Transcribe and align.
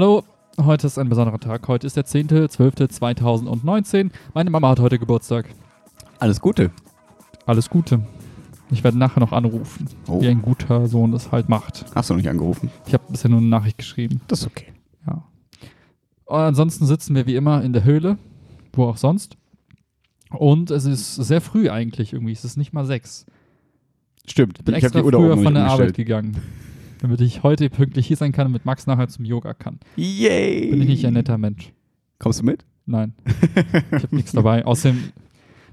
Hallo, 0.00 0.24
heute 0.58 0.86
ist 0.86 0.98
ein 0.98 1.10
besonderer 1.10 1.38
Tag. 1.38 1.68
Heute 1.68 1.86
ist 1.86 1.94
der 1.94 2.06
10.12.2019. 2.06 4.10
Meine 4.32 4.48
Mama 4.48 4.70
hat 4.70 4.80
heute 4.80 4.98
Geburtstag. 4.98 5.44
Alles 6.18 6.40
Gute. 6.40 6.70
Alles 7.44 7.68
Gute. 7.68 8.00
Ich 8.70 8.82
werde 8.82 8.96
nachher 8.96 9.20
noch 9.20 9.32
anrufen, 9.32 9.90
Oh. 10.08 10.22
wie 10.22 10.28
ein 10.28 10.40
guter 10.40 10.88
Sohn 10.88 11.12
das 11.12 11.32
halt 11.32 11.50
macht. 11.50 11.84
Hast 11.94 12.08
du 12.08 12.14
noch 12.14 12.18
nicht 12.18 12.30
angerufen? 12.30 12.70
Ich 12.86 12.94
habe 12.94 13.04
bisher 13.10 13.30
nur 13.30 13.40
eine 13.40 13.48
Nachricht 13.48 13.76
geschrieben. 13.76 14.22
Das 14.26 14.40
ist 14.40 14.46
okay. 14.46 14.72
Ja. 15.06 15.22
Und 16.24 16.38
ansonsten 16.38 16.86
sitzen 16.86 17.14
wir 17.14 17.26
wie 17.26 17.36
immer 17.36 17.62
in 17.62 17.74
der 17.74 17.84
Höhle, 17.84 18.16
wo 18.72 18.86
auch 18.86 18.96
sonst. 18.96 19.36
Und 20.30 20.70
es 20.70 20.86
ist 20.86 21.16
sehr 21.16 21.42
früh 21.42 21.68
eigentlich 21.68 22.14
irgendwie. 22.14 22.32
Es 22.32 22.46
ist 22.46 22.56
nicht 22.56 22.72
mal 22.72 22.86
sechs. 22.86 23.26
Stimmt. 24.26 24.60
Ich 24.60 24.64
bin 24.64 24.74
hab 24.74 24.82
extra 24.82 25.00
die 25.00 25.04
Uhr 25.04 25.12
da 25.12 25.18
früher 25.18 25.34
oben 25.34 25.42
von 25.42 25.52
noch 25.52 25.60
der 25.60 25.64
nicht 25.64 25.72
Arbeit 25.72 25.88
umgestellt. 25.88 26.06
gegangen, 26.06 26.36
damit 27.00 27.20
ich 27.20 27.42
heute 27.42 27.70
pünktlich 27.70 28.06
hier 28.06 28.16
sein 28.16 28.32
kann 28.32 28.46
und 28.46 28.52
mit 28.52 28.64
Max 28.64 28.86
nachher 28.86 29.08
zum 29.08 29.24
Yoga 29.24 29.54
kann. 29.54 29.78
Yay. 29.96 30.70
Bin 30.70 30.82
ich 30.82 30.88
nicht 30.88 31.06
ein 31.06 31.14
netter 31.14 31.38
Mensch? 31.38 31.72
Kommst 32.18 32.40
du 32.40 32.44
mit? 32.44 32.64
Nein. 32.86 33.14
Ich 33.96 34.02
habe 34.02 34.14
nichts 34.16 34.32
dabei. 34.32 34.64
Außerdem, 34.64 34.98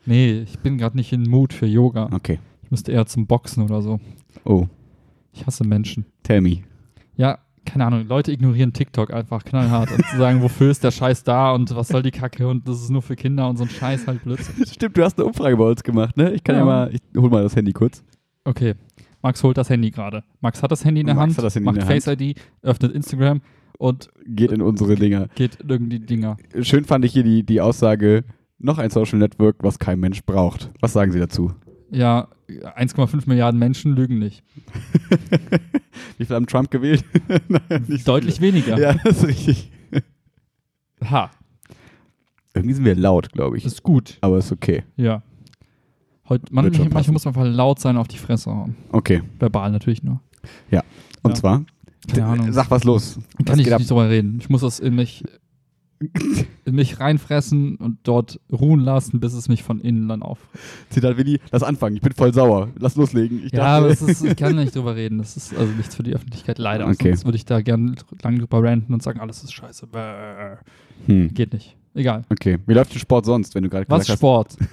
nee, 0.06 0.40
ich 0.42 0.60
bin 0.60 0.78
gerade 0.78 0.96
nicht 0.98 1.12
in 1.14 1.24
Mut 1.24 1.54
für 1.54 1.66
Yoga. 1.66 2.10
Okay. 2.14 2.40
Ich 2.64 2.72
müsste 2.72 2.92
eher 2.92 3.06
zum 3.06 3.28
Boxen 3.28 3.64
oder 3.64 3.82
so. 3.82 4.00
Oh, 4.44 4.68
Ich 5.34 5.46
hasse 5.46 5.64
Menschen. 5.66 6.06
tell 6.24 6.42
me. 6.42 6.60
Ja, 7.16 7.40
keine 7.66 7.86
Ahnung. 7.86 8.08
Leute 8.08 8.32
ignorieren 8.32 8.72
TikTok 8.74 9.12
einfach 9.14 9.44
knallhart 9.44 9.92
und 9.92 10.04
sagen, 10.18 10.42
wofür 10.42 10.72
ist 10.72 10.84
der 10.84 10.92
Scheiß 10.92 11.24
da 11.24 11.52
und 11.54 11.76
was 11.76 11.90
soll 11.90 12.02
die 12.04 12.12
Kacke 12.12 12.48
und 12.48 12.68
das 12.68 12.82
ist 12.82 12.90
nur 12.90 13.02
für 13.02 13.16
Kinder 13.16 13.50
und 13.50 13.58
so 13.58 13.64
ein 13.66 13.70
Scheiß 13.70 14.08
halt 14.08 14.24
Blödsinn. 14.24 14.66
Stimmt, 14.72 14.96
du 14.98 15.04
hast 15.04 15.18
eine 15.18 15.26
Umfrage 15.26 15.58
bei 15.58 15.66
uns 15.70 15.84
gemacht, 15.84 16.16
ne? 16.16 16.32
Ich 16.34 16.44
kann 16.44 16.56
ja, 16.56 16.62
Ja. 16.62 16.66
mal, 16.66 16.94
ich 16.94 17.02
hol 17.18 17.30
mal 17.30 17.44
das 17.44 17.56
Handy 17.56 17.74
kurz. 17.74 18.04
Okay. 18.46 18.76
Max 19.22 19.44
holt 19.44 19.58
das 19.58 19.70
Handy 19.70 19.92
gerade. 19.92 20.24
Max 20.42 20.62
hat 20.64 20.72
das 20.72 20.86
Handy 20.86 21.02
in 21.02 21.08
der 21.08 21.16
Max 21.16 21.24
Hand, 21.30 21.38
hat 21.38 21.46
das 21.46 21.56
Handy 21.56 21.70
in 21.70 21.76
macht 21.76 21.90
der 21.90 22.02
Face 22.02 22.08
ID, 22.08 22.40
öffnet 22.62 22.92
Instagram 22.94 23.42
und 23.78 24.10
Geht 24.26 24.52
in 24.52 24.62
unsere 24.62 24.96
Dinger. 24.96 25.28
geht 25.36 25.58
irgendwie 25.68 26.00
Dinger. 26.00 26.38
Schön 26.62 26.86
fand 26.86 27.06
ich 27.06 27.14
hier 27.14 27.24
die, 27.24 27.44
die 27.44 27.62
Aussage, 27.62 28.24
noch 28.60 28.78
ein 28.78 28.90
Social 28.90 29.20
Network, 29.20 29.58
was 29.60 29.80
kein 29.80 30.00
Mensch 30.00 30.24
braucht. 30.24 30.72
Was 30.82 30.94
sagen 30.94 31.12
Sie 31.12 31.20
dazu? 31.20 31.54
Ja, 31.92 32.28
1,5 32.50 33.28
Milliarden 33.28 33.60
Menschen 33.60 33.96
lügen 33.96 34.20
nicht. 34.20 34.44
Wie 36.18 36.26
viel 36.26 36.36
haben 36.36 36.48
Trump 36.48 36.72
gewählt? 36.72 37.04
Nein, 37.48 37.86
so 37.88 37.98
Deutlich 38.06 38.36
viele. 38.40 38.54
weniger. 38.54 38.78
Ja, 38.80 38.94
das 39.04 39.18
ist 39.24 39.28
richtig. 39.28 39.72
Ha, 41.10 41.30
Irgendwie 42.56 42.74
sind 42.74 42.86
wir 42.86 42.96
laut, 42.96 43.32
glaube 43.32 43.58
ich. 43.58 43.66
ist 43.66 43.84
gut. 43.84 44.18
Aber 44.22 44.38
ist 44.40 44.52
okay. 44.52 44.84
Ja. 44.96 45.22
Heute, 46.30 46.54
man, 46.54 46.66
manchmal 46.66 46.90
passen. 46.90 47.14
muss 47.14 47.26
man 47.26 47.36
einfach 47.36 47.48
laut 47.50 47.80
sein 47.80 47.98
auf 47.98 48.08
die 48.08 48.18
Fresse 48.18 48.52
hauen. 48.52 48.76
Okay. 48.92 49.22
Verbal 49.40 49.72
natürlich 49.72 50.04
nur. 50.04 50.20
Und 51.24 51.32
Ja. 51.32 51.36
zwar, 51.36 51.64
Keine 52.12 52.26
Ahnung. 52.26 52.52
sag 52.54 52.70
was 52.72 52.84
los. 52.84 53.20
Kann 53.38 53.48
was 53.50 53.58
ich 53.60 53.64
geht 53.66 53.74
ab? 53.74 53.80
nicht 53.80 53.90
drüber 53.90 54.10
reden. 54.10 54.38
Ich 54.42 54.50
muss 54.50 54.62
das 54.62 54.80
in 54.80 54.96
mich, 54.96 55.24
in 56.66 56.76
mich 56.76 57.00
reinfressen 57.00 57.76
und 57.78 58.00
dort 58.04 58.40
ruhen 58.52 58.82
lassen, 58.82 59.20
bis 59.20 59.34
es 59.34 59.48
mich 59.48 59.64
von 59.64 59.80
innen 59.80 60.08
dann 60.10 60.22
auf. 60.22 60.40
Zitat 60.90 61.18
Willi, 61.18 61.40
lass 61.52 61.64
anfangen. 61.64 61.96
Ich 61.96 62.02
bin 62.02 62.12
voll 62.14 62.34
sauer. 62.34 62.70
Lass 62.78 62.96
loslegen. 62.98 63.42
Ich 63.46 63.54
Ja, 63.54 63.78
aber 63.78 63.88
ist, 63.88 64.24
ich 64.24 64.36
kann 64.36 64.56
nicht 64.58 64.76
drüber 64.76 64.96
reden. 64.98 65.18
Das 65.20 65.38
ist 65.38 65.56
also 65.58 65.72
nichts 65.74 65.96
für 65.96 66.04
die 66.04 66.14
Öffentlichkeit, 66.14 66.60
leider. 66.60 66.88
Okay. 66.88 67.12
Sonst 67.12 67.26
würde 67.26 67.38
ich 67.38 67.46
da 67.46 67.62
gerne 67.62 67.96
lang 68.22 68.38
drüber 68.38 68.62
ranten 68.64 68.94
und 68.94 69.02
sagen, 69.02 69.20
alles 69.22 69.44
ist 69.44 69.54
scheiße. 69.54 69.88
Hm. 71.06 71.34
Geht 71.34 71.54
nicht. 71.54 71.77
Egal. 71.98 72.24
Okay. 72.30 72.58
Wie 72.68 72.74
läuft 72.74 72.94
der 72.94 73.00
Sport 73.00 73.26
sonst, 73.26 73.56
wenn 73.56 73.64
du 73.64 73.70
gerade 73.70 73.86
Was 73.90 74.02
gesagt 74.02 74.20
Sport? 74.20 74.56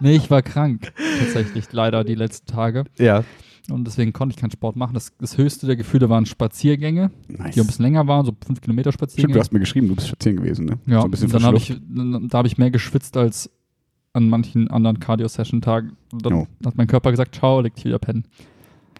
nee, 0.00 0.16
ich 0.16 0.30
war 0.30 0.42
krank. 0.42 0.92
Tatsächlich, 1.18 1.72
leider 1.72 2.04
die 2.04 2.14
letzten 2.14 2.46
Tage. 2.46 2.80
hast? 2.80 2.98
Ja. 3.00 3.24
Und 3.70 3.86
deswegen 3.86 4.12
konnte 4.12 4.34
ich 4.34 4.40
keinen 4.40 4.50
Sport 4.50 4.76
machen. 4.76 4.92
Das, 4.92 5.12
das 5.18 5.38
höchste 5.38 5.66
der 5.66 5.76
Gefühle 5.76 6.10
waren 6.10 6.26
Spaziergänge, 6.26 7.10
Nice. 7.28 7.54
die 7.54 7.60
ein 7.62 7.66
bisschen 7.66 7.84
länger 7.84 8.06
waren, 8.06 8.26
so 8.26 8.36
5 8.46 8.60
Kilometer 8.60 8.92
Stimmt, 8.92 9.00
Spaziergänge. 9.10 9.32
du 9.32 9.40
hast 9.40 9.52
mir 9.54 9.60
geschrieben, 9.60 9.88
du 9.88 9.94
bist 9.94 10.08
spazieren 10.08 10.36
gewesen, 10.36 10.66
ne? 10.66 10.78
ja, 10.86 11.00
So 11.00 11.06
ein 11.06 11.10
bisschen 11.10 11.30
dann 11.30 11.44
habe 11.44 11.58
frische 11.58 11.80
ich, 11.80 12.28
da 12.28 12.38
habe 12.38 12.48
ich 12.48 12.58
mehr 12.58 12.70
geschwitzt 12.70 13.16
als 13.16 13.50
an 14.12 14.28
manchen 14.28 14.68
anderen 14.70 15.00
Cardio-Session-Tagen. 15.00 15.96
Und 16.12 16.26
Dann 16.26 16.32
Oh. 16.34 16.46
hat 16.66 16.76
mein 16.76 16.86
Körper 16.88 17.10
gesagt, 17.10 17.36
ciao, 17.36 17.62
leg 17.62 17.74
dich 17.74 17.86
wieder 17.86 17.98
pennen. 17.98 18.24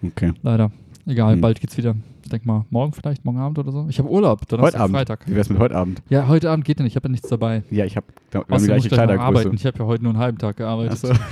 Okay. 0.02 0.32
Leider. 0.42 0.72
Egal, 1.06 1.34
Hm. 1.34 1.40
bald 1.40 1.60
geht's 1.60 1.76
wieder. 1.76 1.94
Ich 2.22 2.30
denk 2.30 2.46
mal, 2.46 2.64
morgen 2.70 2.92
vielleicht, 2.94 3.24
morgen 3.24 3.38
Abend 3.38 3.58
oder 3.58 3.70
so. 3.70 3.86
Ich 3.90 3.98
habe 3.98 4.08
Urlaub, 4.08 4.48
Donnerstag, 4.48 4.74
Heute 4.74 4.82
Abend. 4.84 4.96
Freitag. 4.96 5.28
Wie 5.28 5.34
wär's 5.36 5.50
mit 5.50 5.58
heute 5.58 5.76
Abend? 5.76 6.02
Ja, 6.08 6.26
heute 6.28 6.50
Abend 6.50 6.64
geht 6.64 6.78
ja 6.78 6.82
nicht, 6.84 6.92
ich 6.92 6.96
habe 6.96 7.08
ja 7.08 7.12
nichts 7.12 7.28
dabei. 7.28 7.62
Ja, 7.70 7.84
ich 7.84 7.96
habe 7.96 8.06
haben 8.34 8.58
die 8.58 8.64
gleiche. 8.64 8.88
Kleidergröße. 8.88 9.50
Ich 9.54 9.66
habe 9.66 9.78
ja 9.78 9.84
heute 9.84 10.02
nur 10.02 10.12
einen 10.14 10.22
halben 10.22 10.38
Tag 10.38 10.56
gearbeitet. 10.56 10.92
Achso. 10.92 11.08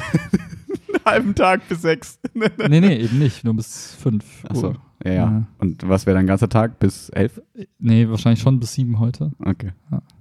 Einen 1.04 1.16
halben 1.16 1.34
Tag 1.34 1.68
bis 1.68 1.82
sechs. 1.82 2.20
Nee, 2.68 2.80
nee, 2.80 2.96
eben 2.96 3.18
nicht. 3.18 3.42
Nur 3.44 3.54
bis 3.54 3.96
5 3.96 4.44
Achso. 4.48 4.68
Uhr. 4.68 4.76
Ja, 5.04 5.12
ja. 5.12 5.16
Ja. 5.30 5.46
Und 5.58 5.88
was 5.88 6.06
wäre 6.06 6.16
dein 6.16 6.26
ganzer 6.28 6.48
Tag 6.48 6.78
bis 6.78 7.08
elf? 7.08 7.40
Nee, 7.80 8.08
wahrscheinlich 8.08 8.40
schon 8.40 8.60
bis 8.60 8.74
7 8.74 9.00
heute. 9.00 9.32
Okay. 9.44 9.72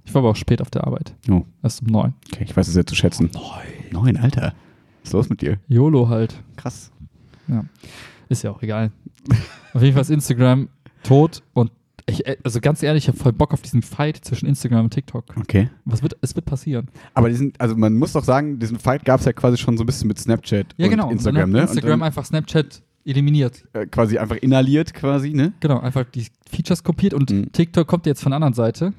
Ich 0.04 0.12
war 0.12 0.20
aber 0.22 0.30
auch 0.30 0.36
spät 0.36 0.60
auf 0.60 0.70
der 0.70 0.84
Arbeit. 0.84 1.14
Oh. 1.30 1.42
Erst 1.62 1.82
um 1.82 1.86
9. 1.88 2.14
Okay, 2.32 2.44
ich 2.44 2.56
weiß 2.56 2.66
es 2.66 2.74
sehr 2.74 2.84
zu 2.84 2.96
schätzen. 2.96 3.30
Neun. 3.32 4.04
Neun, 4.06 4.16
Alter. 4.16 4.54
Was 5.02 5.10
ist 5.10 5.12
los 5.12 5.28
mit 5.30 5.40
dir? 5.42 5.58
YOLO 5.68 6.08
halt. 6.08 6.42
Krass. 6.56 6.90
Ist 8.28 8.42
ja 8.42 8.50
auch 8.50 8.62
egal. 8.62 8.90
Auf 9.74 9.82
jeden 9.82 9.92
Fall 9.94 10.02
ist 10.02 10.10
Instagram 10.10 10.68
tot 11.02 11.42
und 11.54 11.70
ich, 12.06 12.24
also 12.44 12.60
ganz 12.60 12.82
ehrlich, 12.82 13.04
ich 13.04 13.08
habe 13.08 13.16
voll 13.18 13.32
Bock 13.32 13.52
auf 13.52 13.62
diesen 13.62 13.80
Fight 13.80 14.16
zwischen 14.24 14.46
Instagram 14.46 14.84
und 14.86 14.90
TikTok. 14.92 15.24
Okay. 15.38 15.70
Was 15.84 16.02
wird, 16.02 16.16
es 16.20 16.34
wird 16.34 16.44
passieren. 16.46 16.88
Aber 17.14 17.28
diesen, 17.28 17.52
also 17.58 17.76
man 17.76 17.94
muss 17.94 18.12
doch 18.12 18.24
sagen, 18.24 18.58
diesen 18.58 18.78
Fight 18.80 19.04
gab 19.04 19.20
es 19.20 19.26
ja 19.26 19.32
quasi 19.32 19.56
schon 19.56 19.76
so 19.76 19.84
ein 19.84 19.86
bisschen 19.86 20.08
mit 20.08 20.18
Snapchat 20.18 20.74
Ja, 20.76 20.86
und 20.86 20.90
genau. 20.90 21.10
Instagram, 21.10 21.44
und 21.44 21.52
dann 21.52 21.52
ne? 21.52 21.60
Instagram 21.62 21.92
und 21.92 22.00
dann, 22.00 22.06
einfach 22.06 22.24
Snapchat 22.24 22.82
eliminiert. 23.04 23.64
äh, 23.72 23.86
quasi 23.86 24.18
einfach 24.18 24.36
inhaliert 24.36 24.92
quasi, 24.94 25.32
ne? 25.32 25.52
Genau, 25.60 25.78
einfach 25.78 26.04
die 26.04 26.26
Features 26.50 26.82
kopiert 26.82 27.14
und 27.14 27.30
Mhm. 27.30 27.52
TikTok 27.52 27.86
kommt 27.86 28.06
jetzt 28.06 28.20
von 28.22 28.30
der 28.30 28.36
anderen 28.36 28.54
Seite. 28.54 28.92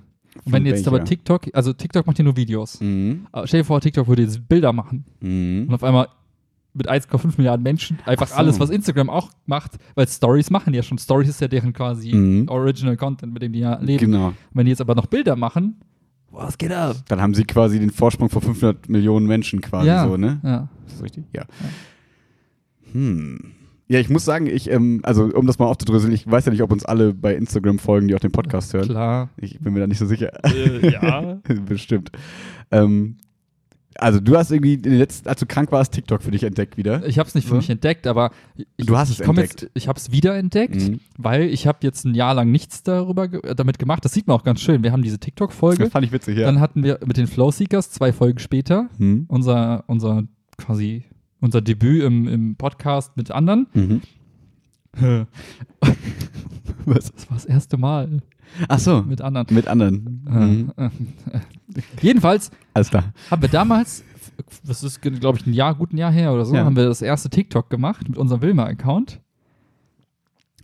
Und 0.45 0.51
wenn 0.53 0.65
jetzt 0.65 0.87
aber? 0.87 1.03
TikTok, 1.03 1.49
also 1.53 1.73
TikTok 1.73 2.07
macht 2.07 2.17
ja 2.19 2.23
nur 2.23 2.37
Videos. 2.37 2.79
Mhm. 2.79 3.27
Aber 3.33 3.47
stell 3.47 3.61
dir 3.61 3.65
vor, 3.65 3.81
TikTok 3.81 4.07
würde 4.07 4.21
jetzt 4.23 4.47
Bilder 4.47 4.71
machen 4.73 5.03
Mhm. 5.19 5.65
und 5.67 5.73
auf 5.73 5.83
einmal 5.83 6.07
mit 6.73 6.89
1,5 6.89 7.33
Milliarden 7.37 7.63
Menschen 7.63 7.99
einfach 8.05 8.25
Ach 8.27 8.31
so. 8.31 8.35
alles, 8.35 8.59
was 8.59 8.69
Instagram 8.69 9.09
auch 9.09 9.29
macht, 9.45 9.73
weil 9.95 10.07
Stories 10.07 10.49
machen 10.49 10.73
ja 10.73 10.81
schon. 10.83 10.97
Stories 10.97 11.29
ist 11.29 11.41
ja 11.41 11.47
deren 11.47 11.73
quasi 11.73 12.13
Mhm. 12.13 12.49
Original 12.49 12.97
Content, 12.97 13.33
mit 13.33 13.41
dem 13.43 13.53
die 13.53 13.59
ja 13.59 13.77
leben. 13.79 14.11
Genau. 14.11 14.33
Wenn 14.53 14.65
die 14.65 14.71
jetzt 14.71 14.81
aber 14.81 14.95
noch 14.95 15.05
Bilder 15.05 15.35
machen, 15.35 15.75
was 16.31 16.57
geht 16.57 16.71
ab? 16.71 16.95
Dann 17.09 17.21
haben 17.21 17.35
sie 17.35 17.43
quasi 17.43 17.79
den 17.79 17.91
Vorsprung 17.91 18.29
von 18.29 18.41
500 18.41 18.89
Millionen 18.89 19.27
Menschen 19.27 19.61
quasi 19.61 19.87
Ja. 19.87 20.07
so, 20.07 20.17
ne? 20.17 20.39
Ja. 20.43 20.67
Ist 20.87 20.95
das 20.95 21.03
richtig? 21.03 21.25
Ja. 21.31 21.45
Hm. 22.91 23.39
Ja, 23.87 23.99
ich 23.99 24.09
muss 24.09 24.25
sagen, 24.25 24.47
ich, 24.47 24.71
ähm, 24.71 25.01
also 25.03 25.25
um 25.25 25.45
das 25.45 25.59
mal 25.59 25.65
aufzudröseln, 25.65 26.13
ich 26.13 26.29
weiß 26.29 26.45
ja 26.45 26.51
nicht, 26.51 26.63
ob 26.63 26.71
uns 26.71 26.85
alle 26.85 27.13
bei 27.13 27.35
Instagram 27.35 27.77
folgen, 27.79 28.07
die 28.07 28.15
auch 28.15 28.19
den 28.19 28.31
Podcast 28.31 28.73
hören. 28.73 28.87
Klar. 28.87 29.29
Ich 29.37 29.59
bin 29.59 29.73
mir 29.73 29.81
da 29.81 29.87
nicht 29.87 29.99
so 29.99 30.05
sicher. 30.05 30.31
Äh, 30.45 30.91
ja. 30.91 31.39
Bestimmt. 31.67 32.11
Ähm, 32.71 33.17
also 33.99 34.19
du 34.19 34.35
hast 34.37 34.51
irgendwie, 34.51 34.73
in 34.75 34.81
den 34.83 34.97
letzten, 34.97 35.27
als 35.29 35.39
du 35.39 35.45
krank 35.45 35.71
warst, 35.71 35.93
TikTok 35.93 36.21
für 36.21 36.31
dich 36.31 36.43
entdeckt 36.43 36.77
wieder. 36.77 37.05
Ich 37.07 37.19
habe 37.19 37.27
es 37.27 37.35
nicht 37.35 37.45
für 37.45 37.51
So? 37.51 37.55
mich 37.57 37.69
entdeckt, 37.69 38.07
aber 38.07 38.31
ich, 38.55 38.85
Du 38.85 38.97
hast 38.97 39.09
es 39.09 39.19
entdeckt. 39.19 39.61
Jetzt, 39.63 39.71
ich 39.75 39.87
habe 39.87 39.97
es 39.99 40.11
wieder 40.11 40.35
entdeckt, 40.37 40.75
Mhm. 40.75 40.99
weil 41.17 41.43
ich 41.43 41.67
habe 41.67 41.79
jetzt 41.81 42.05
ein 42.05 42.15
Jahr 42.15 42.33
lang 42.33 42.51
nichts 42.51 42.83
darüber 42.83 43.25
äh, 43.25 43.55
damit 43.55 43.79
gemacht. 43.79 44.03
Das 44.05 44.13
sieht 44.13 44.27
man 44.27 44.37
auch 44.37 44.43
ganz 44.43 44.61
schön. 44.61 44.83
Wir 44.83 44.91
haben 44.91 45.03
diese 45.03 45.19
TikTok-Folge. 45.19 45.83
Das 45.83 45.91
fand 45.91 46.05
ich 46.05 46.11
witzig, 46.11 46.37
ja. 46.37 46.45
Dann 46.45 46.59
hatten 46.59 46.83
wir 46.83 46.99
mit 47.05 47.17
den 47.17 47.27
Flow 47.27 47.51
Seekers 47.51 47.91
zwei 47.91 48.11
Folgen 48.13 48.39
später 48.39 48.89
Hm. 48.97 49.25
unser, 49.27 49.83
unser 49.87 50.23
quasi 50.57 51.03
unser 51.41 51.61
Debüt 51.61 52.03
im, 52.03 52.27
im 52.27 52.55
Podcast 52.55 53.17
mit 53.17 53.29
anderen. 53.31 53.67
Mhm. 53.73 54.01
Was? 56.85 57.11
Das 57.11 57.29
war 57.29 57.37
das 57.37 57.45
erste 57.45 57.77
Mal 57.77 58.21
Ach 58.67 58.79
so, 58.79 59.01
mit 59.03 59.21
anderen. 59.21 59.47
mit 59.49 59.67
anderen. 59.67 60.23
Mhm. 60.27 60.71
Äh, 60.77 60.83
äh, 60.85 60.89
äh. 61.37 61.81
Jedenfalls 62.01 62.51
Alles 62.73 62.89
klar. 62.89 63.05
haben 63.31 63.41
wir 63.41 63.49
damals, 63.49 64.03
das 64.65 64.83
ist 64.83 65.01
glaube 65.01 65.37
ich 65.39 65.45
ein 65.47 65.53
Jahr, 65.53 65.75
gut 65.75 65.93
ein 65.93 65.97
Jahr 65.97 66.11
her 66.11 66.33
oder 66.33 66.45
so, 66.45 66.55
Ja. 66.55 66.65
haben 66.65 66.75
wir 66.75 66.85
das 66.85 67.01
erste 67.01 67.29
TikTok 67.29 67.69
gemacht 67.69 68.07
mit 68.07 68.17
unserem 68.17 68.41
Wilma-Account. 68.41 69.19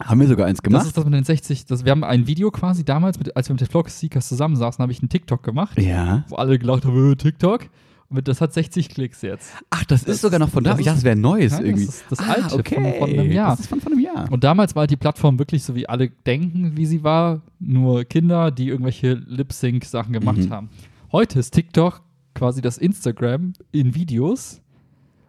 Haben 0.01 0.21
wir 0.21 0.27
sogar 0.27 0.47
eins 0.47 0.59
Das 0.59 0.63
gemacht? 0.63 0.86
ist 0.88 0.95
das 0.95 1.03
mit 1.03 1.13
den 1.13 1.24
60, 1.25 1.65
das, 1.65 1.83
wir 1.83 1.91
haben 1.91 2.03
ein 2.06 2.25
Video 2.25 2.51
quasi 2.51 2.86
damals, 2.86 3.19
mit, 3.19 3.36
als 3.36 3.50
wir 3.50 3.53
mit 3.53 3.62
den 3.62 3.68
Flock 3.68 3.89
Seekers 3.89 4.30
zusammensaßen, 4.30 4.81
habe 4.81 4.91
ich 4.94 5.01
einen 5.01 5.09
TikTok 5.09 5.44
gemacht, 5.44 5.77
ja. 5.80 6.24
wo 6.30 6.36
alle 6.36 6.57
gelacht 6.57 6.86
haben, 6.86 7.12
äh, 7.12 7.15
TikTok. 7.15 7.65
Und 8.12 8.28
das 8.28 8.42
hat 8.42 8.54
60 8.54 8.90
Klicks 8.90 9.22
jetzt. 9.22 9.52
Ach, 9.70 9.84
das, 9.86 10.04
Das 10.04 10.16
ist 10.16 10.22
sogar 10.22 10.40
noch 10.40 10.50
von 10.50 10.64
da. 10.64 10.72
das 10.72 10.80
Ich 10.80 10.86
dachte, 10.86 10.98
es 11.00 11.04
wäre 11.04 11.16
Neues 11.16 11.52
Nein, 11.54 11.66
irgendwie. 11.66 11.86
Das 11.86 11.96
ist 11.96 12.06
das 12.10 12.20
Ah, 12.22 12.32
alte 12.34 12.56
okay. 12.56 12.76
von, 12.76 12.94
von 13.08 13.10
einem 13.20 13.32
Jahr. 13.32 13.52
Das 13.52 13.60
ist 13.62 13.68
von, 13.68 13.80
von 13.82 13.92
einem 13.94 14.02
Jahr. 14.02 14.32
Und 14.32 14.44
damals 14.44 14.76
war 14.76 14.82
halt 14.82 14.92
die 14.92 14.96
Plattform 14.98 15.38
wirklich 15.38 15.64
so, 15.64 15.76
wie 15.76 15.88
alle 15.88 16.10
denken, 16.26 16.76
wie 16.76 16.86
sie 16.88 17.04
war. 17.04 17.42
Nur 17.60 18.06
Kinder, 18.06 18.50
die 18.50 18.68
irgendwelche 18.70 19.14
Lip-Sync-Sachen 19.14 20.12
gemacht 20.14 20.38
Mhm. 20.40 20.50
haben. 20.50 20.70
Heute 21.12 21.38
ist 21.40 21.52
TikTok 21.52 22.02
quasi 22.34 22.62
das 22.62 22.78
Instagram 22.80 23.54
in 23.72 23.94
Videos. 23.94 24.62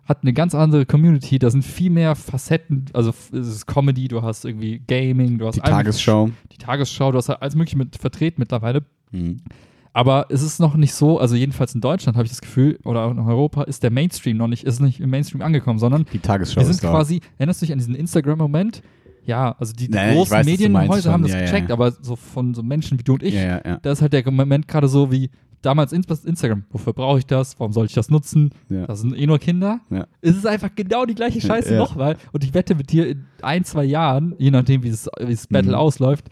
Hat 0.07 0.23
eine 0.23 0.33
ganz 0.33 0.55
andere 0.55 0.87
Community. 0.87 1.39
Da 1.39 1.51
sind 1.51 1.63
viel 1.65 1.91
mehr 1.91 2.17
Facetten. 2.17 2.87
Also 2.95 3.11
es 3.11 3.31
ist 3.47 3.67
Comedy, 3.67 4.09
du 4.09 4.23
hast 4.23 4.45
irgendwie 4.47 4.81
Gaming, 4.89 5.39
du 5.39 5.47
hast 5.47 5.57
Die 5.57 5.61
Tagesschau. 5.61 6.31
die 6.51 6.57
Tagesschau, 6.59 7.13
du 7.13 7.19
hast 7.19 7.29
halt 7.29 7.43
alles 7.43 7.55
mögliche 7.55 7.77
mit 7.77 7.97
vertreten 7.97 8.41
mittlerweile. 8.41 8.85
Mhm. 9.13 9.43
Aber 9.93 10.27
es 10.29 10.43
ist 10.43 10.61
noch 10.61 10.77
nicht 10.77 10.95
so, 10.95 11.19
also 11.19 11.35
jedenfalls 11.35 11.75
in 11.75 11.81
Deutschland 11.81 12.17
habe 12.17 12.25
ich 12.25 12.31
das 12.31 12.41
Gefühl, 12.41 12.79
oder 12.85 13.05
auch 13.05 13.11
in 13.11 13.19
Europa 13.19 13.63
ist 13.65 13.83
der 13.83 13.91
Mainstream 13.91 14.37
noch 14.37 14.47
nicht, 14.47 14.65
ist 14.65 14.81
nicht 14.81 15.01
im 15.01 15.11
Mainstream 15.11 15.43
angekommen, 15.43 15.79
sondern 15.81 16.07
Die 16.13 16.19
Tagesschau 16.21 16.61
wir 16.61 16.67
sind 16.67 16.81
quasi, 16.81 17.21
erinnerst 17.39 17.61
du 17.63 17.67
dich 17.67 17.73
an 17.73 17.79
diesen 17.79 17.95
Instagram-Moment? 17.97 18.83
Ja, 19.27 19.55
also 19.59 19.73
die, 19.73 19.89
die 19.91 19.97
ich 19.99 20.15
großen 20.15 20.37
weiß, 20.37 20.47
Medienhäuser 20.47 21.13
haben 21.13 21.23
das 21.25 21.33
ja, 21.33 21.41
gecheckt, 21.41 21.69
ja. 21.69 21.75
aber 21.75 21.93
so 21.93 22.17
von 22.17 22.55
so 22.55 22.63
Menschen 22.63 22.99
wie 22.99 23.03
du 23.03 23.15
und 23.15 23.23
ich, 23.23 23.35
Ja, 23.35 23.79
da 23.79 23.93
ist 23.93 24.01
halt 24.01 24.13
der 24.13 24.29
Moment 24.31 24.67
gerade 24.69 24.89
so 24.89 25.11
wie 25.13 25.31
damals 25.63 25.93
Ins- 25.93 26.25
Instagram. 26.25 26.65
Wofür 26.71 26.93
brauche 26.95 27.19
ich 27.19 27.27
das? 27.27 27.59
Warum 27.61 27.73
soll 27.73 27.85
ich 27.87 27.93
das 27.93 28.09
nutzen? 28.11 28.51
Das 28.69 29.01
sind 29.03 29.15
eh 29.15 29.27
nur 29.27 29.39
Kinder. 29.39 29.81
Es 30.23 30.37
ist 30.37 30.47
einfach 30.47 30.71
genau 30.75 31.05
die 31.05 31.15
gleiche 31.15 31.41
Scheiße 31.41 31.75
nochmal. 31.77 32.17
Und 32.33 32.45
ich 32.45 32.55
wette 32.55 32.75
mit 32.75 32.91
dir, 32.93 33.09
in 33.09 33.27
ein, 33.43 33.65
zwei 33.65 33.85
Jahren, 33.85 34.35
je 34.39 34.51
nachdem, 34.51 34.83
wie 34.85 34.91
das, 34.91 35.09
wie 35.21 35.33
das 35.33 35.47
Battle 35.49 35.73
Mhm. 35.73 35.79
ausläuft, 35.79 36.29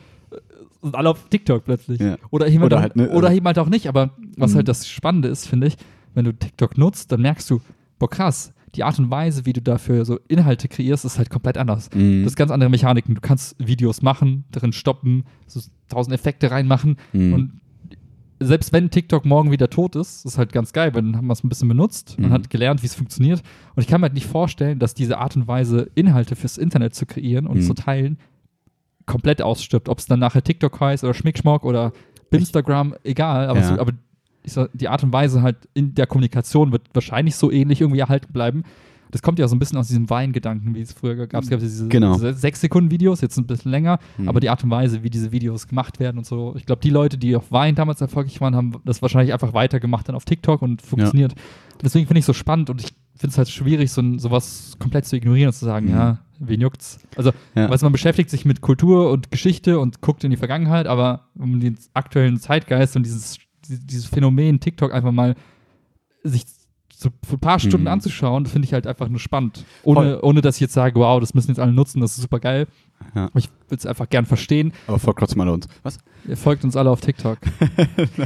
sind 0.82 0.94
alle 0.94 1.10
auf 1.10 1.28
TikTok 1.28 1.64
plötzlich. 1.64 2.00
Ja. 2.00 2.16
Oder, 2.30 2.48
eben 2.48 2.62
Oder 2.62 2.76
auch, 2.78 2.82
halt, 2.82 2.96
ne, 2.96 3.08
oder 3.10 3.28
also- 3.28 3.36
eben 3.36 3.46
halt 3.46 3.58
auch 3.58 3.68
nicht. 3.68 3.88
Aber 3.88 4.10
was 4.36 4.52
Mhm. 4.52 4.56
halt 4.56 4.68
das 4.68 4.88
Spannende 4.88 5.28
ist, 5.28 5.46
finde 5.46 5.66
ich, 5.68 5.76
wenn 6.14 6.24
du 6.24 6.32
TikTok 6.32 6.78
nutzt, 6.78 7.10
dann 7.12 7.22
merkst 7.22 7.48
du, 7.50 7.60
boah 7.98 8.08
krass, 8.10 8.52
die 8.74 8.84
Art 8.84 8.98
und 8.98 9.10
Weise, 9.10 9.46
wie 9.46 9.52
du 9.54 9.62
dafür 9.62 10.04
so 10.04 10.18
Inhalte 10.28 10.68
kreierst, 10.68 11.04
ist 11.04 11.18
halt 11.18 11.30
komplett 11.30 11.56
anders. 11.58 11.90
Mhm. 11.94 12.22
Das 12.22 12.32
ist 12.32 12.36
ganz 12.36 12.50
andere 12.50 12.70
Mechaniken. 12.70 13.14
Du 13.14 13.20
kannst 13.20 13.56
Videos 13.58 14.02
machen, 14.02 14.44
drin 14.50 14.72
stoppen, 14.72 15.24
so 15.46 15.60
tausend 15.88 16.14
Effekte 16.14 16.50
reinmachen 16.50 16.96
Mhm. 17.12 17.32
und 17.32 17.52
selbst 18.40 18.72
wenn 18.72 18.88
TikTok 18.90 19.24
morgen 19.24 19.50
wieder 19.50 19.68
tot 19.68 19.96
ist, 19.96 20.24
ist 20.24 20.38
halt 20.38 20.52
ganz 20.52 20.72
geil, 20.72 20.94
weil 20.94 21.02
dann 21.02 21.16
haben 21.16 21.26
wir 21.26 21.32
es 21.32 21.42
ein 21.42 21.48
bisschen 21.48 21.66
benutzt 21.68 22.14
und 22.18 22.26
Mhm. 22.28 22.30
hat 22.32 22.50
gelernt, 22.50 22.82
wie 22.82 22.86
es 22.86 22.94
funktioniert. 22.94 23.42
Und 23.74 23.82
ich 23.82 23.88
kann 23.88 24.00
mir 24.00 24.04
halt 24.06 24.14
nicht 24.14 24.26
vorstellen, 24.28 24.78
dass 24.78 24.94
diese 24.94 25.18
Art 25.18 25.34
und 25.34 25.48
Weise, 25.48 25.90
Inhalte 25.96 26.36
fürs 26.36 26.56
Internet 26.56 26.94
zu 26.94 27.04
kreieren 27.04 27.48
und 27.48 27.58
Mhm. 27.58 27.62
zu 27.62 27.74
teilen, 27.74 28.16
komplett 29.08 29.42
ausstirbt. 29.42 29.88
Ob 29.88 29.98
es 29.98 30.06
dann 30.06 30.20
nachher 30.20 30.42
TikTok 30.44 30.78
heißt 30.80 31.02
oder 31.02 31.14
Schmickschmock 31.14 31.64
oder 31.64 31.92
Instagram, 32.30 32.94
egal. 33.02 33.48
Aber, 33.48 33.60
Ja. 33.60 33.66
so, 33.74 33.80
aber 33.80 33.92
sag, 34.44 34.70
die 34.74 34.88
Art 34.88 35.02
und 35.02 35.12
Weise 35.12 35.42
halt 35.42 35.56
in 35.74 35.94
der 35.94 36.06
Kommunikation 36.06 36.72
wird 36.72 36.82
wahrscheinlich 36.94 37.34
so 37.36 37.50
ähnlich 37.50 37.80
irgendwie 37.80 38.00
erhalten 38.00 38.32
bleiben. 38.32 38.62
Das 39.10 39.22
kommt 39.22 39.38
ja 39.38 39.48
so 39.48 39.56
ein 39.56 39.58
bisschen 39.58 39.78
aus 39.78 39.88
diesem 39.88 40.10
Weingedanken, 40.10 40.74
wie 40.74 40.82
es 40.82 40.92
früher 40.92 41.26
gab. 41.26 41.42
Es 41.42 41.48
gab 41.48 41.60
diese, 41.60 41.88
Genau. 41.88 42.12
diese 42.12 42.34
sechs 42.34 42.60
Sekunden 42.60 42.90
Videos, 42.90 43.22
jetzt 43.22 43.38
ein 43.38 43.46
bisschen 43.46 43.70
länger, 43.70 43.98
Mhm. 44.18 44.28
aber 44.28 44.38
die 44.40 44.50
Art 44.50 44.62
und 44.64 44.70
Weise, 44.70 45.02
wie 45.02 45.08
diese 45.08 45.32
Videos 45.32 45.66
gemacht 45.66 45.98
werden 45.98 46.18
und 46.18 46.26
so. 46.26 46.54
Ich 46.56 46.66
glaube, 46.66 46.82
die 46.82 46.90
Leute, 46.90 47.16
die 47.16 47.34
auf 47.34 47.50
Wein 47.50 47.74
damals 47.74 48.02
erfolgreich 48.02 48.38
waren, 48.42 48.54
haben 48.54 48.74
das 48.84 49.00
wahrscheinlich 49.00 49.32
einfach 49.32 49.54
weitergemacht 49.54 50.08
dann 50.08 50.14
auf 50.14 50.26
TikTok 50.26 50.60
und 50.60 50.82
funktioniert. 50.82 51.34
Deswegen 51.82 52.06
finde 52.06 52.18
ich 52.18 52.24
es 52.24 52.26
so 52.26 52.34
spannend 52.34 52.68
und 52.68 52.82
ich 52.82 52.88
finde 53.16 53.32
es 53.32 53.38
halt 53.38 53.48
schwierig, 53.48 53.90
so 53.90 54.02
sowas 54.18 54.76
komplett 54.78 55.06
zu 55.06 55.16
ignorieren 55.16 55.48
und 55.48 55.54
zu 55.54 55.64
sagen, 55.64 55.86
Mhm. 55.86 55.92
ja, 55.92 56.18
wen 56.38 56.60
juckt's? 56.60 56.98
Also, 57.16 57.32
Ja. 57.54 57.68
du, 57.68 57.76
man 57.84 57.92
beschäftigt 57.92 58.30
sich 58.30 58.44
mit 58.44 58.60
Kultur 58.60 59.10
und 59.10 59.30
Geschichte 59.30 59.78
und 59.80 60.00
guckt 60.00 60.24
in 60.24 60.30
die 60.30 60.36
Vergangenheit, 60.36 60.86
aber 60.86 61.28
um 61.38 61.60
den 61.60 61.78
aktuellen 61.94 62.38
Zeitgeist 62.38 62.96
und 62.96 63.04
dieses, 63.04 63.38
dieses 63.68 64.06
Phänomen 64.06 64.60
TikTok 64.60 64.92
einfach 64.92 65.12
mal 65.12 65.34
sich 66.24 66.44
so 66.94 67.10
für 67.24 67.36
ein 67.36 67.40
paar 67.40 67.60
Stunden 67.60 67.82
Mhm. 67.82 67.92
anzuschauen, 67.92 68.46
finde 68.46 68.66
ich 68.66 68.72
halt 68.72 68.88
einfach 68.88 69.08
nur 69.08 69.20
spannend. 69.20 69.64
Ohne, 69.84 70.14
Voll. 70.14 70.18
ohne 70.22 70.40
dass 70.40 70.56
ich 70.56 70.60
jetzt 70.62 70.72
sage, 70.74 70.98
wow, 70.98 71.20
das 71.20 71.32
müssen 71.32 71.48
jetzt 71.52 71.60
alle 71.60 71.72
nutzen, 71.72 72.00
das 72.00 72.16
ist 72.16 72.22
super 72.22 72.40
geil. 72.40 72.66
Ja. 73.14 73.30
Ich 73.36 73.48
würde 73.68 73.76
es 73.76 73.86
einfach 73.86 74.08
gern 74.08 74.26
verstehen. 74.26 74.72
Aber 74.88 74.98
folgt 74.98 75.20
trotzdem 75.20 75.40
alle 75.40 75.52
uns. 75.52 75.68
Was? 75.84 75.98
Ihr 76.26 76.36
folgt 76.36 76.64
uns 76.64 76.74
alle 76.76 76.90
auf 76.90 77.00
TikTok. 77.00 77.38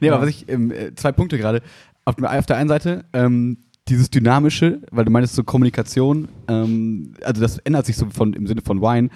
Nee, 0.00 0.06
Ja. 0.08 0.14
aber 0.14 0.22
was 0.22 0.30
ich, 0.30 0.48
ähm, 0.48 0.70
äh, 0.72 0.92
zwei 0.94 1.12
Punkte 1.12 1.38
gerade. 1.38 1.62
Auf, 2.04 2.20
auf 2.20 2.46
der 2.46 2.56
einen 2.56 2.68
Seite, 2.68 3.04
ähm, 3.12 3.58
dieses 3.90 4.08
Dynamische, 4.10 4.80
weil 4.90 5.04
du 5.04 5.10
meinst 5.10 5.34
so 5.34 5.44
Kommunikation, 5.44 6.28
ähm, 6.48 7.12
also 7.22 7.40
das 7.42 7.58
ändert 7.58 7.84
sich 7.86 7.96
so 7.96 8.06
von, 8.10 8.32
im 8.32 8.46
Sinne 8.46 8.62
von 8.64 8.80
Wine. 8.80 9.10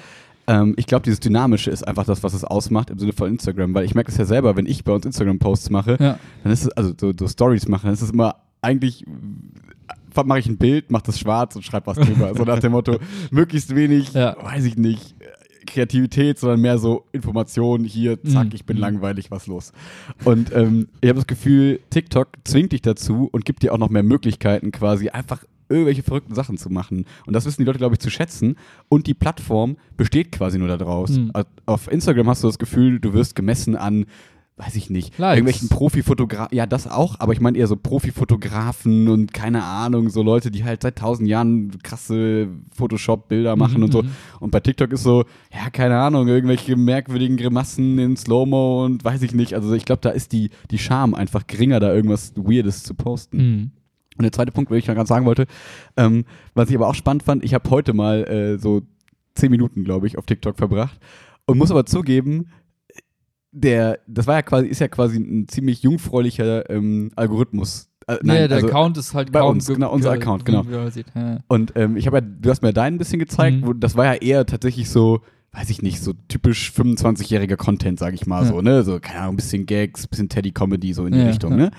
Ähm, 0.46 0.74
ich 0.76 0.86
glaube, 0.86 1.04
dieses 1.04 1.20
Dynamische 1.20 1.70
ist 1.70 1.82
einfach 1.86 2.04
das, 2.04 2.22
was 2.22 2.34
es 2.34 2.44
ausmacht 2.44 2.90
im 2.90 2.98
Sinne 2.98 3.12
von 3.14 3.30
Instagram, 3.30 3.72
weil 3.74 3.84
ich 3.86 3.94
merke 3.94 4.10
es 4.12 4.18
ja 4.18 4.26
selber, 4.26 4.56
wenn 4.56 4.66
ich 4.66 4.84
bei 4.84 4.92
uns 4.92 5.06
Instagram-Posts 5.06 5.70
mache, 5.70 5.96
Ja. 5.98 6.18
dann 6.42 6.52
ist 6.52 6.64
es, 6.66 6.68
also 6.72 6.92
so, 7.00 7.12
so 7.18 7.26
Stories 7.28 7.66
mache, 7.68 7.84
dann 7.86 7.94
ist 7.94 8.02
es 8.02 8.10
immer 8.10 8.36
eigentlich, 8.60 9.04
mache 10.24 10.38
ich 10.38 10.46
ein 10.46 10.58
Bild, 10.58 10.90
mache 10.90 11.04
das 11.06 11.18
schwarz 11.18 11.56
und 11.56 11.62
schreibe 11.64 11.86
was 11.86 11.98
drüber. 11.98 12.34
so 12.34 12.44
nach 12.44 12.58
dem 12.60 12.72
Motto, 12.72 12.98
möglichst 13.30 13.74
wenig, 13.74 14.12
Ja. 14.12 14.36
weiß 14.42 14.64
ich 14.64 14.76
nicht, 14.76 15.14
Kreativität, 15.64 16.38
sondern 16.38 16.60
mehr 16.60 16.78
so 16.78 17.04
Information, 17.12 17.84
hier, 17.84 18.22
zack, 18.24 18.46
Mhm. 18.46 18.52
ich 18.54 18.64
bin 18.64 18.76
langweilig, 18.76 19.30
was 19.30 19.46
los. 19.46 19.72
Und 20.24 20.52
ähm, 20.54 20.88
ich 21.00 21.08
habe 21.08 21.18
das 21.18 21.26
Gefühl, 21.26 21.80
TikTok 21.90 22.28
zwingt 22.44 22.72
dich 22.72 22.82
dazu 22.82 23.28
und 23.32 23.44
gibt 23.44 23.62
dir 23.62 23.72
auch 23.72 23.78
noch 23.78 23.90
mehr 23.90 24.02
Möglichkeiten, 24.02 24.70
quasi 24.72 25.08
einfach 25.08 25.44
irgendwelche 25.70 26.02
verrückten 26.02 26.34
Sachen 26.34 26.58
zu 26.58 26.68
machen. 26.70 27.06
Und 27.26 27.32
das 27.32 27.46
wissen 27.46 27.62
die 27.62 27.64
Leute, 27.64 27.78
glaube 27.78 27.94
ich, 27.94 27.98
zu 27.98 28.10
schätzen. 28.10 28.56
Und 28.90 29.06
die 29.06 29.14
Plattform 29.14 29.76
besteht 29.96 30.30
quasi 30.30 30.58
nur 30.58 30.68
daraus. 30.68 31.10
Mhm. 31.10 31.32
Auf 31.66 31.90
Instagram 31.90 32.28
hast 32.28 32.42
du 32.44 32.48
das 32.48 32.58
Gefühl, 32.58 33.00
du 33.00 33.14
wirst 33.14 33.34
gemessen 33.34 33.74
an, 33.74 34.04
weiß 34.56 34.76
ich 34.76 34.88
nicht, 34.88 35.18
Likes. 35.18 35.36
irgendwelchen 35.38 35.68
Profifotografen. 35.68 36.56
Ja, 36.56 36.66
das 36.66 36.86
auch, 36.86 37.18
aber 37.18 37.32
ich 37.32 37.40
meine 37.40 37.58
eher 37.58 37.66
so 37.66 37.74
Profifotografen 37.76 39.08
und 39.08 39.32
keine 39.32 39.64
Ahnung, 39.64 40.10
so 40.10 40.22
Leute, 40.22 40.50
die 40.50 40.64
halt 40.64 40.82
seit 40.82 40.96
tausend 40.98 41.28
Jahren 41.28 41.72
krasse 41.82 42.48
Photoshop-Bilder 42.76 43.56
machen 43.56 43.78
Mhm, 43.78 43.82
und 43.84 43.92
so. 43.92 44.02
mhm. 44.02 44.10
Und 44.40 44.50
bei 44.50 44.60
TikTok 44.60 44.92
ist 44.92 45.02
so, 45.02 45.24
ja, 45.52 45.70
keine 45.70 45.98
Ahnung, 45.98 46.28
irgendwelche 46.28 46.76
merkwürdigen 46.76 47.36
Grimassen 47.36 47.98
in 47.98 48.16
Slow-Mo 48.16 48.84
und 48.84 49.04
weiß 49.04 49.22
ich 49.22 49.34
nicht. 49.34 49.54
Also 49.54 49.72
ich 49.74 49.84
glaube, 49.84 50.00
da 50.02 50.10
ist 50.10 50.32
die, 50.32 50.50
die 50.70 50.78
Charme 50.78 51.14
einfach 51.14 51.46
geringer, 51.46 51.80
da 51.80 51.92
irgendwas 51.92 52.32
Weirdes 52.36 52.82
zu 52.82 52.94
posten. 52.94 53.36
Mhm. 53.36 53.70
Und 54.16 54.22
der 54.22 54.32
zweite 54.32 54.52
Punkt, 54.52 54.70
den 54.70 54.78
ich 54.78 54.86
noch 54.86 54.94
ganz 54.94 55.08
sagen 55.08 55.26
wollte, 55.26 55.46
ähm, 55.96 56.24
was 56.54 56.70
ich 56.70 56.76
aber 56.76 56.86
auch 56.88 56.94
spannend 56.94 57.24
fand, 57.24 57.44
ich 57.44 57.54
habe 57.54 57.68
heute 57.70 57.92
mal 57.94 58.22
äh, 58.24 58.58
so 58.58 58.82
zehn 59.34 59.50
Minuten, 59.50 59.82
glaube 59.82 60.06
ich, 60.06 60.16
auf 60.16 60.26
TikTok 60.26 60.56
verbracht 60.56 61.00
und 61.46 61.58
muss 61.58 61.72
aber 61.72 61.84
zugeben, 61.86 62.46
der, 63.54 64.00
das 64.06 64.26
war 64.26 64.34
ja 64.34 64.42
quasi, 64.42 64.66
ist 64.66 64.80
ja 64.80 64.88
quasi 64.88 65.18
ein 65.18 65.46
ziemlich 65.48 65.82
jungfräulicher 65.82 66.68
ähm, 66.70 67.10
Algorithmus. 67.16 67.88
Äh, 68.06 68.16
Nee, 68.22 68.48
der 68.48 68.56
also- 68.56 68.66
Account 68.68 68.98
ist 68.98 69.14
halt 69.14 69.32
bei 69.32 69.42
uns, 69.42 69.66
ge- 69.66 69.76
genau, 69.76 69.92
unser 69.92 70.10
Account, 70.10 70.44
genau. 70.44 70.62
Ja. 70.64 71.38
Und 71.48 71.72
ähm, 71.76 71.96
ich 71.96 72.06
habe 72.06 72.18
ja, 72.18 72.20
du 72.20 72.50
hast 72.50 72.62
mir 72.62 72.72
deinen 72.72 72.96
ein 72.96 72.98
bisschen 72.98 73.18
gezeigt, 73.18 73.62
Mhm. 73.62 73.66
wo, 73.66 73.72
das 73.72 73.96
war 73.96 74.04
ja 74.04 74.14
eher 74.14 74.44
tatsächlich 74.44 74.90
so, 74.90 75.20
weiß 75.52 75.70
ich 75.70 75.80
nicht, 75.82 76.02
so 76.02 76.12
typisch 76.28 76.72
25-jähriger 76.76 77.56
Content, 77.56 77.98
sage 77.98 78.16
ich 78.16 78.26
mal 78.26 78.42
Ja. 78.42 78.48
so, 78.48 78.60
ne? 78.60 78.82
So, 78.82 78.98
keine 79.00 79.20
Ahnung, 79.20 79.34
ein 79.34 79.36
bisschen 79.36 79.66
Gags, 79.66 80.04
ein 80.04 80.08
bisschen 80.10 80.28
Teddy-Comedy, 80.28 80.92
so 80.92 81.06
in 81.06 81.12
die 81.12 81.20
Ja, 81.20 81.26
Richtung, 81.28 81.52
ja. 81.52 81.56
ne? 81.56 81.70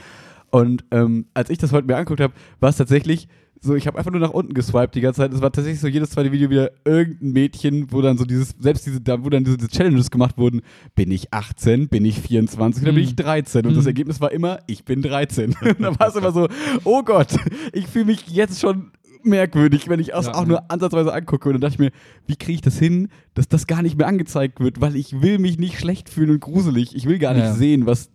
Und 0.49 0.85
ähm, 0.91 1.25
als 1.33 1.49
ich 1.49 1.57
das 1.57 1.73
heute 1.73 1.85
mir 1.85 1.95
angeguckt 1.97 2.21
habe, 2.21 2.33
war 2.61 2.69
es 2.69 2.77
tatsächlich 2.77 3.27
so, 3.65 3.75
ich 3.75 3.87
habe 3.87 3.97
einfach 3.97 4.11
nur 4.11 4.21
nach 4.21 4.29
unten 4.31 4.53
geswiped 4.53 4.95
die 4.95 5.01
ganze 5.01 5.17
Zeit. 5.21 5.33
Es 5.33 5.41
war 5.41 5.51
tatsächlich 5.51 5.81
so 5.81 5.87
jedes 5.87 6.11
zweite 6.11 6.31
Video 6.31 6.49
wieder 6.49 6.71
irgendein 6.85 7.31
Mädchen, 7.31 7.91
wo 7.91 8.01
dann 8.01 8.17
so 8.17 8.23
dieses, 8.25 8.55
selbst 8.59 8.85
diese, 8.85 8.99
wo 9.23 9.29
dann 9.29 9.43
diese 9.43 9.67
Challenges 9.67 10.11
gemacht 10.11 10.37
wurden, 10.37 10.61
bin 10.95 11.11
ich 11.11 11.33
18, 11.33 11.89
bin 11.89 12.05
ich 12.05 12.19
24 12.21 12.83
oder 12.83 12.91
bin 12.93 13.01
Mhm. 13.03 13.07
ich 13.09 13.15
13? 13.15 13.65
Und 13.65 13.75
das 13.75 13.83
Mhm. 13.83 13.87
Ergebnis 13.89 14.21
war 14.21 14.31
immer, 14.31 14.59
ich 14.67 14.85
bin 14.85 15.01
13. 15.01 15.55
Und 15.61 15.81
da 15.81 15.99
war 15.99 16.07
es 16.07 16.15
immer 16.15 16.31
so, 16.31 16.47
oh 16.83 17.03
Gott, 17.03 17.35
ich 17.73 17.87
fühle 17.87 18.05
mich 18.05 18.27
jetzt 18.29 18.61
schon 18.61 18.91
merkwürdig, 19.23 19.89
wenn 19.89 19.99
ich 19.99 20.07
das 20.09 20.27
Ja. 20.27 20.35
auch 20.35 20.45
nur 20.45 20.69
ansatzweise 20.71 21.11
angucke. 21.13 21.49
Und 21.49 21.53
dann 21.55 21.61
dachte 21.61 21.73
ich 21.73 21.79
mir, 21.79 21.91
wie 22.27 22.35
kriege 22.35 22.53
ich 22.55 22.61
das 22.61 22.77
hin, 22.77 23.09
dass 23.33 23.47
das 23.47 23.65
gar 23.67 23.81
nicht 23.81 23.97
mehr 23.97 24.07
angezeigt 24.07 24.59
wird, 24.59 24.81
weil 24.81 24.95
ich 24.95 25.21
will 25.21 25.39
mich 25.39 25.57
nicht 25.57 25.79
schlecht 25.79 26.09
fühlen 26.09 26.29
und 26.29 26.39
gruselig. 26.41 26.95
Ich 26.95 27.05
will 27.07 27.17
gar 27.17 27.33
nicht 27.33 27.43
Ja. 27.45 27.53
sehen, 27.53 27.85
was. 27.87 28.11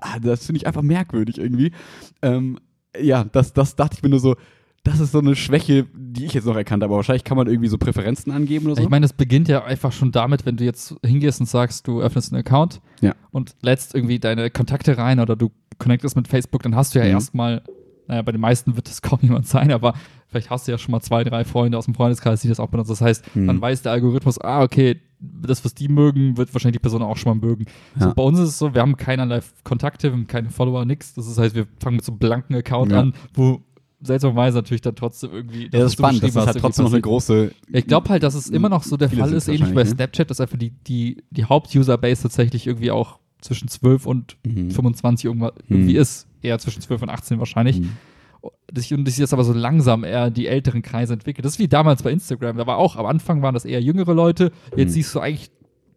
Ah, 0.00 0.18
das 0.20 0.44
finde 0.46 0.58
ich 0.58 0.66
einfach 0.66 0.82
merkwürdig 0.82 1.38
irgendwie. 1.38 1.70
Ähm, 2.22 2.58
ja, 3.00 3.24
das, 3.24 3.52
das 3.52 3.76
dachte 3.76 3.96
ich 3.96 4.02
mir 4.02 4.08
nur 4.08 4.18
so, 4.20 4.34
das 4.88 5.00
ist 5.00 5.12
so 5.12 5.18
eine 5.20 5.36
Schwäche, 5.36 5.86
die 5.94 6.24
ich 6.24 6.34
jetzt 6.34 6.46
noch 6.46 6.56
erkannt 6.56 6.82
habe. 6.82 6.90
Aber 6.92 6.96
wahrscheinlich 6.98 7.24
kann 7.24 7.36
man 7.36 7.46
irgendwie 7.46 7.68
so 7.68 7.78
Präferenzen 7.78 8.32
angeben 8.32 8.66
oder 8.66 8.76
so. 8.76 8.82
Ich 8.82 8.88
meine, 8.88 9.04
das 9.04 9.12
beginnt 9.12 9.48
ja 9.48 9.64
einfach 9.64 9.92
schon 9.92 10.12
damit, 10.12 10.46
wenn 10.46 10.56
du 10.56 10.64
jetzt 10.64 10.94
hingehst 11.04 11.40
und 11.40 11.46
sagst, 11.46 11.86
du 11.86 12.00
öffnest 12.00 12.32
einen 12.32 12.40
Account 12.40 12.80
Ja. 13.00 13.14
und 13.30 13.54
lädst 13.62 13.94
irgendwie 13.94 14.18
deine 14.18 14.50
Kontakte 14.50 14.98
rein 14.98 15.20
oder 15.20 15.36
du 15.36 15.50
connectest 15.78 16.16
mit 16.16 16.28
Facebook, 16.28 16.62
dann 16.62 16.74
hast 16.74 16.94
du 16.94 16.98
ja 16.98 17.04
Mhm. 17.04 17.10
erstmal, 17.12 17.62
naja, 18.08 18.22
bei 18.22 18.32
den 18.32 18.40
meisten 18.40 18.74
wird 18.76 18.88
das 18.88 19.02
kaum 19.02 19.18
jemand 19.22 19.46
sein, 19.46 19.70
aber 19.70 19.94
vielleicht 20.28 20.50
hast 20.50 20.66
du 20.66 20.72
ja 20.72 20.78
schon 20.78 20.92
mal 20.92 21.00
zwei, 21.00 21.24
drei 21.24 21.44
Freunde 21.44 21.78
aus 21.78 21.84
dem 21.86 21.94
Freundeskreis, 21.94 22.40
die 22.42 22.48
das 22.48 22.58
auch 22.60 22.68
benutzen. 22.68 22.90
Das 22.92 23.00
heißt, 23.00 23.36
Mhm. 23.36 23.46
dann 23.46 23.60
weiß 23.60 23.82
der 23.82 23.92
Algorithmus, 23.92 24.40
ah, 24.40 24.62
okay, 24.62 25.00
das, 25.20 25.64
was 25.64 25.74
die 25.74 25.88
mögen, 25.88 26.36
wird 26.36 26.54
wahrscheinlich 26.54 26.76
die 26.76 26.82
Person 26.82 27.02
auch 27.02 27.16
schon 27.16 27.36
mal 27.36 27.46
mögen. 27.46 27.64
Ja. 27.98 28.08
So, 28.08 28.14
bei 28.14 28.22
uns 28.22 28.38
ist 28.38 28.50
es 28.50 28.58
so, 28.58 28.72
wir 28.72 28.80
haben 28.82 28.96
keinerlei 28.96 29.40
Kontakte, 29.64 30.08
wir 30.08 30.12
haben 30.12 30.28
keine 30.28 30.50
Follower, 30.50 30.84
nix. 30.84 31.14
Das 31.14 31.36
heißt, 31.36 31.56
wir 31.56 31.66
fangen 31.80 31.96
mit 31.96 32.04
so 32.04 32.12
einem 32.12 32.20
blanken 32.20 32.54
Account 32.54 32.92
Ja. 32.92 33.00
an, 33.00 33.14
wo 33.34 33.60
seltsamerweise 34.00 34.58
natürlich 34.58 34.80
dann 34.80 34.94
trotzdem 34.94 35.30
irgendwie. 35.32 35.64
ja, 35.64 35.68
das 35.70 35.86
ist 35.86 35.92
spannend. 35.94 36.22
Das 36.22 36.30
ist 36.30 36.36
halt 36.36 36.58
trotzdem 36.58 36.84
noch 36.84 36.92
eine 36.92 37.00
große. 37.00 37.50
ich 37.72 37.86
glaube 37.86 38.08
halt, 38.10 38.22
dass 38.22 38.34
es 38.34 38.48
immer 38.48 38.68
noch 38.68 38.82
so 38.84 38.96
der 38.96 39.10
Fall 39.10 39.32
ist, 39.32 39.48
ähnlich 39.48 39.70
wie 39.70 39.74
bei 39.74 39.82
ne? 39.84 39.90
Snapchat, 39.90 40.30
dass 40.30 40.40
einfach 40.40 40.58
die, 40.58 40.70
die, 40.70 41.22
die 41.30 41.44
Haupt-User-Base 41.44 42.22
tatsächlich 42.22 42.66
irgendwie 42.66 42.90
auch 42.90 43.18
zwischen 43.40 43.68
12 43.68 44.06
und 44.06 44.36
Mhm. 44.44 44.70
25 44.70 45.26
irgendwa- 45.30 45.52
Mhm. 45.68 45.76
irgendwie 45.76 45.96
ist. 45.96 46.26
Eher 46.42 46.58
zwischen 46.58 46.80
12 46.82 47.02
und 47.02 47.08
18 47.10 47.38
wahrscheinlich. 47.40 47.80
Mhm. 47.80 47.90
Das, 48.72 48.90
und 48.92 49.08
ist 49.08 49.18
jetzt 49.18 49.32
aber 49.32 49.42
so 49.44 49.52
langsam 49.52 50.04
eher 50.04 50.30
die 50.30 50.46
älteren 50.46 50.82
Kreise 50.82 51.12
entwickelt. 51.14 51.44
Das 51.44 51.54
ist 51.54 51.58
wie 51.58 51.66
damals 51.68 52.02
bei 52.04 52.12
Instagram. 52.12 52.56
Da 52.56 52.66
war 52.66 52.76
auch, 52.76 52.94
am 52.96 53.06
Anfang 53.06 53.42
waren 53.42 53.54
das 53.54 53.64
eher 53.64 53.80
jüngere 53.82 54.14
Leute. 54.14 54.52
Jetzt 54.76 54.90
Mhm. 54.90 54.92
siehst 54.92 55.14
du 55.14 55.20
eigentlich, 55.20 55.50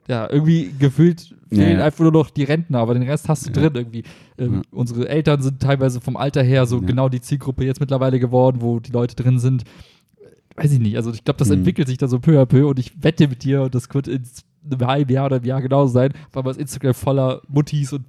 ja, 0.07 0.27
irgendwie 0.29 0.73
gefühlt 0.79 1.35
fehlen 1.51 1.79
ja. 1.79 1.85
einfach 1.85 1.99
nur 2.03 2.11
noch 2.11 2.29
die 2.29 2.43
Rentner, 2.43 2.79
aber 2.79 2.93
den 2.93 3.03
Rest 3.03 3.29
hast 3.29 3.45
du 3.45 3.49
Ja. 3.49 3.69
drin 3.69 3.75
irgendwie. 3.75 4.03
Ähm, 4.37 4.53
Ja. 4.55 4.61
Unsere 4.71 5.07
Eltern 5.09 5.41
sind 5.41 5.61
teilweise 5.61 6.01
vom 6.01 6.17
Alter 6.17 6.43
her 6.43 6.65
so 6.65 6.81
genau 6.81 7.09
die 7.09 7.21
Zielgruppe 7.21 7.65
jetzt 7.65 7.79
mittlerweile 7.79 8.19
geworden, 8.19 8.57
wo 8.61 8.79
die 8.79 8.91
Leute 8.91 9.15
drin 9.15 9.39
sind 9.39 9.63
weiß 10.57 10.73
ich 10.73 10.79
nicht, 10.79 10.97
also 10.97 11.11
ich 11.11 11.23
glaube, 11.23 11.37
das 11.37 11.47
Mhm. 11.47 11.59
entwickelt 11.59 11.87
sich 11.87 11.97
da 11.97 12.07
so 12.07 12.19
peu 12.19 12.39
à 12.39 12.45
peu 12.45 12.67
und 12.67 12.77
ich 12.77 13.01
wette 13.01 13.27
mit 13.27 13.43
dir, 13.43 13.63
und 13.63 13.73
das 13.73 13.91
wird 13.93 14.07
in 14.07 14.21
einem 14.69 14.87
halben 14.87 15.11
Jahr 15.11 15.25
oder 15.27 15.37
einem 15.37 15.45
Jahr 15.45 15.61
genauso 15.61 15.93
sein, 15.93 16.11
weil 16.33 16.43
man 16.43 16.51
das 16.51 16.57
Instagram 16.57 16.93
voller 16.93 17.41
Muttis 17.47 17.93
und 17.93 18.03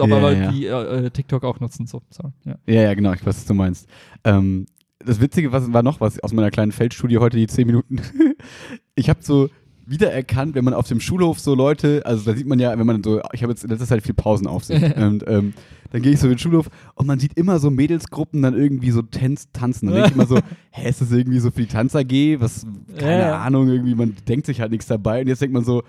einmal 0.00 0.36
ja. 0.36 0.50
die 0.50 0.66
äh, 0.66 1.06
äh, 1.06 1.10
TikTok 1.10 1.44
auch 1.44 1.60
nutzen. 1.60 1.86
So. 1.86 2.00
Ja. 2.44 2.56
Ja, 2.66 2.82
ja, 2.82 2.94
genau, 2.94 3.12
ich 3.12 3.20
weiß, 3.20 3.36
was 3.36 3.44
du 3.44 3.54
meinst. 3.54 3.88
Ähm, 4.24 4.66
das 5.04 5.20
Witzige 5.20 5.52
was, 5.52 5.72
war 5.72 5.82
noch 5.82 6.00
was 6.00 6.18
aus 6.20 6.32
meiner 6.32 6.50
kleinen 6.50 6.72
Feldstudie 6.72 7.18
heute, 7.18 7.36
die 7.36 7.46
zehn 7.46 7.66
Minuten. 7.66 8.00
ich 8.94 9.08
habe 9.10 9.20
so 9.22 9.48
wiedererkannt, 9.86 10.54
wenn 10.54 10.64
man 10.64 10.74
auf 10.74 10.86
dem 10.88 11.00
Schulhof 11.00 11.40
so 11.40 11.54
Leute, 11.54 12.02
also 12.04 12.24
da 12.30 12.36
sieht 12.36 12.46
man 12.46 12.58
ja, 12.58 12.76
wenn 12.78 12.86
man 12.86 13.02
so, 13.02 13.20
ich 13.32 13.42
habe 13.42 13.52
jetzt 13.52 13.64
in 13.64 13.70
letzter 13.70 13.86
Zeit 13.86 14.02
viel 14.02 14.14
Pausen 14.14 14.46
auf 14.46 14.64
sich. 14.64 14.82
und 14.96 15.24
ähm, 15.26 15.54
dann 15.90 16.02
gehe 16.02 16.12
ich 16.12 16.20
so 16.20 16.26
in 16.26 16.32
den 16.34 16.38
Schulhof 16.38 16.70
und 16.94 17.06
man 17.06 17.18
sieht 17.18 17.34
immer 17.36 17.58
so 17.58 17.70
Mädelsgruppen 17.70 18.40
dann 18.42 18.54
irgendwie 18.56 18.90
so 18.90 19.02
tanz, 19.02 19.48
tanzen. 19.52 19.86
Dann 19.86 19.94
denke 19.96 20.08
ich 20.10 20.14
immer 20.14 20.26
so, 20.26 20.38
hä, 20.70 20.88
ist 20.88 21.00
das 21.00 21.10
irgendwie 21.12 21.38
so 21.38 21.50
für 21.50 21.60
die 21.60 21.66
Tanz 21.66 21.94
AG? 21.94 22.10
Was, 22.40 22.66
keine 22.96 23.22
Ja. 23.22 23.42
Ahnung, 23.42 23.68
irgendwie, 23.68 23.94
man 23.94 24.16
denkt 24.26 24.46
sich 24.46 24.60
halt 24.60 24.70
nichts 24.70 24.86
dabei. 24.86 25.20
Und 25.20 25.28
jetzt 25.28 25.42
denkt 25.42 25.52
man 25.52 25.64
so, 25.64 25.82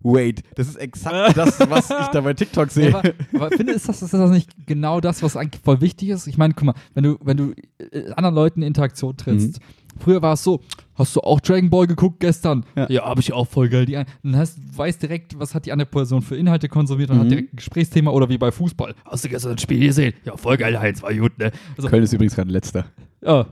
wait, 0.00 0.42
das 0.56 0.68
ist 0.68 0.76
exakt 0.76 1.36
das, 1.36 1.58
was 1.70 1.90
ich 1.90 2.06
da 2.08 2.20
bei 2.20 2.34
TikTok 2.34 2.70
sehe. 2.70 2.90
Ja, 2.90 2.98
aber, 2.98 3.12
aber 3.34 3.50
finde, 3.56 3.72
ist 3.72 3.88
das, 3.88 4.02
ist 4.02 4.12
das 4.12 4.30
nicht 4.30 4.50
genau 4.66 5.00
das, 5.00 5.22
was 5.22 5.36
eigentlich 5.36 5.62
voll 5.62 5.80
wichtig 5.80 6.08
ist? 6.10 6.26
Ich 6.26 6.38
meine, 6.38 6.54
guck 6.54 6.64
mal, 6.64 6.74
wenn 6.94 7.04
du, 7.04 7.16
wenn 7.22 7.36
du 7.36 7.52
äh, 7.78 8.10
anderen 8.12 8.34
Leuten 8.34 8.62
in 8.62 8.68
Interaktion 8.68 9.16
trittst, 9.16 9.60
früher 9.98 10.22
war 10.22 10.34
es 10.34 10.42
so, 10.44 10.60
hast 10.94 11.14
du 11.16 11.20
auch 11.20 11.40
Dragon 11.40 11.68
Ball 11.70 11.86
geguckt 11.86 12.20
gestern? 12.20 12.64
Ja. 12.76 12.86
Ja, 12.90 13.04
habe 13.04 13.20
ich 13.20 13.32
auch 13.32 13.46
voll 13.46 13.68
geil. 13.68 13.86
Die 13.86 13.96
ein, 13.96 14.06
dann 14.22 14.36
hast, 14.36 14.58
weißt 14.76 15.02
direkt, 15.02 15.38
was 15.38 15.54
hat 15.54 15.66
die 15.66 15.72
andere 15.72 15.86
Person 15.88 16.22
für 16.22 16.36
Inhalte 16.36 16.68
konsumiert 16.68 17.10
und 17.10 17.16
Mhm. 17.16 17.20
hat 17.22 17.30
direkt 17.30 17.52
ein 17.52 17.56
Gesprächsthema 17.56 18.10
oder 18.10 18.28
wie 18.28 18.38
bei 18.38 18.50
Fußball. 18.52 18.94
Hast 19.04 19.24
du 19.24 19.28
gestern 19.28 19.52
das 19.52 19.62
Spiel 19.62 19.80
gesehen? 19.80 20.14
Ja, 20.24 20.36
voll 20.36 20.56
geil, 20.56 20.78
Heinz, 20.78 21.02
war 21.02 21.12
gut, 21.14 21.38
ne? 21.38 21.52
Also, 21.76 21.88
Köln 21.88 22.02
ist 22.02 22.12
übrigens 22.12 22.34
gerade 22.34 22.50
letzter. 22.50 22.86
ja, 23.22 23.46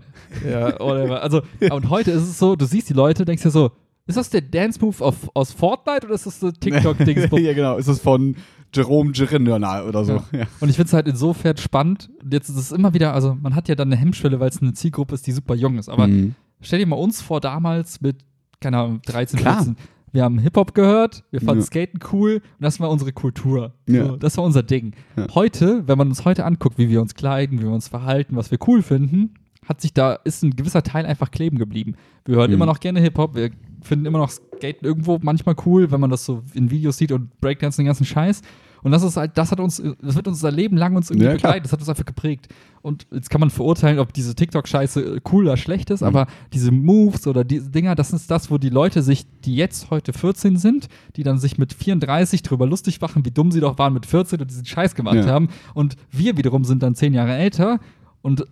ja, 0.48 0.78
whatever. 0.80 1.22
Also, 1.22 1.42
und 1.70 1.90
heute 1.90 2.10
ist 2.12 2.22
es 2.22 2.38
so, 2.38 2.56
du 2.56 2.64
siehst 2.64 2.88
die 2.88 2.94
Leute, 2.94 3.24
denkst 3.24 3.42
dir 3.42 3.50
so, 3.50 3.72
ist 4.06 4.16
das 4.16 4.30
der 4.30 4.42
Dance-Move 4.42 5.14
aus 5.34 5.52
Fortnite 5.52 6.06
oder 6.06 6.14
ist 6.14 6.26
das 6.26 6.40
der 6.40 6.52
TikTok-Dingsbums? 6.52 7.42
ja, 7.42 7.52
genau. 7.52 7.76
Ist 7.76 7.88
das 7.88 8.00
von 8.00 8.36
Jerome 8.74 9.12
Girinal 9.12 9.86
oder 9.88 10.04
so. 10.04 10.22
Ja. 10.32 10.46
Und 10.60 10.68
ich 10.68 10.76
finde 10.76 10.88
es 10.88 10.92
halt 10.92 11.06
insofern 11.08 11.56
spannend. 11.56 12.10
Und 12.22 12.32
jetzt 12.32 12.48
ist 12.48 12.56
es 12.56 12.72
immer 12.72 12.92
wieder, 12.92 13.14
also 13.14 13.36
man 13.40 13.54
hat 13.54 13.68
ja 13.68 13.74
dann 13.76 13.88
eine 13.88 13.96
Hemmschwelle, 14.00 14.40
weil 14.40 14.48
es 14.50 14.60
eine 14.60 14.72
Zielgruppe 14.74 15.14
ist, 15.14 15.26
die 15.26 15.32
super 15.32 15.54
jung 15.54 15.78
ist. 15.78 15.88
Aber 15.88 16.06
Mhm. 16.08 16.34
stell 16.60 16.80
dir 16.80 16.86
mal 16.86 16.96
uns 16.96 17.22
vor, 17.22 17.40
damals 17.40 18.00
mit, 18.00 18.16
keine 18.60 18.78
Ahnung, 18.78 19.00
13, 19.06 19.38
Klar. 19.38 19.56
14. 19.56 19.76
Wir 20.12 20.22
haben 20.22 20.38
Hip-Hop 20.38 20.74
gehört, 20.74 21.24
wir 21.32 21.40
fanden 21.40 21.60
Ja. 21.62 21.66
Skaten 21.66 21.98
cool 22.12 22.34
und 22.34 22.62
das 22.62 22.78
war 22.78 22.88
unsere 22.90 23.12
Kultur. 23.12 23.74
Ja. 23.88 24.06
So, 24.06 24.16
das 24.16 24.36
war 24.36 24.44
unser 24.44 24.62
Ding. 24.62 24.92
Ja. 25.16 25.26
Heute, 25.34 25.82
wenn 25.88 25.98
man 25.98 26.08
uns 26.08 26.24
heute 26.24 26.44
anguckt, 26.44 26.78
wie 26.78 26.88
wir 26.88 27.00
uns 27.00 27.14
kleiden, 27.16 27.58
wie 27.58 27.64
wir 27.64 27.72
uns 27.72 27.88
verhalten, 27.88 28.36
was 28.36 28.50
wir 28.52 28.58
cool 28.68 28.82
finden, 28.82 29.34
hat 29.68 29.80
sich 29.80 29.92
da, 29.94 30.14
ist 30.24 30.42
ein 30.42 30.54
gewisser 30.56 30.82
Teil 30.82 31.06
einfach 31.06 31.30
kleben 31.30 31.58
geblieben. 31.58 31.94
Wir 32.24 32.36
hören 32.36 32.50
Mhm. 32.50 32.54
immer 32.54 32.66
noch 32.66 32.80
gerne 32.80 33.00
Hip-Hop, 33.00 33.34
wir 33.34 33.50
finden 33.82 34.06
immer 34.06 34.18
noch 34.18 34.30
Skaten 34.30 34.86
irgendwo 34.86 35.18
manchmal 35.22 35.54
cool, 35.66 35.90
wenn 35.90 36.00
man 36.00 36.10
das 36.10 36.24
so 36.24 36.42
in 36.54 36.70
Videos 36.70 36.96
sieht 36.96 37.12
und 37.12 37.38
Breakdance 37.40 37.76
den 37.76 37.86
ganzen 37.86 38.04
Scheiß. 38.06 38.40
Und 38.82 38.90
das 38.92 39.02
ist 39.02 39.16
halt, 39.16 39.38
das 39.38 39.50
hat 39.50 39.60
uns, 39.60 39.82
das 40.02 40.14
wird 40.14 40.28
unser 40.28 40.50
Leben 40.50 40.76
lang 40.76 40.94
uns 40.94 41.08
irgendwie 41.08 41.24
Ja, 41.24 41.30
klar. 41.36 41.52
begleitet, 41.52 41.64
das 41.64 41.72
hat 41.72 41.80
uns 41.80 41.88
einfach 41.88 42.04
geprägt. 42.04 42.48
Und 42.82 43.06
jetzt 43.12 43.30
kann 43.30 43.40
man 43.40 43.48
verurteilen, 43.48 43.98
ob 43.98 44.12
diese 44.12 44.34
TikTok-Scheiße 44.34 45.20
cool 45.32 45.44
oder 45.46 45.56
schlecht 45.56 45.88
ist, 45.88 46.02
Mhm. 46.02 46.08
aber 46.08 46.26
diese 46.52 46.70
Moves 46.70 47.26
oder 47.26 47.44
diese 47.44 47.70
Dinger, 47.70 47.94
das 47.94 48.12
ist 48.12 48.30
das, 48.30 48.50
wo 48.50 48.58
die 48.58 48.68
Leute 48.68 49.02
sich, 49.02 49.24
die 49.46 49.56
jetzt 49.56 49.88
heute 49.90 50.12
14 50.12 50.58
sind, 50.58 50.88
die 51.16 51.22
dann 51.22 51.38
sich 51.38 51.56
mit 51.56 51.72
34 51.72 52.42
drüber 52.42 52.66
lustig 52.66 53.00
machen, 53.00 53.24
wie 53.24 53.30
dumm 53.30 53.50
sie 53.52 53.60
doch 53.60 53.78
waren 53.78 53.94
mit 53.94 54.04
14 54.04 54.40
und 54.42 54.50
diesen 54.50 54.66
Scheiß 54.66 54.94
gemacht 54.94 55.14
Ja. 55.16 55.26
haben. 55.28 55.48
Und 55.72 55.96
wir 56.10 56.36
wiederum 56.36 56.64
sind 56.64 56.82
dann 56.82 56.94
10 56.94 57.14
Jahre 57.14 57.34
älter 57.34 57.80
und 58.24 58.44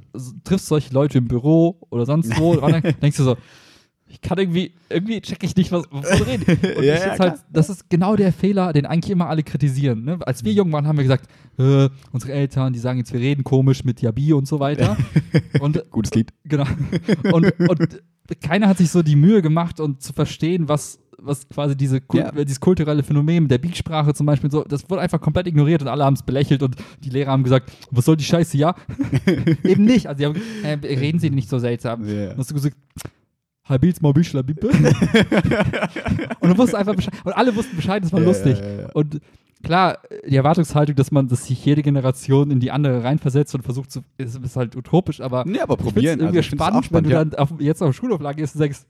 triffst 0.45 0.67
solche 0.67 0.93
Leute 0.93 1.19
im 1.19 1.29
Büro 1.29 1.79
oder 1.91 2.05
sonst 2.05 2.39
wo, 2.39 2.51
und 2.61 2.73
dann 2.73 2.83
denkst 2.83 3.17
du 3.17 3.25
so, 3.25 3.37
ich 4.07 4.21
kann 4.21 4.37
irgendwie, 4.37 4.75
irgendwie 4.91 5.23
check 5.23 5.43
ich 5.43 5.57
nicht, 5.57 5.73
was, 5.73 5.85
wovon 5.91 6.19
du 6.19 6.25
redest. 6.25 6.77
Und 6.77 6.85
Ja, 6.85 6.95
ja, 6.95 7.19
halt, 7.19 7.37
das 7.51 7.71
ist 7.71 7.89
genau 7.89 8.15
der 8.15 8.31
Fehler, 8.35 8.75
den 8.75 8.85
eigentlich 8.85 9.11
immer 9.11 9.29
alle 9.29 9.43
kritisieren. 9.43 10.05
Ne? 10.05 10.19
Als 10.21 10.45
wir 10.45 10.53
jung 10.53 10.71
waren, 10.71 10.87
haben 10.87 10.99
wir 10.99 11.05
gesagt, 11.05 11.31
äh, 11.59 11.89
unsere 12.13 12.33
Eltern, 12.33 12.75
die 12.75 12.79
sagen 12.79 12.99
jetzt, 12.99 13.15
wir 13.15 13.21
reden 13.21 13.43
komisch 13.43 13.85
mit 13.85 14.03
Yabi 14.03 14.35
und 14.35 14.47
so 14.47 14.61
weiter. 14.61 14.99
und 15.61 15.83
Gutes 15.91 16.13
Lied. 16.13 16.35
genau. 16.45 16.67
Und, 17.33 17.59
und 17.59 18.03
keiner 18.43 18.69
hat 18.69 18.77
sich 18.77 18.91
so 18.91 19.03
die 19.03 19.17
Mühe 19.17 19.41
gemacht, 19.41 19.81
um 19.81 19.99
zu 19.99 20.13
verstehen, 20.13 20.69
was 20.69 20.99
was 21.25 21.49
quasi 21.49 21.77
diese, 21.77 21.99
Kul- 21.99 22.19
Ja. 22.21 22.31
dieses 22.33 22.61
kulturelle 22.61 23.03
Phänomen 23.03 23.49
der 23.49 23.59
Beatsprache 23.59 24.13
zum 24.15 24.27
Beispiel, 24.27 24.51
so, 24.51 24.65
das 24.65 24.89
wurde 24.91 25.03
einfach 25.03 25.21
komplett 25.21 25.47
ignoriert 25.47 25.83
und 25.83 25.89
alle 25.89 26.05
haben 26.05 26.15
es 26.15 26.23
belächelt 26.23 26.63
und 26.63 26.77
die 27.05 27.11
Lehrer 27.11 27.31
haben 27.33 27.45
gesagt, 27.45 27.71
was 27.91 28.05
soll 28.05 28.17
die 28.17 28.25
Scheiße, 28.25 28.57
ja? 28.57 28.75
Eben 29.65 29.85
nicht. 29.85 30.07
Also 30.09 30.19
die 30.19 30.27
haben, 30.27 30.37
äh, 30.65 30.95
reden 30.95 31.19
Sie 31.19 31.31
nicht 31.31 31.49
so 31.49 31.59
seltsam. 31.59 32.07
Ja. 32.09 32.33
Und 32.33 32.39
hast 32.39 32.51
du 32.51 32.55
gesagt, 32.55 32.77
Habils 33.65 34.01
mal 34.03 34.13
Bischler, 34.13 34.43
bitte. 34.43 34.67
und 36.41 36.49
du 36.51 36.59
wusstest 36.59 36.75
einfach 36.75 36.95
Bescheid. 36.97 37.15
Und 37.25 37.33
alle 37.33 37.55
wussten 37.55 37.77
Bescheid, 37.77 38.03
das 38.03 38.13
war 38.13 38.21
Ja, 38.21 38.27
lustig. 38.27 38.59
ja, 38.59 38.67
ja, 38.67 38.81
ja. 38.83 38.89
Und 38.93 39.21
klar, 39.63 39.99
die 40.29 40.37
Erwartungshaltung, 40.37 40.97
dass 40.97 41.13
man, 41.13 41.29
dass 41.29 41.47
sich 41.47 41.65
jede 41.65 41.83
Generation 41.83 42.51
in 42.51 42.59
die 42.61 42.71
andere 42.73 43.05
reinversetzt 43.05 43.55
und 43.55 43.63
versucht 43.63 43.91
zu, 43.93 44.01
ist, 44.19 44.37
ist 44.43 44.57
halt 44.57 44.75
utopisch, 44.77 45.21
aber 45.21 45.45
Nee, 45.47 45.61
aber 45.61 45.75
ich 45.75 45.81
probieren. 45.81 46.19
irgendwie 46.21 46.39
also 46.39 46.41
ich 46.41 46.49
find's 46.51 46.65
spannend, 46.65 46.81
auch 46.81 46.85
spannend, 46.85 47.07
wenn 47.09 47.13
ja. 47.17 47.25
du 47.25 47.31
dann 47.31 47.39
auf, 47.39 47.53
jetzt 47.61 47.83
auf 47.83 47.91
dem 47.91 47.93
Schulhof 47.93 48.21
lang 48.21 48.35
gehst 48.37 48.57
und 48.57 48.59
sagst, 48.61 48.87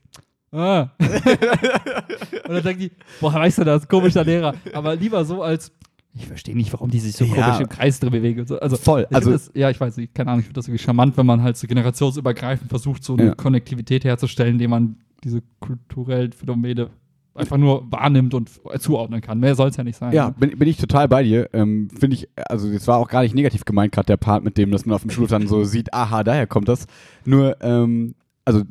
ah. 0.52 0.90
und 0.98 2.54
dann 2.54 2.62
denken 2.62 2.80
die, 2.80 2.90
boah, 3.20 3.34
weißt 3.34 3.58
du 3.58 3.64
das, 3.64 3.88
komischer 3.88 4.24
Lehrer. 4.24 4.54
Aber 4.72 4.94
lieber 4.96 5.24
so 5.24 5.42
als, 5.42 5.72
ich 6.14 6.26
verstehe 6.26 6.54
nicht, 6.56 6.72
warum 6.72 6.90
die 6.90 7.00
sich 7.00 7.16
so 7.16 7.24
Ja. 7.24 7.46
komisch 7.46 7.60
im 7.60 7.68
Kreis 7.68 7.98
drin 8.00 8.10
bewegen. 8.10 8.40
Und 8.40 8.48
so. 8.48 8.58
Also, 8.60 8.76
Voll, 8.76 9.06
also- 9.12 9.30
das, 9.30 9.50
ja, 9.54 9.70
ich 9.70 9.80
weiß 9.80 9.96
nicht, 9.96 10.14
keine 10.14 10.30
Ahnung, 10.30 10.40
ich 10.40 10.46
finde 10.46 10.58
das 10.58 10.68
irgendwie 10.68 10.84
charmant, 10.84 11.16
wenn 11.16 11.26
man 11.26 11.42
halt 11.42 11.56
so 11.56 11.66
generationsübergreifend 11.66 12.68
versucht, 12.68 13.02
so 13.02 13.14
eine 13.14 13.26
Ja. 13.26 13.34
Konnektivität 13.34 14.04
herzustellen, 14.04 14.52
indem 14.54 14.70
man 14.70 14.96
diese 15.24 15.42
kulturellen 15.60 16.32
Phänomene 16.32 16.90
einfach 17.34 17.56
nur 17.56 17.90
wahrnimmt 17.90 18.34
und 18.34 18.50
zuordnen 18.78 19.22
kann. 19.22 19.40
Mehr 19.40 19.54
soll 19.54 19.68
es 19.70 19.76
ja 19.76 19.84
nicht 19.84 19.96
sein. 19.96 20.12
Ja, 20.12 20.26
ne? 20.28 20.34
bin, 20.38 20.58
bin 20.58 20.68
ich 20.68 20.76
total 20.76 21.08
bei 21.08 21.22
dir. 21.22 21.48
Ähm, 21.54 21.88
Finde 21.98 22.16
ich, 22.16 22.28
also 22.48 22.70
das 22.70 22.86
war 22.86 22.98
auch 22.98 23.08
gar 23.08 23.22
nicht 23.22 23.34
negativ 23.34 23.64
gemeint, 23.64 23.92
gerade 23.92 24.06
der 24.06 24.18
Part 24.18 24.44
mit 24.44 24.58
dem, 24.58 24.70
dass 24.70 24.84
man 24.84 24.94
auf 24.96 25.02
dem 25.02 25.10
Schulhof 25.10 25.30
dann 25.30 25.46
so 25.46 25.64
sieht, 25.64 25.94
aha, 25.94 26.24
daher 26.24 26.46
kommt 26.46 26.68
das. 26.68 26.86
Nur, 27.24 27.56
ähm, 27.62 28.14
also 28.44 28.62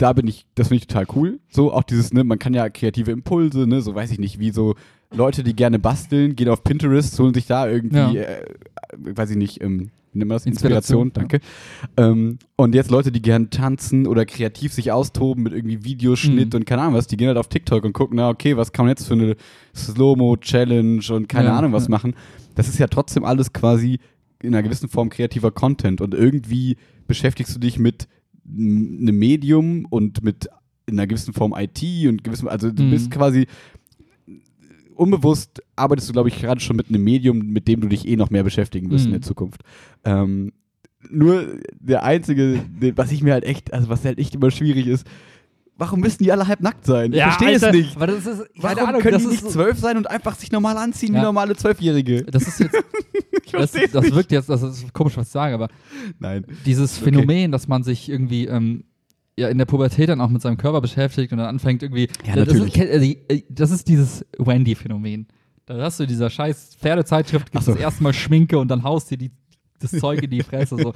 da 0.00 0.12
bin 0.14 0.26
ich, 0.26 0.46
das 0.54 0.68
finde 0.68 0.82
ich 0.82 0.86
total 0.86 1.06
cool. 1.14 1.40
So 1.50 1.72
auch 1.72 1.82
dieses, 1.82 2.12
ne, 2.12 2.24
man 2.24 2.38
kann 2.38 2.54
ja 2.54 2.68
kreative 2.70 3.10
Impulse, 3.10 3.66
ne, 3.66 3.82
so 3.82 3.94
weiß 3.94 4.10
ich 4.12 4.18
nicht, 4.18 4.38
wie 4.38 4.50
so 4.50 4.74
Leute, 5.12 5.42
die 5.42 5.54
gerne 5.54 5.78
basteln, 5.78 6.36
gehen 6.36 6.48
auf 6.48 6.62
Pinterest, 6.64 7.18
holen 7.18 7.34
sich 7.34 7.46
da 7.46 7.68
irgendwie, 7.68 7.96
Ja. 7.96 8.10
äh, 8.12 8.44
weiß 8.96 9.30
ich 9.30 9.36
nicht, 9.36 9.60
ähm, 9.62 9.90
wie 10.12 10.18
nennt 10.18 10.28
man 10.28 10.36
das? 10.36 10.46
Inspiration, 10.46 11.08
Inspiration, 11.08 11.12
danke. 11.12 11.40
Ähm, 11.96 12.38
und 12.56 12.74
jetzt 12.74 12.90
Leute, 12.90 13.12
die 13.12 13.22
gerne 13.22 13.50
tanzen 13.50 14.06
oder 14.06 14.24
kreativ 14.26 14.72
sich 14.72 14.90
austoben 14.90 15.42
mit 15.44 15.52
irgendwie 15.52 15.84
Videoschnitt 15.84 16.52
Mhm. 16.52 16.60
und 16.60 16.66
keine 16.66 16.82
Ahnung 16.82 16.94
was, 16.94 17.06
die 17.06 17.16
gehen 17.16 17.28
halt 17.28 17.36
auf 17.38 17.48
TikTok 17.48 17.84
und 17.84 17.92
gucken, 17.92 18.16
na 18.16 18.28
okay, 18.30 18.56
was 18.56 18.72
kann 18.72 18.86
man 18.86 18.90
jetzt 18.90 19.06
für 19.06 19.14
eine 19.14 19.36
Slow-Mo-Challenge 20.04 21.02
und 21.12 21.28
keine 21.28 21.48
Ja, 21.48 21.58
Ahnung 21.58 21.72
was 21.72 21.84
ja. 21.84 21.90
machen. 21.90 22.14
Das 22.54 22.68
ist 22.68 22.78
ja 22.78 22.86
trotzdem 22.88 23.24
alles 23.24 23.52
quasi 23.52 23.98
in 24.42 24.54
einer 24.54 24.62
gewissen 24.62 24.88
Form 24.88 25.10
kreativer 25.10 25.50
Content 25.50 26.00
und 26.00 26.14
irgendwie 26.14 26.76
beschäftigst 27.06 27.54
du 27.54 27.60
dich 27.60 27.78
mit 27.78 28.08
einem 28.46 29.18
Medium 29.18 29.86
und 29.90 30.22
mit 30.22 30.48
in 30.86 30.98
einer 30.98 31.06
gewissen 31.06 31.32
Form 31.34 31.54
IT 31.56 31.82
und 32.08 32.24
gewissem, 32.24 32.48
also 32.48 32.70
du 32.70 32.82
Mhm. 32.84 32.90
bist 32.90 33.10
quasi 33.10 33.46
unbewusst 34.94 35.62
arbeitest 35.76 36.08
du, 36.08 36.12
glaube 36.12 36.28
ich, 36.28 36.40
gerade 36.40 36.60
schon 36.60 36.76
mit 36.76 36.88
einem 36.88 37.02
Medium, 37.02 37.38
mit 37.38 37.68
dem 37.68 37.80
du 37.80 37.88
dich 37.88 38.06
eh 38.06 38.16
noch 38.16 38.30
mehr 38.30 38.44
beschäftigen 38.44 38.90
wirst 38.90 39.04
in 39.06 39.10
Mhm. 39.10 39.14
der 39.14 39.22
Zukunft. 39.22 39.62
Ähm, 40.04 40.52
nur 41.08 41.58
der 41.78 42.02
einzige, 42.04 42.62
was 42.96 43.10
ich 43.10 43.22
mir 43.22 43.32
halt 43.32 43.44
echt, 43.44 43.72
also 43.72 43.88
was 43.88 44.04
halt 44.04 44.18
echt 44.18 44.34
immer 44.34 44.50
schwierig 44.50 44.86
ist, 44.86 45.06
warum 45.80 46.00
müssen 46.00 46.22
die 46.22 46.30
alle 46.30 46.46
halb 46.46 46.60
nackt 46.60 46.86
sein? 46.86 47.12
Ich 47.12 47.20
verstehe 47.20 47.52
es 47.56 47.72
nicht. 47.72 47.96
Aber 47.96 48.06
das 48.06 48.26
ist, 48.26 48.38
keine 48.60 48.76
Warum 48.76 48.88
Ahnung, 48.90 49.00
können 49.00 49.14
das 49.14 49.22
die 49.22 49.28
nicht 49.28 49.42
so- 49.42 49.48
zwölf 49.50 49.78
sein 49.78 49.96
und 49.96 50.08
einfach 50.08 50.36
sich 50.36 50.52
normal 50.52 50.76
anziehen 50.76 51.12
wie 51.12 51.16
Ja. 51.18 51.24
normale 51.24 51.56
Zwölfjährige? 51.56 52.24
Das 52.24 52.46
ist 52.46 52.60
jetzt, 52.60 52.76
Ich 53.44 53.52
das, 53.52 53.72
das 53.72 54.04
nicht. 54.04 54.14
wirkt 54.14 54.30
jetzt, 54.30 54.48
das 54.48 54.62
ist 54.62 54.92
komisch, 54.92 55.16
was 55.16 55.26
ich 55.26 55.32
sage, 55.32 55.54
aber 55.54 55.68
Nein. 56.20 56.44
dieses 56.64 56.96
Okay. 57.02 57.06
Phänomen, 57.10 57.50
dass 57.50 57.66
man 57.66 57.82
sich 57.82 58.08
irgendwie 58.08 58.46
ähm, 58.46 58.84
ja, 59.36 59.48
in 59.48 59.58
der 59.58 59.64
Pubertät 59.64 60.08
dann 60.08 60.20
auch 60.20 60.28
mit 60.28 60.40
seinem 60.42 60.56
Körper 60.56 60.80
beschäftigt 60.80 61.32
und 61.32 61.38
dann 61.38 61.48
anfängt 61.48 61.82
irgendwie. 61.82 62.08
Ja, 62.24 62.36
das, 62.36 62.46
natürlich. 62.48 62.76
Ist, 62.76 63.02
äh, 63.02 63.34
äh, 63.36 63.42
das 63.48 63.70
ist 63.72 63.88
dieses 63.88 64.24
Wendy-Phänomen. 64.38 65.26
Da 65.66 65.78
hast 65.78 65.98
du 65.98 66.06
dieser 66.06 66.30
scheiß 66.30 66.76
Pferdezeitschrift 66.80 67.46
Ach 67.48 67.52
gibst 67.52 67.66
so. 67.66 67.72
das 67.72 67.80
erstmal 67.80 68.12
Schminke 68.12 68.58
und 68.58 68.68
dann 68.68 68.82
haust 68.82 69.10
dir 69.10 69.16
die, 69.18 69.30
das 69.82 69.90
Zeug 69.92 70.22
in 70.22 70.30
die 70.30 70.42
Fresse. 70.42 70.76
So. 70.76 70.92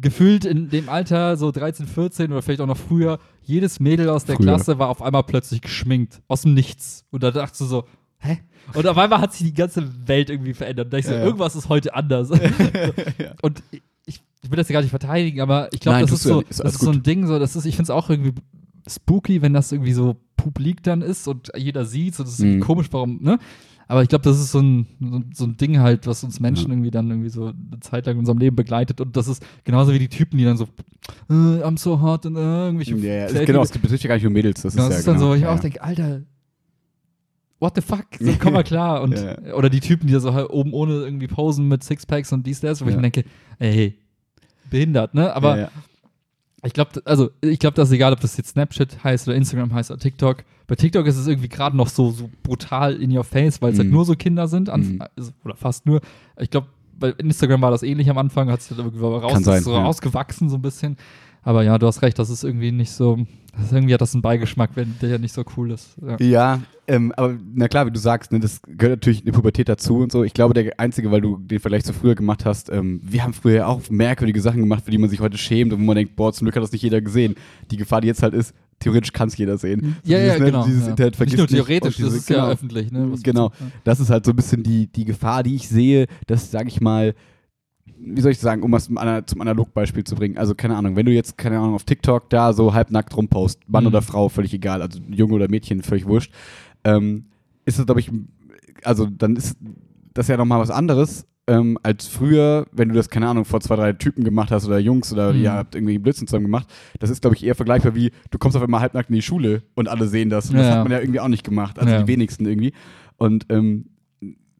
Gefühlt 0.00 0.44
in 0.44 0.68
dem 0.70 0.88
Alter, 0.88 1.36
so 1.36 1.50
13, 1.52 1.86
14 1.86 2.32
oder 2.32 2.42
vielleicht 2.42 2.60
auch 2.60 2.66
noch 2.66 2.76
früher, 2.76 3.18
jedes 3.42 3.80
Mädel 3.80 4.08
aus 4.08 4.24
der 4.24 4.36
Früher. 4.36 4.46
Klasse 4.46 4.78
war 4.78 4.88
auf 4.88 5.02
einmal 5.02 5.22
plötzlich 5.24 5.60
geschminkt. 5.60 6.20
Aus 6.28 6.42
dem 6.42 6.54
Nichts. 6.54 7.04
Und 7.10 7.22
da 7.22 7.30
dachtest 7.30 7.60
du 7.60 7.64
so, 7.66 7.84
hä? 8.18 8.38
Und 8.74 8.86
auf 8.86 8.98
einmal 8.98 9.20
hat 9.20 9.32
sich 9.32 9.46
die 9.46 9.54
ganze 9.54 10.08
Welt 10.08 10.28
irgendwie 10.30 10.54
verändert. 10.54 10.86
Und 10.86 10.92
da 10.92 10.98
ich 10.98 11.06
so, 11.06 11.12
Ja, 11.12 11.18
ja. 11.18 11.24
irgendwas 11.24 11.54
ist 11.54 11.68
heute 11.68 11.94
anders. 11.94 12.30
Und 13.42 13.62
ich, 14.06 14.20
ich 14.42 14.50
will 14.50 14.56
das 14.56 14.68
ja 14.68 14.72
gar 14.74 14.80
nicht 14.80 14.90
verteidigen, 14.90 15.40
aber 15.40 15.72
ich 15.72 15.80
glaube, 15.80 16.00
das 16.00 16.12
ist 16.12 16.24
ja 16.24 16.34
so. 16.34 16.40
Ist 16.42 16.60
das 16.60 16.74
ist 16.74 16.80
so 16.80 16.90
ein 16.90 17.02
Ding, 17.02 17.26
so, 17.26 17.38
das 17.38 17.54
ist, 17.56 17.64
ich 17.64 17.76
finde 17.76 17.84
es 17.84 17.90
auch 17.90 18.10
irgendwie 18.10 18.32
spooky, 18.88 19.42
wenn 19.42 19.52
das 19.52 19.72
irgendwie 19.72 19.92
so 19.92 20.16
publik 20.36 20.82
dann 20.82 21.02
ist 21.02 21.26
und 21.28 21.50
jeder 21.56 21.84
sieht, 21.84 22.14
so, 22.14 22.22
das 22.22 22.34
ist 22.34 22.40
Mhm. 22.44 22.60
komisch, 22.60 22.86
warum, 22.92 23.20
ne? 23.22 23.38
Aber 23.88 24.02
ich 24.02 24.08
glaube, 24.08 24.24
das 24.24 24.40
ist 24.40 24.50
so 24.50 24.60
ein, 24.60 24.86
so, 25.00 25.22
so 25.32 25.44
ein 25.44 25.56
Ding 25.56 25.78
halt, 25.78 26.06
was 26.06 26.24
uns 26.24 26.40
Menschen 26.40 26.66
Ja. 26.68 26.72
irgendwie 26.72 26.90
dann 26.90 27.08
irgendwie 27.08 27.28
so 27.28 27.46
eine 27.46 27.80
Zeit 27.80 28.06
lang 28.06 28.14
in 28.14 28.20
unserem 28.20 28.38
Leben 28.38 28.56
begleitet. 28.56 29.00
Und 29.00 29.16
das 29.16 29.28
ist 29.28 29.44
genauso 29.64 29.92
wie 29.92 29.98
die 29.98 30.08
Typen, 30.08 30.38
die 30.38 30.44
dann 30.44 30.56
so, 30.56 30.64
äh, 31.30 31.32
I'm 31.32 31.78
so 31.78 32.00
hot 32.00 32.26
und 32.26 32.36
äh, 32.36 32.40
irgendwelche 32.40 32.96
Ja, 32.96 33.28
ja, 33.30 33.44
genau, 33.44 33.62
es 33.62 33.70
betrifft 33.70 34.02
ja 34.02 34.08
gar 34.08 34.16
nicht 34.16 34.24
nur 34.24 34.32
Mädels. 34.32 34.62
Das, 34.62 34.74
das 34.74 34.84
ist 34.84 34.90
ja 34.90 34.98
ist 34.98 35.08
dann 35.08 35.14
genau, 35.14 35.26
so, 35.28 35.34
ich 35.34 35.42
ja, 35.42 35.54
auch 35.54 35.60
denke, 35.60 35.82
Alter, 35.82 36.22
what 37.60 37.74
the 37.76 37.80
fuck? 37.80 38.06
So, 38.18 38.32
komm 38.40 38.54
mal 38.54 38.64
klar. 38.64 39.02
Und. 39.04 39.14
Oder 39.54 39.70
die 39.70 39.80
Typen, 39.80 40.08
die 40.08 40.12
da 40.12 40.20
so 40.20 40.34
halt 40.34 40.50
oben 40.50 40.72
ohne 40.72 40.94
irgendwie 40.94 41.28
posen 41.28 41.68
mit 41.68 41.84
Sixpacks 41.84 42.32
und 42.32 42.46
dies, 42.46 42.60
das, 42.60 42.84
wo 42.84 42.88
ich 42.88 42.96
mir 42.96 43.02
denke, 43.02 43.24
ey, 43.58 43.98
behindert, 44.68 45.14
ne? 45.14 45.34
Aber. 45.34 45.70
Ich 46.64 46.72
glaube, 46.72 47.02
also 47.04 47.30
ich 47.42 47.58
glaube, 47.58 47.74
das 47.74 47.88
ist 47.88 47.94
egal, 47.94 48.12
ob 48.12 48.20
das 48.20 48.36
jetzt 48.36 48.50
Snapchat 48.50 49.04
heißt 49.04 49.28
oder 49.28 49.36
Instagram 49.36 49.72
heißt 49.72 49.90
oder 49.90 50.00
TikTok. 50.00 50.44
Bei 50.66 50.74
TikTok 50.74 51.06
ist 51.06 51.16
es 51.16 51.26
irgendwie 51.26 51.48
gerade 51.48 51.76
noch 51.76 51.88
so, 51.88 52.10
so 52.10 52.28
brutal 52.42 52.94
in 53.00 53.16
your 53.16 53.24
face, 53.24 53.62
weil 53.62 53.72
es 53.72 53.78
halt 53.78 53.88
Mhm. 53.88 53.94
nur 53.94 54.04
so 54.04 54.14
Kinder 54.14 54.48
sind, 54.48 54.68
an, 54.68 54.80
Mhm. 54.94 55.02
also, 55.16 55.30
oder 55.44 55.54
fast 55.54 55.86
nur. 55.86 56.00
Ich 56.40 56.50
glaube, 56.50 56.66
bei 56.98 57.10
Instagram 57.10 57.60
war 57.62 57.70
das 57.70 57.82
ähnlich 57.82 58.08
am 58.10 58.18
Anfang, 58.18 58.50
hat 58.50 58.60
es 58.60 58.70
halt 58.70 58.80
irgendwie 58.80 58.98
raus, 59.04 59.44
sein, 59.44 59.62
so 59.62 59.72
ja. 59.74 59.82
rausgewachsen 59.84 60.48
so 60.48 60.56
ein 60.56 60.62
bisschen. 60.62 60.96
Aber 61.46 61.62
ja, 61.62 61.78
du 61.78 61.86
hast 61.86 62.02
recht, 62.02 62.18
das 62.18 62.28
ist 62.28 62.42
irgendwie 62.42 62.72
nicht 62.72 62.90
so, 62.90 63.20
das 63.56 63.70
irgendwie 63.70 63.94
hat 63.94 64.00
das 64.00 64.14
einen 64.14 64.22
Beigeschmack, 64.22 64.70
wenn 64.74 64.96
der 65.00 65.10
ja 65.10 65.18
nicht 65.18 65.32
so 65.32 65.44
cool 65.56 65.70
ist. 65.70 65.94
Ja. 66.04 66.16
Ja, 66.18 66.60
ähm, 66.88 67.12
aber 67.16 67.36
na 67.54 67.68
klar, 67.68 67.86
wie 67.86 67.92
du 67.92 68.00
sagst, 68.00 68.32
ne, 68.32 68.40
das 68.40 68.60
gehört 68.66 68.98
natürlich 68.98 69.22
eine 69.22 69.30
Pubertät 69.30 69.68
dazu 69.68 69.98
und 69.98 70.10
so. 70.10 70.24
Ich 70.24 70.34
glaube, 70.34 70.54
der 70.54 70.80
einzige, 70.80 71.12
weil 71.12 71.20
du 71.20 71.38
den 71.38 71.60
Vergleich 71.60 71.84
zu 71.84 71.92
früher 71.92 72.16
gemacht 72.16 72.44
hast, 72.44 72.68
ähm, 72.68 73.00
wir 73.00 73.22
haben 73.22 73.32
früher 73.32 73.68
auch 73.68 73.80
merkwürdige 73.88 74.40
Sachen 74.40 74.58
gemacht, 74.58 74.84
für 74.84 74.90
die 74.90 74.98
man 74.98 75.08
sich 75.08 75.20
heute 75.20 75.38
schämt 75.38 75.72
und 75.72 75.78
wo 75.80 75.84
man 75.84 75.94
denkt, 75.94 76.16
boah, 76.16 76.32
zum 76.32 76.46
Glück 76.46 76.56
hat 76.56 76.64
das 76.64 76.72
nicht 76.72 76.82
jeder 76.82 77.00
gesehen. 77.00 77.36
Die 77.70 77.76
Gefahr, 77.76 78.00
die 78.00 78.08
jetzt 78.08 78.24
halt 78.24 78.34
ist, 78.34 78.52
theoretisch 78.80 79.12
kann 79.12 79.28
es 79.28 79.36
jeder 79.36 79.56
sehen. 79.56 79.94
Ja, 80.02 80.18
ja, 80.18 80.24
Dieses, 80.24 80.40
ne, 80.40 80.46
genau. 80.46 80.64
Dieses 80.66 80.82
ja. 80.82 80.90
Internet 80.90 81.20
nicht 81.20 81.36
nur 81.38 81.46
theoretisch, 81.46 81.96
und 82.00 82.06
das 82.06 82.12
diese- 82.12 82.16
ist 82.16 82.28
ja 82.28 82.36
genau. 82.38 82.48
öffentlich. 82.48 82.90
Ne? 82.90 83.12
Genau. 83.22 83.52
ja. 83.60 83.66
Das 83.84 84.00
ist 84.00 84.10
halt 84.10 84.24
so 84.24 84.32
ein 84.32 84.36
bisschen 84.36 84.64
die, 84.64 84.88
die 84.88 85.04
Gefahr, 85.04 85.44
die 85.44 85.54
ich 85.54 85.68
sehe, 85.68 86.06
dass, 86.26 86.50
sage 86.50 86.66
ich 86.68 86.80
mal, 86.80 87.14
wie 88.08 88.20
soll 88.20 88.30
ich 88.32 88.38
sagen, 88.38 88.62
um 88.62 88.70
was 88.72 88.84
zum 88.86 88.98
Ana- 88.98 89.26
zum 89.26 89.40
Analogbeispiel 89.40 90.04
zu 90.04 90.14
bringen. 90.14 90.38
Also, 90.38 90.54
keine 90.54 90.76
Ahnung, 90.76 90.94
wenn 90.96 91.06
du 91.06 91.12
jetzt, 91.12 91.36
keine 91.36 91.58
Ahnung, 91.58 91.74
auf 91.74 91.84
TikTok 91.84 92.30
da 92.30 92.52
so 92.52 92.72
halbnackt 92.72 93.16
rumpost, 93.16 93.60
Mann 93.68 93.82
Mhm. 93.84 93.88
oder 93.88 94.02
Frau, 94.02 94.28
völlig 94.28 94.54
egal, 94.54 94.80
also 94.80 95.00
Junge 95.10 95.34
oder 95.34 95.48
Mädchen, 95.48 95.82
völlig 95.82 96.06
wurscht, 96.06 96.32
ähm, 96.84 97.24
ist 97.64 97.78
das, 97.78 97.86
glaube 97.86 98.00
ich, 98.00 98.10
also 98.84 99.06
dann 99.06 99.34
ist 99.34 99.56
das 100.14 100.28
ja 100.28 100.36
nochmal 100.36 100.60
was 100.60 100.70
anderes. 100.70 101.26
Ähm, 101.48 101.78
als 101.82 102.06
früher, 102.08 102.66
wenn 102.72 102.88
du 102.88 102.94
das, 102.94 103.08
keine 103.08 103.28
Ahnung, 103.28 103.44
vor 103.44 103.60
zwei, 103.60 103.76
drei 103.76 103.92
Typen 103.92 104.24
gemacht 104.24 104.50
hast 104.50 104.66
oder 104.66 104.78
Jungs 104.80 105.12
oder 105.12 105.32
Mhm. 105.32 105.42
ihr 105.42 105.52
habt 105.52 105.74
irgendwie 105.76 105.98
Blödsinn 105.98 106.26
zusammen 106.26 106.46
gemacht, 106.46 106.66
das 106.98 107.10
ist, 107.10 107.20
glaube 107.22 107.36
ich, 107.36 107.44
eher 107.44 107.54
vergleichbar 107.54 107.94
wie, 107.94 108.10
du 108.30 108.38
kommst 108.38 108.56
auf 108.56 108.62
einmal 108.64 108.80
halbnackt 108.80 109.10
in 109.10 109.14
die 109.16 109.22
Schule 109.22 109.62
und 109.74 109.88
alle 109.88 110.06
sehen 110.08 110.28
das. 110.30 110.50
Und 110.50 110.56
das 110.56 110.66
Ja, 110.66 110.70
ja. 110.72 110.76
hat 110.78 110.84
man 110.84 110.92
ja 110.92 110.98
irgendwie 111.00 111.20
auch 111.20 111.28
nicht 111.28 111.44
gemacht, 111.44 111.78
also 111.78 111.92
Ja. 111.92 112.02
die 112.02 112.08
wenigsten 112.08 112.46
irgendwie. 112.46 112.72
Und 113.16 113.46
ähm, 113.50 113.86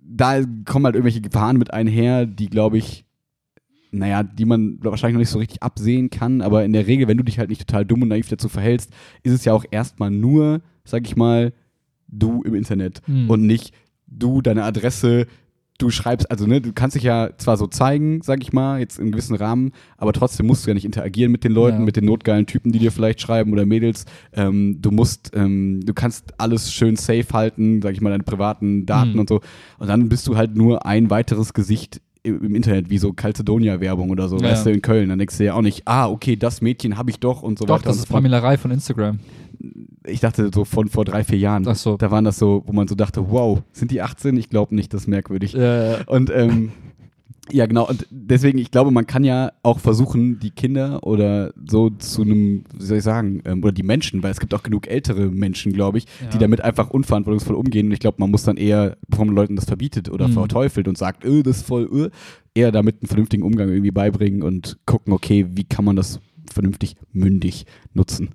da 0.01 0.41
kommen 0.65 0.85
halt 0.85 0.95
irgendwelche 0.95 1.21
Gefahren 1.21 1.57
mit 1.59 1.73
einher, 1.73 2.27
die, 2.27 2.49
glaube 2.49 2.79
ich, 2.79 3.05
naja, 3.91 4.23
die 4.23 4.45
man 4.45 4.79
wahrscheinlich 4.83 5.15
noch 5.15 5.21
nicht 5.21 5.31
so 5.31 5.39
richtig 5.39 5.63
absehen 5.63 6.11
kann, 6.11 6.41
aber 6.43 6.65
in 6.65 6.73
der 6.73 6.87
Regel, 6.87 7.09
wenn 7.09 7.17
du 7.19 7.25
dich 7.25 7.39
halt 7.39 7.49
nicht 7.51 7.67
total 7.67 7.85
dumm 7.85 8.03
und 8.03 8.09
naiv 8.09 8.29
dazu 8.29 8.49
verhältst, 8.49 8.93
ist 9.23 9.33
es 9.33 9.45
ja 9.45 9.53
auch 9.53 9.65
erstmal 9.71 10.11
nur, 10.11 10.61
sag 10.85 11.07
ich 11.07 11.17
mal, 11.17 11.53
du 12.09 12.43
im 12.43 12.55
Internet 12.55 13.01
Hm. 13.07 13.29
und 13.31 13.47
nicht 13.47 13.73
du, 14.07 14.41
deine 14.41 14.63
Adresse, 14.65 15.27
du 15.79 15.91
schreibst, 15.91 16.31
also 16.31 16.47
ne, 16.47 16.61
du 16.63 16.73
kannst 16.73 16.95
dich 16.97 17.03
ja 17.03 17.31
zwar 17.37 17.57
so 17.59 17.67
zeigen, 17.67 18.23
sag 18.23 18.41
ich 18.43 18.53
mal, 18.53 18.79
jetzt 18.81 18.99
im 18.99 19.11
gewissen 19.13 19.35
Rahmen, 19.37 19.73
aber 19.99 20.13
trotzdem 20.15 20.47
musst 20.47 20.65
du 20.65 20.71
ja 20.71 20.75
nicht 20.75 20.87
interagieren 20.87 21.31
mit 21.33 21.45
den 21.45 21.53
Leuten, 21.53 21.81
Ja. 21.81 21.85
mit 21.85 21.97
den 21.97 22.07
notgeilen 22.07 22.47
Typen, 22.47 22.73
die 22.73 22.79
dir 22.79 22.93
vielleicht 22.93 23.21
schreiben 23.21 23.53
oder 23.53 23.67
Mädels. 23.67 24.07
Ähm, 24.33 24.79
du 24.81 24.91
musst, 24.91 25.33
ähm, 25.35 25.81
du 25.85 25.93
kannst 25.93 26.41
alles 26.41 26.73
schön 26.73 26.97
safe 26.97 27.27
halten, 27.33 27.83
sag 27.83 27.93
ich 27.93 28.01
mal, 28.01 28.09
deine 28.11 28.23
privaten 28.23 28.87
Daten 28.87 29.15
Mhm. 29.15 29.19
und 29.21 29.29
so. 29.29 29.41
Und 29.79 29.89
dann 29.89 30.09
bist 30.09 30.27
du 30.29 30.37
halt 30.37 30.57
nur 30.57 30.87
ein 30.87 31.11
weiteres 31.11 31.53
Gesicht 31.53 32.01
im 32.27 32.55
Internet, 32.55 32.91
wie 32.91 32.99
so 32.99 33.13
Calcedonia-Werbung 33.13 34.11
oder 34.11 34.29
so, 34.29 34.37
Ja. 34.39 34.51
weißt 34.51 34.67
du, 34.67 34.71
in 34.71 34.83
Köln. 34.83 35.09
Dann 35.09 35.19
denkst 35.19 35.39
du 35.39 35.45
ja 35.45 35.55
auch 35.55 35.63
nicht, 35.63 35.83
ah, 35.87 36.09
okay, 36.09 36.37
das 36.37 36.61
Mädchen 36.61 36.97
habe 36.99 37.11
ich 37.11 37.21
doch 37.21 37.43
und 37.43 37.59
so 37.59 37.65
Doch, 37.65 37.75
weiter. 37.77 37.85
das 37.85 37.97
und 38.11 38.25
ist 38.25 38.33
Reif 38.43 38.61
von 38.61 38.71
Instagram. 38.71 39.19
Ich 40.05 40.21
dachte 40.21 40.51
so 40.55 40.65
von 40.65 40.89
vor 40.89 41.05
drei, 41.05 41.25
vier 41.25 41.39
Jahren. 41.39 41.67
Ach 41.67 41.75
so. 41.77 41.97
Da 41.97 42.11
waren 42.11 42.25
das 42.25 42.39
so, 42.39 42.63
wo 42.67 42.73
man 42.73 42.87
so 42.89 42.95
dachte, 42.95 43.31
wow, 43.31 43.63
sind 43.73 43.91
die 43.91 44.03
18? 44.03 44.37
Ich 44.37 44.51
glaube 44.51 44.75
nicht, 44.75 44.93
das 44.93 45.03
ist 45.03 45.07
merkwürdig. 45.09 45.55
Äh, 45.57 45.97
Und 46.07 46.31
ähm, 46.31 46.73
ja, 47.51 47.67
genau. 47.67 47.89
Und 47.89 48.07
deswegen, 48.11 48.59
ich 48.59 48.71
glaube, 48.71 48.91
man 48.91 49.07
kann 49.07 49.23
ja 49.25 49.53
auch 49.63 49.79
versuchen, 49.79 50.39
die 50.41 50.51
Kinder 50.51 51.05
oder 51.07 51.53
so 51.69 51.91
zu 51.91 52.23
einem, 52.23 52.65
wie 52.77 52.83
soll 52.85 52.99
ich 52.99 53.05
sagen, 53.05 53.41
ähm, 53.45 53.63
oder 53.63 53.73
die 53.73 53.83
Menschen, 53.83 54.23
weil 54.23 54.31
es 54.33 54.41
gibt 54.41 54.53
auch 54.55 54.63
genug 54.63 54.89
ältere 54.89 55.27
Menschen, 55.31 55.73
glaube 55.73 55.99
ich, 55.99 56.07
die 56.21 56.35
Ja. 56.35 56.39
damit 56.39 56.61
einfach 56.61 56.91
unverantwortungsvoll 56.91 57.55
umgehen. 57.57 57.87
Und 57.87 57.93
ich 57.93 58.01
glaube, 58.01 58.17
man 58.21 58.31
muss 58.31 58.43
dann 58.43 58.57
eher, 58.57 58.97
bevor 59.09 59.27
man 59.27 59.35
Leuten 59.35 59.57
das 59.57 59.65
verbietet 59.67 60.09
oder 60.11 60.29
Mhm. 60.29 60.33
verteufelt 60.33 60.89
und 60.89 60.99
sagt, 60.99 61.25
öh, 61.25 61.43
das 61.43 61.59
ist 61.59 61.67
voll, 61.67 61.89
öh, 61.93 62.09
eher 62.55 62.73
damit 62.73 63.03
einen 63.03 63.09
vernünftigen 63.09 63.43
Umgang 63.43 63.69
irgendwie 63.69 63.91
beibringen 63.91 64.43
und 64.43 64.79
gucken, 64.87 65.13
okay, 65.13 65.47
wie 65.51 65.65
kann 65.65 65.85
man 65.85 65.97
das 65.97 66.21
vernünftig 66.53 66.97
mündig 67.13 67.67
nutzen. 67.95 68.31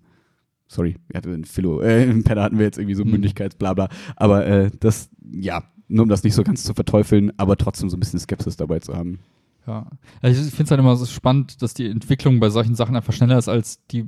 Sorry, 0.68 0.96
wir 1.10 1.18
hatten 1.18 1.34
in 1.34 1.44
Philo, 1.46 1.82
äh, 1.82 2.04
in 2.10 2.24
Penner 2.24 2.44
hatten 2.44 2.58
wir 2.58 2.66
jetzt 2.66 2.78
irgendwie 2.78 2.96
so 2.96 3.04
Mhm. 3.04 3.12
Mündigkeitsblabla. 3.12 3.90
Aber 4.16 4.46
äh, 4.46 4.72
das, 4.80 5.10
ja, 5.34 5.64
nur 5.92 6.04
um 6.04 6.10
das 6.10 6.24
nicht 6.24 6.34
so 6.34 6.44
ganz 6.44 6.64
zu 6.64 6.74
verteufeln, 6.74 7.32
aber 7.38 7.58
trotzdem 7.58 7.90
so 7.90 7.98
ein 7.98 8.00
bisschen 8.00 8.20
Skepsis 8.20 8.56
dabei 8.56 8.80
zu 8.80 8.96
haben. 8.96 9.20
Ja. 9.68 9.86
Also 10.22 10.42
ich 10.42 10.50
finde 10.50 10.64
es 10.64 10.72
halt 10.72 10.80
immer 10.80 10.96
so 10.96 11.06
spannend, 11.06 11.62
dass 11.62 11.74
die 11.74 11.88
Entwicklung 11.88 12.40
bei 12.40 12.50
solchen 12.50 12.76
Sachen 12.76 12.96
einfach 12.96 13.14
schneller 13.14 13.38
ist 13.38 13.48
als 13.48 13.86
die, 13.88 14.08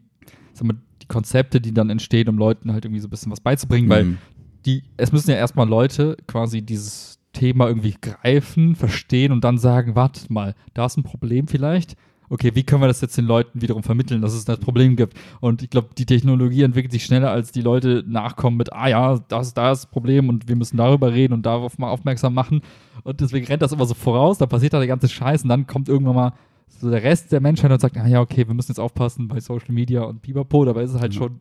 sag 0.54 0.66
mal, 0.66 0.78
die 1.02 1.08
Konzepte, 1.08 1.62
die 1.62 1.74
dann 1.74 1.90
entstehen, 1.90 2.30
um 2.30 2.38
Leuten 2.38 2.72
halt 2.74 2.86
irgendwie 2.86 3.02
so 3.02 3.08
ein 3.08 3.12
bisschen 3.12 3.32
was 3.32 3.42
beizubringen, 3.42 3.90
weil 3.90 4.04
Mhm. 4.06 4.18
die, 4.66 4.84
es 4.98 5.12
müssen 5.12 5.30
ja 5.30 5.36
erstmal 5.38 5.68
Leute 5.68 6.18
quasi 6.28 6.62
dieses 6.62 7.20
Thema 7.34 7.68
irgendwie 7.68 7.96
greifen, 8.02 8.76
verstehen 8.76 9.32
und 9.32 9.44
dann 9.44 9.58
sagen, 9.58 9.96
warte 9.96 10.32
mal, 10.32 10.56
da 10.74 10.86
ist 10.86 10.98
ein 10.98 11.04
Problem 11.04 11.48
vielleicht. 11.48 11.96
Okay, 12.34 12.50
wie 12.56 12.64
können 12.64 12.82
wir 12.82 12.88
das 12.88 13.00
jetzt 13.00 13.16
den 13.16 13.26
Leuten 13.26 13.62
wiederum 13.62 13.84
vermitteln, 13.84 14.24
dass 14.24 14.34
es 14.34 14.44
das 14.44 14.58
Problem 14.58 14.96
gibt? 14.96 15.16
Und 15.40 15.62
ich 15.62 15.70
glaube, 15.70 15.90
die 15.96 16.08
Technologie 16.08 16.64
entwickelt 16.64 16.92
sich 16.92 17.06
schneller, 17.06 17.30
als 17.30 17.52
die 17.52 17.62
Leute 17.62 18.04
nachkommen 18.08 18.58
mit, 18.58 18.74
ah 18.74 18.88
ja, 18.88 19.20
das, 19.28 19.54
da 19.54 19.72
ist 19.72 19.82
das 19.84 19.86
Problem 19.92 20.30
und 20.30 20.48
wir 20.48 20.56
müssen 20.56 20.78
darüber 20.78 21.14
reden 21.14 21.34
und 21.34 21.46
darauf 21.46 21.78
mal 21.78 21.92
aufmerksam 21.92 22.34
machen. 22.34 22.62
Und 23.04 23.22
deswegen 23.22 23.46
rennt 23.46 23.62
das 23.62 23.72
immer 23.72 23.86
so 23.86 23.94
voraus, 23.94 24.40
da 24.40 24.48
passiert 24.48 24.74
da 24.74 24.80
der 24.80 24.88
ganze 24.88 25.10
Scheiß 25.10 25.44
und 25.44 25.50
dann 25.50 25.68
kommt 25.68 25.88
irgendwann 25.90 26.16
mal 26.16 26.34
so 26.68 26.90
der 26.90 27.04
Rest 27.04 27.32
der 27.32 27.40
Menschheit 27.40 27.72
und 27.72 27.80
sagt, 27.80 27.96
ah 27.98 28.08
ja, 28.08 28.20
okay, 28.20 28.48
wir 28.48 28.56
müssen 28.56 28.72
jetzt 28.72 28.80
aufpassen 28.80 29.28
bei 29.28 29.40
Social 29.40 29.72
Media 29.72 30.02
und 30.02 30.24
Pipapo, 30.24 30.66
dabei 30.66 30.84
ist 30.86 30.94
es 30.96 31.00
halt 31.00 31.14
Mhm. 31.14 31.18
schon 31.18 31.40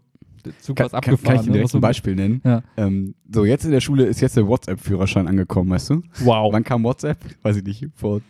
Zug 0.60 0.76
Kann, 0.76 0.86
was 0.86 0.92
kann, 0.92 0.98
abgefahren. 0.98 1.24
kann 1.24 1.34
ich 1.36 1.40
dir 1.42 1.50
ne? 1.52 1.58
direkt 1.58 1.74
ein 1.74 1.80
Beispiel 1.80 2.14
nennen? 2.16 2.40
Ja. 2.44 2.62
Ähm, 2.76 3.14
so, 3.32 3.44
jetzt 3.44 3.64
in 3.64 3.70
der 3.70 3.80
Schule 3.80 4.04
ist 4.04 4.20
jetzt 4.20 4.36
der 4.36 4.46
WhatsApp-Führerschein 4.46 5.26
angekommen, 5.28 5.70
weißt 5.70 5.90
du? 5.90 6.02
Wow. 6.24 6.52
Wann 6.52 6.64
kam 6.64 6.82
WhatsApp? 6.84 7.18
Weiß 7.42 7.56
ich 7.56 7.62
nicht, 7.64 7.86
vor 7.94 8.20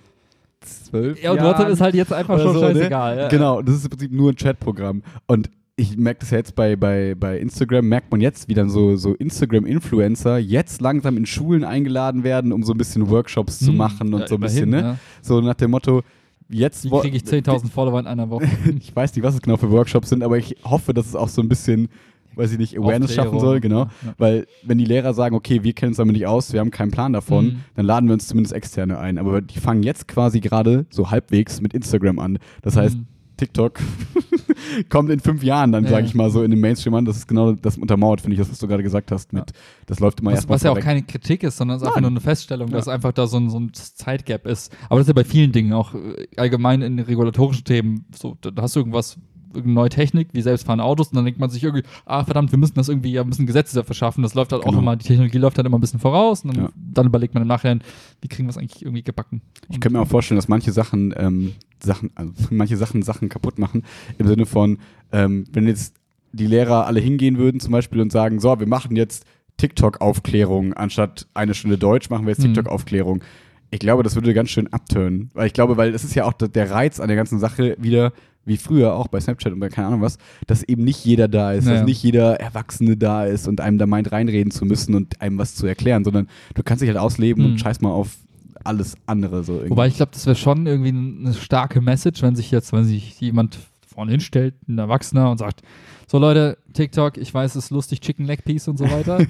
zwölf 0.63 1.23
Ja, 1.23 1.31
und 1.33 1.37
Jahren? 1.39 1.49
WhatsApp 1.51 1.69
ist 1.69 1.81
halt 1.81 1.95
jetzt 1.95 2.13
einfach 2.13 2.41
schon 2.41 2.55
so, 2.55 2.61
ne? 2.61 2.75
scheißegal. 2.75 3.19
Ja. 3.19 3.29
Genau, 3.29 3.63
das 3.63 3.77
ist 3.77 3.85
im 3.85 3.91
Prinzip 3.91 4.13
nur 4.13 4.31
ein 4.31 4.37
Chatprogramm. 4.37 5.03
Und 5.27 5.51
ich 5.77 5.97
merke 5.97 6.21
das 6.21 6.31
ja 6.31 6.39
jetzt 6.39 6.55
bei, 6.55 6.77
bei, 6.77 7.15
bei 7.19 7.39
Instagram, 7.39 7.87
merkt 7.89 8.11
man 8.11 8.21
jetzt, 8.21 8.49
wie 8.49 8.55
dann 8.55 8.69
so, 8.69 8.97
so 8.97 9.15
Instagram-Influencer 9.15 10.39
jetzt 10.39 10.81
langsam 10.81 11.17
in 11.17 11.27
Schulen 11.27 11.65
eingeladen 11.65 12.25
werden, 12.25 12.53
um 12.53 12.63
so 12.63 12.73
ein 12.73 12.79
bisschen 12.79 13.09
Workshops 13.09 13.59
zu 13.59 13.69
Hm, 13.69 13.77
machen 13.77 14.15
und 14.15 14.21
ja, 14.21 14.27
so 14.29 14.35
ein 14.37 14.41
bisschen, 14.41 14.71
ne? 14.71 14.81
Ja. 14.81 14.97
So 15.23 15.41
nach 15.41 15.55
dem 15.55 15.71
Motto, 15.71 16.03
jetzt 16.51 16.89
kriege 16.89 17.17
ich 17.17 17.23
10.000 17.23 17.71
Follower 17.71 17.99
in 18.01 18.07
einer 18.07 18.29
Woche? 18.29 18.47
Ich 18.79 18.95
weiß 18.95 19.15
nicht, 19.15 19.25
was 19.25 19.35
es 19.35 19.41
genau 19.41 19.57
für 19.57 19.71
Workshops 19.71 20.11
sind, 20.11 20.23
aber 20.23 20.37
ich 20.37 20.57
hoffe, 20.65 20.93
dass 20.93 21.07
es 21.07 21.17
auch 21.17 21.29
so 21.29 21.41
ein 21.41 21.49
bisschen, 21.49 21.89
weiß 22.37 22.53
ich 22.53 22.59
nicht, 22.59 22.79
Awareness 22.79 23.15
schaffen 23.15 23.39
soll, 23.41 23.61
genau. 23.61 23.83
Ja. 23.85 24.15
Weil 24.19 24.47
wenn 24.63 24.79
die 24.79 24.85
Lehrer 24.85 25.15
sagen, 25.15 25.35
okay, 25.35 25.63
wir 25.63 25.73
kennen 25.73 25.91
uns 25.91 25.97
damit 25.99 26.15
nicht 26.15 26.27
aus, 26.27 26.53
wir 26.53 26.61
haben 26.61 26.71
keinen 26.71 26.91
Plan 26.91 27.13
davon, 27.13 27.45
Mhm. 27.45 27.61
dann 27.75 27.87
laden 27.87 28.07
wir 28.09 28.15
uns 28.15 28.29
zumindest 28.29 28.55
externe 28.55 28.99
ein. 28.99 29.19
Aber 29.19 29.41
die 29.41 29.59
fangen 29.59 29.83
jetzt 29.83 30.09
quasi 30.09 30.41
gerade 30.41 30.87
so 30.91 31.11
halbwegs 31.11 31.61
mit 31.61 31.75
Instagram 31.75 32.19
an. 32.19 32.39
Das 32.63 32.77
heißt, 32.77 32.97
Mhm. 32.99 33.07
TikTok 33.39 33.81
kommt 34.89 35.11
in 35.11 35.19
fünf 35.21 35.43
Jahren 35.43 35.73
dann, 35.73 35.85
Ja, 35.85 35.91
sage 35.91 36.03
ja. 36.03 36.09
ich 36.09 36.15
mal, 36.15 36.31
so 36.31 36.43
in 36.43 36.51
den 36.51 36.61
Mainstream 36.61 36.95
an. 36.95 37.05
Das 37.05 37.17
ist 37.17 37.27
genau 37.27 37.53
das 37.53 37.77
untermauert, 37.79 38.21
finde 38.21 38.35
ich, 38.35 38.39
das, 38.41 38.51
was 38.51 38.59
du 38.59 38.69
gerade 38.69 38.83
gesagt 38.83 39.11
hast. 39.11 39.33
Mit, 39.33 39.51
Das 39.87 40.01
läuft 40.01 40.21
immer 40.21 40.31
Was, 40.31 40.41
erstmal 40.41 40.57
was 40.57 40.63
ja 40.63 40.71
auch 40.71 40.79
keine 40.79 41.03
Kritik 41.03 41.43
ist, 41.43 41.57
sondern 41.57 41.77
es 41.77 41.83
ist 41.83 41.89
einfach 41.89 42.01
nur 42.01 42.11
eine 42.11 42.21
Feststellung, 42.21 42.69
Ja. 42.69 42.77
dass 42.77 42.89
einfach 42.89 43.13
da 43.13 43.27
so 43.27 43.39
ein, 43.39 43.51
so 43.51 43.59
ein 43.59 43.71
Zeitgap 43.73 44.47
ist. 44.47 44.73
Aber 44.89 44.99
das 45.01 45.05
ist 45.07 45.09
ja 45.09 45.15
bei 45.15 45.25
vielen 45.25 45.51
Dingen, 45.53 45.73
auch 45.73 45.95
äh, 45.95 46.27
allgemein 46.37 46.83
in 46.83 46.99
regulatorischen 46.99 47.65
Themen. 47.65 48.05
So, 48.17 48.37
da 48.41 48.51
hast 48.63 48.77
du 48.77 48.81
irgendwas, 48.81 49.17
neue 49.65 49.89
Technik, 49.89 50.29
wie 50.33 50.43
selbstfahrende 50.43 50.85
Autos, 50.85 51.09
und 51.09 51.17
dann 51.17 51.25
denkt 51.25 51.41
man 51.41 51.51
sich 51.51 51.63
irgendwie, 51.65 51.85
ah 52.07 52.25
verdammt, 52.25 52.51
wir 52.53 52.59
müssen 52.59 52.75
das 52.75 52.89
irgendwie, 52.89 53.13
ja, 53.13 53.25
müssen 53.25 53.47
Gesetze 53.47 53.75
dafür 53.77 53.95
schaffen. 53.95 54.23
Das 54.23 54.35
läuft 54.35 54.53
halt 54.53 54.63
auch 54.63 54.67
Genau. 54.71 54.79
immer, 54.81 54.97
die 54.97 55.07
Technologie 55.07 55.39
läuft 55.39 55.57
halt 55.59 55.67
immer 55.67 55.79
ein 55.79 55.81
bisschen 55.81 56.01
voraus 56.01 56.45
und 56.45 56.55
dann, 56.57 56.65
Ja. 56.65 56.71
dann 56.77 57.07
überlegt 57.07 57.35
man 57.35 57.43
im 57.43 57.49
Nachhinein, 57.49 57.83
wie 58.21 58.29
kriegen 58.29 58.47
wir 58.47 58.51
es 58.51 58.59
eigentlich 58.59 58.83
irgendwie 58.83 59.03
gebacken. 59.03 59.43
Ich 59.69 59.81
könnte 59.81 59.97
mir 59.97 60.03
auch 60.03 60.09
vorstellen, 60.09 60.37
dass 60.37 60.49
manche 60.49 60.73
Sachen, 60.73 61.15
ähm, 61.17 61.53
Sachen, 61.83 62.11
also 62.15 62.33
manche 62.51 62.77
Sachen 62.77 63.03
Sachen 63.03 63.29
kaputt 63.29 63.59
machen. 63.59 63.83
Im 64.19 64.27
Sinne 64.27 64.47
von, 64.47 64.79
ähm, 65.13 65.45
wenn 65.53 65.67
jetzt 65.67 65.95
die 66.33 66.47
Lehrer 66.47 66.87
alle 66.87 67.01
hingehen 67.01 67.37
würden 67.39 67.61
zum 67.61 67.73
Beispiel 67.73 68.01
und 68.01 68.11
sagen, 68.13 68.41
so, 68.41 68.59
wir 68.59 68.67
machen 68.69 68.97
jetzt 68.97 69.25
TikTok-Aufklärung 69.59 70.73
anstatt 70.75 71.27
eine 71.35 71.55
Stunde 71.55 71.79
Deutsch, 71.79 72.09
machen 72.11 72.25
wir 72.27 72.31
jetzt 72.31 72.41
Mhm. 72.41 72.55
TikTok-Aufklärung. 72.55 73.23
Ich 73.71 73.81
glaube, 73.81 74.03
das 74.03 74.15
würde 74.15 74.35
ganz 74.35 74.51
schön 74.51 74.71
abturnen. 74.73 75.31
Weil 75.35 75.47
ich 75.47 75.53
glaube, 75.55 75.77
weil 75.77 75.95
es 75.95 76.05
ist 76.05 76.15
ja 76.15 76.25
auch 76.25 76.35
der 76.35 76.71
Reiz 76.71 77.01
an 77.01 77.09
der 77.09 77.17
ganzen 77.17 77.39
Sache 77.39 77.77
wieder, 77.79 78.13
wie 78.45 78.57
früher 78.57 78.95
auch 78.95 79.07
bei 79.09 79.21
Snapchat 79.21 79.53
und 79.53 79.61
bei 79.61 79.69
keine 79.69 79.89
Ahnung 79.89 80.01
was, 80.01 80.19
dass 80.47 80.63
eben 80.65 80.83
nicht 80.85 81.05
jeder 81.05 81.29
da 81.29 81.53
ist, 81.53 81.65
Naja. 81.67 81.79
dass 81.79 81.87
nicht 81.87 82.03
jeder 82.03 82.41
Erwachsene 82.41 82.97
da 82.97 83.25
ist 83.25 83.47
und 83.49 83.61
einem 83.61 83.79
da 83.79 83.87
meint 83.87 84.11
reinreden 84.13 84.51
zu 84.51 84.65
müssen 84.65 84.95
und 84.95 85.21
einem 85.21 85.39
was 85.39 85.55
zu 85.55 85.67
erklären, 85.67 86.05
sondern 86.05 86.29
du 86.55 86.63
kannst 86.63 86.83
dich 86.83 86.89
halt 86.89 86.99
ausleben 86.99 87.45
Mhm. 87.45 87.51
und 87.53 87.59
scheiß 87.59 87.81
mal 87.81 87.91
auf 87.91 88.17
alles 88.65 88.97
andere 89.07 89.43
so 89.45 89.55
irgendwie. 89.55 89.71
Wobei 89.71 89.87
ich 89.89 89.97
glaube, 89.97 90.13
das 90.13 90.27
wäre 90.27 90.37
schon 90.37 90.67
irgendwie 90.67 90.91
eine 90.91 91.35
starke 91.35 91.81
Message, 91.81 92.23
wenn 92.23 92.37
sich 92.37 92.51
jetzt, 92.51 92.73
wenn 92.73 92.85
sich 92.85 93.21
jemand 93.21 93.59
vorne 93.87 94.13
hinstellt, 94.13 94.55
ein 94.69 94.79
Erwachsener 94.79 95.31
und 95.31 95.39
sagt, 95.39 95.63
so 96.09 96.19
Leute, 96.19 96.59
TikTok, 96.73 97.17
ich 97.19 97.33
weiß, 97.33 97.55
es 97.57 97.65
ist 97.67 97.71
lustig, 97.71 98.01
Chicken 98.01 98.25
Leg 98.27 98.45
Piece 98.45 98.69
und 98.69 98.79
so 98.79 98.85
weiter. 98.91 99.19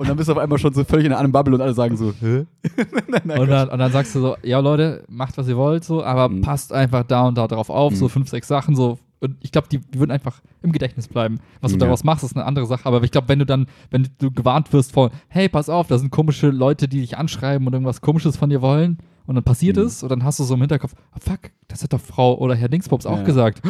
und 0.00 0.08
dann 0.08 0.16
bist 0.16 0.30
du 0.30 0.32
auf 0.32 0.38
einmal 0.38 0.58
schon 0.58 0.72
so 0.72 0.82
völlig 0.82 1.04
in 1.04 1.12
einer 1.12 1.20
anderen 1.20 1.32
Bubble 1.32 1.54
und 1.54 1.60
alle 1.60 1.74
sagen 1.74 1.94
so, 1.94 2.14
hä? 2.18 2.46
und, 3.38 3.50
dann, 3.50 3.68
und, 3.68 3.78
dann, 3.78 3.92
sagst 3.92 4.14
du 4.14 4.20
so, 4.20 4.36
ja 4.42 4.58
Leute, 4.58 5.04
macht 5.08 5.36
was 5.36 5.46
ihr 5.46 5.58
wollt, 5.58 5.84
so, 5.84 6.02
aber 6.02 6.30
mhm. 6.30 6.40
passt 6.40 6.72
einfach 6.72 7.04
da 7.04 7.28
und 7.28 7.36
da 7.36 7.46
drauf 7.46 7.68
auf, 7.68 7.92
mhm. 7.92 7.96
so 7.96 8.08
fünf, 8.08 8.30
sechs 8.30 8.48
Sachen, 8.48 8.74
so. 8.74 8.98
Und 9.20 9.36
ich 9.42 9.52
glaube, 9.52 9.68
die, 9.70 9.76
die, 9.76 9.98
würden 9.98 10.10
einfach 10.10 10.40
im 10.62 10.72
Gedächtnis 10.72 11.06
bleiben. 11.06 11.38
Was 11.60 11.72
du 11.72 11.76
ja. 11.76 11.84
daraus 11.84 12.02
machst, 12.02 12.24
ist 12.24 12.34
eine 12.34 12.46
andere 12.46 12.64
Sache. 12.64 12.86
Aber 12.86 13.02
ich 13.02 13.10
glaube, 13.10 13.28
wenn 13.28 13.40
du 13.40 13.44
dann, 13.44 13.66
wenn 13.90 14.08
du 14.16 14.30
gewarnt 14.30 14.72
wirst 14.72 14.92
vor, 14.92 15.10
hey, 15.28 15.50
pass 15.50 15.68
auf, 15.68 15.88
da 15.88 15.98
sind 15.98 16.10
komische 16.10 16.48
Leute, 16.48 16.88
die 16.88 17.02
dich 17.02 17.18
anschreiben 17.18 17.66
und 17.66 17.74
irgendwas 17.74 18.00
Komisches 18.00 18.38
von 18.38 18.48
dir 18.48 18.62
wollen, 18.62 18.96
und 19.26 19.34
dann 19.34 19.44
passiert 19.44 19.76
mhm. 19.76 19.84
es 19.84 20.02
und 20.02 20.08
dann 20.08 20.24
hast 20.24 20.40
du 20.40 20.44
so 20.44 20.54
im 20.54 20.60
Hinterkopf, 20.60 20.94
oh 21.14 21.18
fuck, 21.20 21.52
das 21.68 21.82
hat 21.82 21.92
doch 21.92 22.00
Frau 22.00 22.38
oder 22.38 22.56
Herr 22.56 22.68
Dingspops 22.68 23.04
ja. 23.04 23.10
auch 23.10 23.22
gesagt. 23.22 23.60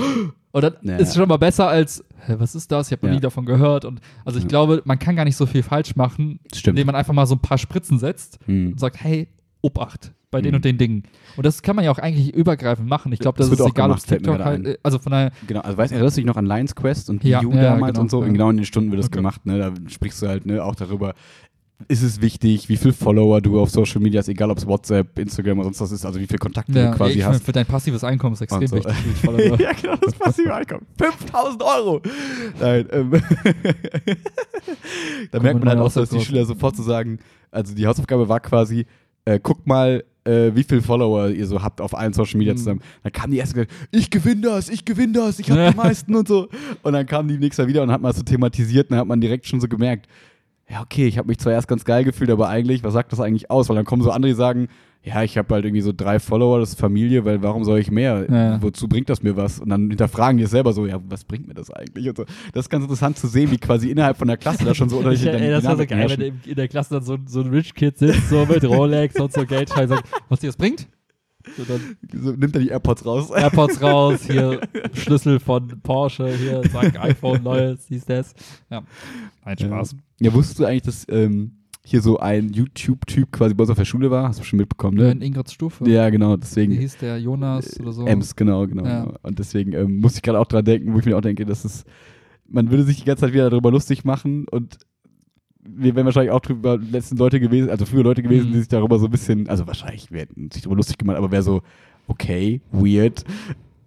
Und 0.52 0.62
dann 0.62 0.74
ja. 0.82 0.96
ist 0.96 1.10
es 1.10 1.14
schon 1.14 1.28
mal 1.28 1.36
besser 1.36 1.68
als, 1.68 2.04
hä, 2.26 2.34
was 2.38 2.54
ist 2.54 2.72
das? 2.72 2.88
Ich 2.88 2.92
habe 2.92 3.06
noch 3.06 3.12
ja. 3.12 3.14
nie 3.16 3.20
davon 3.20 3.46
gehört. 3.46 3.84
Und 3.84 4.00
also 4.24 4.38
ich 4.38 4.48
glaube, 4.48 4.82
man 4.84 4.98
kann 4.98 5.16
gar 5.16 5.24
nicht 5.24 5.36
so 5.36 5.46
viel 5.46 5.62
falsch 5.62 5.96
machen, 5.96 6.40
Stimmt. 6.52 6.76
indem 6.76 6.86
man 6.86 6.94
einfach 6.96 7.14
mal 7.14 7.26
so 7.26 7.36
ein 7.36 7.40
paar 7.40 7.58
Spritzen 7.58 7.98
setzt 7.98 8.38
mhm. 8.48 8.72
und 8.72 8.80
sagt, 8.80 9.02
hey, 9.02 9.28
Obacht 9.62 10.12
bei 10.30 10.38
mhm. 10.38 10.44
den 10.44 10.54
und 10.56 10.64
den 10.64 10.78
Dingen. 10.78 11.02
Und 11.36 11.44
das 11.44 11.62
kann 11.62 11.76
man 11.76 11.84
ja 11.84 11.90
auch 11.90 11.98
eigentlich 11.98 12.34
übergreifend 12.34 12.88
machen. 12.88 13.12
Ich 13.12 13.18
glaube, 13.18 13.38
das, 13.38 13.50
das 13.50 13.60
ist 13.60 13.66
egal, 13.66 13.90
ob 13.90 13.98
TikTok 13.98 14.38
halt, 14.38 14.78
also 14.82 14.98
von 14.98 15.12
daher. 15.12 15.32
Genau, 15.46 15.60
also 15.60 15.76
weißt 15.76 15.90
du, 15.90 15.94
erinnerst 15.96 16.16
dich 16.16 16.24
noch 16.24 16.36
an 16.36 16.46
Lions 16.46 16.74
Quest 16.74 17.10
und 17.10 17.24
ja, 17.24 17.42
ja, 17.42 17.48
damals 17.48 17.92
genau, 17.92 18.00
und 18.02 18.10
so? 18.10 18.22
Ja. 18.22 18.28
genau 18.28 18.50
in 18.50 18.56
den 18.56 18.66
Stunden 18.66 18.90
wird 18.90 19.00
das 19.00 19.08
okay. 19.08 19.16
gemacht, 19.18 19.44
ne? 19.46 19.58
Da 19.58 19.72
sprichst 19.88 20.22
du 20.22 20.28
halt 20.28 20.46
ne, 20.46 20.64
auch 20.64 20.74
darüber, 20.74 21.14
ist 21.88 22.02
es 22.02 22.20
wichtig, 22.20 22.68
wie 22.68 22.76
viele 22.76 22.92
Follower 22.92 23.40
du 23.40 23.60
auf 23.60 23.70
Social 23.70 24.00
Media 24.00 24.18
hast, 24.18 24.28
egal 24.28 24.50
ob 24.50 24.58
es 24.58 24.66
WhatsApp, 24.66 25.18
Instagram 25.18 25.58
oder 25.58 25.64
sonst 25.64 25.80
was 25.80 25.92
ist, 25.92 26.04
also 26.04 26.20
wie 26.20 26.26
viele 26.26 26.38
Kontakte 26.38 26.78
ja, 26.78 26.90
du 26.90 26.96
quasi 26.96 27.18
ich 27.18 27.24
hast. 27.24 27.44
Für 27.44 27.52
dein 27.52 27.66
passives 27.66 28.04
Einkommen 28.04 28.34
ist 28.34 28.42
extrem 28.42 28.66
so. 28.66 28.76
wichtig. 28.76 28.94
ja, 29.58 29.72
genau, 29.72 29.96
das 29.96 30.14
passive 30.14 30.54
Einkommen. 30.54 30.86
5000 30.98 31.62
Euro! 31.62 32.00
Nein, 32.60 32.86
ähm. 32.92 33.10
da 35.30 35.40
merkt 35.40 35.60
man 35.60 35.68
halt 35.68 35.78
auch, 35.80 35.92
dass 35.92 36.10
die 36.10 36.20
Schüler 36.20 36.44
sofort 36.44 36.76
zu 36.76 36.82
so 36.82 36.90
sagen, 36.90 37.18
also 37.50 37.74
die 37.74 37.86
Hausaufgabe 37.86 38.28
war 38.28 38.40
quasi, 38.40 38.86
äh, 39.24 39.38
guckt 39.40 39.66
mal, 39.66 40.04
äh, 40.24 40.54
wie 40.54 40.64
viele 40.64 40.82
Follower 40.82 41.28
ihr 41.28 41.46
so 41.46 41.62
habt 41.62 41.80
auf 41.80 41.96
allen 41.96 42.12
Social 42.12 42.38
Media 42.38 42.52
mhm. 42.52 42.58
zusammen. 42.58 42.80
Dann 43.02 43.12
kam 43.12 43.30
die 43.30 43.38
erste 43.38 43.54
gesagt, 43.54 43.72
ich 43.90 44.10
gewinne 44.10 44.42
das, 44.42 44.68
ich 44.68 44.84
gewinne 44.84 45.14
das, 45.14 45.38
ich 45.38 45.50
habe 45.50 45.70
die 45.70 45.76
meisten 45.76 46.14
und 46.14 46.28
so. 46.28 46.48
Und 46.82 46.92
dann 46.92 47.06
kam 47.06 47.28
die 47.28 47.38
nächste 47.38 47.66
wieder 47.66 47.82
und 47.82 47.90
hat 47.90 48.00
mal 48.00 48.12
so 48.12 48.22
thematisiert 48.22 48.86
und 48.86 48.92
dann 48.92 49.00
hat 49.00 49.08
man 49.08 49.20
direkt 49.20 49.46
schon 49.46 49.60
so 49.60 49.68
gemerkt, 49.68 50.06
ja, 50.70 50.82
okay, 50.82 51.06
ich 51.06 51.18
habe 51.18 51.28
mich 51.28 51.38
zwar 51.38 51.52
erst 51.52 51.68
ganz 51.68 51.84
geil 51.84 52.04
gefühlt, 52.04 52.30
aber 52.30 52.48
eigentlich, 52.48 52.84
was 52.84 52.92
sagt 52.92 53.12
das 53.12 53.20
eigentlich 53.20 53.50
aus? 53.50 53.68
Weil 53.68 53.76
dann 53.76 53.84
kommen 53.84 54.02
so 54.02 54.10
andere, 54.10 54.30
die 54.30 54.36
sagen, 54.36 54.68
ja, 55.02 55.22
ich 55.22 55.36
habe 55.38 55.54
halt 55.54 55.64
irgendwie 55.64 55.80
so 55.80 55.92
drei 55.96 56.20
Follower, 56.20 56.60
das 56.60 56.70
ist 56.70 56.80
Familie, 56.80 57.24
weil 57.24 57.42
warum 57.42 57.64
soll 57.64 57.78
ich 57.80 57.90
mehr? 57.90 58.26
Ja. 58.30 58.62
Wozu 58.62 58.86
bringt 58.86 59.08
das 59.08 59.22
mir 59.22 59.36
was? 59.36 59.58
Und 59.58 59.70
dann 59.70 59.88
hinterfragen 59.88 60.36
die 60.36 60.44
es 60.44 60.50
selber 60.50 60.72
so, 60.72 60.86
ja, 60.86 61.00
was 61.08 61.24
bringt 61.24 61.48
mir 61.48 61.54
das 61.54 61.70
eigentlich? 61.70 62.08
Und 62.08 62.18
so. 62.18 62.24
Das 62.52 62.66
ist 62.66 62.68
ganz 62.68 62.84
interessant 62.84 63.18
zu 63.18 63.26
sehen, 63.26 63.50
wie 63.50 63.58
quasi 63.58 63.90
innerhalb 63.90 64.16
von 64.18 64.28
der 64.28 64.36
Klasse 64.36 64.64
da 64.64 64.74
schon 64.74 64.90
so 64.90 64.98
unterschiedliche 64.98 65.44
ey, 65.44 65.50
Das 65.50 65.64
war 65.64 65.76
so 65.76 65.86
geil, 65.86 66.08
wenn 66.10 66.40
in 66.44 66.54
der 66.54 66.68
Klasse 66.68 66.94
dann 66.94 67.02
so, 67.02 67.16
so 67.26 67.40
ein 67.40 67.48
Rich 67.48 67.74
Kid 67.74 67.98
sitzt, 67.98 68.28
so 68.28 68.44
mit 68.46 68.62
Rolex 68.64 69.18
und 69.18 69.32
so 69.32 69.44
Geldschein 69.46 69.88
sagt, 69.88 70.08
was 70.28 70.40
dir 70.40 70.48
das 70.48 70.56
bringt? 70.56 70.86
So, 71.56 71.64
so, 71.64 72.32
nimmt 72.32 72.54
er 72.54 72.60
die 72.60 72.68
AirPods 72.68 73.04
raus. 73.06 73.30
AirPods 73.30 73.80
raus, 73.82 74.20
hier 74.26 74.60
Schlüssel 74.92 75.40
von 75.40 75.68
Porsche, 75.82 76.28
hier, 76.28 76.62
zack, 76.70 77.00
iPhone, 77.00 77.42
neues, 77.42 77.86
siehst 77.86 78.10
das. 78.10 78.34
Ja, 78.70 78.82
ein 79.42 79.58
Spaß. 79.58 79.92
Ja, 79.92 79.98
wusstest 80.34 80.60
du 80.60 80.64
eigentlich, 80.64 80.82
dass 80.82 81.06
ähm, 81.08 81.52
hier 81.84 82.02
so 82.02 82.18
ein 82.18 82.52
YouTube-Typ 82.52 83.32
quasi 83.32 83.54
bei 83.54 83.62
uns 83.62 83.70
auf 83.70 83.78
der 83.78 83.84
Schule 83.84 84.10
war? 84.10 84.28
Hast 84.28 84.38
du 84.38 84.44
schon 84.44 84.58
mitbekommen, 84.58 84.96
ne? 84.96 85.10
In 85.10 85.22
Ingrids 85.22 85.52
Stufe. 85.52 85.88
Ja, 85.88 86.10
genau, 86.10 86.36
deswegen. 86.36 86.72
Wie 86.72 86.78
hieß 86.78 86.98
der 86.98 87.18
Jonas 87.18 87.80
oder 87.80 87.92
so? 87.92 88.06
Ems, 88.06 88.36
genau, 88.36 88.66
genau. 88.66 88.84
Ja. 88.84 89.12
Und 89.22 89.38
deswegen 89.38 89.72
ähm, 89.72 90.00
muss 90.00 90.16
ich 90.16 90.22
gerade 90.22 90.38
auch 90.38 90.46
dran 90.46 90.64
denken, 90.64 90.92
wo 90.94 90.98
ich 90.98 91.06
mir 91.06 91.16
auch 91.16 91.22
denke, 91.22 91.46
dass 91.46 91.64
es, 91.64 91.84
man 92.48 92.70
würde 92.70 92.84
sich 92.84 92.98
die 92.98 93.04
ganze 93.04 93.22
Zeit 93.22 93.32
wieder 93.32 93.48
darüber 93.48 93.70
lustig 93.70 94.04
machen 94.04 94.46
und 94.50 94.78
wir 95.62 95.94
wären 95.94 96.06
wahrscheinlich 96.06 96.32
auch 96.32 96.40
drüber 96.40 96.78
letzten 96.78 97.16
Leute 97.16 97.38
gewesen, 97.40 97.70
also 97.70 97.84
früher 97.84 98.02
Leute 98.02 98.22
gewesen, 98.22 98.48
mhm. 98.48 98.52
die 98.52 98.58
sich 98.60 98.68
darüber 98.68 98.98
so 98.98 99.06
ein 99.06 99.10
bisschen, 99.10 99.48
also 99.48 99.66
wahrscheinlich 99.66 100.10
wir 100.10 100.20
hätten 100.20 100.50
sich 100.50 100.62
darüber 100.62 100.76
lustig 100.76 100.98
gemacht, 100.98 101.16
aber 101.16 101.30
wäre 101.30 101.42
so, 101.42 101.62
okay, 102.06 102.60
weird. 102.72 103.24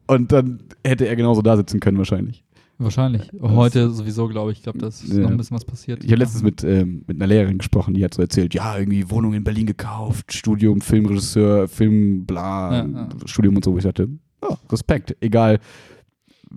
Und 0.08 0.32
dann 0.32 0.64
hätte 0.86 1.08
er 1.08 1.16
genauso 1.16 1.42
da 1.42 1.58
sitzen 1.58 1.80
können 1.80 1.98
wahrscheinlich. 1.98 2.44
Wahrscheinlich. 2.78 3.30
Heute 3.40 3.92
sowieso, 3.92 4.28
glaube 4.28 4.52
ich. 4.52 4.58
Ich 4.58 4.64
glaube, 4.64 4.80
da 4.80 4.88
ist 4.88 5.08
ja. 5.08 5.20
noch 5.20 5.30
ein 5.30 5.38
bisschen 5.38 5.56
was 5.56 5.66
passiert. 5.66 6.04
Ich 6.04 6.12
habe 6.12 6.20
letztens 6.20 6.44
mit, 6.44 6.64
ähm, 6.64 7.04
mit 7.08 7.18
einer 7.18 7.28
Lehrerin 7.28 7.58
gesprochen, 7.60 7.94
die 7.94 8.04
hat 8.04 8.14
so 8.14 8.22
erzählt, 8.22 8.54
ja, 8.54 8.78
irgendwie 8.78 9.10
Wohnung 9.10 9.34
in 9.34 9.44
Berlin 9.44 9.68
gekauft, 9.68 10.34
Studium, 10.34 10.82
Filmregisseur, 10.82 11.68
Film, 11.68 12.26
bla, 12.26 12.74
ja, 12.74 12.86
ja. 12.86 13.10
Studium 13.26 13.56
und 13.56 13.64
so. 13.64 13.74
Wo 13.74 13.78
ich 13.78 13.84
dachte, 13.84 14.10
oh, 14.42 14.56
Respekt, 14.72 15.16
egal 15.22 15.60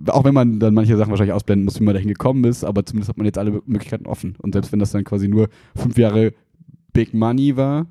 auch 0.07 0.23
wenn 0.23 0.33
man 0.33 0.59
dann 0.59 0.73
manche 0.73 0.95
Sachen 0.95 1.09
wahrscheinlich 1.09 1.33
ausblenden 1.33 1.65
muss, 1.65 1.79
wie 1.79 1.83
man 1.83 1.93
dahin 1.93 2.09
gekommen 2.09 2.43
ist, 2.43 2.63
aber 2.63 2.85
zumindest 2.85 3.09
hat 3.09 3.17
man 3.17 3.25
jetzt 3.25 3.37
alle 3.37 3.61
Möglichkeiten 3.65 4.05
offen. 4.05 4.35
Und 4.39 4.53
selbst 4.53 4.71
wenn 4.71 4.79
das 4.79 4.91
dann 4.91 5.03
quasi 5.03 5.27
nur 5.27 5.49
fünf 5.75 5.97
Jahre 5.97 6.33
Big 6.93 7.13
Money 7.13 7.57
war, 7.57 7.87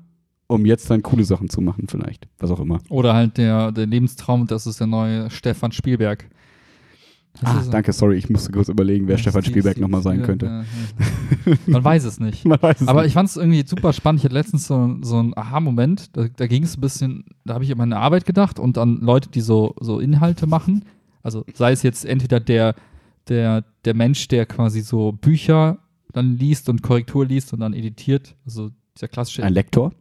um 0.47 0.65
jetzt 0.65 0.89
dann 0.89 1.03
coole 1.03 1.25
Sachen 1.25 1.49
zu 1.49 1.59
machen, 1.59 1.87
vielleicht. 1.89 2.27
Was 2.39 2.51
auch 2.51 2.59
immer. 2.59 2.79
Oder 2.89 3.13
halt 3.13 3.37
der, 3.37 3.71
der 3.71 3.85
Lebenstraum, 3.85 4.47
das 4.47 4.65
ist 4.65 4.79
der 4.79 4.87
neue 4.87 5.29
Stefan 5.29 5.73
Spielberg. 5.73 6.29
Ah, 7.43 7.63
danke, 7.69 7.93
sorry, 7.93 8.17
ich 8.17 8.29
musste 8.29 8.51
kurz 8.51 8.69
überlegen, 8.69 9.07
wer 9.07 9.17
Stefan 9.17 9.43
Spielberg 9.43 9.77
nochmal 9.77 10.01
sein 10.01 10.23
könnte. 10.23 10.45
Ja, 10.45 10.61
ja. 10.61 11.57
Man 11.67 11.83
weiß 11.83 12.03
es 12.05 12.19
nicht. 12.19 12.45
Weiß 12.45 12.81
es 12.81 12.87
Aber 12.87 13.01
nicht. 13.01 13.09
ich 13.09 13.13
fand 13.13 13.29
es 13.29 13.37
irgendwie 13.37 13.63
super 13.65 13.93
spannend. 13.93 14.21
Ich 14.21 14.25
hatte 14.25 14.33
letztens 14.33 14.67
so, 14.67 14.97
so 15.01 15.17
einen 15.17 15.37
Aha-Moment, 15.37 16.15
da, 16.15 16.27
da 16.27 16.47
ging 16.47 16.63
es 16.63 16.77
ein 16.77 16.81
bisschen, 16.81 17.25
da 17.45 17.53
habe 17.55 17.63
ich 17.63 17.71
an 17.71 17.77
meine 17.77 17.97
Arbeit 17.97 18.25
gedacht 18.25 18.59
und 18.59 18.77
an 18.77 18.99
Leute, 19.01 19.29
die 19.29 19.41
so, 19.41 19.75
so 19.79 19.99
Inhalte 19.99 20.47
machen, 20.47 20.85
also 21.23 21.43
sei 21.53 21.71
es 21.71 21.83
jetzt 21.83 22.05
entweder 22.05 22.39
der, 22.39 22.75
der, 23.27 23.65
der 23.85 23.93
Mensch, 23.93 24.27
der 24.27 24.45
quasi 24.45 24.81
so 24.81 25.11
Bücher 25.11 25.79
dann 26.13 26.37
liest 26.37 26.69
und 26.69 26.81
Korrektur 26.81 27.25
liest 27.25 27.53
und 27.53 27.59
dann 27.59 27.73
editiert, 27.73 28.35
also 28.45 28.71
dieser 28.95 29.07
klassische. 29.07 29.43
Ein 29.43 29.53
Lektor? 29.53 29.93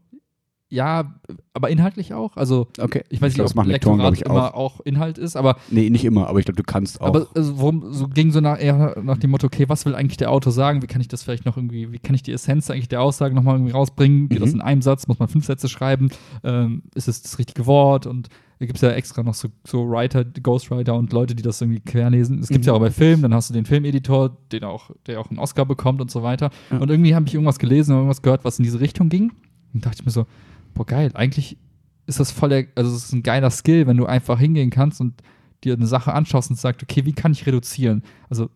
Ja, 0.69 1.15
aber 1.55 1.71
inhaltlich 1.71 2.13
auch. 2.13 2.37
Also 2.37 2.67
okay. 2.81 3.05
ich 3.09 3.23
weiß 3.23 3.37
nicht, 3.37 3.47
ob 3.47 3.55
machen 3.55 3.69
Lektoren, 3.69 3.99
Lektorat 3.99 4.15
ich, 4.15 4.27
immer 4.27 4.55
auch. 4.57 4.81
Inhalt 4.81 5.17
ist, 5.17 5.37
aber. 5.37 5.57
Nee, 5.71 5.91
nicht 5.91 6.05
immer, 6.05 6.27
aber 6.27 6.41
ich 6.41 6.45
glaube, 6.45 6.57
du 6.57 6.65
kannst 6.65 7.01
auch. 7.01 7.07
Aber 7.07 7.29
also, 7.37 7.59
worum, 7.59 7.93
so 7.93 8.09
ging 8.09 8.33
so 8.33 8.41
nach, 8.41 8.61
eher 8.61 9.01
nach 9.01 9.19
dem 9.19 9.31
Motto, 9.31 9.47
okay, 9.47 9.69
was 9.69 9.87
will 9.87 9.95
eigentlich 9.95 10.17
der 10.17 10.33
Autor 10.33 10.53
sagen? 10.53 10.83
Wie 10.83 10.89
kann 10.89 11.01
ich 11.01 11.07
das 11.07 11.23
vielleicht 11.23 11.47
noch 11.47 11.57
irgendwie, 11.57 11.93
wie 11.93 12.01
kann 12.01 12.17
ich 12.17 12.25
die 12.25 12.33
Essenz 12.33 12.69
eigentlich 12.69 12.89
der 12.89 13.01
Aussage 13.01 13.33
nochmal 13.33 13.55
irgendwie 13.55 13.73
rausbringen? 13.73 14.29
Geht 14.29 14.41
mhm. 14.41 14.45
das 14.45 14.55
in 14.55 14.61
einem 14.61 14.83
Satz? 14.83 15.07
Muss 15.07 15.21
man 15.21 15.29
fünf 15.29 15.47
Sätze 15.47 15.69
schreiben? 15.69 16.11
Ähm, 16.43 16.83
ist 16.97 17.07
es 17.07 17.23
das 17.23 17.39
richtige 17.39 17.67
Wort? 17.67 18.07
Und 18.07 18.29
da 18.59 18.67
gibt 18.67 18.77
es 18.77 18.83
ja 18.83 18.91
extra 18.91 19.23
noch 19.23 19.35
so, 19.35 19.49
so 19.65 19.89
Writer, 19.89 20.25
Ghostwriter 20.25 20.97
und 20.97 21.13
Leute, 21.13 21.37
die 21.37 21.45
das 21.45 21.61
irgendwie 21.61 21.81
querlesen. 21.81 22.41
Es 22.41 22.49
gibt 22.49 22.65
mhm. 22.65 22.69
ja 22.69 22.73
auch 22.73 22.81
bei 22.81 22.91
Filmen, 22.91 23.23
dann 23.23 23.35
hast 23.35 23.51
du 23.51 23.55
den 23.55 23.67
Filmeditor, 23.67 24.37
den 24.51 24.65
auch, 24.65 24.91
der 25.07 25.21
auch 25.21 25.31
einen 25.31 25.39
Oscar 25.39 25.65
bekommt 25.65 26.01
und 26.01 26.11
so 26.11 26.25
weiter. 26.25 26.51
Ja. 26.73 26.79
Und 26.79 26.91
irgendwie 26.91 27.15
habe 27.15 27.27
ich 27.29 27.35
irgendwas 27.35 27.61
gelesen 27.61 27.93
oder 27.93 28.01
irgendwas 28.01 28.23
gehört, 28.23 28.45
was 28.45 28.59
in 28.59 28.65
diese 28.65 28.81
Richtung 28.81 29.11
ging. 29.11 29.31
Und 29.75 29.85
dachte 29.85 29.99
ich 30.01 30.07
mir 30.07 30.11
so, 30.11 30.27
boah, 30.77 30.87
geil, 30.87 31.11
eigentlich 31.15 31.59
ist 32.07 32.21
das 32.21 32.31
voll 32.31 32.51
der, 32.51 32.67
also 32.77 32.95
es 32.95 33.07
ist 33.07 33.13
ein 33.13 33.23
geiler 33.23 33.51
Skill, 33.51 33.87
wenn 33.87 33.97
du 33.97 34.07
einfach 34.07 34.39
hingehen 34.39 34.71
kannst 34.71 35.01
und 35.01 35.15
dir 35.65 35.75
eine 35.75 35.87
Sache 35.87 36.13
anschaust 36.13 36.51
und 36.51 36.57
sagst, 36.57 36.83
okay, 36.83 37.05
wie 37.05 37.13
kann 37.13 37.33
ich 37.33 37.47
reduzieren? 37.47 38.03
Also 38.29 38.51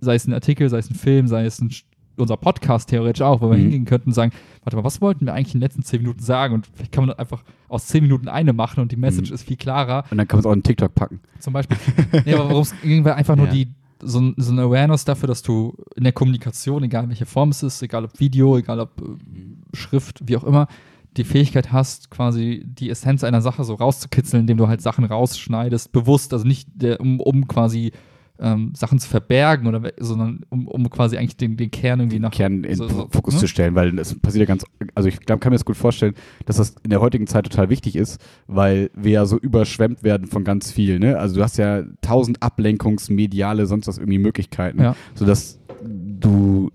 sei 0.00 0.16
es 0.16 0.26
ein 0.26 0.34
Artikel, 0.34 0.68
sei 0.68 0.78
es 0.78 0.90
ein 0.90 0.94
Film, 0.96 1.28
sei 1.28 1.44
es 1.44 1.60
ein 1.60 1.70
unser 2.16 2.36
Podcast 2.36 2.90
theoretisch 2.90 3.22
auch, 3.22 3.40
wo 3.40 3.50
wir 3.50 3.56
mhm. 3.56 3.62
hingehen 3.62 3.84
könnten 3.86 4.10
und 4.10 4.14
sagen, 4.14 4.32
warte 4.64 4.76
mal, 4.76 4.84
was 4.84 5.00
wollten 5.00 5.24
wir 5.24 5.32
eigentlich 5.32 5.54
in 5.54 5.60
den 5.60 5.66
letzten 5.66 5.82
zehn 5.82 6.02
Minuten 6.02 6.22
sagen? 6.22 6.54
Und 6.54 6.66
vielleicht 6.66 6.92
kann 6.92 7.06
man 7.06 7.16
einfach 7.16 7.42
aus 7.68 7.86
zehn 7.86 8.02
Minuten 8.02 8.28
eine 8.28 8.52
machen 8.52 8.80
und 8.80 8.92
die 8.92 8.96
Message 8.96 9.30
mhm. 9.30 9.34
ist 9.34 9.44
viel 9.44 9.56
klarer. 9.56 10.04
Und 10.10 10.18
dann 10.18 10.28
kann 10.28 10.38
man 10.38 10.40
es 10.40 10.46
auch 10.46 10.52
in 10.52 10.62
TikTok 10.62 10.94
packen. 10.94 11.20
Zum 11.38 11.52
Beispiel. 11.52 11.76
nee, 12.26 12.34
aber 12.34 12.50
worum 12.50 12.62
es 12.62 12.74
ging, 12.82 13.04
war 13.04 13.16
einfach 13.16 13.36
nur 13.36 13.46
ja. 13.46 13.52
die, 13.52 13.68
so, 14.02 14.32
so 14.36 14.52
eine 14.52 14.62
Awareness 14.62 15.04
dafür, 15.04 15.28
dass 15.28 15.42
du 15.42 15.74
in 15.96 16.04
der 16.04 16.12
Kommunikation, 16.12 16.82
egal 16.82 17.08
welche 17.08 17.26
Form 17.26 17.50
es 17.50 17.62
ist, 17.62 17.82
egal 17.82 18.04
ob 18.04 18.18
Video, 18.20 18.58
egal 18.58 18.80
ob 18.80 19.00
äh, 19.00 19.76
Schrift, 19.76 20.20
wie 20.26 20.36
auch 20.36 20.44
immer, 20.44 20.68
die 21.16 21.24
Fähigkeit 21.24 21.72
hast, 21.72 22.10
quasi 22.10 22.62
die 22.64 22.90
Essenz 22.90 23.24
einer 23.24 23.42
Sache 23.42 23.64
so 23.64 23.74
rauszukitzeln, 23.74 24.42
indem 24.42 24.56
du 24.56 24.68
halt 24.68 24.80
Sachen 24.80 25.04
rausschneidest, 25.04 25.92
bewusst, 25.92 26.32
also 26.32 26.46
nicht 26.46 26.68
der, 26.74 27.00
um, 27.00 27.20
um 27.20 27.46
quasi 27.48 27.92
ähm, 28.38 28.72
Sachen 28.74 28.98
zu 28.98 29.08
verbergen, 29.08 29.66
oder, 29.66 29.92
sondern 29.98 30.40
um, 30.48 30.66
um 30.66 30.88
quasi 30.90 31.16
eigentlich 31.16 31.36
den, 31.36 31.56
den 31.56 31.70
Kern 31.70 32.00
irgendwie 32.00 32.18
nach 32.18 32.30
Kern 32.30 32.64
in 32.64 32.76
so, 32.76 32.88
so, 32.88 33.08
Fokus 33.10 33.34
ne? 33.34 33.40
zu 33.40 33.46
stellen, 33.46 33.74
weil 33.74 33.96
es 33.98 34.18
passiert 34.18 34.40
ja 34.40 34.46
ganz, 34.46 34.64
also 34.94 35.08
ich 35.08 35.20
glaub, 35.20 35.40
kann 35.40 35.50
mir 35.50 35.56
das 35.56 35.64
gut 35.64 35.76
vorstellen, 35.76 36.14
dass 36.46 36.56
das 36.56 36.74
in 36.82 36.90
der 36.90 37.00
heutigen 37.00 37.26
Zeit 37.26 37.44
total 37.44 37.68
wichtig 37.70 37.94
ist, 37.94 38.20
weil 38.46 38.90
wir 38.94 39.12
ja 39.12 39.26
so 39.26 39.38
überschwemmt 39.38 40.02
werden 40.02 40.26
von 40.26 40.44
ganz 40.44 40.72
viel, 40.72 40.98
ne? 40.98 41.18
Also 41.18 41.36
du 41.36 41.42
hast 41.42 41.58
ja 41.58 41.82
tausend 42.00 42.42
Ablenkungsmediale, 42.42 43.66
sonst 43.66 43.86
was 43.86 43.98
irgendwie 43.98 44.18
Möglichkeiten, 44.18 44.82
ja. 44.82 44.96
sodass 45.14 45.60
du 45.84 46.70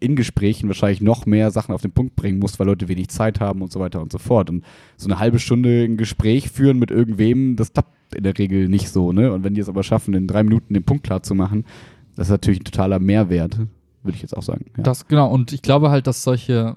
in 0.00 0.16
Gesprächen 0.16 0.68
wahrscheinlich 0.68 1.00
noch 1.00 1.26
mehr 1.26 1.50
Sachen 1.50 1.74
auf 1.74 1.82
den 1.82 1.92
Punkt 1.92 2.16
bringen 2.16 2.38
musst, 2.38 2.58
weil 2.58 2.66
Leute 2.66 2.88
wenig 2.88 3.08
Zeit 3.08 3.40
haben 3.40 3.62
und 3.62 3.72
so 3.72 3.80
weiter 3.80 4.00
und 4.00 4.12
so 4.12 4.18
fort. 4.18 4.50
Und 4.50 4.64
so 4.96 5.08
eine 5.08 5.18
halbe 5.18 5.38
Stunde 5.38 5.84
ein 5.84 5.96
Gespräch 5.96 6.50
führen 6.50 6.78
mit 6.78 6.90
irgendwem, 6.90 7.56
das 7.56 7.72
klappt 7.72 8.14
in 8.14 8.22
der 8.22 8.38
Regel 8.38 8.68
nicht 8.68 8.88
so, 8.88 9.12
ne? 9.12 9.32
Und 9.32 9.44
wenn 9.44 9.54
die 9.54 9.60
es 9.60 9.68
aber 9.68 9.82
schaffen, 9.82 10.14
in 10.14 10.26
drei 10.26 10.42
Minuten 10.42 10.74
den 10.74 10.84
Punkt 10.84 11.04
klar 11.04 11.22
zu 11.22 11.34
machen, 11.34 11.64
das 12.14 12.28
ist 12.28 12.32
natürlich 12.32 12.60
ein 12.60 12.64
totaler 12.64 12.98
Mehrwert, 12.98 13.58
würde 14.02 14.16
ich 14.16 14.22
jetzt 14.22 14.36
auch 14.36 14.42
sagen. 14.42 14.66
Ja. 14.76 14.84
Das, 14.84 15.08
genau, 15.08 15.30
und 15.32 15.52
ich 15.52 15.62
glaube 15.62 15.90
halt, 15.90 16.06
dass 16.06 16.22
solche, 16.22 16.76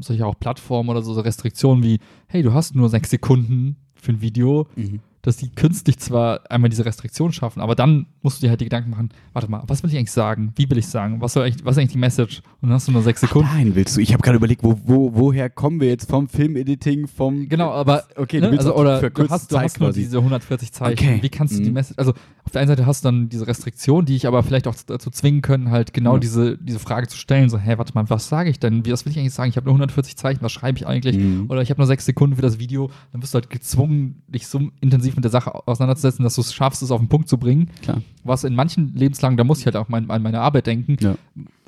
solche 0.00 0.26
auch 0.26 0.38
Plattformen 0.38 0.88
oder 0.88 1.02
so 1.02 1.12
Restriktionen 1.12 1.84
wie, 1.84 1.98
hey, 2.26 2.42
du 2.42 2.52
hast 2.52 2.74
nur 2.74 2.88
sechs 2.88 3.10
Sekunden 3.10 3.76
für 3.94 4.12
ein 4.12 4.20
Video, 4.20 4.66
mhm 4.76 5.00
dass 5.24 5.36
die 5.38 5.48
künstlich 5.48 5.98
zwar 5.98 6.40
einmal 6.50 6.68
diese 6.68 6.84
Restriktion 6.84 7.32
schaffen, 7.32 7.60
aber 7.60 7.74
dann 7.74 8.06
musst 8.22 8.38
du 8.42 8.46
dir 8.46 8.50
halt 8.50 8.60
die 8.60 8.66
Gedanken 8.66 8.90
machen, 8.90 9.08
warte 9.32 9.50
mal, 9.50 9.62
was 9.66 9.82
will 9.82 9.90
ich 9.90 9.96
eigentlich 9.96 10.10
sagen? 10.12 10.52
Wie 10.56 10.68
will 10.68 10.78
ich 10.78 10.86
sagen? 10.86 11.20
Was, 11.20 11.32
soll 11.32 11.44
eigentlich, 11.44 11.64
was 11.64 11.72
ist 11.72 11.78
eigentlich 11.78 11.92
die 11.92 11.98
Message? 11.98 12.38
Und 12.60 12.68
dann 12.68 12.72
hast 12.74 12.88
du 12.88 12.92
nur 12.92 13.02
sechs 13.02 13.20
Sekunden. 13.20 13.48
Ach, 13.50 13.56
nein, 13.56 13.74
willst 13.74 13.96
du? 13.96 14.00
Ich 14.00 14.12
habe 14.12 14.22
gerade 14.22 14.36
überlegt, 14.36 14.62
wo, 14.62 14.78
wo, 14.84 15.14
woher 15.14 15.48
kommen 15.50 15.80
wir 15.80 15.88
jetzt 15.88 16.08
vom 16.10 16.28
Filmediting, 16.28 17.06
vom... 17.08 17.48
Genau, 17.48 17.70
aber 17.70 18.04
Okay, 18.16 18.40
ne? 18.40 18.50
also, 18.50 18.74
oder 18.76 19.10
du 19.10 19.28
hast, 19.28 19.50
du 19.50 19.58
hast 19.58 19.80
nur 19.80 19.92
diese 19.92 20.18
140 20.18 20.72
Zeichen. 20.72 20.92
Okay. 20.92 21.18
Wie 21.22 21.28
kannst 21.28 21.54
du 21.58 21.62
die 21.62 21.68
Mhm. 21.68 21.74
Message, 21.74 21.98
also 21.98 22.12
auf 22.44 22.52
der 22.52 22.60
einen 22.60 22.68
Seite 22.68 22.84
hast 22.86 23.04
du 23.04 23.08
dann 23.08 23.28
diese 23.30 23.46
Restriktion, 23.46 24.04
die 24.04 24.16
ich 24.16 24.26
aber 24.26 24.42
vielleicht 24.42 24.66
auch 24.68 24.74
dazu 24.86 25.10
zwingen 25.10 25.40
können, 25.42 25.70
halt 25.70 25.92
genau 25.94 26.14
Ja. 26.14 26.20
diese, 26.20 26.58
diese 26.58 26.78
Frage 26.78 27.08
zu 27.08 27.16
stellen, 27.16 27.48
so, 27.48 27.58
hä, 27.58 27.74
warte 27.78 27.94
mal, 27.94 28.08
was 28.10 28.28
sage 28.28 28.50
ich 28.50 28.60
denn? 28.60 28.84
Was 28.86 29.04
will 29.06 29.12
ich 29.12 29.18
eigentlich 29.18 29.32
sagen? 29.32 29.48
Ich 29.50 29.56
habe 29.56 29.64
nur 29.64 29.74
140 29.74 30.16
Zeichen, 30.16 30.42
was 30.42 30.52
schreibe 30.52 30.78
ich 30.78 30.86
eigentlich? 30.86 31.16
Mhm. 31.16 31.46
Oder 31.48 31.62
ich 31.62 31.70
habe 31.70 31.80
nur 31.80 31.86
sechs 31.86 32.04
Sekunden 32.04 32.36
für 32.36 32.42
das 32.42 32.58
Video, 32.58 32.90
dann 33.12 33.22
wirst 33.22 33.32
du 33.34 33.36
halt 33.36 33.48
gezwungen, 33.50 34.22
dich 34.28 34.46
so 34.46 34.60
intensiv 34.80 35.13
mit 35.16 35.24
der 35.24 35.30
Sache 35.30 35.54
auseinanderzusetzen, 35.66 36.22
dass 36.24 36.34
du 36.36 36.40
es 36.40 36.52
schaffst, 36.54 36.82
es 36.82 36.90
auf 36.90 37.00
den 37.00 37.08
Punkt 37.08 37.28
zu 37.28 37.38
bringen. 37.38 37.70
Klar. 37.82 38.02
Was 38.24 38.44
in 38.44 38.54
manchen 38.54 38.94
Lebenslagen, 38.94 39.36
da 39.36 39.44
muss 39.44 39.60
ich 39.60 39.66
halt 39.66 39.76
auch 39.76 39.88
mein, 39.88 40.10
an 40.10 40.22
meine 40.22 40.40
Arbeit 40.40 40.66
denken. 40.66 40.96
Ja. 41.00 41.16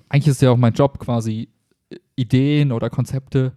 Eigentlich 0.08 0.28
ist 0.28 0.42
ja 0.42 0.50
auch 0.50 0.56
mein 0.56 0.72
Job 0.74 0.98
quasi, 0.98 1.48
äh, 1.90 1.96
Ideen 2.16 2.72
oder 2.72 2.90
Konzepte 2.90 3.52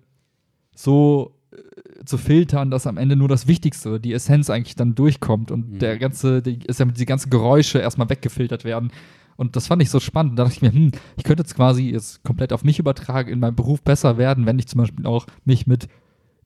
so 0.75 1.36
äh, 1.52 2.06
zu 2.06 2.17
filtern, 2.17 2.71
dass 2.71 2.88
am 2.88 2.97
Ende 2.97 3.15
nur 3.15 3.28
das 3.28 3.47
Wichtigste, 3.47 3.99
die 3.99 4.13
Essenz 4.13 4.49
eigentlich 4.49 4.75
dann 4.75 4.95
durchkommt 4.95 5.52
und 5.52 5.73
Mhm. 5.73 5.80
der 5.80 5.97
ganze, 5.97 6.41
die, 6.41 6.60
ist 6.65 6.80
ja 6.80 6.86
die 6.86 7.06
ganzen 7.06 7.30
Geräusche 7.30 7.80
erstmal 7.80 8.10
weggefiltert 8.10 8.63
werden. 8.63 8.91
Und 9.36 9.56
das 9.56 9.67
fand 9.67 9.82
ich 9.82 9.89
so 9.89 9.99
spannend. 10.02 10.38
Da 10.38 10.43
dachte 10.43 10.56
ich 10.58 10.62
mir, 10.62 10.73
hm, 10.73 10.91
ich 11.15 11.23
könnte 11.23 11.43
jetzt 11.43 11.56
quasi 11.56 11.89
jetzt 11.91 12.23
komplett 12.23 12.52
auf 12.52 12.65
mich 12.65 12.78
übertragen, 12.78 13.30
in 13.32 13.39
meinem 13.39 13.56
Beruf 13.56 13.82
besser 13.82 14.17
werden, 14.17 14.45
wenn 14.45 14.60
ich 14.60 14.67
zum 14.67 14.80
Beispiel 14.82 15.06
auch 15.06 15.28
mich 15.45 15.65
mit 15.65 15.88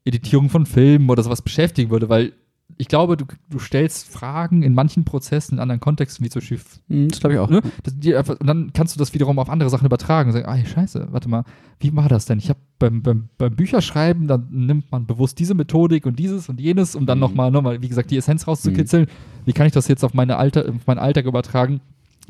Editierung 0.05 0.49
von 0.49 0.65
Filmen 0.67 1.09
oder 1.09 1.23
sowas 1.23 1.41
beschäftigen 1.41 1.89
würde, 1.89 2.09
weil 2.09 2.33
ich 2.77 2.87
glaube, 2.87 3.17
du, 3.17 3.25
du 3.49 3.59
stellst 3.59 4.09
Fragen 4.09 4.63
in 4.63 4.73
manchen 4.73 5.05
Prozessen 5.05 5.55
in 5.55 5.59
anderen 5.59 5.79
Kontexten, 5.79 6.25
wie 6.25 6.29
zum 6.29 6.39
Beispiel 6.39 6.59
Mhm, 6.87 7.09
Das 7.09 7.19
glaube 7.19 7.35
ich 7.35 7.39
auch. 7.39 7.49
Ne? 7.49 7.61
Das, 7.83 7.97
die 7.99 8.13
und 8.15 8.47
dann 8.47 8.73
kannst 8.73 8.95
du 8.95 8.99
das 8.99 9.13
wiederum 9.13 9.37
auf 9.37 9.49
andere 9.49 9.69
Sachen 9.69 9.85
übertragen 9.85 10.29
und 10.29 10.33
sagen, 10.33 10.47
ah, 10.47 10.65
scheiße, 10.65 11.07
warte 11.11 11.29
mal, 11.29 11.43
wie 11.79 11.95
war 11.95 12.09
das 12.09 12.25
denn? 12.25 12.39
Ich 12.39 12.49
habe 12.49 12.59
beim, 12.79 13.01
beim, 13.03 13.29
beim 13.37 13.55
Bücherschreiben, 13.55 14.27
dann 14.27 14.47
nimmt 14.49 14.91
man 14.91 15.05
bewusst 15.05 15.37
diese 15.39 15.53
Methodik 15.53 16.05
und 16.07 16.17
dieses 16.17 16.49
und 16.49 16.59
jenes, 16.59 16.95
um 16.95 17.05
dann 17.05 17.19
Mhm. 17.19 17.21
nochmal, 17.21 17.51
noch 17.51 17.61
mal, 17.61 17.81
wie 17.81 17.89
gesagt, 17.89 18.09
die 18.11 18.17
Essenz 18.17 18.47
rauszukitzeln. 18.47 19.07
Wie 19.45 19.53
kann 19.53 19.67
ich 19.67 19.73
das 19.73 19.87
jetzt 19.87 20.03
auf, 20.03 20.13
meine 20.15 20.37
Alter, 20.37 20.67
auf 20.69 20.87
meinen 20.87 20.99
Alltag 20.99 21.25
übertragen? 21.25 21.79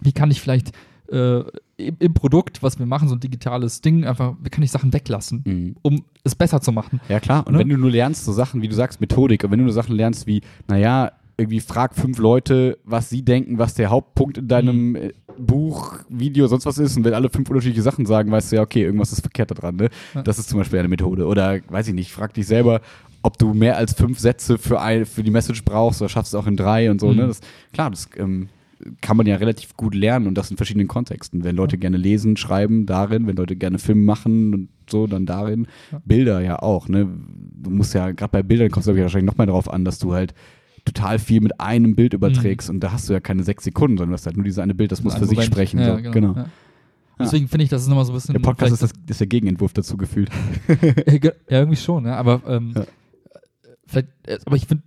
Wie 0.02 0.12
kann 0.12 0.30
ich 0.30 0.42
vielleicht 0.42 0.74
äh, 1.12 1.44
im, 1.78 2.14
Produkt, 2.14 2.62
was 2.62 2.78
wir 2.80 2.86
machen, 2.86 3.08
so 3.08 3.16
ein 3.16 3.20
digitales 3.20 3.82
Ding, 3.82 4.06
einfach, 4.06 4.36
wie 4.44 4.50
kann 4.50 4.64
ich 4.64 4.72
Sachen 4.72 4.94
weglassen, 4.94 5.42
Mhm. 5.46 5.76
um 5.82 6.04
es 6.24 6.36
besser 6.36 6.62
zu 6.62 6.72
machen? 6.72 7.02
Ja, 7.10 7.20
klar. 7.20 7.46
Und 7.48 7.54
Ne? 7.54 7.60
wenn 7.60 7.70
du 7.70 7.78
nur 7.78 7.90
lernst, 7.92 8.26
so 8.26 8.32
Sachen, 8.32 8.62
wie 8.62 8.68
du 8.68 8.76
sagst, 8.76 9.02
Methodik, 9.02 9.44
und 9.44 9.52
wenn 9.52 9.60
du 9.60 9.66
nur 9.66 9.74
Sachen 9.74 9.96
lernst 9.96 10.28
wie, 10.28 10.42
naja, 10.68 11.12
irgendwie 11.36 11.60
frag 11.62 11.96
fünf 11.96 12.20
Leute, 12.20 12.78
was 12.84 13.10
sie 13.10 13.24
denken, 13.26 13.58
was 13.58 13.74
der 13.74 13.90
Hauptpunkt 13.90 14.38
in 14.38 14.48
deinem 14.48 14.96
äh, 14.96 15.14
Buch, 15.40 15.96
Video, 16.08 16.46
sonst 16.46 16.68
was 16.68 16.78
ist, 16.78 16.96
und 16.96 17.06
wenn 17.06 17.16
alle 17.16 17.30
fünf 17.32 17.50
unterschiedliche 17.50 17.82
Sachen 17.82 18.06
sagen, 18.06 18.30
weißt 18.32 18.52
du 18.52 18.58
ja, 18.58 18.62
okay, 18.62 18.84
irgendwas 18.84 19.12
ist 19.12 19.22
verkehrt 19.22 19.50
daran, 19.50 19.76
ne? 19.78 19.90
Ja. 20.14 20.22
Das 20.22 20.38
ist 20.38 20.48
zum 20.50 20.60
Beispiel 20.60 20.78
eine 20.78 20.88
Methode. 20.90 21.26
Oder, 21.26 21.60
weiß 21.70 21.88
ich 21.88 21.96
nicht, 21.96 22.12
frag 22.12 22.36
dich 22.36 22.46
selber, 22.46 22.82
ob 23.24 23.40
du 23.40 23.54
mehr 23.56 23.78
als 23.78 23.94
fünf 23.94 24.20
Sätze 24.20 24.60
für, 24.60 24.80
ein, 24.80 25.08
für 25.08 25.24
die 25.24 25.32
Message 25.32 25.64
brauchst 25.66 26.02
oder 26.04 26.10
schaffst 26.10 26.34
du 26.36 26.38
auch 26.38 26.46
in 26.46 26.56
drei 26.56 26.92
und 26.92 27.02
so, 27.02 27.08
Mhm. 27.08 27.16
ne? 27.16 27.28
Das, 27.28 27.40
klar, 27.74 27.90
das 27.90 28.08
ähm, 28.18 28.50
kann 29.02 29.18
man 29.18 29.26
ja 29.26 29.36
relativ 29.38 29.76
gut 29.76 29.96
lernen 29.96 30.28
und 30.28 30.38
das 30.38 30.52
in 30.52 30.58
verschiedenen 30.58 30.88
Kontexten. 30.88 31.44
Wenn 31.44 31.56
Leute 31.56 31.78
gerne 31.78 31.98
lesen, 31.98 32.38
schreiben, 32.38 32.86
darin, 32.86 33.28
wenn 33.28 33.36
Leute 33.36 33.56
gerne 33.56 33.80
Filme 33.80 34.04
machen 34.04 34.54
und 34.54 34.70
so, 34.90 35.08
dann 35.08 35.26
darin. 35.26 35.68
Ja. 35.92 36.02
Bilder 36.06 36.42
ja 36.42 36.60
auch, 36.62 36.88
ne? 36.90 37.08
Du 37.56 37.70
musst 37.70 37.94
ja, 37.94 38.12
gerade 38.12 38.32
bei 38.32 38.44
Bildern 38.44 38.70
kommt 38.70 38.82
es, 38.82 38.86
glaube 38.88 39.00
ich, 39.00 39.04
wahrscheinlich 39.04 39.32
noch 39.32 39.38
mal 39.38 39.46
darauf 39.46 39.72
an, 39.72 39.86
dass 39.86 40.00
du 40.00 40.14
halt 40.14 40.34
total 40.86 41.18
viel 41.20 41.40
mit 41.40 41.60
einem 41.62 41.96
Bild 41.96 42.14
überträgst 42.14 42.70
und 42.70 42.82
da 42.82 42.92
hast 42.92 43.08
du 43.08 43.14
ja 43.14 43.20
keine 43.22 43.44
sechs 43.44 43.64
Sekunden, 43.64 43.98
sondern 43.98 44.10
du 44.12 44.14
hast 44.16 44.26
halt 44.26 44.36
nur 44.36 44.44
dieses 44.44 44.60
eine 44.60 44.76
Bild, 44.76 44.92
das 44.92 45.02
muss 45.04 45.16
für 45.16 45.26
sich 45.26 45.38
Moment. 45.38 45.54
sprechen. 45.54 45.80
Ja, 45.80 46.04
so. 46.04 46.12
genau. 46.12 46.36
ja. 46.36 46.46
Deswegen 47.20 47.48
finde 47.48 47.64
ich, 47.64 47.70
das 47.70 47.84
ist 47.84 47.88
nochmal 47.88 48.04
so 48.06 48.12
ein 48.12 48.16
bisschen. 48.16 48.34
Der 48.34 48.42
Podcast 48.42 48.74
ist, 48.74 48.82
das, 48.82 48.92
ist 49.08 49.20
der 49.20 49.28
Gegenentwurf 49.28 49.72
dazu 49.72 49.96
gefühlt. 49.98 50.30
Ja, 51.08 51.18
ge- 51.20 51.34
ja, 51.48 51.60
irgendwie 51.60 51.78
schon, 51.78 52.06
ja. 52.06 52.16
Aber 52.18 52.42
ähm, 52.48 52.74
Ja. 52.76 52.84
vielleicht, 53.86 54.08
äh, 54.28 54.40
aber 54.46 54.56
ich 54.58 54.66
finde, 54.66 54.84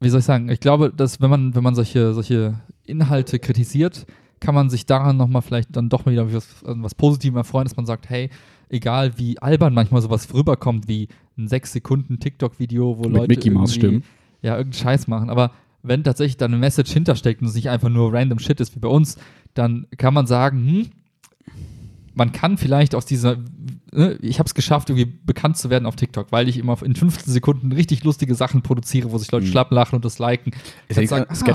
wie 0.00 0.08
soll 0.08 0.20
ich 0.20 0.26
sagen, 0.26 0.48
ich 0.48 0.58
glaube, 0.60 0.92
dass 0.94 1.20
wenn 1.20 1.30
man, 1.30 1.54
wenn 1.54 1.62
man 1.62 1.74
solche, 1.74 2.12
solche 2.14 2.58
Inhalte 2.86 3.38
kritisiert, 3.38 4.06
kann 4.40 4.54
man 4.54 4.70
sich 4.70 4.86
daran 4.86 5.16
nochmal 5.16 5.42
vielleicht 5.42 5.74
dann 5.76 5.88
doch 5.88 6.04
mal 6.04 6.12
wieder 6.12 6.32
was, 6.32 6.48
was 6.62 6.94
Positivem 6.94 7.36
erfreuen, 7.36 7.64
dass 7.64 7.76
man 7.76 7.86
sagt, 7.86 8.08
hey, 8.10 8.30
egal 8.68 9.18
wie 9.18 9.38
albern 9.38 9.72
manchmal 9.74 10.02
sowas 10.02 10.32
rüberkommt, 10.34 10.88
wie 10.88 11.08
ein 11.38 11.48
sechs 11.48 11.72
Sekunden 11.72 12.18
TikTok-Video, 12.18 12.98
wo 12.98 13.02
Mit 13.04 13.12
Leute 13.12 13.28
Mickey 13.28 13.50
Mouse 13.50 13.76
irgendwie- 13.76 13.86
Stimmen. 14.00 14.04
ja, 14.42 14.56
irgendeinen 14.56 14.82
Scheiß 14.82 15.06
machen. 15.08 15.30
Aber 15.30 15.52
wenn 15.82 16.02
tatsächlich 16.04 16.36
da 16.36 16.46
eine 16.46 16.56
Message 16.56 16.92
hintersteckt 16.92 17.40
und 17.42 17.48
es 17.48 17.54
nicht 17.54 17.70
einfach 17.70 17.88
nur 17.88 18.12
random 18.12 18.38
Shit 18.38 18.60
ist 18.60 18.74
wie 18.74 18.80
bei 18.80 18.88
uns, 18.88 19.18
dann 19.54 19.86
kann 19.96 20.12
man 20.14 20.26
sagen, 20.26 20.58
hm, 20.68 20.86
man 22.14 22.32
kann 22.32 22.56
vielleicht 22.58 22.94
aus 22.94 23.06
dieser, 23.06 23.36
ne, 23.92 24.18
ich 24.20 24.38
habe 24.38 24.46
es 24.46 24.54
geschafft, 24.54 24.90
irgendwie 24.90 25.06
bekannt 25.24 25.56
zu 25.56 25.70
werden 25.70 25.86
auf 25.86 25.96
TikTok, 25.96 26.28
weil 26.32 26.48
ich 26.48 26.58
immer 26.58 26.80
in 26.82 26.94
15 26.94 27.32
Sekunden 27.32 27.72
richtig 27.72 28.04
lustige 28.04 28.34
Sachen 28.34 28.62
produziere, 28.62 29.12
wo 29.12 29.18
sich 29.18 29.30
Leute 29.30 29.46
Mhm. 29.46 29.50
schlapp 29.50 29.70
lachen 29.70 29.96
und 29.96 30.04
das 30.04 30.18
liken. 30.18 30.52
Ist 30.88 30.96
ja, 30.98 31.06
sagen, 31.06 31.26
ah, 31.28 31.32
ist 31.32 31.46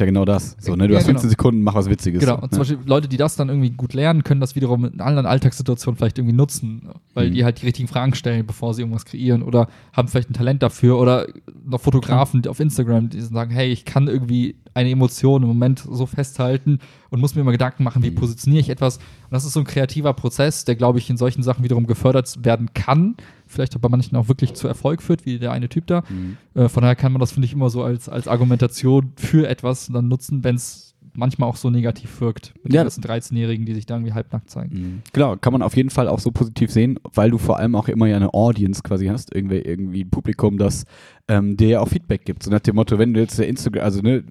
ja 0.00 0.06
genau 0.06 0.24
das. 0.24 0.56
So, 0.60 0.74
ne? 0.76 0.88
Du 0.88 0.94
Ja, 0.94 1.00
hast 1.00 1.06
15 1.06 1.22
genau. 1.22 1.30
Sekunden, 1.30 1.62
mach 1.62 1.74
was 1.74 1.88
Witziges. 1.90 2.20
Genau, 2.20 2.38
und 2.40 2.50
zum 2.52 2.60
Beispiel 2.60 2.78
Leute, 2.86 3.08
die 3.08 3.16
das 3.16 3.36
dann 3.36 3.48
irgendwie 3.48 3.70
gut 3.70 3.94
lernen, 3.94 4.24
können 4.24 4.40
das 4.40 4.54
wiederum 4.56 4.84
in 4.86 5.00
anderen 5.00 5.26
Alltagssituationen 5.26 5.96
vielleicht 5.98 6.18
irgendwie 6.18 6.36
nutzen, 6.36 6.88
weil 7.14 7.30
Mhm. 7.30 7.34
die 7.34 7.44
halt 7.44 7.60
die 7.62 7.66
richtigen 7.66 7.88
Fragen 7.88 8.14
stellen, 8.14 8.46
bevor 8.46 8.74
sie 8.74 8.82
irgendwas 8.82 9.04
kreieren 9.04 9.42
oder 9.42 9.68
haben 9.92 10.08
vielleicht 10.08 10.30
ein 10.30 10.34
Talent 10.34 10.62
dafür 10.62 10.98
oder 10.98 11.26
noch 11.64 11.80
Fotografen 11.80 12.46
auf 12.46 12.60
Instagram, 12.60 13.10
die 13.10 13.20
sagen, 13.20 13.50
hey, 13.50 13.70
ich 13.70 13.84
kann 13.84 14.08
irgendwie 14.08 14.56
eine 14.74 14.90
Emotion 14.90 15.42
im 15.42 15.48
Moment 15.48 15.78
so 15.88 16.04
festhalten 16.06 16.78
und 17.10 17.20
muss 17.20 17.34
mir 17.34 17.40
immer 17.42 17.52
Gedanken 17.52 17.84
machen, 17.84 18.02
wie 18.02 18.10
Mhm. 18.10 18.16
positioniere 18.16 18.60
ich 18.60 18.68
etwas. 18.70 18.96
Und 18.98 19.04
das 19.32 19.44
ist 19.44 19.52
so 19.52 19.60
ein 19.60 19.66
kreativer 19.66 20.12
Prozess, 20.12 20.64
der, 20.64 20.74
glaube 20.76 20.98
ich, 20.98 21.08
in 21.08 21.16
solchen 21.16 21.42
Sachen 21.42 21.64
wiederum 21.64 21.86
gefördert 21.86 22.44
werden 22.44 22.70
kann, 22.74 23.16
vielleicht 23.46 23.74
auch 23.76 23.80
bei 23.80 23.88
manchen 23.88 24.16
auch 24.16 24.28
wirklich 24.28 24.54
zu 24.54 24.66
Erfolg 24.68 25.02
führt, 25.02 25.24
wie 25.26 25.38
der 25.38 25.52
eine 25.52 25.68
Typ 25.68 25.86
da. 25.86 26.02
Mhm. 26.08 26.36
Äh, 26.54 26.68
von 26.68 26.82
daher 26.82 26.96
kann 26.96 27.12
man 27.12 27.20
das, 27.20 27.32
finde 27.32 27.46
ich, 27.46 27.52
immer 27.52 27.70
so 27.70 27.82
als, 27.82 28.08
als 28.08 28.26
Argumentation 28.28 29.12
für 29.16 29.48
etwas 29.48 29.86
dann 29.92 30.08
nutzen, 30.08 30.44
wenn 30.44 30.56
es 30.56 30.90
manchmal 31.16 31.48
auch 31.48 31.54
so 31.54 31.70
negativ 31.70 32.20
wirkt. 32.20 32.54
Mit 32.64 32.72
Ja. 32.72 32.80
den 32.82 32.86
ganzen 32.86 33.04
13-Jährigen, 33.04 33.64
die 33.66 33.74
sich 33.74 33.86
da 33.86 33.94
irgendwie 33.94 34.14
halbnackt 34.14 34.50
zeigen. 34.50 34.74
Mhm. 34.76 35.02
Genau, 35.12 35.36
kann 35.36 35.52
man 35.52 35.62
auf 35.62 35.76
jeden 35.76 35.90
Fall 35.90 36.08
auch 36.08 36.18
so 36.18 36.32
positiv 36.32 36.72
sehen, 36.72 36.98
weil 37.14 37.30
du 37.30 37.38
vor 37.38 37.58
allem 37.60 37.76
auch 37.76 37.86
immer 37.86 38.06
ja 38.08 38.16
eine 38.16 38.34
Audience 38.34 38.82
quasi 38.82 39.06
hast, 39.06 39.32
irgendwie, 39.32 39.58
irgendwie 39.58 40.02
ein 40.02 40.10
Publikum, 40.10 40.58
das 40.58 40.84
ähm, 41.28 41.56
dir 41.56 41.68
ja 41.68 41.80
auch 41.80 41.86
Feedback 41.88 42.24
gibt. 42.24 42.42
So 42.42 42.50
nach 42.50 42.58
dem 42.58 42.74
Motto, 42.74 42.98
wenn 42.98 43.14
du 43.14 43.20
jetzt 43.20 43.38
der 43.38 43.46
Instagram, 43.46 43.84
also 43.84 44.00
ne, 44.00 44.24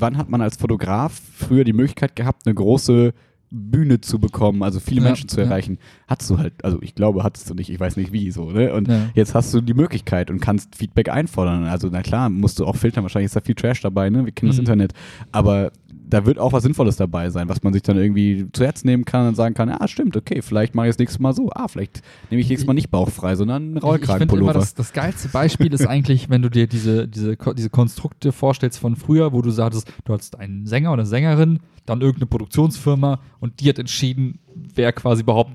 wann 0.00 0.16
hat 0.16 0.28
man 0.28 0.40
als 0.40 0.56
Fotograf 0.56 1.20
früher 1.36 1.64
die 1.64 1.72
Möglichkeit 1.72 2.16
gehabt, 2.16 2.46
eine 2.46 2.54
große 2.54 3.12
Bühne 3.50 4.00
zu 4.00 4.18
bekommen, 4.18 4.62
also 4.62 4.80
viele 4.80 5.00
Ja, 5.00 5.06
Menschen 5.08 5.28
zu 5.28 5.40
ja. 5.40 5.46
erreichen? 5.46 5.78
Hattest 6.06 6.30
du 6.30 6.38
halt, 6.38 6.52
also 6.64 6.78
ich 6.82 6.94
glaube, 6.94 7.22
hattest 7.22 7.48
du 7.48 7.54
nicht, 7.54 7.70
ich 7.70 7.80
weiß 7.80 7.96
nicht 7.96 8.12
wie 8.12 8.30
so, 8.30 8.50
ne? 8.50 8.72
Und 8.74 8.88
Ja. 8.88 9.08
jetzt 9.14 9.34
hast 9.34 9.52
du 9.54 9.60
die 9.60 9.74
Möglichkeit 9.74 10.30
und 10.30 10.40
kannst 10.40 10.76
Feedback 10.76 11.08
einfordern. 11.08 11.64
Also 11.64 11.88
na 11.90 12.02
klar, 12.02 12.28
musst 12.30 12.58
du 12.58 12.66
auch 12.66 12.76
filtern, 12.76 13.04
wahrscheinlich 13.04 13.26
ist 13.26 13.36
da 13.36 13.40
viel 13.40 13.54
Trash 13.54 13.80
dabei, 13.80 14.10
ne? 14.10 14.24
Wir 14.24 14.32
kennen 14.32 14.48
das 14.50 14.56
Mhm. 14.56 14.60
Internet. 14.62 14.92
Aber 15.32 15.72
da 16.10 16.24
wird 16.24 16.38
auch 16.38 16.52
was 16.54 16.62
Sinnvolles 16.62 16.96
dabei 16.96 17.28
sein, 17.28 17.48
was 17.50 17.62
man 17.62 17.72
sich 17.74 17.82
dann 17.82 17.98
irgendwie 17.98 18.46
zu 18.52 18.64
Herzen 18.64 18.86
nehmen 18.86 19.04
kann 19.04 19.28
und 19.28 19.34
sagen 19.34 19.54
kann, 19.54 19.68
ah, 19.68 19.86
stimmt, 19.88 20.16
okay, 20.16 20.40
vielleicht 20.40 20.74
mache 20.74 20.86
ich 20.86 20.90
das 20.92 20.98
nächste 20.98 21.20
Mal 21.22 21.34
so. 21.34 21.50
Ah, 21.54 21.68
vielleicht 21.68 22.00
nehme 22.30 22.40
ich 22.40 22.48
nächstes 22.48 22.66
Mal 22.66 22.72
nicht 22.72 22.90
bauchfrei, 22.90 23.34
sondern 23.36 23.62
einen 23.62 23.78
Rollkragenpullover. 23.78 24.54
das, 24.54 24.72
das 24.74 24.92
geilste 24.94 25.28
Beispiel 25.28 25.72
ist 25.72 25.86
eigentlich, 25.86 26.30
wenn 26.30 26.40
du 26.40 26.48
dir 26.48 26.66
diese, 26.66 27.06
diese, 27.08 27.36
diese 27.54 27.68
Konstrukte 27.70 28.32
vorstellst 28.32 28.78
von 28.78 28.96
früher, 28.96 29.32
wo 29.34 29.42
du 29.42 29.50
sagtest, 29.50 29.92
du 30.06 30.14
hattest 30.14 30.38
einen 30.38 30.64
Sänger 30.66 30.92
oder 30.94 31.04
Sängerin, 31.04 31.58
dann 31.88 32.00
irgendeine 32.00 32.26
Produktionsfirma 32.26 33.20
und 33.40 33.60
die 33.60 33.68
hat 33.68 33.78
entschieden, 33.78 34.40
wer 34.54 34.92
quasi 34.92 35.22
überhaupt 35.22 35.52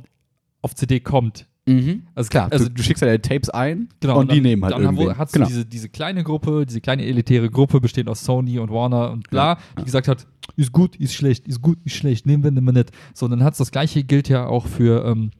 auf 0.62 0.76
CD 0.76 1.00
kommt. 1.00 1.48
Mhm. 1.65 2.04
Also 2.13 2.30
Klar, 2.30 2.52
also 2.52 2.65
du, 2.65 2.72
du 2.72 2.84
schickst 2.84 3.02
ja 3.02 3.08
deine 3.08 3.22
Tapes 3.22 3.50
ein 3.50 3.88
Genau, 4.02 4.19
und 4.19 4.32
die 4.32 4.36
dann, 4.36 4.43
nehmen 4.43 4.63
halt 4.63 4.74
dann 4.74 4.84
irgendwen. 4.84 5.17
hast 5.17 5.32
genau. 5.32 5.46
du 5.46 5.52
diese, 5.52 5.65
diese 5.65 5.89
kleine 5.89 6.24
Gruppe, 6.24 6.65
diese 6.65 6.82
kleine 6.82 7.06
elitäre 7.06 7.50
Gruppe, 7.50 7.80
bestehend 7.80 8.10
aus 8.10 8.26
Sony 8.26 8.60
und 8.60 8.69
Warner 8.69 9.12
und 9.12 9.30
bla, 9.30 9.58
die 9.80 9.86
gesagt 9.86 10.08
hat, 10.08 10.28
ist 10.58 10.74
gut, 10.74 10.96
ist 10.98 11.13
schlecht, 11.13 11.48
ist 11.48 11.62
gut, 11.62 11.78
ist 11.86 11.96
schlecht, 11.96 12.26
nehmen 12.26 12.43
wir, 12.43 12.52
nehmen 12.52 12.67
wir 12.67 12.74
nicht. 12.74 12.91
So, 13.13 13.26
und 13.26 13.32
dann 13.32 13.43
hat's 13.43 13.60
das 13.60 13.72
gleiche 13.72 14.04
gilt 14.04 14.28
ja 14.28 14.46
auch 14.46 14.67
für, 14.67 15.06
ähm, 15.06 15.32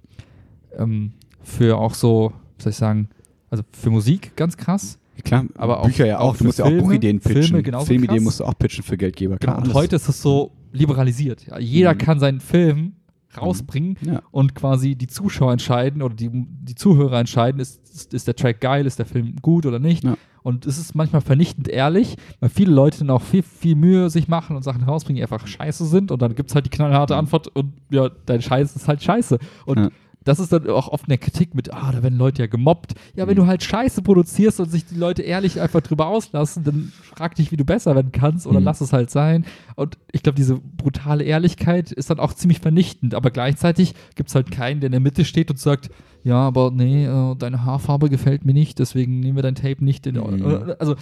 ähm, 0.78 1.12
für 1.42 1.78
auch 1.78 1.94
so, 1.94 2.32
was 2.56 2.64
soll 2.64 2.72
ich 2.72 2.78
sagen, 2.78 3.10
also 3.50 3.64
für 3.74 3.90
Musik 3.90 4.36
ganz 4.38 4.56
krass. 4.56 5.00
Klar, 5.24 5.46
aber 5.56 5.80
auch- 5.82 5.86
Bücher 5.86 6.06
ja 6.08 6.20
auch. 6.20 6.36
Du 6.38 6.46
musst 6.46 6.60
ja 6.60 6.66
auch 6.66 6.70
Filme, 6.70 6.84
Buchideen 6.84 7.20
pitchen. 7.20 7.44
Filme 7.44 7.64
genauso 7.64 7.86
Filmideen 7.86 8.18
krass. 8.18 8.24
musst 8.26 8.40
du 8.40 8.46
auch 8.46 8.58
pitchen 8.58 8.84
für 8.84 8.98
Geldgeber. 8.98 9.38
Genau, 9.38 9.52
Klar, 9.54 9.58
und 9.58 9.64
alles. 9.66 9.74
heute 9.76 9.96
ist 9.96 10.08
das 10.08 10.22
so 10.22 10.52
liberalisiert. 10.72 11.46
Ja, 11.46 11.60
jeder 11.60 11.94
Mhm. 11.94 11.98
kann 12.00 12.20
seinen 12.20 12.40
Film 12.40 12.94
rausbringen 13.40 13.98
Ja. 14.02 14.22
und 14.32 14.54
quasi 14.56 14.96
die 14.96 15.08
Zuschauer 15.08 15.52
entscheiden 15.54 16.02
oder 16.02 16.14
die, 16.16 16.30
die 16.32 16.76
Zuhörer 16.76 17.20
entscheiden, 17.20 17.60
ist, 17.60 17.82
ist, 17.94 18.14
ist 18.14 18.28
der 18.28 18.36
Track 18.36 18.62
geil, 18.62 18.86
ist 18.86 19.00
der 19.00 19.06
Film 19.08 19.36
gut 19.42 19.66
oder 19.66 19.80
nicht. 19.80 20.04
Ja. 20.04 20.16
Und 20.44 20.66
es 20.66 20.78
ist 20.78 20.94
manchmal 20.94 21.22
vernichtend 21.22 21.68
ehrlich, 21.70 22.16
weil 22.42 22.50
viele 22.50 22.72
Leute 22.74 23.00
dann 23.00 23.10
auch 23.10 23.22
viel, 23.22 23.44
viel 23.44 23.76
Mühe 23.76 24.10
sich 24.10 24.28
machen 24.28 24.56
und 24.56 24.62
Sachen 24.64 24.84
rausbringen, 24.84 25.18
die 25.18 25.24
einfach 25.24 25.48
scheiße 25.48 25.86
sind. 25.86 26.12
Und 26.12 26.22
dann 26.22 26.36
gibt 26.36 26.50
es 26.50 26.56
halt 26.56 26.66
die 26.66 26.70
knallharte 26.70 27.16
Antwort 27.16 27.48
und 27.48 27.74
ja, 27.90 28.10
dein 28.26 28.42
Scheiß 28.42 28.76
ist 28.76 28.88
halt 28.88 29.02
scheiße. 29.02 29.40
Und 29.66 29.78
Ja. 29.80 29.90
Das 30.24 30.40
ist 30.40 30.52
dann 30.54 30.70
auch 30.70 30.88
oft 30.88 31.06
eine 31.08 31.18
Kritik 31.18 31.54
mit, 31.56 31.74
ah, 31.74 31.92
da 31.92 32.04
werden 32.04 32.18
Leute 32.18 32.42
ja 32.44 32.48
gemobbt. 32.48 32.94
Ja, 33.16 33.28
wenn 33.28 33.34
Mhm. 33.36 33.42
du 33.42 33.48
halt 33.48 33.64
Scheiße 33.64 34.02
produzierst 34.02 34.60
und 34.60 34.72
sich 34.72 34.86
die 34.86 34.96
Leute 34.96 35.22
ehrlich 35.22 35.60
einfach 35.62 35.82
drüber 35.82 36.08
auslassen, 36.08 36.64
dann 36.64 36.92
frag 37.02 37.36
dich, 37.36 37.52
wie 37.52 37.58
du 37.58 37.66
besser 37.66 37.96
werden 37.96 38.12
kannst 38.12 38.48
oder 38.48 38.60
Mhm. 38.60 38.66
lass 38.66 38.82
es 38.82 38.94
halt 38.94 39.10
sein. 39.10 39.46
Und 39.76 39.98
ich 40.12 40.24
glaube, 40.24 40.36
diese 40.36 40.56
brutale 40.60 41.24
Ehrlichkeit 41.24 41.92
ist 41.92 42.10
dann 42.10 42.20
auch 42.20 42.34
ziemlich 42.34 42.60
vernichtend. 42.60 43.16
Aber 43.16 43.32
gleichzeitig 43.32 43.94
gibt 44.16 44.30
es 44.30 44.36
halt 44.36 44.52
keinen, 44.52 44.80
der 44.80 44.88
in 44.88 44.92
der 44.94 45.02
Mitte 45.02 45.26
steht 45.26 45.50
und 45.52 45.60
sagt, 45.60 45.90
ja, 46.24 46.38
aber 46.38 46.72
nee, 46.72 47.06
äh, 47.06 47.36
deine 47.36 47.66
Haarfarbe 47.66 48.10
gefällt 48.10 48.46
mir 48.46 48.54
nicht, 48.54 48.80
deswegen 48.80 49.20
nehmen 49.20 49.36
wir 49.36 49.44
dein 49.44 49.56
Tape 49.56 49.84
nicht. 49.84 50.08
In, 50.08 50.16
Mhm. 50.16 50.74
Also, 50.80 50.96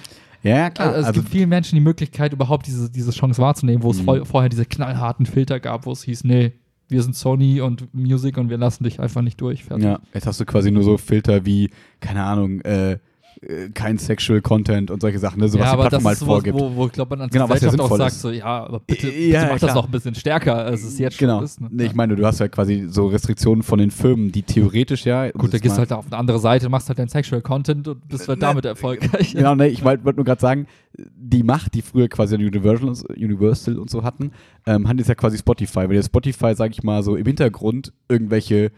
Ja, 0.43 0.57
ja, 0.57 0.69
klar. 0.71 0.87
also 0.87 0.99
es 1.01 1.05
Also, 1.07 1.19
gibt 1.21 1.31
vielen 1.31 1.49
Menschen 1.49 1.75
die 1.75 1.81
Möglichkeit, 1.81 2.33
überhaupt 2.33 2.65
diese, 2.65 2.89
diese 2.89 3.11
Chance 3.11 3.39
wahrzunehmen, 3.39 3.83
wo 3.83 3.91
es 3.91 4.01
vor, 4.01 4.25
vorher 4.25 4.49
diese 4.49 4.65
knallharten 4.65 5.27
Filter 5.27 5.59
gab, 5.59 5.85
wo 5.85 5.91
es 5.91 6.01
hieß, 6.01 6.23
nee, 6.23 6.53
wir 6.91 7.01
sind 7.01 7.15
Sony 7.15 7.61
und 7.61 7.93
Music 7.93 8.37
und 8.37 8.49
wir 8.49 8.57
lassen 8.57 8.83
dich 8.83 8.99
einfach 8.99 9.21
nicht 9.21 9.39
durch. 9.41 9.63
Fertig. 9.63 9.85
ja, 9.85 9.99
jetzt 10.13 10.27
hast 10.27 10.39
du 10.39 10.45
quasi 10.45 10.71
nur 10.71 10.83
so 10.83 10.97
Filter 10.97 11.45
wie, 11.45 11.69
keine 11.99 12.23
Ahnung, 12.23 12.61
äh, 12.61 12.99
äh, 13.41 13.69
kein 13.73 13.97
Sexual 13.97 14.39
Content 14.41 14.91
und 14.91 15.01
solche 15.01 15.17
Sachen, 15.19 15.39
ne? 15.39 15.47
so 15.49 15.57
was 15.57 15.65
ja, 15.65 15.71
die 15.71 15.79
aber 15.79 15.89
das 15.89 16.01
Plattform 16.01 16.05
halt 16.07 16.13
ist 16.13 16.19
sowas, 16.19 16.33
vorgibt. 16.33 16.59
wo, 16.59 16.75
wo 16.75 16.85
ich 16.85 16.91
glaube, 16.91 17.09
man 17.15 17.21
als 17.21 17.31
Genau, 17.33 17.49
was 17.49 17.61
ja 17.61 17.69
Gesellschaft 17.69 17.91
auch 17.91 17.97
sagt, 17.97 18.11
ist. 18.11 18.21
so, 18.21 18.29
ja, 18.29 18.45
aber 18.65 18.79
bitte, 18.79 19.07
Ja, 19.07 19.11
bitte 19.11 19.27
ja, 19.29 19.41
mach 19.43 19.49
das 19.51 19.59
klar. 19.61 19.75
noch 19.75 19.85
ein 19.85 19.91
bisschen 19.91 20.15
stärker, 20.15 20.55
als 20.57 20.83
es 20.83 20.99
jetzt 20.99 21.17
genau. 21.17 21.37
schon 21.37 21.45
ist. 21.45 21.61
Ne? 21.61 21.69
Nee, 21.71 21.85
ich 21.85 21.95
meine, 21.95 22.15
du 22.15 22.25
hast 22.25 22.39
ja 22.39 22.47
quasi 22.47 22.85
so 22.89 23.07
Restriktionen 23.07 23.63
von 23.63 23.79
den 23.79 23.89
Firmen, 23.91 24.31
die 24.31 24.43
theoretisch 24.43 25.05
ja. 25.05 25.31
Gut, 25.31 25.53
da 25.53 25.57
gehst 25.57 25.75
du 25.75 25.79
halt 25.79 25.91
auf 25.91 26.05
eine 26.05 26.17
andere 26.17 26.39
Seite, 26.39 26.69
machst 26.69 26.87
halt 26.89 26.99
dein 26.99 27.07
Sexual 27.09 27.41
Content 27.41 27.87
und 27.87 28.07
bist 28.07 28.27
halt 28.27 28.39
Ne, 28.39 28.45
damit 28.45 28.65
erfolgreich. 28.65 29.33
Genau, 29.35 29.55
ne, 29.55 29.67
ich 29.69 29.83
wollte 29.83 30.05
wollt 30.05 30.17
nur 30.17 30.25
gerade 30.25 30.41
sagen, 30.41 30.67
die 30.97 31.41
Macht, 31.43 31.73
die 31.73 31.81
früher 31.81 32.09
quasi 32.09 32.35
Universal, 32.35 32.89
und 32.89 32.95
so- 32.95 33.07
Universal 33.07 33.79
und 33.79 33.89
so 33.89 34.03
hatten, 34.03 34.31
ähm, 34.67 34.87
hat 34.87 34.97
jetzt 34.99 35.07
ja 35.07 35.15
quasi 35.15 35.37
Spotify. 35.39 35.81
Wenn 35.89 35.93
jetzt 35.93 36.07
Spotify, 36.07 36.53
sag 36.53 36.71
ich 36.71 36.83
mal, 36.83 37.01
so 37.01 37.15
im 37.15 37.25
Hintergrund 37.25 37.91
irgendwelche 38.07 38.71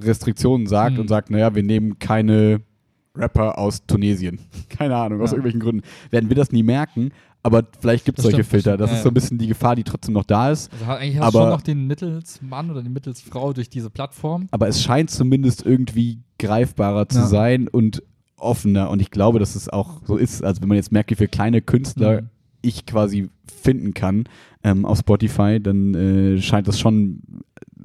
Restriktionen 0.00 0.66
sagt 0.66 0.94
Mhm. 0.94 1.00
und 1.00 1.08
sagt, 1.08 1.30
naja, 1.30 1.54
wir 1.54 1.62
nehmen 1.62 1.98
keine 1.98 2.62
Rapper 3.16 3.58
aus 3.58 3.84
Tunesien. 3.86 4.38
Keine 4.68 4.96
Ahnung, 4.96 5.20
aus 5.20 5.30
Ja. 5.30 5.36
irgendwelchen 5.36 5.60
Gründen. 5.60 5.82
Werden 6.10 6.28
wir 6.28 6.36
das 6.36 6.52
nie 6.52 6.62
merken, 6.62 7.10
aber 7.42 7.64
vielleicht 7.80 8.04
gibt 8.04 8.18
es 8.18 8.22
solche 8.24 8.36
stimmt, 8.44 8.48
Filter. 8.50 8.76
Das 8.76 8.88
stimmt. 8.90 8.96
ist 8.98 9.02
so 9.04 9.10
ein 9.10 9.14
bisschen 9.14 9.38
die 9.38 9.46
Gefahr, 9.48 9.74
die 9.76 9.84
trotzdem 9.84 10.14
noch 10.14 10.24
da 10.24 10.50
ist. 10.50 10.72
Also 10.72 10.84
eigentlich 10.86 11.18
hast 11.18 11.34
du 11.34 11.38
Aber- 11.38 11.46
schon 11.46 11.50
noch 11.56 11.62
den 11.62 11.86
Mittelsmann 11.86 12.70
oder 12.70 12.82
die 12.82 12.88
Mittelsfrau 12.90 13.52
durch 13.52 13.68
diese 13.68 13.90
Plattform. 13.90 14.46
Aber 14.50 14.68
es 14.68 14.82
scheint 14.82 15.10
zumindest 15.10 15.64
irgendwie 15.66 16.18
greifbarer 16.38 17.08
zu 17.08 17.18
Ja. 17.20 17.26
sein 17.26 17.68
und 17.68 18.02
offener. 18.36 18.90
Und 18.90 19.00
ich 19.02 19.10
glaube, 19.10 19.38
dass 19.38 19.54
es 19.56 19.68
auch 19.68 20.00
so 20.06 20.16
ist. 20.16 20.42
Also 20.44 20.62
wenn 20.62 20.68
man 20.68 20.76
jetzt 20.76 20.92
merkt, 20.92 21.10
wie 21.10 21.14
viele 21.16 21.28
kleine 21.28 21.60
Künstler 21.60 22.22
Mhm. 22.22 22.28
ich 22.62 22.86
quasi 22.86 23.28
finden 23.62 23.92
kann 23.92 24.24
ähm, 24.62 24.84
auf 24.86 24.98
Spotify, 24.98 25.58
dann 25.60 25.94
äh, 25.94 26.40
scheint 26.40 26.68
das 26.68 26.78
schon 26.78 27.22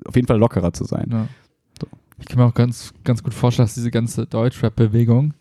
auf 0.06 0.16
jeden 0.16 0.28
Fall 0.28 0.38
lockerer 0.38 0.72
zu 0.74 0.84
sein. 0.86 1.08
Ja. 1.12 1.28
Ich 2.20 2.28
kann 2.28 2.40
mir 2.40 2.46
auch 2.46 2.54
ganz, 2.54 2.94
ganz 3.04 3.24
gut 3.24 3.34
vorstellen, 3.34 3.66
dass 3.66 3.76
diese 3.76 3.92
ganze 3.92 4.26
Deutschrap-Bewegung, 4.26 5.34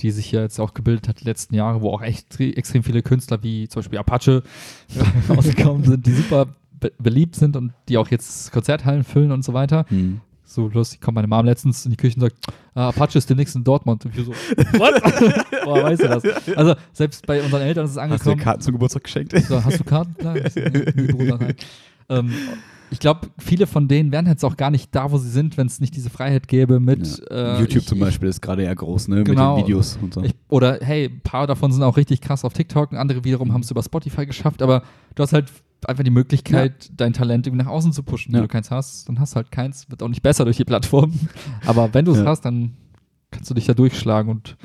die 0.00 0.10
sich 0.10 0.32
ja 0.32 0.42
jetzt 0.42 0.58
auch 0.58 0.74
gebildet 0.74 1.08
hat 1.08 1.20
die 1.20 1.24
letzten 1.24 1.54
Jahre, 1.54 1.82
wo 1.82 1.90
auch 1.90 2.02
echt 2.02 2.40
extrem 2.40 2.82
viele 2.82 3.02
Künstler 3.02 3.42
wie 3.42 3.68
zum 3.68 3.80
Beispiel 3.80 3.98
Apache 3.98 4.42
rausgekommen 5.28 5.84
sind, 5.84 6.06
die 6.06 6.12
super 6.12 6.48
be 6.80 6.92
beliebt 6.98 7.36
sind 7.36 7.56
und 7.56 7.72
die 7.88 7.98
auch 7.98 8.08
jetzt 8.08 8.52
Konzerthallen 8.52 9.04
füllen 9.04 9.32
und 9.32 9.44
so 9.44 9.52
weiter. 9.52 9.86
Hm. 9.88 10.20
So 10.46 10.68
lustig 10.68 11.00
kommt 11.00 11.16
meine 11.16 11.26
Mom 11.26 11.46
letztens 11.46 11.84
in 11.84 11.90
die 11.90 11.96
Küche 11.96 12.16
und 12.16 12.20
sagt, 12.20 12.36
ah, 12.74 12.88
Apache 12.90 13.18
ist 13.18 13.28
demnächst 13.28 13.56
in 13.56 13.64
Dortmund. 13.64 14.04
Und 14.04 14.16
wir 14.16 14.24
so, 14.24 14.32
what? 14.78 15.02
Woher 15.64 15.84
weißt 15.84 16.02
du 16.02 16.08
das? 16.08 16.24
Also 16.56 16.74
selbst 16.92 17.26
bei 17.26 17.42
unseren 17.42 17.62
Eltern 17.62 17.86
ist 17.86 17.92
es 17.92 17.96
Hast 17.96 18.08
du 18.08 18.12
angekommen. 18.12 18.38
Karten 18.38 18.60
zum 18.60 18.72
Geburtstag 18.74 19.04
geschenkt? 19.04 19.32
So, 19.46 19.64
hast 19.64 19.80
du 19.80 19.84
Karten? 19.84 20.14
Klar. 20.14 20.34
Die 20.34 21.12
Bruder 21.12 21.38
halt. 21.38 21.66
ähm, 22.08 22.32
ich 22.94 23.00
glaube, 23.00 23.28
viele 23.38 23.66
von 23.66 23.88
denen 23.88 24.12
wären 24.12 24.26
jetzt 24.26 24.44
auch 24.44 24.56
gar 24.56 24.70
nicht 24.70 24.94
da, 24.94 25.10
wo 25.10 25.18
sie 25.18 25.28
sind, 25.28 25.56
wenn 25.56 25.66
es 25.66 25.80
nicht 25.80 25.96
diese 25.96 26.10
Freiheit 26.10 26.46
gäbe 26.48 26.78
mit 26.78 27.20
Ja. 27.28 27.56
äh, 27.56 27.60
YouTube 27.60 27.82
ich, 27.82 27.88
zum 27.88 27.98
Beispiel 27.98 28.28
ist 28.28 28.40
gerade 28.40 28.62
eher 28.62 28.74
groß, 28.74 29.08
ne? 29.08 29.24
Genau. 29.24 29.56
Mit 29.56 29.62
den 29.62 29.66
Videos 29.66 29.98
und 30.00 30.14
so. 30.14 30.22
Ich, 30.22 30.32
oder 30.48 30.78
hey, 30.80 31.06
ein 31.06 31.20
paar 31.20 31.46
davon 31.48 31.72
sind 31.72 31.82
auch 31.82 31.96
richtig 31.96 32.20
krass 32.20 32.44
auf 32.44 32.52
TikTok, 32.52 32.92
und 32.92 32.98
andere 32.98 33.24
wiederum 33.24 33.52
haben 33.52 33.62
es 33.62 33.70
über 33.70 33.82
Spotify 33.82 34.26
geschafft, 34.26 34.62
aber 34.62 34.82
du 35.16 35.22
hast 35.24 35.32
halt 35.32 35.52
einfach 35.86 36.04
die 36.04 36.10
Möglichkeit, 36.10 36.90
dein 36.96 37.12
Talent 37.12 37.46
irgendwie 37.46 37.64
nach 37.64 37.70
außen 37.70 37.92
zu 37.92 38.02
pushen. 38.04 38.32
Ja. 38.32 38.38
Wenn 38.38 38.44
du 38.44 38.48
keins 38.52 38.70
hast, 38.70 39.08
dann 39.08 39.18
hast 39.18 39.32
du 39.32 39.36
halt 39.36 39.50
keins, 39.50 39.90
wird 39.90 40.02
auch 40.02 40.08
nicht 40.08 40.22
besser 40.22 40.44
durch 40.44 40.56
die 40.56 40.64
Plattform. 40.64 41.12
aber 41.66 41.92
wenn 41.92 42.04
du 42.04 42.12
es 42.12 42.18
Ja. 42.18 42.26
hast, 42.26 42.42
dann 42.42 42.76
kannst 43.34 43.50
du 43.50 43.54
dich 43.54 43.66
da 43.66 43.74
durchschlagen 43.74 44.30
und 44.30 44.56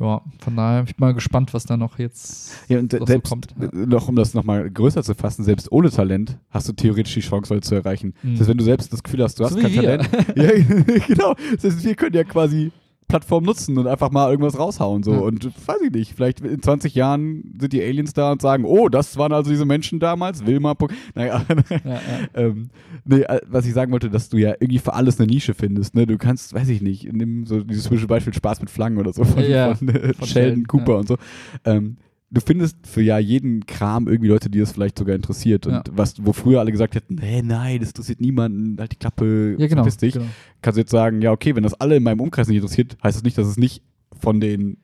ja, 0.00 0.20
von 0.40 0.56
daher 0.56 0.82
bin 0.82 0.90
ich 0.90 0.98
mal 0.98 1.14
gespannt, 1.14 1.54
was 1.54 1.64
da 1.64 1.76
noch 1.76 1.98
jetzt 1.98 2.52
Ja, 2.68 2.78
und 2.78 2.92
was 2.92 2.98
so 3.00 3.06
selbst, 3.06 3.30
kommt. 3.30 3.48
Ja. 3.60 3.68
noch 3.72 4.08
um 4.08 4.16
das 4.16 4.34
nochmal 4.34 4.68
größer 4.70 5.02
zu 5.02 5.14
fassen, 5.14 5.44
selbst 5.44 5.70
ohne 5.70 5.90
Talent 5.90 6.38
hast 6.50 6.68
du 6.68 6.72
theoretisch 6.72 7.14
die 7.14 7.20
Chance, 7.20 7.54
Leute 7.54 7.66
zu 7.68 7.74
erreichen. 7.74 8.14
Mhm. 8.22 8.32
Das 8.32 8.40
heißt, 8.40 8.50
wenn 8.50 8.58
du 8.58 8.64
selbst 8.64 8.92
das 8.92 9.02
Gefühl 9.02 9.22
hast, 9.22 9.38
du 9.38 9.44
hast 9.44 9.52
So 9.54 9.60
kein 9.60 9.72
wie 9.72 9.80
wir. 9.82 9.98
Talent. 9.98 10.08
ja, 10.36 10.98
genau. 11.06 11.34
Das 11.54 11.64
heißt, 11.64 11.84
wir 11.84 11.94
können 11.94 12.14
ja 12.14 12.24
quasi 12.24 12.72
Plattform 13.14 13.44
nutzen 13.44 13.78
und 13.78 13.86
einfach 13.86 14.10
mal 14.10 14.28
irgendwas 14.28 14.58
raushauen. 14.58 15.04
So. 15.04 15.12
Ja. 15.12 15.18
Und 15.20 15.44
weiß 15.44 15.76
ich 15.84 15.92
nicht, 15.92 16.14
vielleicht 16.16 16.40
in 16.40 16.60
20 16.60 16.96
Jahren 16.96 17.54
sind 17.60 17.72
die 17.72 17.80
Aliens 17.80 18.12
da 18.12 18.32
und 18.32 18.42
sagen, 18.42 18.64
oh, 18.64 18.88
das 18.88 19.16
waren 19.16 19.32
also 19.32 19.52
diese 19.52 19.64
Menschen 19.64 20.00
damals, 20.00 20.44
Wilma. 20.44 20.74
Naja, 21.14 21.44
Ja, 21.84 22.00
ähm, 22.34 22.70
nee, 23.04 23.20
äh, 23.20 23.40
was 23.46 23.66
ich 23.66 23.72
sagen 23.72 23.92
wollte, 23.92 24.10
dass 24.10 24.30
du 24.30 24.36
ja 24.36 24.54
irgendwie 24.58 24.80
für 24.80 24.94
alles 24.94 25.20
eine 25.20 25.28
Nische 25.28 25.54
findest. 25.54 25.94
Ne? 25.94 26.08
Du 26.08 26.18
kannst, 26.18 26.54
weiß 26.54 26.68
ich 26.70 26.82
nicht, 26.82 27.12
nimm 27.12 27.46
so 27.46 27.62
dieses 27.62 27.88
Beispiel 28.08 28.34
Spaß 28.34 28.58
mit 28.58 28.68
Flaggen 28.68 28.98
oder 28.98 29.12
so 29.12 29.22
von, 29.22 29.44
von, 29.44 29.88
äh, 29.88 30.14
von 30.14 30.26
Sheldon 30.26 30.66
Cooper 30.66 30.98
und 30.98 31.06
so. 31.06 31.16
Ähm, 31.64 31.98
du 32.34 32.40
findest 32.40 32.76
für 32.86 33.00
ja 33.02 33.18
jeden 33.18 33.64
Kram 33.66 34.06
irgendwie 34.08 34.28
Leute, 34.28 34.50
die 34.50 34.58
das 34.58 34.72
vielleicht 34.72 34.98
sogar 34.98 35.14
interessiert. 35.16 35.66
Und 35.66 35.72
Ja. 35.72 35.82
was, 35.92 36.14
wo 36.24 36.32
früher 36.32 36.60
alle 36.60 36.72
gesagt 36.72 36.94
hätten, 36.94 37.14
nee, 37.16 37.42
nein, 37.42 37.80
das 37.80 37.88
interessiert 37.90 38.20
niemanden, 38.20 38.76
halt 38.78 38.92
die 38.92 38.96
Klappe, 38.96 39.56
Ja, 39.58 39.66
genau. 39.66 39.84
dich. 39.84 40.12
genau. 40.14 40.26
Kannst 40.60 40.76
du 40.76 40.80
jetzt 40.80 40.90
sagen, 40.90 41.22
ja, 41.22 41.32
okay, 41.32 41.54
wenn 41.56 41.62
das 41.62 41.74
alle 41.74 41.96
in 41.96 42.02
meinem 42.02 42.20
Umkreis 42.20 42.48
nicht 42.48 42.56
interessiert, 42.56 42.96
heißt 43.02 43.16
das 43.16 43.22
nicht, 43.24 43.38
dass 43.38 43.46
es 43.46 43.56
nicht 43.56 43.82
von 44.20 44.40
den 44.40 44.78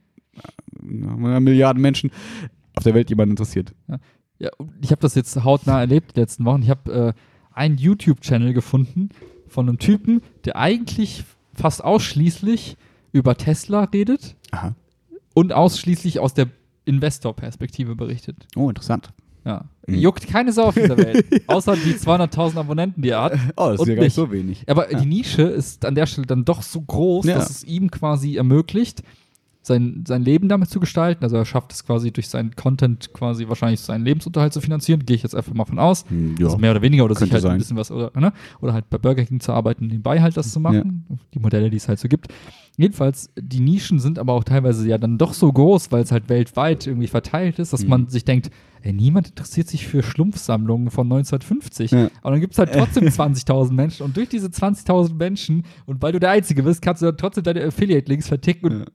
äh, 0.82 1.40
Milliarden 1.40 1.82
Menschen 1.82 2.10
auf 2.76 2.84
der 2.84 2.94
Welt 2.94 3.10
jemanden 3.10 3.32
interessiert. 3.32 3.74
Ja, 4.38 4.48
und 4.56 4.72
ich 4.82 4.90
habe 4.90 5.00
das 5.02 5.14
jetzt 5.14 5.44
hautnah 5.44 5.80
erlebt 5.80 6.16
die 6.16 6.20
letzten 6.20 6.44
Wochen. 6.44 6.62
Ich 6.62 6.70
habe 6.70 7.14
äh, 7.14 7.20
einen 7.52 7.76
YouTube-Channel 7.76 8.54
gefunden 8.54 9.10
von 9.48 9.68
einem 9.68 9.78
Typen, 9.78 10.22
der 10.44 10.56
eigentlich 10.56 11.24
fast 11.52 11.84
ausschließlich 11.84 12.76
über 13.12 13.36
Tesla 13.36 13.84
redet 13.84 14.36
Aha. 14.52 14.74
und 15.34 15.52
ausschließlich 15.52 16.20
aus 16.20 16.32
der 16.32 16.46
Investor-Perspektive 16.90 17.94
berichtet. 17.96 18.36
Oh, 18.56 18.68
interessant. 18.68 19.10
Ja. 19.44 19.64
Mhm. 19.86 19.94
Juckt 19.94 20.26
keine 20.28 20.52
Sau 20.52 20.64
auf 20.64 20.74
dieser 20.74 20.98
Welt. 20.98 21.24
Außer 21.48 21.74
die 21.76 21.94
200.000 21.94 22.56
Abonnenten, 22.58 23.00
die 23.02 23.08
er 23.10 23.22
hat. 23.22 23.32
Oh, 23.56 23.70
das 23.70 23.80
ist 23.80 23.86
ja 23.88 23.94
gar 23.94 24.02
nicht. 24.04 24.14
so 24.14 24.30
wenig. 24.30 24.64
Aber 24.68 24.92
Ja. 24.92 25.00
die 25.00 25.06
Nische 25.06 25.42
ist 25.42 25.84
an 25.86 25.94
der 25.94 26.04
Stelle 26.06 26.26
dann 26.26 26.44
doch 26.44 26.60
so 26.62 26.80
groß, 26.82 27.24
Ja. 27.26 27.36
dass 27.36 27.48
es 27.48 27.64
ihm 27.64 27.90
quasi 27.90 28.36
ermöglicht, 28.36 29.02
sein, 29.62 30.04
sein 30.08 30.22
Leben 30.22 30.48
damit 30.48 30.70
zu 30.70 30.80
gestalten. 30.80 31.22
Also 31.22 31.36
er 31.36 31.44
schafft 31.44 31.72
es 31.72 31.84
quasi 31.84 32.10
durch 32.12 32.28
seinen 32.28 32.56
Content 32.56 33.12
quasi 33.12 33.46
wahrscheinlich 33.48 33.80
seinen 33.80 34.04
Lebensunterhalt 34.04 34.52
zu 34.54 34.60
finanzieren. 34.60 35.04
Gehe 35.04 35.16
ich 35.16 35.22
jetzt 35.22 35.34
einfach 35.34 35.52
mal 35.54 35.66
von 35.66 35.78
aus. 35.78 36.04
Hm, 36.08 36.36
Ja. 36.38 36.46
Also 36.46 36.58
mehr 36.58 36.70
oder 36.70 36.82
weniger 36.82 37.04
oder 37.04 37.14
sich 37.14 37.30
halt 37.32 37.42
sein. 37.42 37.52
ein 37.52 37.58
bisschen 37.58 37.76
was 37.76 37.90
oder, 37.90 38.10
ne? 38.18 38.32
oder 38.60 38.72
halt 38.72 38.88
bei 38.88 38.96
Burger 38.98 39.24
King 39.24 39.40
zu 39.40 39.52
arbeiten, 39.52 39.86
nebenbei 39.88 40.20
halt 40.22 40.36
das 40.36 40.50
zu 40.52 40.60
machen. 40.60 41.06
Die 41.34 41.38
Modelle, 41.38 41.68
die 41.70 41.76
es 41.76 41.88
halt 41.88 41.98
so 41.98 42.08
gibt. 42.08 42.28
Jedenfalls, 42.76 43.30
die 43.38 43.60
Nischen 43.60 43.98
sind 43.98 44.18
aber 44.18 44.32
auch 44.32 44.44
teilweise 44.44 44.88
ja 44.88 44.96
dann 44.96 45.18
doch 45.18 45.34
so 45.34 45.52
groß, 45.52 45.92
weil 45.92 46.02
es 46.02 46.12
halt 46.12 46.28
weltweit 46.30 46.86
irgendwie 46.86 47.08
verteilt 47.08 47.58
ist, 47.58 47.72
dass 47.74 47.82
Mhm. 47.82 47.88
man 47.90 48.08
sich 48.08 48.24
denkt, 48.24 48.50
ey, 48.80 48.94
niemand 48.94 49.28
interessiert 49.28 49.68
sich 49.68 49.86
für 49.86 50.02
Schlumpfsammlungen 50.02 50.90
von 50.90 51.06
1950. 51.06 51.90
Ja. 51.90 52.08
Aber 52.22 52.30
dann 52.30 52.40
gibt 52.40 52.54
es 52.54 52.58
halt 52.58 52.72
trotzdem 52.72 53.04
20.000 53.08 53.72
Menschen 53.72 54.04
und 54.04 54.16
durch 54.16 54.30
diese 54.30 54.46
20.000 54.46 55.14
Menschen 55.14 55.64
und 55.84 56.00
weil 56.00 56.12
du 56.12 56.20
der 56.20 56.30
Einzige 56.30 56.62
bist, 56.62 56.80
kannst 56.80 57.02
du 57.02 57.06
dann 57.06 57.18
trotzdem 57.18 57.44
deine 57.44 57.62
Affiliate-Links 57.64 58.28
verticken 58.28 58.66
und 58.66 58.86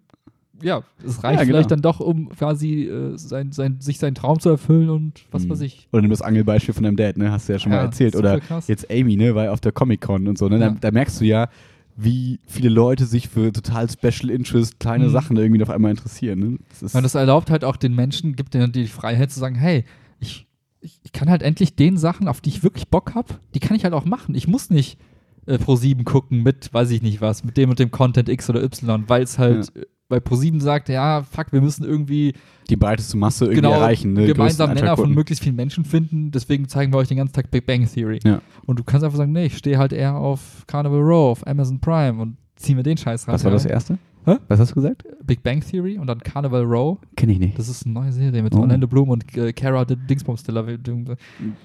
ja, 0.62 0.84
es 1.06 1.24
reicht 1.24 1.40
Ja, 1.40 1.44
genau. 1.46 1.56
vielleicht 1.58 1.72
dann 1.72 1.82
doch, 1.82 2.00
um 2.00 2.30
quasi 2.30 2.84
äh, 2.84 3.18
sein, 3.18 3.52
sein, 3.52 3.78
sich 3.82 4.00
seinen 4.00 4.16
Traum 4.16 4.40
zu 4.40 4.50
erfüllen 4.50 4.90
und 4.90 5.26
was 5.32 5.44
Mhm. 5.46 5.50
weiß 5.52 5.62
ich. 5.62 5.88
Oder 5.92 6.02
nimm 6.02 6.12
das 6.12 6.22
Angelbeispiel 6.22 6.74
von 6.74 6.84
deinem 6.84 6.96
Dad, 6.98 7.18
ne? 7.18 7.32
Hast 7.32 7.48
du 7.50 7.54
ja 7.54 7.60
schon 7.60 7.72
mal 7.72 7.78
Ja, 7.80 7.84
erzählt. 7.84 8.14
super 8.16 8.34
Oder 8.34 8.40
krass. 8.40 8.68
jetzt 8.68 8.90
Amy, 8.92 9.16
ne? 9.16 9.36
War 9.36 9.46
ja 9.46 9.52
auf 9.52 9.62
der 9.62 9.72
Comic-Con 9.72 10.28
und 10.28 10.38
so, 10.38 10.48
ne? 10.50 10.60
Da, 10.60 10.66
Ja. 10.68 10.76
da 10.80 10.92
merkst 10.92 11.20
du 11.22 11.26
ja, 11.26 11.50
wie 11.98 12.40
viele 12.46 12.70
Leute 12.70 13.06
sich 13.06 13.30
für 13.30 13.54
total 13.54 13.90
Special 13.90 14.30
Interest, 14.30 14.80
kleine 14.80 15.06
Mhm. 15.06 15.12
Sachen 15.12 15.38
irgendwie 15.38 15.62
auf 15.64 15.70
einmal 15.70 15.92
interessieren. 15.92 16.40
Ne? 16.40 16.58
Das 16.70 16.84
ist, 16.84 16.96
Und 16.96 17.04
das 17.04 17.16
erlaubt 17.16 17.50
halt 17.50 17.64
auch 17.64 17.78
den 17.78 17.96
Menschen, 17.96 18.36
gibt 18.36 18.54
denen 18.54 18.72
die 18.72 18.88
Freiheit 18.88 19.32
zu 19.32 19.40
sagen, 19.40 19.56
hey, 19.56 19.86
ich, 20.20 20.46
ich, 20.82 21.00
ich 21.04 21.14
kann 21.14 21.30
halt 21.30 21.42
endlich 21.42 21.76
den 21.76 21.98
Sachen, 21.98 22.28
auf 22.28 22.42
die 22.42 22.50
ich 22.50 22.64
wirklich 22.64 22.90
Bock 22.90 23.16
habe, 23.16 23.36
die 23.54 23.60
kann 23.60 23.78
ich 23.78 23.84
halt 23.86 23.94
auch 23.94 24.04
machen. 24.06 24.36
Ich 24.36 24.48
muss 24.48 24.70
nicht 24.70 24.98
äh, 25.46 25.56
Pro7 25.56 26.04
gucken 26.04 26.44
mit, 26.44 26.74
weiß 26.74 26.92
ich 26.92 27.02
nicht 27.02 27.22
was, 27.22 27.44
mit 27.46 27.56
dem 27.56 27.70
und 27.70 27.80
dem 27.80 27.92
Content 27.92 28.28
X 28.30 28.50
oder 28.50 28.62
Y, 28.64 29.06
weil 29.08 29.24
es 29.24 29.38
halt, 29.40 29.74
äh, 29.78 29.86
weil 30.10 30.20
Pro7 30.20 30.62
sagt, 30.62 30.90
ja, 30.90 31.24
fuck, 31.24 31.52
wir 31.52 31.62
müssen 31.62 31.84
irgendwie 31.84 32.34
die 32.70 32.76
breiteste 32.76 33.18
Masse 33.18 33.46
irgendwie 33.46 33.62
genau 33.62 33.72
erreichen. 33.74 34.14
Ne? 34.14 34.28
gemeinsam 34.28 34.70
Größten 34.70 34.86
Nenner 34.86 34.98
von 34.98 35.14
möglichst 35.14 35.44
vielen 35.44 35.56
Menschen 35.56 35.86
finden, 35.86 36.32
deswegen 36.32 36.68
zeigen 36.68 36.94
wir 36.94 36.98
euch 36.98 37.08
den 37.08 37.18
ganzen 37.18 37.34
Tag 37.34 37.52
Big 37.52 37.66
Bang 37.66 37.88
Theory. 37.92 38.20
Ja. 38.24 38.42
Und 38.66 38.80
du 38.80 38.84
kannst 38.84 39.04
einfach 39.04 39.18
sagen, 39.18 39.32
nee, 39.32 39.46
ich 39.46 39.58
stehe 39.58 39.78
halt 39.78 39.94
eher 39.94 40.16
auf 40.16 40.64
Carnival 40.68 41.02
Row, 41.02 41.32
auf 41.32 41.48
Amazon 41.48 41.80
Prime 41.80 42.22
und 42.22 42.38
zieh 42.56 42.76
mir 42.76 42.84
den 42.84 42.98
Scheiß 42.98 43.28
rein. 43.28 43.34
Was 43.34 43.44
war 43.44 43.52
das 43.52 43.66
erste? 43.66 43.98
Hä? 44.26 44.38
Was 44.48 44.60
hast 44.60 44.72
du 44.72 44.76
gesagt? 44.76 45.04
Big 45.24 45.44
Bang 45.44 45.62
Theory 45.62 46.00
und 46.00 46.08
dann 46.08 46.20
Carnival 46.20 46.64
Row. 46.64 46.98
Kenn 47.16 47.30
ich 47.30 47.38
nicht. 47.38 47.60
Das 47.60 47.70
ist 47.70 47.86
eine 47.86 47.94
neue 47.94 48.12
Serie 48.12 48.42
mit 48.42 48.56
Oh. 48.56 48.62
Orlando 48.62 48.88
Bloom 48.88 49.10
und 49.10 49.38
äh, 49.38 49.54
Cara 49.54 49.86
Dingsbums-Stiller. 49.86 50.66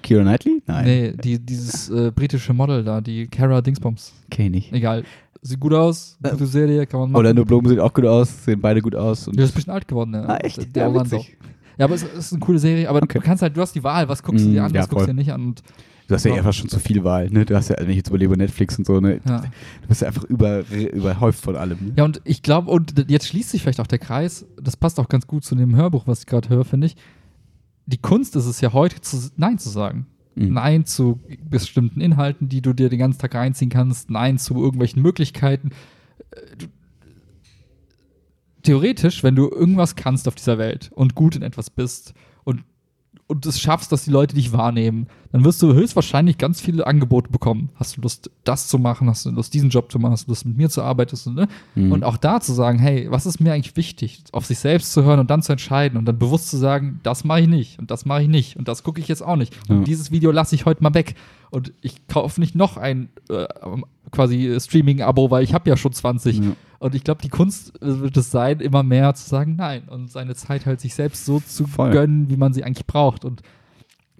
Kira 0.03 0.21
Knightley? 0.21 0.61
Nein. 0.67 0.85
Nee, 0.85 1.13
die, 1.13 1.39
dieses 1.39 1.89
äh, 1.89 2.11
britische 2.13 2.53
Model 2.53 2.83
da, 2.83 3.01
die 3.01 3.25
Cara 3.27 3.61
Dingsbums. 3.61 4.13
Kenn 4.29 4.45
ich 4.47 4.51
nicht. 4.51 4.73
Egal. 4.73 5.03
Sieht 5.43 5.59
gut 5.59 5.73
aus, 5.73 6.17
gute 6.21 6.45
Serie, 6.45 6.85
kann 6.85 6.99
man 6.99 7.11
machen. 7.11 7.17
Orlando 7.17 7.43
Bloom 7.45 7.65
sieht 7.67 7.79
auch 7.79 7.93
gut 7.93 8.05
aus, 8.05 8.45
sehen 8.45 8.61
beide 8.61 8.79
gut 8.81 8.93
aus. 8.95 9.27
Und 9.27 9.35
Der 9.37 9.45
ist 9.45 9.51
ein 9.51 9.55
bisschen 9.55 9.73
alt 9.73 9.87
geworden, 9.87 10.11
ne? 10.11 10.29
Ah, 10.29 10.37
echt? 10.37 10.75
Der, 10.75 10.83
Ja, 10.83 10.89
Orlando. 10.89 11.17
witzig. 11.17 11.37
Ja, 11.79 11.85
aber 11.85 11.95
es 11.95 12.03
ist 12.03 12.31
eine 12.33 12.39
coole 12.41 12.59
Serie, 12.59 12.87
aber 12.87 13.01
Okay. 13.01 13.17
du 13.17 13.25
kannst 13.25 13.41
halt, 13.41 13.57
du 13.57 13.61
hast 13.61 13.73
die 13.73 13.83
Wahl, 13.83 14.07
was 14.07 14.21
guckst 14.21 14.45
du 14.45 14.49
Mm, 14.49 14.53
dir 14.53 14.63
an, 14.65 14.73
ja, 14.73 14.81
was 14.81 14.89
guckst 14.89 15.03
du 15.03 15.05
voll. 15.07 15.13
dir 15.15 15.19
nicht 15.19 15.33
an 15.33 15.55
du 16.07 16.15
hast 16.15 16.25
ja 16.25 16.33
einfach 16.33 16.51
schon 16.53 16.67
zu 16.69 16.77
viel 16.79 17.03
Wahl, 17.05 17.29
ne? 17.29 17.45
Du 17.45 17.55
hast 17.55 17.69
ja, 17.69 17.77
wenn 17.79 17.89
ich 17.89 17.95
jetzt 17.95 18.09
überlebe, 18.09 18.35
Netflix 18.37 18.77
und 18.77 18.85
so, 18.85 18.99
ne? 18.99 19.21
ja. 19.25 19.41
Du 19.81 19.87
bist 19.87 20.01
ja 20.01 20.07
einfach 20.09 20.25
über, 20.25 20.63
überhäuft 20.69 21.39
von 21.41 21.55
allem. 21.55 21.77
Ne? 21.85 21.93
Ja, 21.95 22.03
und 22.03 22.21
ich 22.25 22.43
glaube, 22.43 22.69
und 22.69 23.09
jetzt 23.09 23.27
schließt 23.27 23.49
sich 23.49 23.61
vielleicht 23.63 23.79
auch 23.79 23.87
der 23.87 23.97
Kreis, 23.99 24.45
das 24.61 24.75
passt 24.75 24.99
auch 24.99 25.07
ganz 25.07 25.25
gut 25.25 25.45
zu 25.45 25.55
dem 25.55 25.73
Hörbuch, 25.75 26.05
was 26.07 26.19
ich 26.19 26.25
gerade 26.25 26.49
höre, 26.49 26.65
finde 26.65 26.87
ich. 26.87 26.97
Die 27.87 27.97
Kunst 27.97 28.35
ist 28.35 28.45
es 28.45 28.59
ja 28.61 28.73
heute, 28.73 28.99
zu, 29.01 29.17
Nein 29.37 29.57
zu 29.57 29.69
sagen. 29.69 30.05
Mhm. 30.35 30.53
Nein 30.53 30.85
zu 30.85 31.19
bestimmten 31.49 32.01
Inhalten, 32.01 32.49
die 32.49 32.61
du 32.61 32.73
dir 32.73 32.89
den 32.89 32.99
ganzen 32.99 33.19
Tag 33.19 33.35
reinziehen 33.35 33.69
kannst. 33.69 34.09
Nein 34.09 34.37
zu 34.37 34.55
irgendwelchen 34.61 35.01
Möglichkeiten. 35.01 35.71
Äh, 36.31 36.65
Theoretisch, 38.63 39.23
wenn 39.23 39.35
du 39.35 39.49
irgendwas 39.49 39.95
kannst 39.95 40.27
auf 40.27 40.35
dieser 40.35 40.59
Welt 40.59 40.91
und 40.93 41.15
gut 41.15 41.35
in 41.35 41.41
etwas 41.41 41.71
bist 41.71 42.13
und 42.43 42.63
und 43.25 43.45
es 43.45 43.61
schaffst, 43.61 43.91
dass 43.93 44.03
die 44.03 44.11
Leute 44.11 44.35
dich 44.35 44.51
wahrnehmen, 44.51 45.07
dann 45.31 45.45
wirst 45.45 45.61
du 45.61 45.73
höchstwahrscheinlich 45.73 46.37
ganz 46.37 46.59
viele 46.61 46.85
Angebote 46.85 47.31
bekommen. 47.31 47.69
Hast 47.75 47.97
du 47.97 48.01
Lust, 48.01 48.29
das 48.43 48.67
zu 48.67 48.79
machen? 48.79 49.09
Hast 49.09 49.25
du 49.25 49.31
Lust, 49.31 49.53
diesen 49.53 49.69
Job 49.69 49.91
zu 49.91 49.99
machen? 49.99 50.11
Hast 50.11 50.27
du 50.27 50.31
Lust, 50.31 50.45
mit 50.45 50.57
mir 50.57 50.69
zu 50.69 50.81
arbeiten? 50.81 51.17
Ne? 51.33 51.47
Mhm. 51.75 51.91
Und 51.91 52.03
auch 52.03 52.17
da 52.17 52.41
zu 52.41 52.53
sagen, 52.53 52.79
hey, 52.79 53.07
was 53.09 53.25
ist 53.25 53.39
mir 53.39 53.53
eigentlich 53.53 53.75
wichtig? 53.77 54.23
Auf 54.31 54.45
sich 54.45 54.59
selbst 54.59 54.91
zu 54.93 55.03
hören 55.03 55.19
und 55.19 55.29
dann 55.29 55.41
zu 55.41 55.51
entscheiden 55.53 55.97
und 55.97 56.05
dann 56.05 56.19
bewusst 56.19 56.49
zu 56.49 56.57
sagen, 56.57 56.99
das 57.03 57.23
mache 57.23 57.41
ich 57.41 57.47
nicht 57.47 57.79
und 57.79 57.91
das 57.91 58.05
mache 58.05 58.23
ich 58.23 58.27
nicht 58.27 58.57
und 58.57 58.67
das 58.67 58.83
gucke 58.83 58.99
ich 58.99 59.07
jetzt 59.07 59.21
auch 59.23 59.35
nicht. 59.37 59.53
Ja. 59.67 59.75
Und 59.75 59.85
dieses 59.85 60.11
Video 60.11 60.31
lasse 60.31 60.55
ich 60.55 60.65
heute 60.65 60.83
mal 60.83 60.93
weg. 60.93 61.15
Und 61.49 61.73
ich 61.81 62.07
kaufe 62.07 62.39
nicht 62.39 62.55
noch 62.55 62.77
ein 62.77 63.09
äh, 63.29 63.45
quasi 64.11 64.57
Streaming-Abo, 64.57 65.31
weil 65.31 65.43
ich 65.43 65.53
habe 65.53 65.69
ja 65.69 65.75
schon 65.75 65.91
20. 65.91 66.39
Ja. 66.39 66.51
Und 66.79 66.95
ich 66.95 67.03
glaube, 67.03 67.21
die 67.21 67.29
Kunst 67.29 67.73
wird 67.79 68.17
es 68.17 68.31
sein, 68.31 68.59
immer 68.59 68.83
mehr 68.83 69.13
zu 69.13 69.29
sagen, 69.29 69.55
nein. 69.57 69.83
Und 69.87 70.09
seine 70.09 70.33
Zeit 70.33 70.65
halt 70.65 70.81
sich 70.81 70.95
selbst 70.95 71.25
so 71.25 71.39
zu 71.39 71.67
Voll. 71.67 71.91
gönnen, 71.91 72.29
wie 72.29 72.37
man 72.37 72.53
sie 72.53 72.63
eigentlich 72.63 72.87
braucht. 72.87 73.25
Und 73.25 73.43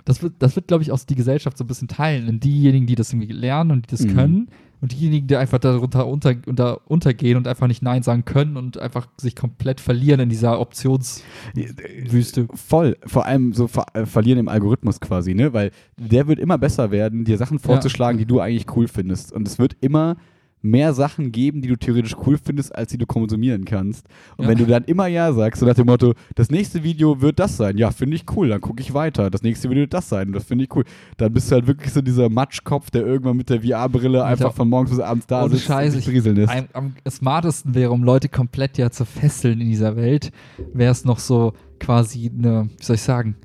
das 0.06 0.22
wird, 0.22 0.34
das 0.40 0.56
wird 0.56 0.68
glaube 0.68 0.84
ich, 0.84 0.92
auch 0.92 1.00
die 1.00 1.16
Gesellschaft 1.16 1.58
so 1.58 1.64
ein 1.64 1.68
bisschen 1.68 1.88
teilen. 1.88 2.28
In 2.28 2.40
diejenigen, 2.40 2.88
die 2.88 2.96
das 2.96 3.12
irgendwie 3.14 3.32
lernen 3.34 3.72
und 3.72 3.86
die 3.86 3.96
das 3.96 4.06
Mhm. 4.06 4.16
können. 4.16 4.48
Und 4.82 4.94
diejenigen, 4.94 5.28
die 5.28 5.36
einfach 5.36 5.60
darunter 5.60 6.08
unter, 6.08 6.34
unter, 6.48 6.90
untergehen 6.90 7.38
und 7.38 7.48
einfach 7.48 7.68
nicht 7.68 7.84
Nein 7.84 8.02
sagen 8.02 8.26
können 8.26 8.58
und 8.58 8.80
einfach 8.80 9.08
sich 9.16 9.36
komplett 9.36 9.80
verlieren 9.80 10.20
in 10.22 10.30
dieser 10.30 10.60
Optionswüste. 10.60 12.48
Voll, 12.56 12.98
vor 13.06 13.26
allem 13.28 13.54
so 13.54 13.68
ver 13.68 13.86
äh, 13.94 14.08
verlieren 14.08 14.40
im 14.40 14.48
Algorithmus 14.48 15.00
quasi, 15.00 15.36
ne? 15.36 15.54
Weil 15.54 15.70
der 15.98 16.28
wird 16.28 16.40
immer 16.40 16.58
besser 16.58 16.90
werden, 16.90 17.26
dir 17.26 17.38
Sachen 17.38 17.60
vorzuschlagen, 17.60 18.18
die 18.18 18.26
du 18.26 18.40
eigentlich 18.40 18.66
cool 18.76 18.88
findest. 18.88 19.32
Und 19.32 19.48
es 19.48 19.60
wird 19.60 19.78
immer 19.82 20.18
mehr 20.62 20.94
Sachen 20.94 21.32
geben, 21.32 21.62
die 21.62 21.68
du 21.68 21.76
theoretisch 21.76 22.16
cool 22.26 22.38
findest, 22.44 22.76
als 22.76 22.92
die 22.92 22.98
du 22.98 23.06
konsumieren 23.06 23.66
kannst. 23.66 24.06
Und 24.38 24.46
Ja. 24.46 24.52
wenn 24.52 24.58
du 24.58 24.66
dann 24.66 24.84
immer 24.84 25.08
Ja 25.08 25.34
sagst, 25.34 25.60
so 25.60 25.66
nach 25.66 25.74
dem 25.74 25.88
Motto, 25.88 26.14
das 26.36 26.50
nächste 26.52 26.84
Video 26.84 27.22
wird 27.22 27.40
das 27.40 27.58
sein, 27.58 27.78
ja, 27.78 27.92
finde 27.92 28.16
ich 28.16 28.26
cool, 28.36 28.50
dann 28.50 28.62
gucke 28.62 28.82
ich 28.82 28.94
weiter. 28.94 29.30
Das 29.30 29.42
nächste 29.42 29.70
Video 29.70 29.82
wird 29.82 29.94
das 29.94 30.10
sein, 30.10 30.32
das 30.32 30.44
finde 30.44 30.66
ich 30.66 30.76
cool. 30.76 30.84
Dann 31.18 31.34
bist 31.34 31.50
du 31.50 31.56
halt 31.56 31.68
wirklich 31.68 31.92
so 31.92 32.02
dieser 32.02 32.30
Matschkopf, 32.30 32.92
der 32.92 33.06
irgendwann 33.06 33.38
mit 33.38 33.50
der 33.50 33.62
VR-Brille 33.62 34.24
einfach 34.24 34.54
von 34.54 34.70
morgens 34.70 34.92
bis 34.92 35.00
abends 35.00 35.28
da 35.28 35.48
sitzt 35.50 35.64
Scheiße, 35.66 35.98
und 35.98 36.06
berieseln 36.06 36.36
lässt. 36.36 36.54
Am, 36.54 36.68
am 36.74 36.94
smartesten 37.10 37.74
wäre, 37.76 37.92
um 37.92 38.04
Leute 38.04 38.30
komplett 38.30 38.78
ja 38.78 38.90
zu 38.92 39.06
fesseln 39.06 39.62
in 39.62 39.68
dieser 39.70 39.96
Welt, 39.96 40.32
wäre 40.74 40.92
es 40.92 41.06
noch 41.06 41.20
so 41.20 41.54
quasi 41.80 42.32
eine, 42.38 42.70
wie 42.78 42.84
soll 42.84 42.96
ich 42.96 43.02
sagen, 43.02 43.36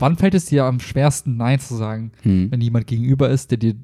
wann 0.00 0.16
fällt 0.16 0.34
es 0.34 0.46
dir 0.46 0.64
am 0.64 0.80
schwersten, 0.80 1.36
Nein 1.36 1.60
zu 1.60 1.76
sagen? 1.76 2.12
Hm. 2.22 2.50
Wenn 2.50 2.60
jemand 2.60 2.86
gegenüber 2.86 3.28
ist, 3.30 3.50
der 3.50 3.58
dir, 3.58 3.74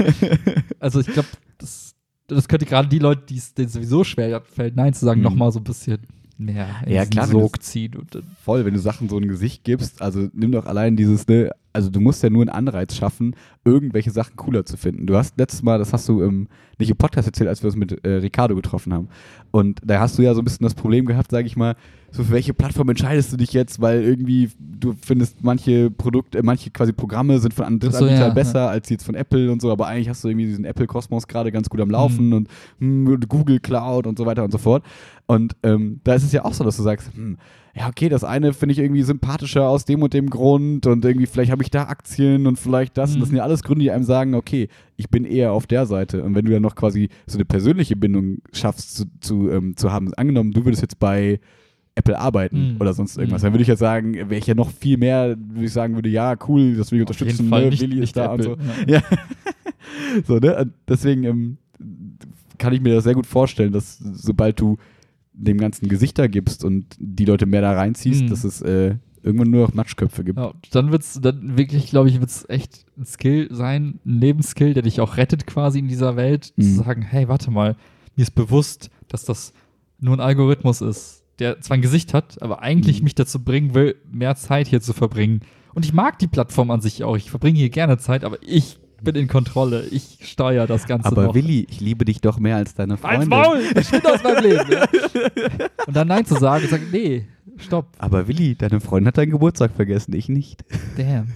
Also 0.80 1.00
ich 1.00 1.08
glaube, 1.08 1.28
das, 1.58 1.96
das 2.28 2.48
könnte 2.48 2.66
gerade 2.66 2.88
die 2.88 3.00
Leute, 3.00 3.24
die 3.28 3.38
es 3.38 3.54
denen 3.54 3.70
sowieso 3.70 4.04
schwer 4.04 4.42
fällt, 4.42 4.76
Nein 4.76 4.94
zu 4.94 5.06
sagen, 5.06 5.20
Mhm. 5.22 5.24
noch 5.26 5.36
mal 5.36 5.52
so 5.52 5.60
ein 5.60 5.64
bisschen 5.64 6.00
mehr 6.38 6.68
in 6.86 6.94
Ja, 6.94 7.06
klar, 7.06 7.28
Sog 7.28 7.62
ziehen. 7.64 7.96
Und 7.96 8.14
dann, 8.14 8.24
Voll, 8.44 8.64
wenn 8.66 8.74
du 8.74 8.80
Sachen 8.80 9.10
so 9.10 9.18
ein 9.18 9.28
Gesicht 9.28 9.64
gibst, 9.64 10.02
also 10.02 10.28
nimm 10.34 10.52
doch 10.52 10.66
allein 10.66 10.96
dieses, 10.96 11.28
ne, 11.28 11.50
also 11.76 11.90
du 11.90 12.00
musst 12.00 12.24
ja 12.24 12.30
nur 12.30 12.42
einen 12.42 12.50
Anreiz 12.50 12.96
schaffen, 12.96 13.36
irgendwelche 13.66 14.12
Sachen 14.12 14.36
cooler 14.38 14.66
zu 14.66 14.78
finden. 14.78 15.06
Du 15.06 15.16
hast 15.16 15.38
letztes 15.38 15.62
Mal, 15.62 15.78
das 15.78 15.94
hast 15.94 16.08
du 16.10 16.22
im, 16.22 16.48
nicht 16.80 16.90
im 16.90 16.98
Podcast 16.98 17.28
erzählt, 17.28 17.50
als 17.50 17.62
wir 17.62 17.68
uns 17.68 17.76
mit 17.76 18.04
äh, 18.06 18.10
Ricardo 18.16 18.56
getroffen 18.56 18.94
haben. 18.94 19.10
Und 19.52 19.80
da 19.86 20.00
hast 20.00 20.18
du 20.18 20.22
ja 20.22 20.34
so 20.34 20.42
ein 20.42 20.46
bisschen 20.46 20.64
das 20.64 20.74
Problem 20.74 21.06
gehabt, 21.06 21.32
sage 21.32 21.48
ich 21.48 21.56
mal, 21.56 21.76
so 22.12 22.24
für 22.24 22.32
welche 22.32 22.54
Plattform 22.54 22.88
entscheidest 22.90 23.34
du 23.34 23.38
dich 23.38 23.52
jetzt, 23.52 23.82
weil 23.82 24.02
irgendwie 24.04 24.50
du 24.60 24.94
findest 25.02 25.44
manche 25.44 25.92
Produkte, 25.92 26.38
äh, 26.38 26.44
manche 26.44 26.70
quasi 26.72 26.94
Programme 26.94 27.40
sind 27.40 27.54
von 27.54 27.66
anderen 27.66 27.94
Ach 27.94 28.00
so, 28.00 28.08
ja, 28.08 28.30
besser 28.30 28.70
als 28.70 28.90
jetzt 28.90 29.04
von 29.04 29.16
Apple 29.16 29.52
und 29.52 29.62
so, 29.62 29.72
aber 29.72 29.88
eigentlich 29.88 30.10
hast 30.10 30.24
du 30.24 30.30
irgendwie 30.30 30.46
diesen 30.46 30.64
Apple-Kosmos 30.66 31.28
gerade 31.28 31.52
ganz 31.52 31.70
gut 31.70 31.82
am 31.82 31.90
Laufen 31.90 32.28
Mhm. 32.28 32.34
und, 32.34 32.50
hm, 32.80 33.08
und 33.08 33.28
Google 33.30 33.60
Cloud 33.60 34.08
und 34.08 34.18
so 34.18 34.26
weiter 34.26 34.44
und 34.44 34.52
so 34.52 34.58
fort. 34.58 34.84
Und 35.26 35.56
ähm, 35.64 36.00
da 36.04 36.14
ist 36.14 36.24
es 36.24 36.32
ja 36.32 36.46
auch 36.46 36.54
so, 36.54 36.64
dass 36.64 36.78
du 36.78 36.84
sagst, 36.84 37.12
hm, 37.16 37.38
ja, 37.78 37.90
okay, 37.90 38.08
das 38.08 38.24
eine 38.24 38.54
finde 38.54 38.72
ich 38.72 38.80
irgendwie 38.80 39.04
sympathischer 39.04 39.68
aus 39.68 39.84
dem 39.84 40.02
und 40.02 40.14
dem 40.14 40.30
Grund 40.30 40.88
und 40.88 41.04
irgendwie 41.04 41.26
vielleicht 41.26 41.52
habe 41.52 41.62
ich 41.62 41.65
da 41.70 41.84
Aktien 41.84 42.48
und 42.48 42.58
vielleicht 42.58 42.98
das. 42.98 43.14
Und 43.14 43.20
das 43.20 43.28
Mhm. 43.28 43.32
sind 43.32 43.38
ja 43.38 43.44
alles 43.44 43.64
Gründe, 43.64 43.84
die 43.84 43.92
einem 43.92 44.04
sagen, 44.04 44.34
okay, 44.36 44.68
ich 44.98 45.10
bin 45.10 45.26
eher 45.26 45.52
auf 45.54 45.68
der 45.68 45.86
Seite. 45.86 46.24
Und 46.24 46.36
wenn 46.36 46.46
du 46.46 46.52
dann 46.52 46.62
noch 46.62 46.76
quasi 46.76 47.10
so 47.28 47.38
eine 47.38 47.46
persönliche 47.46 47.96
Bindung 47.96 48.40
schaffst 48.54 48.96
zu, 48.96 49.06
zu, 49.20 49.50
ähm, 49.50 49.76
zu 49.78 49.92
haben, 49.92 50.14
angenommen, 50.16 50.52
du 50.52 50.64
würdest 50.66 50.82
jetzt 50.82 51.00
bei 51.00 51.40
Apple 51.96 52.20
arbeiten 52.20 52.74
Mhm. 52.74 52.82
oder 52.82 52.94
sonst 52.94 53.18
irgendwas, 53.18 53.42
Mhm. 53.42 53.46
dann 53.46 53.54
würde 53.54 53.62
ich 53.62 53.68
jetzt 53.70 53.80
sagen, 53.80 54.14
wäre 54.16 54.36
ich 54.38 54.48
ja 54.48 54.54
noch 54.56 54.70
viel 54.72 54.98
mehr, 54.98 55.38
würde 55.38 55.66
ich 55.66 55.72
sagen 55.74 55.96
würde, 55.96 56.10
ja, 56.10 56.36
cool, 56.48 56.76
das 56.76 56.92
will 56.92 57.00
ich 57.00 57.04
auf 57.06 57.10
unterstützen, 57.12 57.50
ne? 57.50 57.70
nicht, 57.70 57.82
Willi 57.82 58.02
ist 58.02 58.18
da 58.18 58.34
Apple. 58.34 58.56
und 58.56 58.62
so. 58.62 58.92
Ja. 58.92 59.02
Ja. 60.18 60.22
so, 60.28 60.38
ne? 60.40 60.72
Deswegen 60.88 61.24
ähm, 61.24 61.58
kann 62.58 62.74
ich 62.74 62.82
mir 62.82 62.96
das 62.96 63.04
sehr 63.06 63.14
gut 63.14 63.26
vorstellen, 63.26 63.72
dass 63.72 63.98
sobald 63.98 64.60
du 64.60 64.78
dem 65.34 65.58
ganzen 65.58 65.88
Gesichter 65.90 66.28
gibst 66.28 66.64
und 66.64 66.86
die 67.00 67.26
Leute 67.26 67.46
mehr 67.46 67.62
da 67.62 67.74
reinziehst, 67.74 68.24
Mhm. 68.24 68.30
dass 68.30 68.44
es 68.44 68.62
äh, 68.62 68.96
irgendwann 69.26 69.50
nur 69.50 69.64
noch 69.68 69.74
Matschköpfe 69.74 70.24
gibt. 70.24 70.38
Ja, 70.40 70.54
dann 70.72 70.92
wird's 70.92 71.20
dann 71.22 71.58
wirklich, 71.58 71.88
glaube 71.90 72.10
ich, 72.10 72.20
wird's 72.20 72.46
echt 72.48 72.86
ein 72.98 73.06
Skill 73.06 73.48
sein, 73.52 74.00
ein 74.06 74.20
Lebensskill, 74.20 74.74
der 74.74 74.84
dich 74.84 75.02
auch 75.02 75.18
rettet 75.18 75.46
quasi 75.48 75.80
in 75.80 75.88
dieser 75.88 76.16
Welt, 76.16 76.54
Mhm. 76.56 76.62
zu 76.64 76.70
sagen, 76.84 77.02
hey, 77.02 77.28
warte 77.28 77.52
mal, 77.52 77.76
mir 78.16 78.24
ist 78.24 78.36
bewusst, 78.36 78.90
dass 79.08 79.26
das 79.26 79.52
nur 80.00 80.16
ein 80.16 80.20
Algorithmus 80.22 80.82
ist, 80.82 81.24
der 81.40 81.60
zwar 81.62 81.76
ein 81.78 81.82
Gesicht 81.82 82.14
hat, 82.14 82.42
aber 82.42 82.62
eigentlich 82.62 83.00
Mhm. 83.00 83.06
mich 83.06 83.16
dazu 83.16 83.44
bringen 83.44 83.74
will, 83.74 83.96
mehr 84.12 84.36
Zeit 84.36 84.68
hier 84.68 84.80
zu 84.82 84.94
verbringen. 84.94 85.42
Und 85.74 85.84
ich 85.86 85.92
mag 85.94 86.20
die 86.20 86.28
Plattform 86.28 86.72
an 86.72 86.80
sich 86.80 87.04
auch. 87.04 87.18
Ich 87.18 87.30
verbringe 87.30 87.58
hier 87.58 87.70
gerne 87.70 87.98
Zeit, 87.98 88.24
aber 88.24 88.38
ich 88.42 88.78
bin 89.04 89.16
in 89.16 89.28
Kontrolle. 89.28 89.86
Ich 89.92 90.20
steuere 90.22 90.66
das 90.68 90.88
Ganze 90.88 91.08
Aber 91.10 91.26
noch. 91.26 91.36
Willi, 91.36 91.68
ich 91.70 91.82
liebe 91.82 92.06
dich 92.06 92.22
doch 92.22 92.40
mehr 92.40 92.56
als 92.56 92.74
deine 92.76 92.94
Als 92.94 93.02
Freundin. 93.02 93.28
Maul! 93.30 93.60
Ich 93.80 93.90
bin 93.92 94.06
aus 94.06 94.24
meinem 94.24 94.44
Leben. 94.44 94.72
Ja. 94.72 94.86
Und 95.86 95.96
dann 95.96 96.08
Nein 96.08 96.26
zu 96.26 96.36
sagen 96.36 96.64
und 96.64 96.70
sagen, 96.70 96.88
nee, 96.92 97.28
stopp, 97.58 97.88
Aber 97.98 98.28
Willi, 98.28 98.56
deine 98.56 98.80
Freundin 98.80 99.08
hat 99.08 99.18
deinen 99.18 99.32
Geburtstag 99.32 99.72
vergessen, 99.72 100.14
ich 100.14 100.30
nicht. 100.30 100.64
damn. 100.98 101.28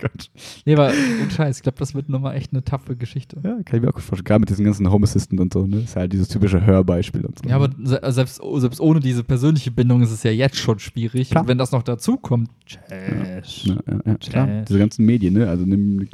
Gott. 0.00 0.30
Nee, 0.64 0.74
aber 0.74 0.92
und 1.22 1.32
Scheiß, 1.32 1.58
ich 1.58 1.62
glaube, 1.62 1.78
das 1.78 1.94
wird 1.94 2.08
nochmal 2.08 2.36
echt 2.36 2.52
eine 2.52 2.64
taffe 2.64 2.96
Geschichte. 2.96 3.36
Ja, 3.44 3.62
kann 3.64 3.76
ich 3.76 3.82
mir 3.82 3.88
auch 3.88 3.94
gut 3.94 4.02
vorstellen. 4.02 4.24
Gerade 4.24 4.40
mit 4.40 4.50
diesem 4.50 4.64
ganzen 4.64 4.90
Home 4.90 5.04
Assistant 5.04 5.40
und 5.40 5.52
so, 5.52 5.66
ne? 5.66 5.78
Ist 5.80 5.96
halt 5.96 6.12
dieses 6.12 6.28
typische 6.28 6.64
Hörbeispiel 6.64 7.24
und 7.24 7.38
so. 7.38 7.48
Ja, 7.48 7.56
aber 7.56 7.70
se 7.82 8.00
selbst, 8.12 8.40
selbst 8.56 8.80
ohne 8.80 9.00
diese 9.00 9.24
persönliche 9.24 9.70
Bindung 9.70 10.02
ist 10.02 10.10
es 10.10 10.22
ja 10.22 10.30
jetzt 10.30 10.56
schon 10.56 10.78
schwierig. 10.78 11.30
Klar. 11.30 11.42
Und 11.42 11.48
wenn 11.48 11.58
das 11.58 11.72
noch 11.72 11.82
dazu 11.82 12.16
kommt, 12.16 12.50
Ja, 12.66 12.96
ja, 12.96 13.36
ja, 14.06 14.14
klar. 14.16 14.46
Trash. 14.46 14.64
Diese 14.68 14.78
ganzen 14.78 15.04
Medien, 15.06 15.34
ne? 15.34 15.48
Also 15.48 15.64
nimm, 15.64 16.08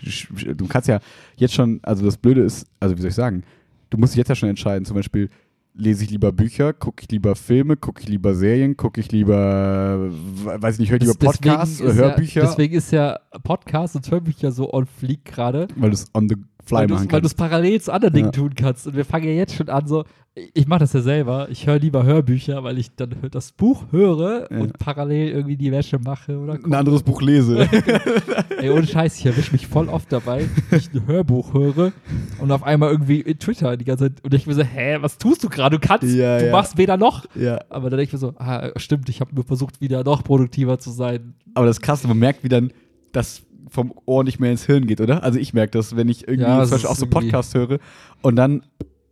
du 0.56 0.66
kannst 0.66 0.88
ja 0.88 1.00
jetzt 1.36 1.54
schon, 1.54 1.80
also 1.82 2.04
das 2.04 2.16
Blöde 2.16 2.42
ist, 2.42 2.66
also 2.80 2.96
wie 2.96 3.00
soll 3.00 3.10
ich 3.10 3.14
sagen, 3.16 3.42
du 3.90 3.98
musst 3.98 4.14
dich 4.14 4.18
jetzt 4.18 4.28
ja 4.28 4.34
schon 4.34 4.48
entscheiden, 4.48 4.84
zum 4.84 4.96
Beispiel, 4.96 5.28
lese 5.76 6.04
ich 6.04 6.10
lieber 6.10 6.32
Bücher, 6.32 6.72
gucke 6.72 7.02
ich 7.02 7.10
lieber 7.10 7.36
Filme, 7.36 7.76
gucke 7.76 8.00
ich 8.02 8.08
lieber 8.08 8.34
Serien, 8.34 8.76
gucke 8.76 9.00
ich 9.00 9.12
lieber, 9.12 10.10
we- 10.10 10.62
weiß 10.62 10.74
ich 10.74 10.80
nicht, 10.80 10.90
höre 10.90 10.96
ich 10.96 11.02
lieber 11.06 11.18
Podcasts 11.18 11.80
Hörbücher, 11.80 12.42
Ja, 12.42 12.46
deswegen 12.48 12.74
ist 12.74 12.90
ja 12.92 13.18
Podcast 13.42 13.96
und 13.96 14.10
Hörbücher 14.10 14.52
so 14.52 14.72
on 14.72 14.86
fleek 14.86 15.24
gerade. 15.24 15.68
weil 15.76 15.90
du 15.90 15.94
es 15.94 16.08
on 16.14 16.28
the 16.28 16.36
Fly 16.66 16.78
weil 16.80 16.86
machen 16.88 16.88
du's- 16.88 17.00
weil 17.00 17.06
du 17.06 17.08
kannst. 17.22 17.26
es 17.26 17.34
parallel 17.34 17.80
zu 17.80 17.92
anderen 17.92 18.14
Dingen 18.14 18.26
Ja. 18.26 18.32
tun 18.32 18.54
kannst. 18.54 18.86
Und 18.86 18.96
wir 18.96 19.04
fangen 19.04 19.24
ja 19.26 19.32
jetzt 19.32 19.54
schon 19.54 19.68
an, 19.68 19.86
so, 19.86 20.04
ich 20.52 20.66
mache 20.66 20.80
das 20.80 20.92
ja 20.92 21.00
selber. 21.00 21.48
Ich 21.50 21.66
höre 21.66 21.78
lieber 21.78 22.04
Hörbücher, 22.04 22.62
weil 22.62 22.76
ich 22.78 22.94
dann 22.94 23.14
das 23.30 23.52
Buch 23.52 23.84
höre 23.90 24.48
Ja. 24.52 24.58
und 24.58 24.78
parallel 24.78 25.30
irgendwie 25.30 25.56
die 25.56 25.72
Wäsche 25.72 25.98
mache 25.98 26.38
oder 26.38 26.54
Ein 26.62 26.74
anderes 26.74 27.02
Buch 27.02 27.22
lese. 27.22 27.66
Ey, 28.60 28.70
ohne 28.70 28.86
Scheiß, 28.86 29.18
ich 29.18 29.26
erwische 29.26 29.52
mich 29.52 29.66
voll 29.66 29.88
oft 29.88 30.12
dabei, 30.12 30.44
wenn 30.70 30.78
ich 30.78 30.92
ein 30.92 31.06
Hörbuch 31.06 31.54
höre 31.54 31.92
und 32.40 32.50
auf 32.50 32.62
einmal 32.64 32.90
irgendwie 32.90 33.20
in 33.20 33.38
Twitter 33.38 33.76
die 33.76 33.84
ganze 33.84 34.12
Zeit 34.12 34.24
und 34.24 34.34
ich 34.34 34.46
mir 34.46 34.54
so, 34.54 34.62
hä, 34.62 34.98
was 35.00 35.18
tust 35.18 35.42
du 35.44 35.48
gerade? 35.48 35.78
Du 35.78 35.86
kannst, 35.86 36.04
Ja, 36.14 36.38
du 36.38 36.46
ja. 36.46 36.52
machst 36.52 36.76
weder 36.76 36.96
noch. 36.96 37.24
ja. 37.34 37.58
Aber 37.70 37.88
dann 37.90 37.98
denke 37.98 38.08
ich 38.08 38.12
mir 38.12 38.18
so, 38.18 38.34
ah, 38.38 38.70
stimmt, 38.76 39.08
ich 39.08 39.20
habe 39.20 39.34
nur 39.34 39.44
versucht, 39.44 39.80
wieder 39.80 40.04
noch 40.04 40.22
produktiver 40.24 40.78
zu 40.78 40.90
sein. 40.90 41.34
Aber 41.54 41.66
das 41.66 41.76
ist 41.76 41.82
krass, 41.82 42.06
man 42.06 42.18
merkt, 42.18 42.44
wie 42.44 42.48
dann 42.48 42.72
das 43.12 43.42
vom 43.68 43.92
Ohr 44.06 44.24
nicht 44.24 44.38
mehr 44.40 44.50
ins 44.50 44.64
Hirn 44.66 44.86
geht, 44.86 45.00
oder? 45.00 45.22
Also 45.22 45.38
ich 45.38 45.52
merke 45.54 45.72
das, 45.72 45.96
wenn 45.96 46.08
ich 46.08 46.26
irgendwie 46.28 46.48
Ja, 46.48 46.62
zum 46.62 46.70
Beispiel 46.72 46.90
auch 46.90 46.96
so 46.96 47.06
Podcasts 47.06 47.54
höre 47.54 47.78
und 48.22 48.36
dann 48.36 48.62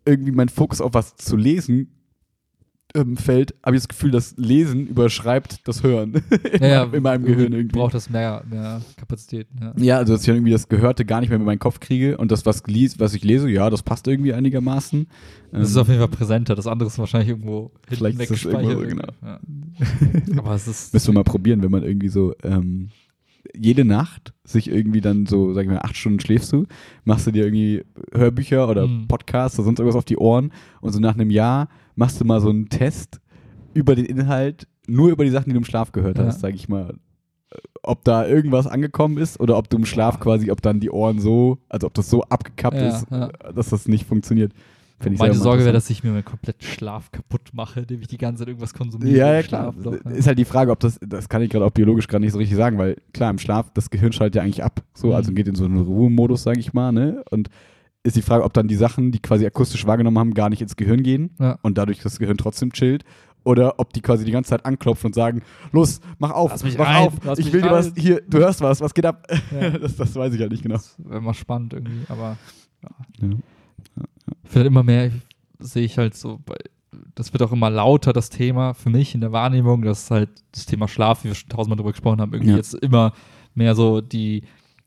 irgendwie 0.07 0.33
mein 0.33 0.49
Fokus 0.49 0.81
auf 0.81 0.95
was 0.95 1.17
zu 1.17 1.37
lesen 1.37 1.91
ähm, 2.97 3.17
fällt, 3.17 3.55
habe 3.65 3.75
ich 3.75 3.83
das 3.83 3.89
Gefühl, 3.89 4.13
das 4.13 4.35
Lesen 4.37 4.87
überschreibt 4.87 5.67
das 5.67 5.83
Hören 5.83 6.15
in, 6.53 6.63
Ja, 6.63 6.85
meinem, 6.85 6.95
in 6.95 7.03
meinem 7.03 7.25
Gehirn 7.25 7.53
irgendwie. 7.53 7.77
Braucht 7.79 7.95
das 7.95 8.09
mehr, 8.09 8.45
mehr 8.49 8.83
Kapazität. 8.97 9.49
Ja. 9.61 9.73
Ja, 9.77 9.97
also 9.99 10.13
dass 10.13 10.23
ich 10.23 10.29
irgendwie 10.29 10.53
das 10.53 10.69
Gehörte 10.69 11.05
gar 11.05 11.21
nicht 11.21 11.31
mehr 11.31 11.39
in 11.39 11.45
meinen 11.45 11.59
Kopf 11.59 11.81
kriege 11.81 12.17
und 12.19 12.31
das, 12.31 12.47
was, 12.47 12.63
was 12.63 13.15
ich 13.15 13.25
lese, 13.25 13.49
ja, 13.49 13.69
das 13.69 13.83
passt 13.83 14.07
irgendwie 14.07 14.33
einigermaßen. 14.33 15.09
Das 15.51 15.71
ist 15.71 15.75
Ähm, 15.75 15.83
auf 15.83 15.89
jeden 15.89 15.99
Fall 16.01 16.09
präsenter. 16.09 16.55
Das 16.55 16.69
andere 16.69 16.89
ist 16.89 16.99
wahrscheinlich 16.99 17.31
irgendwo 17.31 17.73
Vielleicht 17.89 18.21
ist 18.21 18.31
das 18.31 18.45
irgendwo, 18.45 18.81
weggespeichert. 18.83 19.15
Ja. 19.23 19.41
Aber 20.39 20.55
es 20.55 20.69
ist. 20.69 20.93
Müssen 20.95 21.09
wir 21.09 21.15
mal 21.15 21.25
probieren, 21.25 21.63
wenn 21.65 21.71
man 21.73 21.83
irgendwie 21.83 22.09
so 22.09 22.33
ähm, 22.45 22.91
jede 23.57 23.85
Nacht 23.85 24.33
sich 24.45 24.69
irgendwie 24.71 25.01
dann 25.01 25.27
so, 25.27 25.53
sag 25.53 25.63
ich 25.65 25.69
mal, 25.71 25.79
acht 25.81 25.97
Stunden 25.97 26.21
schläfst 26.21 26.53
du, 26.53 26.67
machst 27.05 27.27
du 27.27 27.31
dir 27.31 27.45
irgendwie 27.45 27.85
Hörbücher 28.13 28.69
oder 28.69 28.87
Mhm. 28.87 29.07
Podcasts 29.09 29.59
oder 29.59 29.67
sonst 29.67 29.79
irgendwas 29.79 29.99
auf 29.99 30.05
die 30.05 30.17
Ohren 30.19 30.53
und 30.81 30.93
so 30.93 31.01
nach 31.01 31.15
einem 31.15 31.31
Jahr 31.31 31.69
machst 31.97 32.21
du 32.21 32.25
mal 32.25 32.41
so 32.41 32.51
einen 32.51 32.69
Test 32.69 33.21
über 33.75 33.95
den 33.95 34.05
Inhalt, 34.05 34.67
nur 34.87 35.11
über 35.11 35.25
die 35.25 35.31
Sachen, 35.31 35.47
die 35.47 35.53
du 35.53 35.59
im 35.59 35.65
Schlaf 35.65 35.93
gehört 35.93 36.19
Ja. 36.19 36.27
hast, 36.27 36.41
sag 36.41 36.55
ich 36.55 36.69
mal. 36.69 36.95
äh, 37.51 37.57
Ob 37.83 38.05
da 38.05 38.27
irgendwas 38.27 38.67
angekommen 38.67 39.19
ist 39.19 39.39
oder 39.41 39.57
ob 39.59 39.69
du 39.69 39.77
im 39.77 39.85
Schlaf 39.87 40.21
quasi, 40.21 40.51
ob 40.51 40.63
dann 40.63 40.81
die 40.81 40.91
Ohren 40.91 41.19
so, 41.21 41.59
also 41.69 41.87
ob 41.87 41.95
das 41.95 42.09
so 42.11 42.23
abgekappt 42.23 42.81
Ja, 42.81 42.89
ist, 42.89 43.07
ja. 43.11 43.29
dass 43.55 43.71
das 43.71 43.89
nicht 43.89 44.07
funktioniert. 44.07 44.53
Meine 45.19 45.35
Sorge 45.35 45.65
wäre, 45.65 45.73
dass 45.73 45.91
ich 45.91 46.03
mir 46.05 46.11
meinen 46.13 46.25
kompletten 46.25 46.67
Schlaf 46.67 47.11
kaputt 47.13 47.51
mache, 47.53 47.81
indem 47.81 48.01
ich 48.01 48.07
die 48.09 48.17
ganze 48.17 48.41
Zeit 48.41 48.49
irgendwas 48.49 48.73
konsumiere. 48.75 49.17
Ja, 49.17 49.35
ja, 49.35 49.43
klar. 49.43 49.75
Noch, 49.77 49.93
ja. 49.93 50.11
Ist 50.13 50.27
halt 50.27 50.39
die 50.39 50.45
Frage, 50.45 50.71
ob 50.71 50.81
das, 50.81 50.99
das 51.07 51.29
kann 51.29 51.43
ich 51.43 51.51
gerade 51.51 51.65
auch 51.65 51.71
biologisch 51.73 52.07
gerade 52.07 52.23
nicht 52.25 52.33
so 52.33 52.39
richtig 52.39 52.57
sagen, 52.57 52.79
weil 52.79 52.97
klar, 53.13 53.31
im 53.31 53.39
Schlaf, 53.39 53.71
das 53.75 53.91
Gehirn 53.91 54.13
schaltet 54.13 54.37
ja 54.37 54.43
eigentlich 54.43 54.63
ab. 54.65 54.83
So, 54.95 55.09
Mhm. 55.09 55.13
also 55.15 55.33
geht 55.33 55.49
in 55.49 55.55
so 55.57 55.65
einen 55.65 55.79
Ruhemodus, 55.83 56.43
sage 56.45 56.61
ich 56.61 56.73
mal, 56.73 56.93
ne? 56.93 57.23
Und 57.31 57.49
ist 58.03 58.17
die 58.17 58.23
Frage, 58.23 58.45
ob 58.45 58.53
dann 58.55 58.69
die 58.69 58.77
Sachen, 58.77 59.13
die 59.13 59.19
quasi 59.21 59.45
akustisch 59.47 59.87
wahrgenommen 59.87 60.19
haben, 60.19 60.35
gar 60.35 60.49
nicht 60.49 60.63
ins 60.63 60.77
Gehirn 60.77 61.03
gehen 61.03 61.31
Ja. 61.39 61.59
und 61.63 61.77
dadurch 61.79 62.01
das 62.01 62.19
Gehirn 62.19 62.37
trotzdem 62.39 62.73
chillt. 62.73 63.05
Oder 63.47 63.79
ob 63.79 63.93
die 63.93 64.01
quasi 64.01 64.25
die 64.25 64.31
ganze 64.33 64.51
Zeit 64.51 64.65
anklopfen 64.65 65.09
und 65.09 65.15
sagen, 65.15 65.43
los, 65.73 66.01
mach 66.19 66.31
auf, 66.31 66.51
Lass 66.51 66.65
mich 66.65 66.79
mach 66.79 66.87
rein, 66.87 67.09
auf, 67.09 67.39
ich 67.39 67.53
will 67.53 67.61
dir 67.61 67.71
was, 67.71 67.87
rein." 67.89 67.95
hier, 67.99 68.23
du 68.27 68.39
hörst 68.39 68.63
was, 68.63 68.81
was 68.81 68.95
geht 68.95 69.05
ab? 69.05 69.27
Ja. 69.61 69.71
das, 69.79 69.97
das 69.97 70.15
weiß 70.15 70.33
ich 70.33 70.41
halt 70.41 70.51
nicht 70.53 70.63
genau. 70.63 70.77
Das 70.77 70.97
wäre 70.99 71.21
mal 71.21 71.35
spannend 71.35 71.75
irgendwie, 71.75 72.05
aber 72.09 72.39
ja. 72.83 72.89
Ja. 73.29 73.35
Vielleicht 74.45 74.67
immer 74.67 74.83
mehr 74.83 75.11
sehe 75.59 75.85
ich 75.85 75.99
halt 75.99 76.15
so, 76.17 76.41
das 77.15 77.33
wird 77.33 77.43
auch 77.43 77.53
immer 77.53 77.71
lauter, 77.71 78.13
das 78.13 78.31
Thema 78.31 78.75
für 78.75 78.91
mich 78.91 79.15
in 79.15 79.21
der 79.21 79.33
Wahrnehmung, 79.33 79.83
dass 79.83 80.11
halt 80.11 80.31
das 80.53 80.67
Thema 80.67 80.87
Schlaf, 80.89 81.25
wie 81.25 81.29
wir 81.29 81.35
schon 81.35 81.49
tausendmal 81.49 81.77
drüber 81.77 81.93
gesprochen 81.93 82.21
haben, 82.21 82.33
irgendwie 82.33 82.53
Ja. 82.53 82.57
jetzt 82.59 82.75
immer 82.75 83.13
mehr 83.55 83.75
so 83.75 84.01
die, 84.01 84.43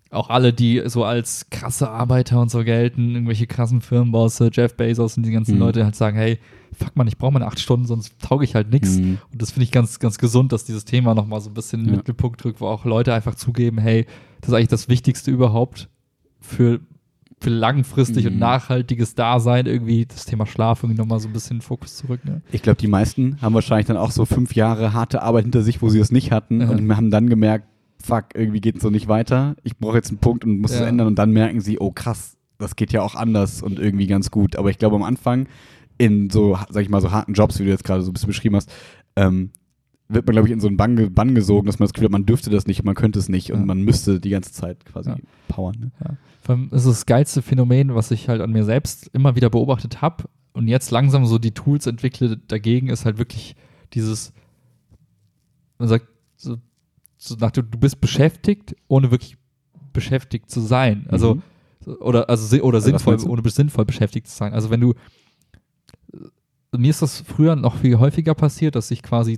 auch 0.09 0.29
alle, 0.29 0.53
die 0.53 0.81
so 0.85 1.03
als 1.03 1.49
krasse 1.49 1.89
Arbeiter 1.89 2.39
und 2.39 2.49
so 2.49 2.63
gelten, 2.63 3.11
irgendwelche 3.13 3.47
krassen 3.47 3.81
Firmenbosse, 3.81 4.49
Jeff 4.53 4.75
Bezos 4.75 5.17
und 5.17 5.23
die 5.25 5.31
ganzen 5.31 5.55
Mhm. 5.55 5.59
Leute 5.59 5.83
halt 5.83 5.95
sagen, 5.95 6.15
hey, 6.17 6.39
fuck 6.73 6.95
man, 6.95 7.07
ich 7.07 7.17
brauche 7.17 7.33
meine 7.33 7.45
acht 7.47 7.59
Stunden, 7.59 7.85
sonst 7.87 8.13
tauge 8.21 8.45
ich 8.45 8.55
halt 8.55 8.69
nichts. 8.71 8.97
Mhm. 8.97 9.17
Und 9.31 9.41
das 9.41 9.51
finde 9.51 9.63
ich 9.65 9.71
ganz, 9.71 9.99
ganz 9.99 10.17
gesund, 10.17 10.51
dass 10.53 10.63
dieses 10.63 10.85
Thema 10.85 11.13
nochmal 11.13 11.41
so 11.41 11.49
ein 11.49 11.53
bisschen 11.53 11.79
in 11.81 11.85
den 11.87 11.93
Ja. 11.95 11.97
Mittelpunkt 11.97 12.41
drückt, 12.43 12.61
wo 12.61 12.67
auch 12.67 12.85
Leute 12.85 13.13
einfach 13.13 13.35
zugeben, 13.35 13.79
hey, 13.79 14.05
das 14.41 14.49
ist 14.49 14.53
eigentlich 14.55 14.67
das 14.69 14.87
Wichtigste 14.87 15.31
überhaupt 15.31 15.89
für, 16.39 16.79
für 17.39 17.49
langfristig 17.51 18.25
und 18.25 18.33
Mhm. 18.33 18.39
nachhaltiges 18.39 19.13
Dasein, 19.13 19.67
irgendwie 19.67 20.05
das 20.05 20.25
Thema 20.25 20.45
Schlaf 20.47 20.81
irgendwie 20.83 20.99
nochmal 20.99 21.19
so 21.19 21.27
ein 21.27 21.33
bisschen 21.33 21.57
in 21.57 21.57
den 21.59 21.63
Fokus 21.63 21.95
zurück. 21.95 22.25
Ne? 22.25 22.41
Ich 22.51 22.63
glaube, 22.63 22.77
die 22.79 22.87
meisten 22.87 23.37
haben 23.41 23.53
wahrscheinlich 23.53 23.85
dann 23.87 23.97
auch 23.97 24.11
so 24.11 24.25
fünf 24.25 24.55
Jahre 24.55 24.93
harte 24.93 25.21
Arbeit 25.21 25.43
hinter 25.43 25.61
sich, 25.61 25.81
wo 25.81 25.89
sie 25.89 25.99
das 25.99 26.11
nicht 26.11 26.31
hatten 26.31 26.61
Ja. 26.61 26.69
und 26.69 26.95
haben 26.95 27.11
dann 27.11 27.29
gemerkt, 27.29 27.67
fuck, 28.03 28.25
irgendwie 28.33 28.61
geht 28.61 28.77
es 28.77 28.81
so 28.81 28.89
nicht 28.89 29.07
weiter. 29.07 29.55
Ich 29.63 29.77
brauche 29.77 29.97
jetzt 29.97 30.09
einen 30.09 30.17
Punkt 30.19 30.45
und 30.45 30.59
muss 30.59 30.71
es 30.71 30.79
Ja. 30.79 30.87
ändern 30.87 31.07
und 31.07 31.15
dann 31.19 31.31
merken 31.31 31.61
sie, 31.61 31.77
oh 31.79 31.91
krass, 31.91 32.37
das 32.57 32.75
geht 32.75 32.91
ja 32.91 33.01
auch 33.03 33.13
anders 33.13 33.61
und 33.61 33.77
irgendwie 33.77 34.07
ganz 34.07 34.31
gut. 34.31 34.55
Aber 34.55 34.69
ich 34.71 34.79
glaube, 34.79 34.95
am 34.95 35.03
Anfang 35.03 35.47
in 35.99 36.29
so, 36.31 36.57
sag 36.69 36.81
ich 36.83 36.89
mal, 36.89 37.01
so 37.01 37.11
harten 37.11 37.33
Jobs, 37.33 37.59
wie 37.59 37.65
du 37.65 37.69
jetzt 37.69 37.83
gerade 37.83 38.01
so 38.01 38.09
ein 38.09 38.13
bisschen 38.13 38.27
beschrieben 38.27 38.55
hast, 38.55 38.71
ähm, 39.15 39.51
wird 40.09 40.25
man, 40.25 40.33
glaube 40.33 40.47
ich, 40.47 40.53
in 40.53 40.59
so 40.59 40.67
einen 40.67 40.77
Bann, 40.77 41.13
Bann 41.13 41.35
gesogen, 41.35 41.65
dass 41.67 41.79
man 41.79 41.85
das 41.87 41.93
Gefühl 41.93 42.05
hat, 42.05 42.11
man 42.11 42.25
dürfte 42.25 42.49
das 42.49 42.65
nicht, 42.65 42.83
man 42.83 42.95
könnte 42.95 43.19
es 43.19 43.27
nicht 43.29 43.51
und 43.51 43.59
Ja. 43.61 43.65
man 43.65 43.81
müsste 43.81 44.19
die 44.19 44.29
ganze 44.29 44.51
Zeit 44.53 44.85
quasi 44.85 45.09
Ja. 45.09 45.17
powern. 45.49 45.75
Ne? 45.99 46.17
Vor 46.41 46.55
allem 46.55 46.69
ist 46.71 46.85
das 46.87 47.05
geilste 47.05 47.41
Phänomen, 47.41 47.93
was 47.93 48.11
ich 48.11 48.29
halt 48.29 48.39
an 48.41 48.51
mir 48.51 48.63
selbst 48.63 49.09
immer 49.13 49.35
wieder 49.35 49.49
beobachtet 49.49 50.01
habe 50.01 50.25
und 50.53 50.67
jetzt 50.69 50.91
langsam 50.91 51.25
so 51.25 51.37
die 51.39 51.51
Tools 51.51 51.87
entwickle 51.87 52.37
dagegen, 52.37 52.87
ist 52.89 53.03
halt 53.05 53.17
wirklich 53.17 53.55
dieses, 53.93 54.31
man 55.77 55.89
sagt, 55.89 56.07
so, 56.37 56.57
so 57.17 57.35
nach 57.35 57.51
dem, 57.51 57.69
du 57.69 57.77
bist 57.77 57.99
beschäftigt, 57.99 58.75
ohne 58.87 59.11
wirklich 59.11 59.37
beschäftigt 59.91 60.49
zu 60.49 60.61
sein. 60.61 61.05
Also, 61.09 61.35
Mhm. 61.35 61.93
oder, 61.99 62.29
also, 62.29 62.55
oder 62.61 62.77
Also 62.77 62.89
sinnvoll, 62.91 63.17
du? 63.17 63.27
ohne 63.29 63.49
sinnvoll 63.49 63.85
beschäftigt 63.85 64.27
zu 64.27 64.35
sein. 64.37 64.53
Also 64.53 64.69
wenn 64.69 64.79
du, 64.79 64.93
mir 66.75 66.89
ist 66.89 67.01
das 67.01 67.21
früher 67.21 67.55
noch 67.55 67.77
viel 67.77 67.97
häufiger 67.99 68.35
passiert, 68.35 68.75
dass 68.75 68.91
ich 68.91 69.01
quasi 69.03 69.37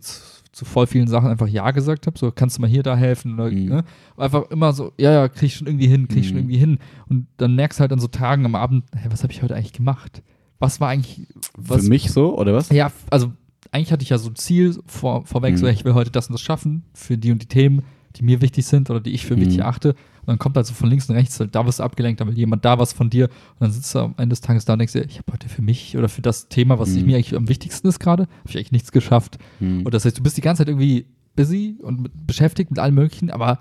zu, 0.51 0.65
voll 0.65 0.87
vielen 0.87 1.07
Sachen 1.07 1.29
einfach 1.29 1.47
Ja 1.47 1.71
gesagt 1.71 2.07
habe, 2.07 2.17
so 2.17 2.31
kannst 2.31 2.57
du 2.57 2.61
mal 2.61 2.69
hier 2.69 2.83
da 2.83 2.95
helfen 2.97 3.35
oder, 3.35 3.51
Mhm. 3.51 3.65
ne? 3.65 3.83
Einfach 4.17 4.49
immer 4.49 4.73
so, 4.73 4.91
ja, 4.99 5.11
ja, 5.11 5.27
krieg 5.27 5.43
ich 5.47 5.55
schon 5.55 5.67
irgendwie 5.67 5.87
hin, 5.87 6.07
krieg 6.07 6.19
ich 6.19 6.27
schon 6.27 6.35
Mhm. 6.37 6.41
irgendwie 6.43 6.57
hin. 6.57 6.79
Und 7.07 7.27
dann 7.37 7.55
merkst 7.55 7.79
du 7.79 7.81
halt 7.81 7.93
an 7.93 7.99
so 7.99 8.07
Tagen 8.07 8.45
am 8.45 8.55
Abend, 8.55 8.83
hä, 8.95 9.07
was 9.11 9.23
habe 9.23 9.31
ich 9.33 9.43
heute 9.43 9.55
eigentlich 9.55 9.73
gemacht? 9.73 10.23
Was 10.59 10.81
war 10.81 10.89
eigentlich, 10.89 11.27
was, 11.55 11.83
Für 11.83 11.89
mich 11.89 12.11
so, 12.11 12.37
oder 12.37 12.53
was? 12.53 12.69
ja, 12.69 12.91
also 13.09 13.31
eigentlich 13.71 13.91
hatte 13.91 14.03
ich 14.03 14.09
ja 14.09 14.17
so 14.17 14.29
ein 14.29 14.35
Ziel 14.35 14.77
vor, 14.87 15.25
vorweg, 15.25 15.57
so 15.57 15.65
Mhm. 15.67 15.71
ich 15.71 15.85
will 15.85 15.93
heute 15.93 16.11
das 16.11 16.27
und 16.27 16.33
das 16.33 16.41
schaffen 16.41 16.83
für 16.93 17.17
die 17.17 17.31
und 17.31 17.41
die 17.43 17.47
Themen, 17.47 17.83
die 18.19 18.23
mir 18.25 18.41
wichtig 18.41 18.65
sind 18.65 18.89
oder 18.89 18.99
die 18.99 19.11
ich 19.11 19.25
für 19.25 19.35
Mhm. 19.35 19.41
wichtig 19.41 19.59
erachte. 19.59 19.89
Und 19.89 20.27
dann 20.27 20.37
kommt 20.39 20.55
halt 20.57 20.65
so 20.67 20.73
von 20.73 20.89
links 20.89 21.09
und 21.09 21.15
rechts, 21.15 21.41
da 21.51 21.65
wirst 21.65 21.79
du 21.79 21.83
abgelenkt, 21.83 22.21
da 22.21 22.27
will 22.27 22.37
jemand 22.37 22.63
da 22.65 22.77
was 22.77 22.93
von 22.93 23.09
dir. 23.09 23.25
Und 23.25 23.61
dann 23.61 23.71
sitzt 23.71 23.93
du 23.95 23.99
am 23.99 24.13
Ende 24.17 24.29
des 24.33 24.41
Tages 24.41 24.65
da 24.65 24.73
und 24.73 24.79
denkst 24.79 24.93
dir, 24.93 25.03
ich 25.05 25.17
habe 25.17 25.31
heute 25.31 25.49
für 25.49 25.61
mich 25.61 25.97
oder 25.97 26.09
für 26.09 26.21
das 26.21 26.49
Thema, 26.49 26.77
was 26.79 26.89
Mhm. 26.89 27.05
mir 27.05 27.15
eigentlich 27.15 27.35
am 27.35 27.49
wichtigsten 27.49 27.87
ist 27.87 27.99
gerade, 27.99 28.23
habe 28.23 28.49
ich 28.49 28.55
eigentlich 28.57 28.71
nichts 28.73 28.91
geschafft. 28.91 29.37
Mhm. 29.59 29.83
Und 29.85 29.93
das 29.93 30.05
heißt, 30.05 30.17
du 30.17 30.23
bist 30.23 30.37
die 30.37 30.41
ganze 30.41 30.61
Zeit 30.61 30.67
irgendwie 30.69 31.05
busy 31.35 31.77
und 31.81 32.01
mit, 32.01 32.27
beschäftigt 32.27 32.69
mit 32.69 32.79
allem 32.79 32.95
Möglichen, 32.95 33.31
aber 33.31 33.59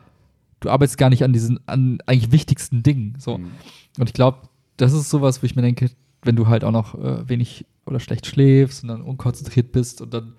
du 0.60 0.68
arbeitest 0.70 0.98
gar 0.98 1.08
nicht 1.10 1.22
an 1.24 1.32
diesen, 1.32 1.60
an 1.66 1.98
eigentlich 2.06 2.32
wichtigsten 2.32 2.82
Dingen. 2.82 3.14
So. 3.18 3.38
Mhm. 3.38 3.50
Und 3.98 4.08
ich 4.08 4.14
glaube, 4.14 4.38
das 4.76 4.92
ist 4.92 5.08
sowas, 5.10 5.42
wo 5.42 5.46
ich 5.46 5.54
mir 5.56 5.62
denke, 5.62 5.90
wenn 6.22 6.34
du 6.36 6.48
halt 6.48 6.64
auch 6.64 6.72
noch 6.72 6.94
äh, 6.96 7.28
wenig 7.28 7.64
oder 7.86 8.00
schlecht 8.00 8.26
schläfst 8.26 8.82
und 8.82 8.88
dann 8.88 9.00
unkonzentriert 9.02 9.70
bist 9.72 10.00
und 10.02 10.12
dann 10.12 10.32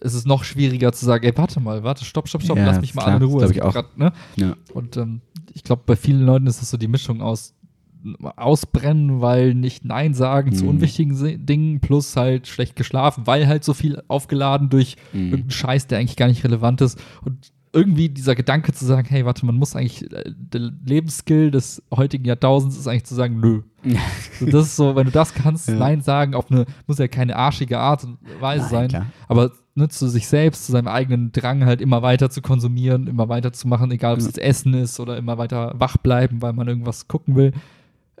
ist 0.00 0.14
es 0.14 0.24
noch 0.26 0.44
schwieriger 0.44 0.92
zu 0.92 1.04
sagen, 1.04 1.24
ey, 1.24 1.32
warte 1.36 1.60
mal, 1.60 1.82
warte, 1.82 2.04
stopp, 2.04 2.28
stopp, 2.28 2.42
stopp, 2.42 2.58
Ja, 2.58 2.66
lass 2.66 2.80
mich 2.80 2.94
mal 2.94 3.02
klar, 3.02 3.14
alle 3.16 3.24
in 3.24 3.30
Ruhe. 3.30 3.40
das 3.42 3.50
ich 3.50 3.62
auch. 3.62 3.72
grad, 3.72 3.96
ne? 3.98 4.12
Ja. 4.36 4.54
Und 4.74 4.96
ähm, 4.96 5.20
ich 5.54 5.64
glaube, 5.64 5.82
bei 5.86 5.96
vielen 5.96 6.24
Leuten 6.24 6.46
ist 6.46 6.60
das 6.60 6.70
so 6.70 6.76
die 6.76 6.88
Mischung 6.88 7.20
aus 7.22 7.54
ausbrennen, 8.36 9.20
weil 9.20 9.54
nicht 9.54 9.84
Nein 9.84 10.12
sagen 10.14 10.52
zu 10.52 10.64
Mhm. 10.64 10.70
unwichtigen 10.70 11.14
Se- 11.14 11.38
Dingen 11.38 11.80
plus 11.80 12.16
halt 12.16 12.48
schlecht 12.48 12.74
geschlafen, 12.76 13.26
weil 13.26 13.46
halt 13.46 13.62
so 13.64 13.74
viel 13.74 14.02
aufgeladen 14.08 14.68
durch 14.70 14.96
Mhm. 15.12 15.20
irgendeinen 15.26 15.50
Scheiß, 15.50 15.86
der 15.86 15.98
eigentlich 15.98 16.16
gar 16.16 16.26
nicht 16.28 16.42
relevant 16.44 16.80
ist. 16.80 17.00
Und 17.24 17.52
irgendwie 17.72 18.08
dieser 18.08 18.34
Gedanke 18.34 18.72
zu 18.72 18.84
sagen, 18.84 19.08
hey, 19.08 19.24
warte, 19.24 19.46
man 19.46 19.56
muss 19.56 19.74
eigentlich, 19.74 20.10
äh, 20.12 20.24
der 20.36 20.72
Lebensskill 20.84 21.50
des 21.50 21.82
heutigen 21.94 22.24
Jahrtausends 22.24 22.76
ist 22.76 22.86
eigentlich 22.86 23.04
zu 23.04 23.14
sagen, 23.14 23.40
nö. 23.40 23.62
So, 24.38 24.46
das 24.46 24.66
ist 24.66 24.76
so, 24.76 24.94
wenn 24.94 25.06
du 25.06 25.10
das 25.10 25.34
kannst, 25.34 25.68
Ja. 25.68 25.74
Nein 25.74 26.02
sagen, 26.02 26.34
auf 26.34 26.50
eine, 26.50 26.66
muss 26.86 26.98
ja 26.98 27.08
keine 27.08 27.34
arschige 27.36 27.78
Art 27.78 28.04
und 28.04 28.18
Weise 28.40 28.64
Nein, 28.64 28.70
sein, 28.70 28.88
klar. 28.88 29.06
aber 29.28 29.52
ne, 29.74 29.88
zu 29.88 30.08
sich 30.08 30.28
selbst, 30.28 30.66
zu 30.66 30.72
seinem 30.72 30.88
eigenen 30.88 31.32
Drang 31.32 31.64
halt 31.64 31.80
immer 31.80 32.02
weiter 32.02 32.30
zu 32.30 32.42
konsumieren, 32.42 33.06
immer 33.06 33.28
weiter 33.28 33.52
zu 33.52 33.66
machen, 33.68 33.90
egal 33.90 34.12
ob 34.14 34.18
es 34.18 34.26
jetzt 34.26 34.38
Essen 34.38 34.74
ist 34.74 35.00
oder 35.00 35.16
immer 35.16 35.38
weiter 35.38 35.72
wach 35.76 35.96
bleiben, 35.96 36.42
weil 36.42 36.52
man 36.52 36.68
irgendwas 36.68 37.08
gucken 37.08 37.34
will. 37.36 37.52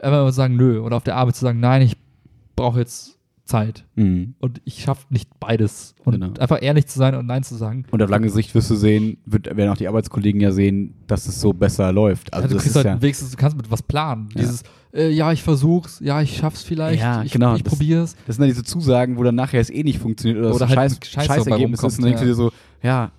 Aber 0.00 0.32
sagen, 0.32 0.56
nö. 0.56 0.80
Oder 0.80 0.96
auf 0.96 1.04
der 1.04 1.16
Arbeit 1.16 1.36
zu 1.36 1.42
sagen, 1.42 1.60
nein, 1.60 1.82
ich 1.82 1.96
brauche 2.56 2.80
jetzt 2.80 3.18
Zeit. 3.44 3.84
Mhm. 3.96 4.34
Und 4.40 4.60
ich 4.64 4.82
schaffe 4.82 5.06
nicht 5.10 5.28
beides. 5.40 5.94
Und 6.04 6.12
Genau. 6.14 6.32
einfach 6.38 6.62
ehrlich 6.62 6.86
zu 6.86 6.98
sein 6.98 7.14
und 7.14 7.26
Nein 7.26 7.42
zu 7.42 7.54
sagen. 7.56 7.84
Und 7.90 8.00
auf 8.02 8.08
lange 8.10 8.30
Sicht 8.30 8.54
wirst 8.54 8.70
du 8.70 8.76
sehen, 8.76 9.18
wird, 9.26 9.46
werden 9.56 9.70
auch 9.70 9.76
die 9.76 9.88
Arbeitskollegen 9.88 10.40
ja 10.40 10.52
sehen, 10.52 10.94
dass 11.06 11.26
es 11.26 11.40
so 11.40 11.52
besser 11.52 11.92
läuft. 11.92 12.32
Also 12.32 12.44
Also 12.44 12.56
du 12.56 12.62
kriegst 12.62 12.76
halt 12.76 12.86
ja, 12.86 13.02
wenigstens, 13.02 13.30
du 13.32 13.36
kannst 13.36 13.56
mit 13.56 13.70
was 13.70 13.82
planen. 13.82 14.28
Ja. 14.34 14.40
Dieses, 14.42 14.62
äh, 14.94 15.08
ja, 15.10 15.32
ich 15.32 15.42
versuch's, 15.42 16.00
ja, 16.04 16.22
ich 16.22 16.36
schaff's 16.36 16.62
vielleicht, 16.62 17.00
Ja, 17.02 17.22
ich, 17.22 17.32
genau, 17.32 17.56
ich 17.56 17.62
das- 17.64 17.72
probiere 17.72 18.02
es. 18.02 18.16
das 18.26 18.36
sind 18.36 18.42
dann 18.42 18.48
diese 18.50 18.62
Zusagen, 18.64 19.16
wo 19.18 19.22
dann 19.24 19.34
nachher 19.34 19.60
es 19.60 19.70
eh 19.70 19.82
nicht 19.82 19.98
funktioniert 19.98 20.38
oder, 20.38 20.50
Oder 20.54 20.66
das 20.66 20.76
halt 20.76 21.04
Scheiß, 21.04 21.26
Scheiß 21.26 21.36
ist. 21.38 21.46
Und 21.48 21.98
dann 21.98 22.04
denkst 22.04 22.20
du 22.20 22.26
dir 22.26 22.34
so, 22.34 22.52
ja, 22.82 23.10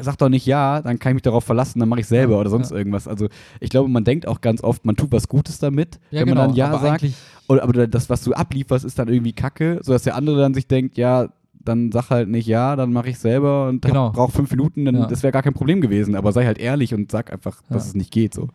sag 0.00 0.16
doch 0.18 0.28
nicht 0.30 0.46
ja, 0.46 0.80
dann 0.80 0.98
kann 0.98 1.10
ich 1.10 1.14
mich 1.14 1.22
darauf 1.22 1.44
verlassen, 1.44 1.78
dann 1.80 1.88
mache 1.88 2.00
ich 2.00 2.06
selber 2.06 2.34
Ja, 2.34 2.40
oder 2.40 2.48
sonst 2.50 2.70
ja. 2.70 2.76
irgendwas. 2.78 3.06
Also 3.06 3.28
ich 3.60 3.68
glaube, 3.70 3.88
man 3.90 4.04
denkt 4.04 4.26
auch 4.26 4.40
ganz 4.40 4.62
oft, 4.62 4.84
man 4.86 4.96
tut 4.96 5.12
was 5.12 5.28
Gutes 5.28 5.58
damit, 5.58 5.98
Ja, 6.10 6.20
wenn 6.20 6.28
genau, 6.28 6.40
man 6.42 6.48
dann 6.50 6.56
ja 6.56 6.78
sagt. 6.78 7.04
Oder, 7.48 7.62
aber 7.62 7.86
das, 7.86 8.10
was 8.10 8.22
du 8.22 8.32
ablieferst, 8.34 8.84
ist 8.84 8.98
dann 8.98 9.08
irgendwie 9.08 9.32
Kacke, 9.32 9.80
sodass 9.82 10.02
der 10.02 10.14
andere 10.16 10.38
dann 10.40 10.54
sich 10.54 10.66
denkt, 10.66 10.96
ja, 10.98 11.28
dann 11.60 11.90
sag 11.92 12.10
halt 12.10 12.28
nicht 12.28 12.46
ja, 12.46 12.76
dann 12.76 12.92
mache 12.92 13.10
ich 13.10 13.18
selber 13.18 13.68
und 13.68 13.82
Genau. 13.82 14.10
brauche 14.12 14.32
fünf 14.32 14.50
Minuten, 14.50 14.84
dann 14.84 14.94
Ja. 14.94 15.06
das 15.06 15.22
wäre 15.22 15.32
gar 15.32 15.42
kein 15.42 15.54
Problem 15.54 15.80
gewesen. 15.80 16.14
Aber 16.14 16.32
sei 16.32 16.44
halt 16.46 16.58
ehrlich 16.58 16.94
und 16.94 17.10
sag 17.10 17.32
einfach, 17.32 17.60
dass 17.68 17.84
Ja. 17.84 17.88
es 17.90 17.94
nicht 17.94 18.10
geht. 18.12 18.34
So. 18.34 18.48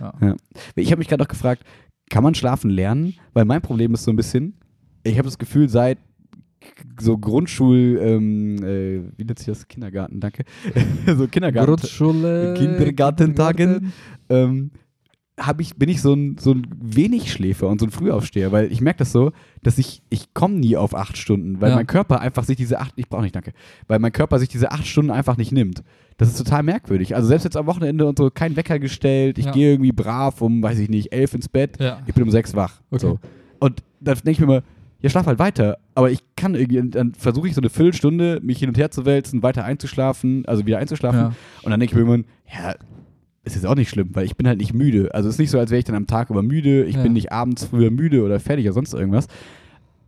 Ja. 0.00 0.34
Ich 0.74 0.90
habe 0.90 0.98
mich 0.98 1.08
gerade 1.08 1.22
noch 1.22 1.28
gefragt, 1.28 1.62
kann 2.10 2.22
man 2.22 2.34
schlafen 2.34 2.70
lernen? 2.70 3.14
Weil 3.32 3.44
mein 3.46 3.62
Problem 3.62 3.94
ist 3.94 4.04
so 4.04 4.10
ein 4.12 4.16
bisschen, 4.16 4.54
ich 5.04 5.14
habe 5.18 5.24
das 5.26 5.38
Gefühl, 5.38 5.68
seit 5.68 5.98
so 7.00 7.18
Grundschul, 7.18 7.98
ähm, 8.00 8.56
äh, 8.62 9.02
wie 9.16 9.24
nennt 9.24 9.38
sich 9.38 9.46
das? 9.46 9.66
Kindergarten, 9.66 10.20
danke. 10.20 10.44
so 11.16 11.26
Kindergarten. 11.26 11.74
Grundschule. 11.76 12.54
Kindergartentagen. 12.56 13.92
ähm, 14.28 14.70
ich, 15.58 15.76
bin 15.76 15.88
ich 15.88 16.02
so 16.02 16.12
ein, 16.14 16.36
so 16.38 16.52
ein 16.52 16.66
wenig 16.80 17.32
Schläfer 17.32 17.68
und 17.68 17.80
so 17.80 17.86
ein 17.86 17.90
Frühaufsteher, 17.90 18.52
weil 18.52 18.70
ich 18.70 18.80
merke 18.80 18.98
das 19.00 19.12
so, 19.12 19.32
dass 19.62 19.78
ich, 19.78 20.02
ich 20.10 20.34
komme 20.34 20.56
nie 20.56 20.76
auf 20.76 20.94
acht 20.94 21.16
Stunden, 21.16 21.60
weil 21.60 21.70
Ja. 21.70 21.76
mein 21.76 21.86
Körper 21.86 22.20
einfach 22.20 22.44
sich 22.44 22.56
diese 22.56 22.78
acht, 22.80 22.92
ich 22.96 23.08
brauche 23.08 23.22
nicht, 23.22 23.34
danke, 23.34 23.52
weil 23.88 23.98
mein 23.98 24.12
Körper 24.12 24.38
sich 24.38 24.48
diese 24.48 24.70
acht 24.72 24.86
Stunden 24.86 25.10
einfach 25.10 25.36
nicht 25.38 25.50
nimmt. 25.52 25.82
Das 26.18 26.28
ist 26.28 26.36
total 26.36 26.62
merkwürdig. 26.62 27.16
Also 27.16 27.28
selbst 27.28 27.44
jetzt 27.44 27.56
am 27.56 27.66
Wochenende 27.66 28.06
und 28.06 28.18
so, 28.18 28.30
kein 28.30 28.56
Wecker 28.56 28.78
gestellt, 28.78 29.38
ich 29.38 29.46
Ja. 29.46 29.52
gehe 29.52 29.72
irgendwie 29.72 29.92
brav 29.92 30.42
um, 30.42 30.62
weiß 30.62 30.78
ich 30.78 30.88
nicht, 30.90 31.12
elf 31.12 31.32
ins 31.34 31.48
Bett, 31.48 31.80
Ja. 31.80 32.00
ich 32.06 32.14
bin 32.14 32.22
um 32.24 32.30
sechs 32.30 32.54
wach. 32.54 32.80
Okay. 32.90 33.00
So. 33.00 33.18
Und 33.58 33.82
dann 34.00 34.14
denke 34.16 34.30
ich 34.32 34.40
mir 34.40 34.44
immer, 34.44 34.62
ja, 35.00 35.08
schlaf 35.10 35.26
halt 35.26 35.38
weiter. 35.40 35.78
Aber 35.96 36.10
ich 36.10 36.20
kann 36.36 36.54
irgendwie, 36.54 36.90
dann 36.90 37.14
versuche 37.14 37.48
ich 37.48 37.54
so 37.54 37.60
eine 37.60 37.70
Viertelstunde, 37.70 38.38
mich 38.42 38.58
hin 38.58 38.68
und 38.68 38.78
her 38.78 38.90
zu 38.90 39.04
wälzen, 39.04 39.42
weiter 39.42 39.64
einzuschlafen, 39.64 40.44
also 40.46 40.64
wieder 40.66 40.78
einzuschlafen. 40.78 41.18
Ja. 41.20 41.32
Und 41.62 41.70
dann 41.70 41.80
denke 41.80 41.92
ich 41.98 42.04
mir 42.04 42.14
immer, 42.14 42.22
ja, 42.52 42.74
ist 43.44 43.54
jetzt 43.56 43.66
auch 43.66 43.74
nicht 43.74 43.88
schlimm, 43.90 44.10
weil 44.12 44.24
ich 44.24 44.36
bin 44.36 44.46
halt 44.46 44.58
nicht 44.58 44.72
müde. 44.74 45.12
Also 45.14 45.28
es 45.28 45.34
ist 45.34 45.38
nicht 45.38 45.50
so, 45.50 45.58
als 45.58 45.70
wäre 45.70 45.78
ich 45.80 45.84
dann 45.84 45.96
am 45.96 46.06
Tag 46.06 46.30
über 46.30 46.42
müde, 46.42 46.84
ich 46.84 46.94
Ja. 46.96 47.02
bin 47.02 47.12
nicht 47.12 47.32
abends 47.32 47.64
früher 47.64 47.90
müde 47.90 48.22
oder 48.24 48.38
fertig 48.40 48.66
oder 48.66 48.74
sonst 48.74 48.94
irgendwas. 48.94 49.26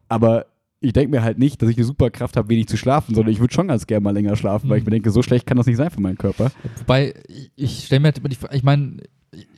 Aber 0.08 0.46
ich 0.80 0.92
denke 0.92 1.10
mir 1.10 1.22
halt 1.22 1.38
nicht, 1.38 1.60
dass 1.62 1.70
ich 1.70 1.76
eine 1.76 1.84
super 1.86 2.10
Kraft 2.10 2.36
habe, 2.36 2.48
wenig 2.48 2.68
zu 2.68 2.76
schlafen, 2.76 3.14
sondern 3.14 3.32
ich 3.32 3.40
würde 3.40 3.54
schon 3.54 3.68
ganz 3.68 3.86
gerne 3.86 4.04
mal 4.04 4.12
länger 4.12 4.36
schlafen, 4.36 4.68
weil 4.68 4.78
ich 4.78 4.84
Mhm. 4.84 4.88
mir 4.90 4.96
denke, 4.96 5.10
so 5.10 5.22
schlecht 5.22 5.46
kann 5.46 5.56
das 5.56 5.66
nicht 5.66 5.76
sein 5.78 5.90
für 5.90 6.00
meinen 6.00 6.18
Körper. 6.18 6.52
Wobei, 6.78 7.14
ich- 7.28 7.50
ich 7.56 7.86
stelle 7.86 8.00
mir 8.00 8.06
halt 8.08 8.18
immer 8.18 8.28
die 8.28 8.36
Frage, 8.36 8.54
ich 8.56 8.62
meine, 8.62 8.98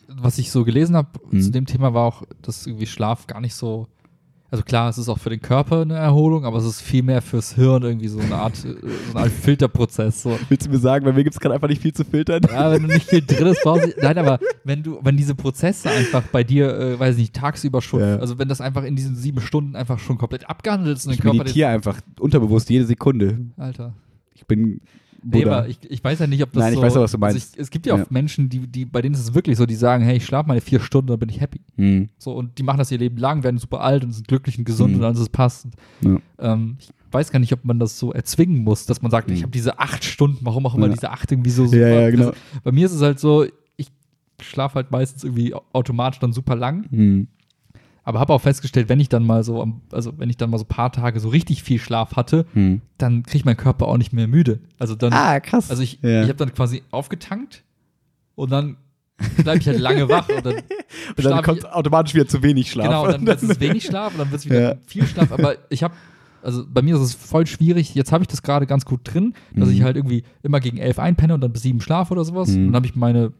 was 0.08 0.38
ich 0.38 0.50
so 0.50 0.64
gelesen 0.64 0.96
habe 0.96 1.08
Mhm. 1.30 1.40
zu 1.42 1.50
dem 1.50 1.66
Thema 1.66 1.92
war 1.92 2.04
auch, 2.04 2.22
dass 2.42 2.66
irgendwie 2.66 2.86
Schlaf 2.86 3.26
gar 3.26 3.40
nicht 3.40 3.54
so. 3.54 3.88
Also 4.48 4.62
klar, 4.62 4.88
es 4.88 4.96
ist 4.96 5.08
auch 5.08 5.18
für 5.18 5.30
den 5.30 5.40
Körper 5.40 5.82
eine 5.82 5.94
Erholung, 5.94 6.44
aber 6.44 6.58
es 6.58 6.64
ist 6.64 6.80
viel 6.80 7.02
mehr 7.02 7.20
fürs 7.20 7.54
Hirn 7.56 7.82
irgendwie 7.82 8.06
so 8.06 8.20
eine 8.20 8.36
Art, 8.36 8.54
äh, 8.64 8.74
so 8.80 9.10
eine 9.16 9.24
Art 9.24 9.30
Filterprozess. 9.32 10.22
So. 10.22 10.38
Willst 10.48 10.66
du 10.66 10.70
mir 10.70 10.78
sagen, 10.78 11.04
bei 11.04 11.12
mir 11.12 11.24
gibt 11.24 11.34
es 11.34 11.40
gerade 11.40 11.54
einfach 11.56 11.68
nicht 11.68 11.82
viel 11.82 11.92
zu 11.92 12.04
filtern? 12.04 12.42
Ja, 12.48 12.70
wenn 12.70 12.82
du 12.82 12.88
nicht 12.88 13.08
viel 13.08 13.22
drin 13.26 13.48
ist, 13.48 13.60
brauchst 13.64 13.84
du. 13.86 13.92
Nein, 14.00 14.16
aber 14.18 14.38
wenn 14.62 14.84
du, 14.84 15.00
wenn 15.02 15.16
diese 15.16 15.34
Prozesse 15.34 15.90
einfach 15.90 16.22
bei 16.28 16.44
dir, 16.44 16.78
äh, 16.78 16.98
weiß 16.98 17.16
ich 17.16 17.22
nicht, 17.22 17.34
tagsüber 17.34 17.82
schon, 17.82 18.00
Ja. 18.00 18.16
also 18.18 18.38
wenn 18.38 18.48
das 18.48 18.60
einfach 18.60 18.84
in 18.84 18.94
diesen 18.94 19.16
sieben 19.16 19.40
Stunden 19.40 19.74
einfach 19.74 19.98
schon 19.98 20.16
komplett 20.16 20.48
abgehandelt 20.48 20.96
ist 20.98 21.06
und 21.06 21.12
Ich 21.12 21.16
der 21.18 21.24
Körper. 21.24 21.38
meditiere 21.38 21.68
einfach 21.70 22.00
unterbewusst 22.20 22.70
jede 22.70 22.84
Sekunde. 22.86 23.32
Den, 23.32 23.52
Alter. 23.56 23.94
Ich 24.34 24.46
bin 24.46 24.80
Nee, 25.22 25.44
aber 25.44 25.68
ich, 25.68 25.78
ich 25.88 26.02
weiß 26.02 26.18
ja 26.20 26.26
nicht, 26.26 26.42
ob 26.42 26.52
das 26.52 26.62
Nein, 26.62 26.72
ich 26.72 26.78
so, 26.78 26.82
weiß 26.84 26.96
auch, 26.96 27.02
was 27.02 27.12
du 27.12 27.18
meinst. 27.18 27.36
Also 27.36 27.48
ich, 27.54 27.60
es 27.60 27.70
gibt 27.70 27.86
ja 27.86 27.94
auch 27.94 27.98
Ja. 27.98 28.06
Menschen, 28.10 28.48
die, 28.48 28.66
die, 28.66 28.84
bei 28.84 29.02
denen 29.02 29.14
ist 29.14 29.20
es 29.22 29.34
wirklich 29.34 29.56
so, 29.56 29.66
die 29.66 29.74
sagen, 29.74 30.04
hey, 30.04 30.16
ich 30.16 30.24
schlafe 30.26 30.48
meine 30.48 30.60
vier 30.60 30.80
Stunden, 30.80 31.08
dann 31.08 31.18
bin 31.18 31.28
ich 31.28 31.40
happy. 31.40 31.60
Hm. 31.76 32.08
So, 32.18 32.32
und 32.32 32.58
die 32.58 32.62
machen 32.62 32.78
das 32.78 32.90
ihr 32.90 32.98
Leben 32.98 33.16
lang, 33.16 33.42
werden 33.42 33.58
super 33.58 33.80
alt 33.80 34.04
und 34.04 34.12
sind 34.12 34.28
glücklich 34.28 34.58
und 34.58 34.64
gesund 34.64 34.92
Mhm. 34.94 35.00
und 35.00 35.04
alles 35.04 35.20
ist 35.20 35.32
passend. 35.32 35.74
Ja. 36.02 36.18
Ähm, 36.38 36.76
ich 36.80 36.90
weiß 37.12 37.30
gar 37.32 37.38
nicht, 37.38 37.52
ob 37.52 37.64
man 37.64 37.78
das 37.78 37.98
so 37.98 38.12
erzwingen 38.12 38.62
muss, 38.64 38.86
dass 38.86 39.02
man 39.02 39.10
sagt, 39.10 39.28
Mhm. 39.28 39.34
ich 39.34 39.42
habe 39.42 39.52
diese 39.52 39.78
acht 39.78 40.04
Stunden, 40.04 40.38
warum 40.44 40.66
auch 40.66 40.74
immer 40.74 40.86
Ja. 40.88 40.92
diese 40.94 41.10
acht 41.10 41.30
irgendwie 41.32 41.50
so 41.50 41.64
super. 41.66 41.78
Ja, 41.78 42.00
ja, 42.02 42.10
genau. 42.10 42.26
Also, 42.28 42.38
bei 42.64 42.72
mir 42.72 42.86
ist 42.86 42.92
es 42.92 43.02
halt 43.02 43.18
so, 43.20 43.44
ich 43.76 43.88
schlafe 44.40 44.74
halt 44.76 44.90
meistens 44.90 45.24
irgendwie 45.24 45.54
automatisch 45.72 46.20
dann 46.20 46.32
super 46.32 46.56
lang, 46.56 46.86
Hm. 46.90 47.28
Aber 48.06 48.20
habe 48.20 48.32
auch 48.32 48.40
festgestellt, 48.40 48.88
wenn 48.88 49.00
ich 49.00 49.08
dann 49.08 49.26
mal 49.26 49.42
so, 49.42 49.66
also 49.90 50.12
wenn 50.16 50.30
ich 50.30 50.36
dann 50.36 50.48
mal 50.48 50.58
so 50.58 50.64
ein 50.64 50.68
paar 50.68 50.92
Tage 50.92 51.18
so 51.20 51.28
richtig 51.28 51.62
viel 51.64 51.78
Schlaf 51.80 52.14
hatte, 52.14 52.46
Hm. 52.54 52.80
dann 52.98 53.24
kriegt 53.24 53.44
mein 53.44 53.56
Körper 53.56 53.88
auch 53.88 53.96
nicht 53.98 54.12
mehr 54.12 54.28
müde. 54.28 54.60
Also 54.78 54.94
dann, 54.94 55.12
Ah, 55.12 55.40
krass. 55.40 55.70
also 55.70 55.82
ich, 55.82 55.98
ja. 56.02 56.22
ich 56.22 56.28
habe 56.28 56.36
dann 56.36 56.54
quasi 56.54 56.82
aufgetankt 56.92 57.64
und 58.36 58.52
dann 58.52 58.76
bleibe 59.38 59.58
ich 59.58 59.66
halt 59.66 59.80
lange 59.80 60.08
wach 60.08 60.28
und 60.28 60.46
dann, 60.46 60.54
Und 61.16 61.24
dann 61.24 61.42
kommt 61.42 61.58
ich, 61.58 61.66
automatisch 61.66 62.14
wieder 62.14 62.28
zu 62.28 62.42
wenig 62.44 62.70
Schlaf. 62.70 62.86
Genau, 62.86 63.06
dann 63.10 63.26
wird 63.26 63.42
es 63.42 63.58
wenig 63.60 63.84
Schlaf 63.84 64.12
und 64.12 64.18
dann 64.20 64.30
wird 64.30 64.38
es 64.40 64.44
wieder 64.46 64.60
Ja. 64.60 64.76
viel 64.86 65.04
Schlaf. 65.06 65.32
Aber 65.32 65.56
ich 65.70 65.82
habe, 65.82 65.94
also 66.42 66.64
bei 66.68 66.82
mir 66.82 66.94
ist 66.94 67.00
es 67.02 67.14
voll 67.14 67.44
schwierig. 67.46 67.92
Jetzt 67.96 68.12
habe 68.12 68.22
ich 68.22 68.28
das 68.28 68.42
gerade 68.42 68.66
ganz 68.66 68.84
gut 68.84 69.00
drin, 69.02 69.34
dass 69.54 69.68
Mhm. 69.68 69.74
ich 69.74 69.82
halt 69.82 69.96
irgendwie 69.96 70.22
immer 70.44 70.60
gegen 70.60 70.76
elf 70.78 71.00
einpenne 71.00 71.34
und 71.34 71.40
dann 71.40 71.52
bis 71.52 71.62
sieben 71.62 71.80
schlafe 71.80 72.12
oder 72.12 72.24
sowas. 72.24 72.50
Mhm. 72.50 72.56
Und 72.58 72.66
dann 72.66 72.76
habe 72.76 72.86
ich 72.86 72.94
meine 72.94 73.32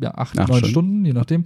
ja, 0.00 0.14
acht, 0.14 0.38
Acht 0.38 0.48
neun 0.48 0.58
Stunden. 0.58 0.70
Stunden, 0.70 1.04
je 1.06 1.12
nachdem. 1.12 1.42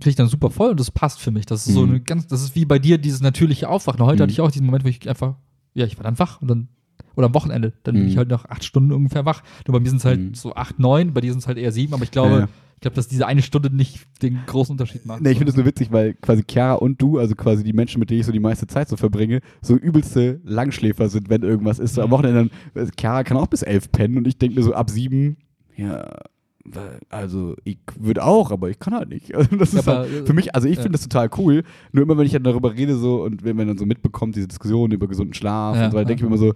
Kriege 0.00 0.10
ich 0.10 0.16
dann 0.16 0.28
super 0.28 0.50
voll 0.50 0.70
und 0.70 0.80
das 0.80 0.90
passt 0.90 1.20
für 1.20 1.30
mich. 1.30 1.46
Das 1.46 1.66
ist 1.66 1.74
so 1.74 1.82
Mhm. 1.82 1.90
eine 1.90 2.00
ganz, 2.00 2.26
das 2.26 2.42
ist 2.42 2.54
wie 2.56 2.64
bei 2.64 2.78
dir 2.78 2.98
dieses 2.98 3.20
natürliche 3.20 3.68
Aufwachen. 3.68 4.00
Heute 4.04 4.16
Mhm. 4.18 4.22
hatte 4.24 4.32
ich 4.32 4.40
auch 4.40 4.50
diesen 4.50 4.66
Moment, 4.66 4.84
wo 4.84 4.88
ich 4.88 5.08
einfach, 5.08 5.36
ja, 5.74 5.86
ich 5.86 5.96
war 5.98 6.04
dann 6.04 6.18
wach 6.18 6.40
und 6.42 6.48
dann, 6.48 6.68
oder 7.16 7.26
am 7.26 7.34
Wochenende, 7.34 7.72
dann 7.84 7.94
bin 7.94 8.04
Mhm. 8.04 8.08
ich 8.08 8.16
halt 8.16 8.28
noch 8.30 8.44
acht 8.46 8.64
Stunden 8.64 8.92
ungefähr 8.92 9.24
wach. 9.24 9.42
Nur 9.66 9.74
bei 9.74 9.80
mir 9.80 9.88
sind 9.88 9.98
es 9.98 10.04
halt 10.04 10.20
Mhm. 10.20 10.34
so 10.34 10.54
acht, 10.54 10.78
neun, 10.78 11.12
bei 11.12 11.20
dir 11.20 11.30
sind 11.32 11.40
es 11.40 11.46
halt 11.46 11.58
eher 11.58 11.70
sieben, 11.72 11.92
aber 11.94 12.02
ich 12.04 12.10
glaube, 12.10 12.34
Ja, 12.34 12.40
ja. 12.40 12.48
ich 12.76 12.80
glaube, 12.80 12.94
dass 12.94 13.08
diese 13.08 13.26
eine 13.26 13.42
Stunde 13.42 13.74
nicht 13.74 14.00
den 14.22 14.38
großen 14.46 14.72
Unterschied 14.72 15.04
macht. 15.04 15.20
Nee, 15.20 15.32
ich 15.32 15.36
finde 15.38 15.50
es 15.50 15.56
nur 15.56 15.66
witzig, 15.66 15.92
weil 15.92 16.14
quasi 16.14 16.44
Chiara 16.50 16.74
und 16.74 17.00
du, 17.02 17.18
also 17.18 17.34
quasi 17.34 17.62
die 17.62 17.74
Menschen, 17.74 18.00
mit 18.00 18.08
denen 18.08 18.20
ich 18.20 18.26
so 18.26 18.32
die 18.32 18.40
meiste 18.40 18.66
Zeit 18.66 18.88
so 18.88 18.96
verbringe, 18.96 19.40
so 19.60 19.76
übelste 19.76 20.40
Langschläfer 20.44 21.08
sind, 21.10 21.28
wenn 21.28 21.42
irgendwas 21.42 21.78
ist. 21.78 21.94
So 21.94 22.00
am 22.02 22.08
Mhm. 22.08 22.12
Wochenende, 22.12 22.50
dann, 22.74 22.86
äh, 22.86 22.90
Chiara 22.98 23.22
kann 23.24 23.36
auch 23.36 23.48
bis 23.48 23.62
elf 23.62 23.92
pennen 23.92 24.16
und 24.16 24.26
ich 24.26 24.38
denke 24.38 24.56
mir 24.56 24.62
so 24.62 24.72
ab 24.72 24.88
sieben, 24.88 25.36
ja, 25.76 26.06
also 27.08 27.56
ich 27.64 27.78
würde 27.98 28.22
auch, 28.24 28.50
aber 28.50 28.68
ich 28.70 28.78
kann 28.78 28.94
halt 28.94 29.08
nicht. 29.08 29.34
Also 29.34 29.56
das 29.56 29.72
ist 29.74 29.88
aber, 29.88 29.98
halt 30.00 30.26
für 30.26 30.32
mich, 30.34 30.54
also 30.54 30.68
ich 30.68 30.76
ja. 30.76 30.82
finde 30.82 30.98
das 30.98 31.08
total 31.08 31.30
cool, 31.38 31.62
nur 31.92 32.04
immer 32.04 32.16
wenn 32.18 32.26
ich 32.26 32.32
dann 32.32 32.42
darüber 32.44 32.74
rede 32.74 32.96
so 32.96 33.22
und 33.22 33.42
wenn 33.44 33.56
man 33.56 33.66
dann 33.68 33.78
so 33.78 33.86
mitbekommt, 33.86 34.36
diese 34.36 34.48
Diskussion 34.48 34.90
über 34.92 35.08
gesunden 35.08 35.34
Schlaf 35.34 35.76
Ja, 35.76 35.84
und 35.86 35.90
so 35.92 35.96
weiter, 35.96 36.06
denke 36.08 36.20
ich 36.24 36.28
mir 36.30 36.36
immer 36.36 36.38
so, 36.38 36.54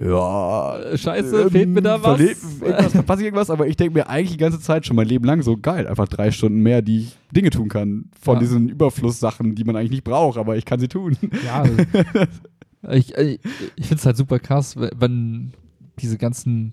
ja, 0.00 0.96
Scheiße, 0.96 1.50
fehlt 1.50 1.68
mir 1.68 1.80
da 1.80 2.02
was? 2.02 2.18
Irgendwas, 2.20 2.92
verpasse 2.92 3.20
ich 3.22 3.26
irgendwas, 3.26 3.48
aber 3.48 3.68
ich 3.68 3.76
denke 3.76 3.94
mir 3.94 4.08
eigentlich 4.08 4.32
die 4.32 4.38
ganze 4.38 4.58
Zeit 4.60 4.84
schon 4.84 4.96
mein 4.96 5.06
Leben 5.06 5.24
lang 5.24 5.40
so 5.42 5.56
geil, 5.56 5.86
einfach 5.86 6.08
drei 6.08 6.32
Stunden 6.32 6.60
mehr, 6.60 6.82
die 6.82 6.98
ich 7.02 7.16
Dinge 7.30 7.50
tun 7.50 7.68
kann. 7.68 8.06
Von 8.20 8.34
Ja. 8.34 8.40
diesen 8.40 8.68
Überflusssachen, 8.68 9.54
die 9.54 9.62
man 9.64 9.76
eigentlich 9.76 9.92
nicht 9.92 10.04
braucht, 10.04 10.36
aber 10.36 10.56
ich 10.56 10.64
kann 10.64 10.80
sie 10.80 10.88
tun. 10.88 11.16
Ja, 11.44 11.62
ich, 12.92 13.14
ich, 13.14 13.38
ich 13.76 13.86
finde 13.86 14.00
es 14.00 14.06
halt 14.06 14.16
super 14.16 14.40
krass, 14.40 14.76
wenn- 14.76 14.90
wenn 14.98 15.52
diese 16.00 16.18
ganzen. 16.18 16.72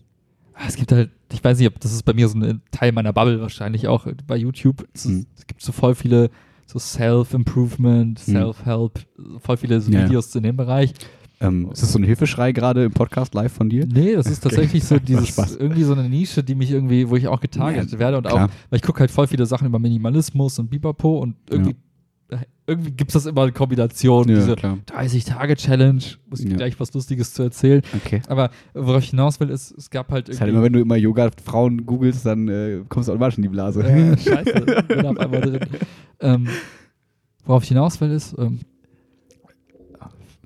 ah, 0.56 0.64
Es 0.68 0.76
gibt 0.76 0.92
halt, 0.92 1.12
ich 1.34 1.44
weiß 1.44 1.58
nicht, 1.60 1.68
ob 1.68 1.80
das 1.80 1.94
ist 1.94 2.04
bei 2.04 2.14
mir 2.14 2.28
so 2.28 2.38
ein 2.38 2.62
Teil 2.72 2.92
meiner 2.92 3.14
Bubble 3.14 3.42
wahrscheinlich 3.42 3.88
auch 3.88 4.08
bei 4.28 4.38
YouTube. 4.38 4.88
Es, 4.94 5.06
Mhm. 5.06 5.26
es 5.38 5.46
gibt 5.48 5.62
so 5.62 5.72
voll 5.72 5.96
viele 5.96 6.30
so 6.68 6.80
Self-Improvement, 6.80 8.20
Mhm. 8.28 8.32
Self-Help, 8.32 9.00
voll 9.40 9.58
viele 9.58 9.82
so 9.82 9.92
Ja. 9.92 10.06
Videos 10.06 10.34
in 10.36 10.44
dem 10.44 10.58
Bereich. 10.58 10.94
Ähm, 11.40 11.70
ist 11.72 11.82
das 11.82 11.92
so 11.92 11.98
ein 12.00 12.04
Hilfeschrei 12.04 12.52
gerade 12.52 12.84
im 12.86 12.92
Podcast 12.92 13.34
live 13.34 13.52
von 13.52 13.68
dir? 13.68 13.88
Nee, 13.88 14.14
das 14.14 14.28
ist 14.28 14.42
tatsächlich 14.42 14.84
so 14.84 14.96
Macht 14.96 15.08
dieses, 15.08 15.28
Spaß. 15.30 15.56
irgendwie 15.56 15.84
so 15.84 15.94
eine 15.94 16.08
Nische, 16.08 16.44
die 16.44 16.54
mich 16.54 16.70
irgendwie, 16.70 17.10
wo 17.10 17.16
ich 17.16 17.28
auch 17.28 17.40
getargetet 17.40 17.94
Ja, 17.94 18.00
werde 18.00 18.18
und 18.18 18.28
klar. 18.28 18.46
auch, 18.46 18.50
weil 18.70 18.78
ich 18.78 18.84
gucke 18.84 19.00
halt 19.00 19.10
voll 19.10 19.26
viele 19.26 19.46
Sachen 19.48 19.66
über 19.66 19.80
Minimalismus 19.80 20.60
und 20.60 20.70
Bipapo 20.70 21.18
und 21.18 21.36
irgendwie, 21.50 21.76
irgendwie 22.68 22.92
gibt 22.92 23.10
es 23.10 23.14
das 23.14 23.26
immer 23.26 23.46
in 23.46 23.54
Kombination, 23.54 24.28
diese 24.28 24.56
klar. 24.56 24.78
30-Tage-Challenge, 24.96 26.02
muss 26.30 26.40
ich 26.40 26.50
Ja. 26.50 26.56
gleich 26.58 26.80
was 26.80 26.94
Lustiges 26.94 27.34
zu 27.34 27.44
erzählen. 27.44 27.82
Okay. 27.96 28.22
Aber 28.28 28.50
worauf 28.74 29.04
ich 29.04 29.10
hinaus 29.10 29.40
will, 29.40 29.50
ist, 29.50 29.72
es 29.72 29.90
gab 29.90 30.10
halt 30.12 30.28
Das 30.30 30.36
ist 30.36 30.42
halt 30.42 30.50
irgendwie. 30.50 30.58
immer, 30.58 30.66
wenn 30.66 30.74
du 30.74 30.80
immer 30.80 30.96
Yoga-Frauen 30.96 31.86
googelst, 31.86 32.26
dann 32.26 32.48
äh, 32.48 32.82
kommst 32.88 33.10
du 33.10 33.12
automatisch 33.14 33.38
in 33.38 33.44
die 33.44 33.50
Blase. 33.50 33.84
äh, 33.84 34.18
scheiße, 34.18 34.84
bin 34.88 35.06
auf 35.06 35.18
einmal 35.18 35.42
drin. 35.42 35.60
Ähm, 36.22 36.48
worauf 37.46 37.64
ich 37.64 37.70
hinaus 37.70 38.00
will, 38.00 38.12
ist. 38.12 38.36
Ähm, 38.38 38.60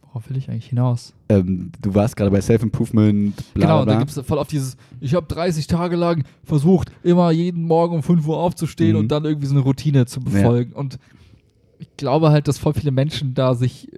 worauf 0.01 0.29
will 0.29 0.37
ich 0.37 0.49
eigentlich 0.49 0.67
hinaus? 0.67 1.13
ähm, 1.29 1.71
du 1.81 1.93
warst 1.93 2.15
gerade 2.15 2.31
bei 2.31 2.41
Self-Improvement, 2.41 3.35
bla 3.53 3.65
genau, 3.67 3.83
bla. 3.83 3.93
da 3.93 3.99
gibt 3.99 4.15
es 4.15 4.25
voll 4.25 4.39
auf 4.39 4.47
dieses. 4.47 4.77
Ich 5.01 5.13
habe 5.13 5.27
30 5.27 5.67
Tage 5.67 5.95
lang 5.95 6.23
versucht, 6.43 6.91
immer 7.03 7.31
jeden 7.31 7.63
Morgen 7.63 7.95
um 7.95 8.03
5 8.03 8.25
Uhr 8.27 8.37
aufzustehen 8.37 8.93
Mhm. 8.93 8.99
und 8.99 9.07
dann 9.11 9.25
irgendwie 9.25 9.47
so 9.47 9.53
eine 9.55 9.61
Routine 9.63 10.05
zu 10.05 10.21
befolgen. 10.21 10.73
Und 10.73 10.97
ich 11.79 11.87
glaube 11.97 12.29
halt, 12.31 12.47
dass 12.47 12.57
voll 12.57 12.73
viele 12.73 12.91
Menschen 12.91 13.33
da 13.33 13.53
sich 13.55 13.91
äh, 13.93 13.97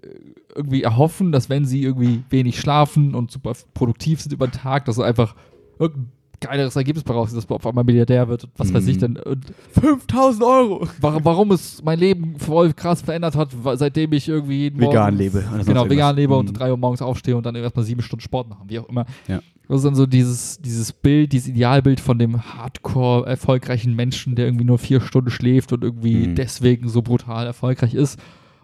irgendwie 0.56 0.84
erhoffen, 0.84 1.32
dass 1.32 1.50
wenn 1.50 1.66
sie 1.66 1.84
irgendwie 1.84 2.24
wenig 2.30 2.60
schlafen 2.60 3.14
und 3.16 3.32
super 3.32 3.54
produktiv 3.74 4.22
sind 4.22 4.34
über 4.34 4.48
den 4.48 4.54
Tag, 4.54 4.86
dass 4.86 4.96
sie 4.96 5.06
einfach 5.06 5.36
irgendein 5.80 6.12
geileres 6.40 6.76
Ergebnis 6.76 7.04
brauchen, 7.04 7.34
dass 7.34 7.50
man 7.50 7.56
auf 7.58 7.66
einmal 7.66 7.84
Milliardär 7.84 8.28
wird 8.28 8.44
und 8.44 8.52
was 8.58 8.72
weiß 8.74 8.86
ich 8.88 8.98
Mhm. 8.98 9.00
denn. 9.00 9.18
Und 9.18 9.46
5000 9.72 10.44
Euro! 10.44 10.88
warum, 11.02 11.26
warum 11.26 11.52
es 11.52 11.82
mein 11.84 11.98
Leben 12.00 12.38
voll 12.38 12.74
krass 12.74 13.02
verändert 13.02 13.36
hat, 13.36 13.50
seitdem 13.76 14.14
ich 14.14 14.28
irgendwie 14.30 14.58
jeden 14.60 14.80
Vegan 14.80 14.94
Morgen, 15.16 15.18
lebe 15.18 15.42
sonst 15.42 15.66
Genau, 15.66 15.90
vegan 15.90 16.16
lebe 16.16 16.36
und 16.36 16.46
Mhm. 16.46 16.50
um 16.50 16.54
3 16.56 16.72
Uhr 16.72 16.78
morgens 16.78 17.02
aufstehe 17.02 17.36
und 17.36 17.46
dann 17.46 17.56
erstmal 17.56 17.86
sieben 17.86 18.02
Stunden 18.02 18.22
Sport 18.22 18.50
machen, 18.50 18.66
wie 18.68 18.78
auch 18.80 18.88
immer. 18.90 19.06
Ja. 19.28 19.42
Das 19.68 19.78
ist 19.78 19.84
dann 19.86 19.96
so 19.96 20.06
dieses, 20.06 20.60
dieses 20.62 20.94
Bild, 20.94 21.34
dieses 21.34 21.50
Idealbild 21.50 22.00
von 22.00 22.18
dem 22.20 22.42
hardcore 22.54 23.28
erfolgreichen 23.28 23.96
Menschen, 23.96 24.36
der 24.36 24.46
irgendwie 24.46 24.64
nur 24.66 24.78
vier 24.78 25.02
Stunden 25.02 25.30
schläft 25.30 25.74
und 25.74 25.84
irgendwie 25.84 26.28
Mhm. 26.28 26.36
deswegen 26.36 26.88
so 26.88 27.02
brutal 27.02 27.46
erfolgreich 27.46 27.94
ist. 27.94 28.20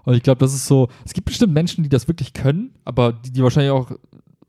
Und 0.06 0.16
ich 0.16 0.24
glaube, 0.24 0.40
das 0.40 0.54
ist 0.54 0.66
so, 0.66 0.88
es 1.06 1.14
gibt 1.14 1.26
bestimmt 1.26 1.54
Menschen, 1.54 1.84
die 1.84 1.90
das 1.90 2.08
wirklich 2.08 2.34
können, 2.34 2.72
aber 2.86 3.14
die, 3.14 3.32
die 3.32 3.44
wahrscheinlich 3.44 3.72
auch 3.72 3.92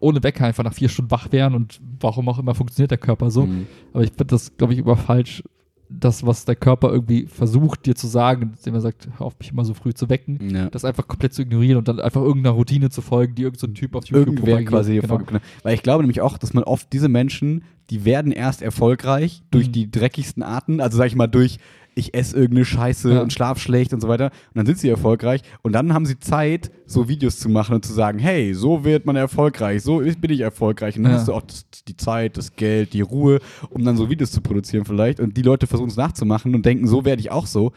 ohne 0.01 0.23
Wecker 0.23 0.45
einfach 0.45 0.65
nach 0.65 0.75
vier 0.75 0.89
Stunden 0.89 1.11
wach 1.11 1.33
wären 1.33 1.55
und 1.55 1.81
warum 2.01 2.29
auch 2.29 2.39
immer 2.39 2.55
funktioniert 2.55 2.91
der 2.91 2.99
Körper 2.99 3.31
so. 3.31 3.47
Mhm. 3.47 3.67
Aber 3.93 4.03
ich 4.05 4.11
finde 4.11 4.27
das, 4.27 4.57
glaube 4.57 4.75
ich, 4.75 4.79
immer 4.81 4.97
falsch, 4.97 5.43
das, 5.99 6.27
was 6.27 6.45
der 6.45 6.57
Körper 6.57 6.91
irgendwie 6.93 7.27
versucht, 7.27 7.87
dir 7.87 7.95
zu 7.95 8.07
sagen, 8.07 8.53
indem 8.59 8.75
er 8.75 8.81
sagt, 8.81 9.09
hör 9.19 9.27
auf 9.27 9.39
mich 9.39 9.51
immer 9.53 9.65
so 9.65 9.75
früh 9.75 9.95
zu 9.95 10.09
wecken, 10.09 10.51
Ja. 10.55 10.69
das 10.71 10.85
einfach 10.85 11.07
komplett 11.09 11.35
zu 11.35 11.43
ignorieren 11.43 11.79
und 11.79 11.89
dann 11.89 12.01
einfach 12.01 12.21
irgendeiner 12.23 12.55
Routine 12.55 12.91
zu 12.91 13.01
folgen, 13.03 13.35
die 13.35 13.43
irgendein 13.43 13.69
so 13.71 13.75
Typ 13.75 13.95
auf 13.95 14.05
YouTube 14.07 14.29
Irgendwer 14.29 14.65
quasi 14.65 14.95
genau. 14.97 15.09
vorgegeben. 15.09 15.41
Weil 15.63 15.75
ich 15.75 15.83
glaube 15.83 16.03
nämlich 16.03 16.21
auch, 16.21 16.39
dass 16.39 16.53
man 16.55 16.65
oft 16.65 16.93
diese 16.93 17.09
Menschen, 17.09 17.65
die 17.91 18.05
werden 18.05 18.33
erst 18.33 18.63
erfolgreich 18.63 19.43
durch 19.51 19.69
Mhm. 19.69 19.73
die 19.73 19.91
dreckigsten 19.91 20.43
Arten, 20.43 20.81
also 20.81 20.97
sag 20.99 21.07
ich 21.07 21.17
mal 21.17 21.27
durch 21.27 21.59
ich 21.97 22.15
esse 22.15 22.37
irgendeine 22.37 22.65
Scheiße 22.65 23.15
Ja. 23.15 23.21
und 23.23 23.33
schlaf 23.33 23.59
schlecht 23.59 23.93
und 23.93 24.01
so 24.01 24.09
weiter. 24.09 24.27
Und 24.27 24.57
dann 24.57 24.67
sind 24.67 24.79
sie 24.79 24.89
erfolgreich 24.89 25.43
und 25.63 25.73
dann 25.73 25.93
haben 25.95 26.07
sie 26.07 26.19
Zeit, 26.19 26.71
so 26.87 27.09
Videos 27.09 27.39
zu 27.39 27.49
machen 27.49 27.75
und 27.75 27.85
zu 27.85 27.93
sagen, 27.93 28.19
hey, 28.19 28.53
so 28.55 28.85
wird 28.85 29.07
man 29.07 29.17
erfolgreich, 29.17 29.83
so 29.83 29.99
bin 29.99 30.31
ich 30.33 30.41
erfolgreich. 30.41 30.97
Und 30.97 31.05
dann 31.05 31.13
Ja. 31.13 31.19
hast 31.19 31.29
du 31.29 31.33
auch 31.35 31.43
das, 31.43 31.65
die 31.87 31.97
Zeit, 31.97 32.37
das 32.37 32.57
Geld, 32.57 32.93
die 32.93 33.01
Ruhe, 33.01 33.41
um 33.71 33.85
dann 33.85 33.97
so 33.97 34.11
Videos 34.11 34.33
zu 34.33 34.41
produzieren 34.41 34.85
vielleicht. 34.85 35.21
Und 35.21 35.37
die 35.37 35.43
Leute 35.43 35.67
versuchen 35.67 35.89
es 35.91 35.97
nachzumachen 35.97 36.55
und 36.55 36.65
denken, 36.67 36.87
so 36.87 37.05
werde 37.05 37.21
ich 37.21 37.31
auch 37.31 37.47
so. 37.47 37.73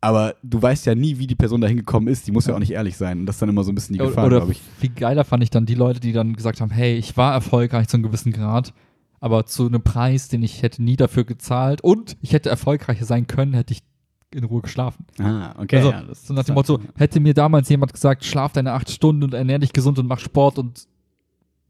Aber 0.00 0.36
du 0.44 0.62
weißt 0.62 0.86
ja 0.86 0.94
nie, 0.94 1.18
wie 1.18 1.26
die 1.26 1.34
Person 1.34 1.60
da 1.60 1.66
hingekommen 1.66 2.08
ist. 2.08 2.24
Die 2.28 2.30
muss 2.32 2.46
ja 2.46 2.54
auch 2.54 2.60
nicht 2.60 2.70
ehrlich 2.70 2.96
sein. 2.96 3.18
Und 3.20 3.26
das 3.26 3.34
ist 3.36 3.42
dann 3.42 3.48
immer 3.48 3.64
so 3.64 3.72
ein 3.72 3.74
bisschen 3.74 3.94
die 3.94 3.98
Gefahr, 3.98 4.26
Oder 4.26 4.36
glaube 4.36 4.52
ich. 4.52 4.60
viel 4.78 4.90
geiler 4.90 5.24
fand 5.24 5.42
ich 5.42 5.50
dann 5.50 5.66
die 5.66 5.74
Leute, 5.74 5.98
die 5.98 6.12
dann 6.12 6.34
gesagt 6.36 6.60
haben, 6.60 6.70
hey, 6.70 6.94
ich 6.96 7.16
war 7.16 7.32
erfolgreich 7.34 7.88
zu 7.88 7.96
einem 7.96 8.04
gewissen 8.04 8.32
Grad, 8.32 8.72
aber 9.20 9.46
zu 9.46 9.66
einem 9.66 9.82
Preis, 9.82 10.28
den 10.28 10.42
ich 10.42 10.62
hätte 10.62 10.82
nie 10.82 10.96
dafür 10.96 11.24
gezahlt 11.24 11.80
und 11.80 12.16
ich 12.20 12.32
hätte 12.32 12.50
erfolgreicher 12.50 13.04
sein 13.04 13.26
können, 13.26 13.54
hätte 13.54 13.72
ich 13.72 13.82
in 14.30 14.44
Ruhe 14.44 14.62
geschlafen. 14.62 15.06
Ah, 15.18 15.54
okay. 15.58 15.76
also 15.76 15.90
ja, 15.90 16.04
so 16.12 16.34
nach 16.34 16.44
dem 16.44 16.54
Motto, 16.54 16.80
hätte 16.96 17.20
mir 17.20 17.34
damals 17.34 17.68
jemand 17.68 17.92
gesagt, 17.92 18.24
schlaf 18.24 18.52
deine 18.52 18.72
acht 18.72 18.90
Stunden 18.90 19.22
und 19.22 19.34
ernähr 19.34 19.58
dich 19.58 19.72
gesund 19.72 19.98
und 19.98 20.06
mach 20.06 20.18
Sport 20.18 20.58
und 20.58 20.86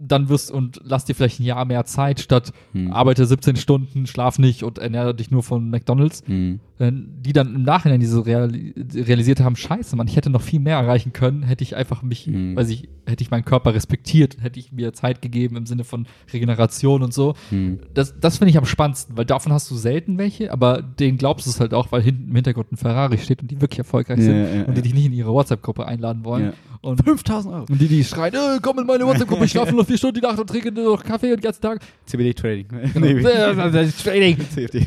dann 0.00 0.28
wirst 0.28 0.50
und 0.50 0.80
lass 0.84 1.04
dir 1.06 1.14
vielleicht 1.14 1.40
ein 1.40 1.44
Jahr 1.44 1.64
mehr 1.64 1.84
Zeit 1.84 2.20
statt 2.20 2.52
Hm. 2.72 2.92
arbeite 2.92 3.26
17 3.26 3.56
Stunden, 3.56 4.06
schlaf 4.06 4.38
nicht 4.38 4.62
und 4.62 4.78
ernähre 4.78 5.14
dich 5.14 5.30
nur 5.30 5.42
von 5.42 5.70
McDonalds. 5.70 6.22
Hm. 6.26 6.60
Die 6.80 7.32
dann 7.32 7.56
im 7.56 7.62
Nachhinein 7.64 7.98
diese 7.98 8.24
reali 8.24 8.72
realisiert 8.94 9.40
haben, 9.40 9.56
scheiße, 9.56 9.96
Mann, 9.96 10.06
ich 10.06 10.14
hätte 10.14 10.30
noch 10.30 10.42
viel 10.42 10.60
mehr 10.60 10.76
erreichen 10.78 11.12
können, 11.12 11.42
hätte 11.42 11.64
ich 11.64 11.74
einfach 11.74 12.02
mich, 12.02 12.28
Mhm. 12.28 12.54
weiß 12.54 12.68
ich, 12.70 12.88
hätte 13.06 13.22
ich 13.24 13.32
meinen 13.32 13.44
Körper 13.44 13.74
respektiert, 13.74 14.36
hätte 14.40 14.60
ich 14.60 14.70
mir 14.70 14.92
Zeit 14.92 15.20
gegeben 15.20 15.56
im 15.56 15.66
Sinne 15.66 15.82
von 15.82 16.06
Regeneration 16.32 17.02
und 17.02 17.12
so. 17.12 17.34
Hm. 17.50 17.80
Das, 17.94 18.14
das 18.20 18.38
finde 18.38 18.50
ich 18.50 18.58
am 18.58 18.64
spannendsten, 18.66 19.16
weil 19.16 19.24
davon 19.24 19.52
hast 19.52 19.68
du 19.70 19.74
selten 19.74 20.18
welche, 20.18 20.52
aber 20.52 20.80
denen 20.82 21.18
glaubst 21.18 21.46
du 21.46 21.50
es 21.50 21.58
halt 21.58 21.74
auch, 21.74 21.90
weil 21.90 22.02
hinten 22.02 22.28
im 22.28 22.34
Hintergrund 22.36 22.70
ein 22.70 22.76
Ferrari 22.76 23.18
steht 23.18 23.42
und 23.42 23.50
die 23.50 23.60
wirklich 23.60 23.78
erfolgreich 23.80 24.18
Ja, 24.18 24.24
sind 24.24 24.36
ja, 24.36 24.64
und 24.66 24.74
die 24.74 24.76
ja. 24.78 24.82
dich 24.82 24.94
nicht 24.94 25.06
in 25.06 25.12
ihre 25.14 25.32
WhatsApp-Gruppe 25.32 25.84
einladen 25.84 26.24
wollen. 26.24 26.44
Ja. 26.44 26.52
Und, 26.80 27.02
5000 27.02 27.52
Euro. 27.54 27.66
und 27.68 27.80
die, 27.80 27.88
die 27.88 28.04
schreien, 28.04 28.34
äh, 28.34 28.60
komm 28.62 28.78
in 28.78 28.86
meine 28.86 29.04
WhatsApp-Gruppe, 29.04 29.46
ich 29.46 29.50
schlafe 29.50 29.74
nur 29.74 29.84
vier 29.88 29.98
Stunden 29.98 30.14
die 30.20 30.20
Nacht 30.20 30.38
und 30.38 30.46
trinke 30.48 30.70
nur 30.70 30.84
noch 30.96 31.02
Kaffee 31.04 31.28
den 31.30 31.40
ganzen 31.40 31.60
Tag. 31.62 31.80
CBD 32.06 32.34
Trading. 32.34 32.66
Genau. 32.94 33.88
Trading. 34.04 34.36
CFD. 34.54 34.86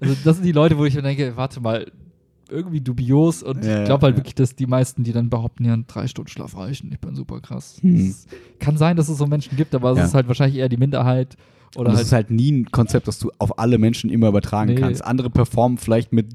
Also 0.00 0.16
das 0.24 0.36
sind 0.36 0.44
die 0.44 0.52
Leute, 0.52 0.76
wo 0.76 0.84
ich 0.84 0.94
mir 0.94 1.02
denke, 1.02 1.32
warte 1.36 1.60
mal, 1.60 1.90
irgendwie 2.50 2.80
dubios 2.80 3.42
und 3.42 3.64
Ja, 3.64 3.80
ich 3.80 3.84
glaube 3.86 4.06
halt 4.06 4.14
ja. 4.14 4.18
wirklich, 4.18 4.34
dass 4.34 4.56
die 4.56 4.66
meisten, 4.66 5.04
die 5.04 5.12
dann 5.12 5.30
behaupten, 5.30 5.64
ja, 5.64 5.76
drei 5.86 6.06
Stunden 6.08 6.28
Schlaf 6.30 6.56
reichen, 6.56 6.90
ich 6.92 6.98
bin 6.98 7.14
super 7.14 7.40
krass. 7.40 7.76
Hm. 7.80 8.12
Kann 8.58 8.76
sein, 8.76 8.96
dass 8.96 9.08
es 9.08 9.18
so 9.18 9.26
Menschen 9.26 9.56
gibt, 9.56 9.74
aber 9.74 9.92
es 9.92 9.98
Ja. 9.98 10.04
ist 10.06 10.14
halt 10.14 10.26
wahrscheinlich 10.26 10.58
eher 10.58 10.68
die 10.68 10.76
Minderheit 10.76 11.36
Und 11.76 11.82
oder 11.82 11.90
das 11.90 11.96
halt, 11.98 12.06
ist 12.06 12.12
halt 12.12 12.30
nie 12.32 12.50
ein 12.50 12.70
Konzept, 12.72 13.06
das 13.06 13.20
du 13.20 13.30
auf 13.38 13.58
alle 13.60 13.78
Menschen 13.78 14.10
immer 14.10 14.28
übertragen 14.28 14.74
Nee. 14.74 14.80
kannst. 14.80 15.04
Andere 15.04 15.30
performen 15.30 15.78
vielleicht 15.78 16.12
mit 16.12 16.26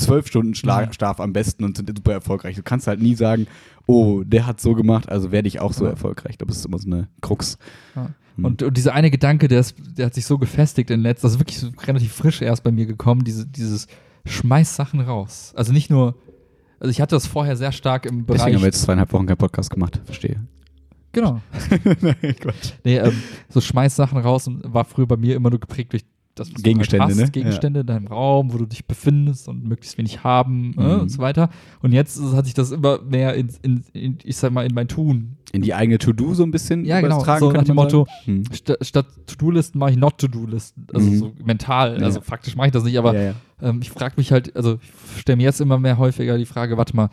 zwölf 0.00 0.26
Stunden 0.26 0.54
Schla 0.54 0.86
Mhm. 0.86 0.92
Schlaf 0.92 1.20
am 1.20 1.32
besten 1.32 1.64
und 1.64 1.76
sind 1.76 1.90
super 1.96 2.12
erfolgreich. 2.12 2.56
Du 2.56 2.62
kannst 2.62 2.86
halt 2.86 3.00
nie 3.00 3.14
sagen, 3.14 3.46
oh, 3.86 4.22
der 4.24 4.46
hat 4.46 4.60
so 4.60 4.74
gemacht, 4.74 5.08
also 5.08 5.32
werde 5.32 5.48
ich 5.48 5.60
auch 5.60 5.72
so 5.72 5.84
Ja. 5.84 5.90
erfolgreich. 5.90 6.38
Das 6.38 6.56
ist 6.56 6.64
immer 6.66 6.78
so 6.78 6.86
eine 6.88 7.08
Krux. 7.20 7.58
Ja. 7.96 8.10
Hm. 8.36 8.44
Und, 8.44 8.62
und 8.62 8.76
dieser 8.76 8.94
eine 8.94 9.10
Gedanke, 9.10 9.48
der, 9.48 9.60
ist, 9.60 9.74
der 9.96 10.06
hat 10.06 10.14
sich 10.14 10.24
so 10.26 10.38
gefestigt 10.38 10.90
in 10.90 11.00
letzter, 11.00 11.26
das 11.26 11.34
ist 11.34 11.40
wirklich 11.40 11.58
so 11.58 11.68
relativ 11.86 12.12
frisch 12.12 12.40
erst 12.42 12.62
bei 12.62 12.70
mir 12.72 12.86
gekommen, 12.86 13.24
diese, 13.24 13.46
dieses 13.46 13.86
Schmeiß 14.26 14.76
Sachen 14.76 15.00
raus. 15.00 15.52
Also 15.56 15.72
nicht 15.72 15.90
nur, 15.90 16.14
also 16.78 16.90
ich 16.90 17.00
hatte 17.00 17.16
das 17.16 17.26
vorher 17.26 17.56
sehr 17.56 17.72
stark 17.72 18.06
im 18.06 18.26
Bereich. 18.26 18.38
Deswegen 18.40 18.56
haben 18.56 18.62
wir 18.62 18.66
jetzt 18.68 18.82
zweieinhalb 18.82 19.12
Wochen 19.12 19.26
keinen 19.26 19.36
Podcast 19.38 19.70
gemacht. 19.70 20.00
Verstehe. 20.04 20.40
genau. 21.12 21.40
Nein, 22.00 22.36
Quatsch. 22.38 22.72
Nee, 22.84 22.98
ähm, 22.98 23.20
so 23.48 23.60
schmeiß 23.60 23.96
Sachen 23.96 24.18
raus 24.18 24.46
und 24.46 24.62
war 24.72 24.84
früher 24.84 25.06
bei 25.06 25.16
mir 25.16 25.34
immer 25.36 25.50
nur 25.50 25.58
geprägt 25.60 25.92
durch 25.92 26.04
das, 26.40 26.48
was 26.48 26.54
du 26.56 26.62
Gegenstände, 26.62 27.04
halt 27.06 27.16
ne? 27.16 27.22
hast, 27.22 27.32
Gegenstände 27.32 27.80
in 27.80 27.86
deinem 27.86 28.06
Raum, 28.08 28.52
wo 28.52 28.58
du 28.58 28.66
dich 28.66 28.84
befindest 28.86 29.46
und 29.48 29.64
möglichst 29.64 29.96
wenig 29.98 30.24
haben 30.24 30.74
äh, 30.78 30.82
Mhm. 30.82 31.00
und 31.02 31.08
so 31.10 31.18
weiter. 31.20 31.50
Und 31.82 31.92
jetzt 31.92 32.16
ist- 32.16 32.32
hat 32.34 32.46
sich 32.46 32.54
das 32.54 32.70
immer 32.72 33.00
mehr 33.02 33.34
in, 33.34 33.48
in, 33.62 33.84
in, 33.92 34.18
ich 34.24 34.36
sag 34.36 34.52
mal, 34.52 34.66
in 34.66 34.74
mein 34.74 34.88
Tun. 34.88 35.36
In 35.52 35.62
die 35.62 35.74
eigene 35.74 35.98
To-Do 35.98 36.34
so 36.34 36.42
ein 36.44 36.50
bisschen 36.50 36.84
Ja, 36.84 37.00
genau. 37.00 37.20
So 37.38 37.50
nach 37.52 37.64
dem 37.64 37.74
Motto. 37.76 38.06
Hm. 38.24 38.44
Sta 38.52 38.74
statt 38.82 39.06
To-Do-Listen 39.26 39.78
mache 39.78 39.90
ich 39.92 39.96
Not-To-Do-Listen. 39.96 40.86
Also 40.92 41.10
Mhm. 41.10 41.16
so 41.18 41.32
mental. 41.44 41.98
Ja. 41.98 42.04
Also 42.06 42.20
faktisch 42.20 42.56
mache 42.56 42.68
ich 42.68 42.72
das 42.72 42.84
nicht, 42.84 42.96
aber 42.98 43.14
ja, 43.14 43.22
ja. 43.22 43.34
ähm, 43.62 43.80
ich 43.82 43.90
frage 43.90 44.14
mich 44.16 44.32
halt, 44.32 44.54
also 44.56 44.78
ich 45.14 45.20
stelle 45.20 45.36
mir 45.36 45.42
jetzt 45.44 45.60
immer 45.60 45.78
mehr 45.78 45.98
häufiger 45.98 46.38
die 46.38 46.46
Frage, 46.46 46.76
warte 46.76 46.94
mal, 46.96 47.10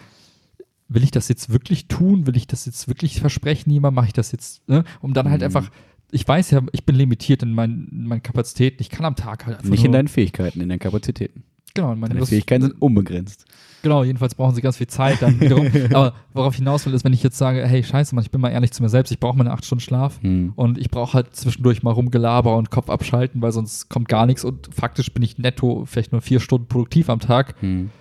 will 0.89 1.03
ich 1.03 1.11
das 1.11 1.27
jetzt 1.27 1.49
wirklich 1.51 1.87
tun? 1.87 2.27
Will 2.27 2.37
ich 2.37 2.47
das 2.47 2.65
jetzt 2.65 2.87
wirklich 2.87 3.19
versprechen 3.19 3.69
jemand? 3.71 3.95
Mache 3.95 4.07
ich 4.07 4.13
das 4.13 4.31
jetzt? 4.31 4.67
Ne? 4.69 4.83
Um 5.01 5.13
dann 5.13 5.29
halt 5.29 5.41
Mhm. 5.41 5.45
einfach, 5.45 5.69
ich 6.11 6.27
weiß 6.27 6.51
ja, 6.51 6.61
ich 6.71 6.85
bin 6.85 6.95
limitiert 6.95 7.43
in 7.43 7.53
meinen, 7.53 7.87
in 7.91 8.07
meinen 8.07 8.23
Kapazitäten. 8.23 8.77
Ich 8.81 8.89
kann 8.89 9.05
am 9.05 9.15
Tag 9.15 9.45
halt 9.45 9.57
einfach 9.57 9.69
Nicht 9.69 9.83
in 9.85 9.91
deinen 9.91 10.07
Fähigkeiten, 10.07 10.61
in 10.61 10.69
deinen 10.69 10.79
Kapazitäten. 10.79 11.43
genau, 11.73 11.91
in 11.93 11.99
meine 11.99 12.09
Deine 12.09 12.19
Lust- 12.21 12.29
Fähigkeiten 12.29 12.63
sind 12.63 12.81
unbegrenzt. 12.81 13.45
Genau, 13.83 14.03
jedenfalls 14.03 14.33
brauchen 14.33 14.55
sie 14.55 14.61
ganz 14.61 14.77
viel 14.77 14.87
Zeit 14.87 15.21
dann 15.21 15.39
wiederum. 15.39 15.67
Aber 15.93 16.13
worauf 16.33 16.53
ich 16.53 16.57
hinaus 16.57 16.85
will, 16.85 16.93
ist, 16.93 17.03
wenn 17.05 17.13
ich 17.13 17.21
jetzt 17.23 17.37
sage, 17.37 17.65
hey, 17.65 17.83
scheiße, 17.83 18.15
Mann, 18.15 18.23
ich 18.23 18.31
bin 18.31 18.41
mal 18.41 18.49
ehrlich 18.49 18.71
zu 18.71 18.81
mir 18.81 18.89
selbst, 18.89 19.11
ich 19.11 19.19
brauche 19.19 19.37
meine 19.37 19.51
acht 19.51 19.63
Stunden 19.65 19.81
Schlaf. 19.81 20.19
Hm. 20.21 20.53
Und 20.55 20.77
ich 20.79 20.89
brauche 20.89 21.13
halt 21.13 21.35
zwischendurch 21.35 21.83
mal 21.83 21.91
rumgelaber 21.91 22.57
und 22.57 22.71
Kopf 22.71 22.89
abschalten, 22.89 23.41
weil 23.41 23.51
sonst 23.51 23.87
kommt 23.89 24.07
gar 24.09 24.25
nichts. 24.25 24.43
Und 24.43 24.69
faktisch 24.73 25.13
bin 25.13 25.21
ich 25.23 25.37
netto 25.37 25.85
vielleicht 25.85 26.11
nur 26.11 26.21
vier 26.21 26.39
Stunden 26.39 26.67
produktiv 26.67 27.09
am 27.09 27.19
Tag. 27.19 27.53
Hm. 27.61 27.91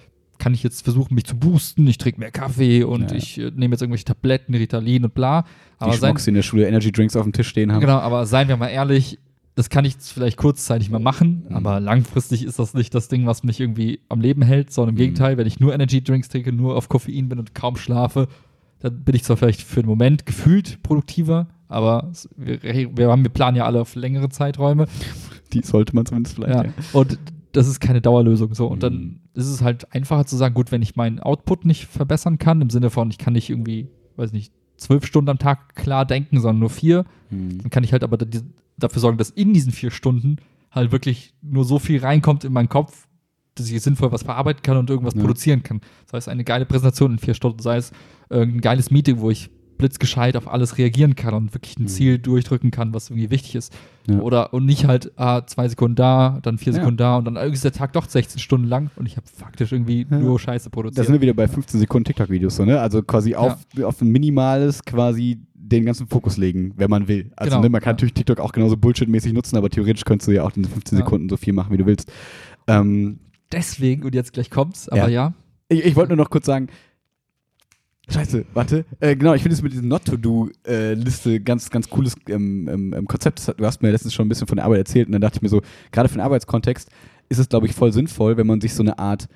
Kann 0.47 0.55
ich 0.55 0.63
jetzt 0.63 0.83
versuchen, 0.85 1.13
mich 1.17 1.25
zu 1.25 1.37
boosten. 1.37 1.89
Ich 1.89 1.99
trinke 1.99 2.21
mehr 2.21 2.31
Kaffee 2.31 2.85
und 2.85 3.11
Ja. 3.11 3.17
ich 3.17 3.37
äh, 3.37 3.51
nehme 3.57 3.75
jetzt 3.75 3.81
irgendwelche 3.83 4.05
Tabletten, 4.05 4.55
Ritalin 4.55 5.03
und 5.05 5.13
bla. 5.13 5.43
Die 5.43 5.47
Aber 5.81 5.93
sein, 5.95 6.11
Schmucks, 6.11 6.23
die 6.23 6.31
in 6.31 6.35
der 6.37 6.43
Schule 6.43 6.69
Energy 6.69 6.93
Drinks 6.93 7.17
auf 7.17 7.25
dem 7.25 7.33
Tisch 7.33 7.49
stehen 7.49 7.73
haben. 7.73 7.81
genau, 7.81 7.99
aber 7.99 8.27
seien 8.27 8.47
wir 8.47 8.57
mal 8.57 8.69
ehrlich, 8.69 9.19
das 9.57 9.71
kann 9.71 9.85
ich 9.85 9.97
vielleicht 9.99 10.37
kurzzeitig 10.37 10.89
mal 10.89 11.01
machen, 11.01 11.47
Mhm. 11.49 11.57
aber 11.57 11.81
langfristig 11.81 12.45
ist 12.45 12.61
das 12.61 12.75
nicht 12.75 12.95
das 12.95 13.09
Ding, 13.09 13.27
was 13.27 13.43
mich 13.43 13.59
irgendwie 13.59 13.99
am 14.09 14.21
Leben 14.21 14.43
hält, 14.43 14.73
sondern 14.73 14.91
im 14.91 14.95
Mhm. 14.95 14.99
Gegenteil, 15.01 15.37
wenn 15.37 15.49
ich 15.49 15.59
nur 15.59 15.75
Energy 15.75 16.01
Drinks 16.01 16.29
trinke, 16.29 16.53
nur 16.53 16.77
auf 16.77 16.89
Koffein 16.89 17.29
bin 17.29 17.41
und 17.41 17.53
kaum 17.57 17.75
schlafe, 17.77 18.29
dann 18.79 19.03
bin 19.03 19.17
ich 19.17 19.25
zwar 19.25 19.37
vielleicht 19.37 19.63
für 19.63 19.83
den 19.83 19.89
Moment 19.89 20.27
gefühlt 20.27 20.81
produktiver, 20.85 21.49
aber 21.67 22.13
wir, 22.37 22.63
wir, 22.63 23.09
haben, 23.11 23.25
wir 23.25 23.31
planen 23.33 23.57
ja 23.57 23.65
alle 23.65 23.81
auf 23.81 23.97
längere 23.97 24.29
Zeiträume. 24.29 24.87
Die 25.53 25.63
sollte 25.63 25.93
man 25.97 26.07
zumindest 26.07 26.37
vielleicht. 26.37 26.55
Ja. 26.55 26.65
Ja. 26.67 26.71
Und 26.93 27.19
das 27.57 27.67
ist 27.69 27.81
keine 27.81 28.01
Dauerlösung. 28.01 28.55
So. 28.55 28.67
Und 28.67 28.79
Mhm. 28.79 28.81
dann 28.81 29.21
ist 29.35 29.47
es 29.49 29.63
halt 29.63 29.93
einfacher 29.95 30.27
zu 30.27 30.37
sagen, 30.37 30.55
gut, 30.55 30.73
wenn 30.73 30.83
ich 30.83 30.97
meinen 30.97 31.21
Output 31.21 31.65
nicht 31.65 31.87
verbessern 31.87 32.39
kann, 32.39 32.61
im 32.61 32.71
Sinne 32.71 32.91
von, 32.91 33.11
ich 33.11 33.19
kann 33.19 33.33
nicht 33.33 33.49
irgendwie, 33.51 33.89
weiß 34.17 34.33
nicht, 34.33 34.53
zwölf 34.77 35.07
Stunden 35.07 35.31
am 35.31 35.39
Tag 35.39 35.75
klar 35.75 36.05
denken, 36.05 36.41
sondern 36.41 36.61
nur 36.61 36.71
vier, 36.71 37.05
Hm. 37.31 37.59
dann 37.63 37.71
kann 37.71 37.83
ich 37.85 37.93
halt 37.93 38.05
aber 38.05 38.19
da- 38.19 38.27
dafür 38.77 39.01
sorgen, 39.01 39.17
dass 39.19 39.31
in 39.31 39.55
diesen 39.55 39.73
vier 39.73 39.91
Stunden 39.91 40.37
halt 40.71 40.93
wirklich 40.93 41.33
nur 41.41 41.65
so 41.65 41.79
viel 41.79 42.01
reinkommt 42.01 42.45
in 42.45 42.53
meinen 42.53 42.69
Kopf, 42.69 43.09
dass 43.55 43.71
ich 43.71 43.81
sinnvoll 43.81 44.13
was 44.13 44.23
verarbeiten 44.25 44.63
kann 44.63 44.77
und 44.77 44.91
irgendwas 44.91 45.15
Ja. 45.15 45.21
produzieren 45.23 45.63
kann. 45.63 45.81
Sei 46.05 46.19
es 46.19 46.29
eine 46.29 46.45
geile 46.45 46.67
Präsentation 46.67 47.13
in 47.13 47.19
vier 47.19 47.33
Stunden, 47.33 47.61
sei 47.61 47.79
es 47.79 47.91
irgendein 48.29 48.61
geiles 48.61 48.91
Meeting, 48.91 49.19
wo 49.21 49.31
ich 49.31 49.49
blitzgescheit 49.79 50.37
auf 50.37 50.49
alles 50.51 50.79
reagieren 50.79 51.15
kann 51.17 51.35
und 51.35 51.55
wirklich 51.55 51.79
ein 51.79 51.85
Mhm. 51.85 51.89
Ziel 51.89 52.19
durchdrücken 52.19 52.71
kann, 52.71 52.95
was 52.95 53.11
irgendwie 53.11 53.31
wichtig 53.31 53.55
ist. 53.55 53.73
Ja. 54.09 54.19
Oder 54.21 54.53
und 54.55 54.65
nicht 54.67 54.87
halt 54.87 55.13
ah, 55.17 55.45
zwei 55.47 55.69
Sekunden 55.69 55.97
da, 55.97 56.39
dann 56.43 56.59
vier 56.59 56.73
Ja. 56.73 56.79
Sekunden 56.79 56.97
da 56.97 57.17
und 57.17 57.25
dann 57.25 57.37
irgendwie 57.37 57.55
ist 57.55 57.65
der 57.65 57.73
Tag 57.73 57.93
doch 57.93 58.09
16 58.09 58.39
Stunden 58.41 58.67
lang 58.69 58.91
und 58.97 59.07
ich 59.07 59.17
habe 59.17 59.27
faktisch 59.27 59.73
irgendwie 59.73 60.07
Ja. 60.11 60.19
nur 60.19 60.39
Scheiße 60.39 60.71
Da 60.71 60.71
produziert. 60.71 61.07
sind 61.07 61.15
wir 61.15 61.21
wieder 61.21 61.35
bei 61.35 61.49
15 61.49 61.81
Sekunden 61.81 62.05
TikTok-Videos, 62.05 62.57
so, 62.57 62.65
ne? 62.65 62.81
Also 62.81 63.03
quasi 63.03 63.35
auf, 63.35 63.57
auf 63.83 64.01
ein 64.01 64.09
minimales 64.11 64.85
quasi 64.85 65.39
den 65.55 65.85
ganzen 65.85 66.07
Fokus 66.07 66.37
legen, 66.37 66.73
wenn 66.77 66.89
man 66.91 67.09
will. 67.09 67.33
Also 67.37 67.51
Genau, 67.51 67.63
ne, 67.63 67.69
man 67.71 67.81
kann 67.81 67.95
natürlich 67.95 68.15
TikTok 68.15 68.39
auch 68.39 68.53
genauso 68.53 68.77
Bullshit-mäßig 68.77 69.33
nutzen, 69.33 69.57
aber 69.57 69.69
theoretisch 69.69 70.05
könntest 70.05 70.29
du 70.29 70.33
ja 70.33 70.45
auch 70.45 70.57
in 70.57 70.65
15 70.65 70.97
Ja. 70.99 71.05
Sekunden 71.05 71.29
so 71.29 71.37
viel 71.37 71.53
machen, 71.53 71.73
wie 71.73 71.79
du 71.79 71.87
willst. 71.87 72.11
Ähm, 72.69 73.19
Deswegen, 73.53 74.05
und 74.05 74.15
jetzt 74.15 74.33
gleich 74.33 74.51
kommt's, 74.51 74.89
aber 74.89 75.09
ja. 75.09 75.33
ich 75.69 75.85
ich 75.85 75.97
wollte 75.97 76.15
nur 76.15 76.23
noch 76.25 76.31
kurz 76.31 76.47
sagen, 76.47 76.69
Scheiße, 78.09 78.45
warte. 78.55 78.85
Äh, 79.01 79.17
genau, 79.17 79.35
ich 79.35 79.43
finde 79.43 79.55
es 79.55 79.63
mit 79.63 79.73
dieser 79.73 79.83
Not-to-Do-Liste 79.83 81.41
ganz, 81.41 81.71
ganz 81.71 81.91
cooles 81.91 82.15
ähm, 82.29 82.69
ähm, 82.69 82.95
ähm, 82.97 83.07
Konzept. 83.09 83.53
Du 83.57 83.65
hast 83.67 83.83
mir 83.83 83.91
letztens 83.91 84.15
schon 84.15 84.27
ein 84.27 84.29
bisschen 84.29 84.47
von 84.47 84.57
der 84.57 84.65
Arbeit 84.65 84.79
erzählt 84.79 85.09
und 85.09 85.13
dann 85.13 85.21
dachte 85.21 85.37
ich 85.39 85.43
mir 85.43 85.49
so, 85.49 85.61
gerade 85.91 86.09
für 86.09 86.15
den 86.15 86.21
Arbeitskontext 86.23 86.89
ist 87.29 87.39
es, 87.39 87.49
glaube 87.49 87.67
ich, 87.67 87.73
voll 87.75 87.93
sinnvoll, 87.93 88.37
wenn 88.37 88.47
man 88.47 88.61
sich 88.61 88.75
so 88.75 88.83
eine 88.83 88.99
Art 88.99 89.29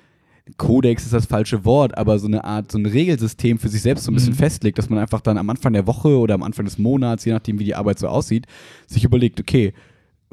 Kodex 0.57 1.03
ist 1.03 1.13
das 1.13 1.25
falsche 1.27 1.65
Wort, 1.65 1.97
aber 1.97 2.17
so 2.17 2.27
eine 2.27 2.43
Art, 2.43 2.71
so 2.71 2.77
ein 2.77 2.85
Regelsystem 2.85 3.59
für 3.59 3.69
sich 3.69 3.81
selbst 3.81 4.05
so 4.05 4.11
ein 4.11 4.15
bisschen 4.15 4.33
Mhm. 4.33 4.37
festlegt, 4.37 4.77
dass 4.79 4.89
man 4.89 4.99
einfach 4.99 5.21
dann 5.21 5.37
am 5.37 5.49
Anfang 5.49 5.73
der 5.73 5.85
Woche 5.85 6.17
oder 6.17 6.33
am 6.33 6.43
Anfang 6.43 6.65
des 6.65 6.77
Monats, 6.77 7.25
je 7.25 7.33
nachdem 7.33 7.59
wie 7.59 7.63
die 7.65 7.75
Arbeit 7.75 7.99
so 7.99 8.07
aussieht, 8.07 8.47
sich 8.87 9.03
überlegt, 9.03 9.39
okay, 9.39 9.73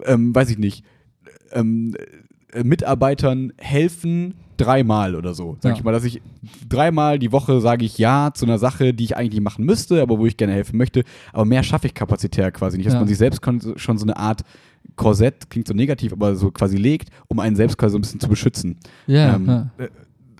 ähm, 0.04 0.34
weiß 0.34 0.48
ich 0.50 0.58
nicht, 0.58 0.84
ähm, 1.52 1.94
äh, 2.52 2.64
Mitarbeitern 2.64 3.52
helfen, 3.58 4.34
dreimal 4.60 5.14
oder 5.14 5.32
so. 5.34 5.56
Sag 5.60 5.70
Ja. 5.72 5.76
ich 5.78 5.84
mal, 5.84 5.92
dass 5.92 6.04
ich 6.04 6.20
dreimal 6.68 7.18
die 7.18 7.32
Woche 7.32 7.60
sage 7.60 7.84
ich 7.84 7.96
ja 7.98 8.30
zu 8.34 8.44
einer 8.44 8.58
Sache, 8.58 8.92
die 8.92 9.04
ich 9.04 9.16
eigentlich 9.16 9.40
machen 9.40 9.64
müsste, 9.64 10.02
aber 10.02 10.18
wo 10.18 10.26
ich 10.26 10.36
gerne 10.36 10.52
helfen 10.52 10.76
möchte. 10.76 11.04
Aber 11.32 11.44
mehr 11.44 11.62
schaffe 11.62 11.86
ich 11.86 11.94
kapazitär 11.94 12.50
quasi 12.52 12.76
nicht, 12.76 12.86
dass 12.86 12.94
Ja. 12.94 13.00
man 13.00 13.08
sich 13.08 13.18
selbst 13.18 13.40
schon 13.76 13.98
so 13.98 14.04
eine 14.04 14.16
Art 14.16 14.42
Korsett, 14.96 15.48
klingt 15.50 15.68
so 15.68 15.74
negativ, 15.74 16.12
aber 16.12 16.34
so 16.36 16.50
quasi 16.50 16.76
legt, 16.76 17.10
um 17.28 17.38
einen 17.40 17.56
selbst 17.56 17.78
quasi 17.78 17.92
so 17.92 17.98
ein 17.98 18.02
bisschen 18.02 18.20
zu 18.20 18.28
beschützen. 18.28 18.76
Ja, 19.06 19.36
Ähm, 19.36 19.46
ja. 19.46 19.70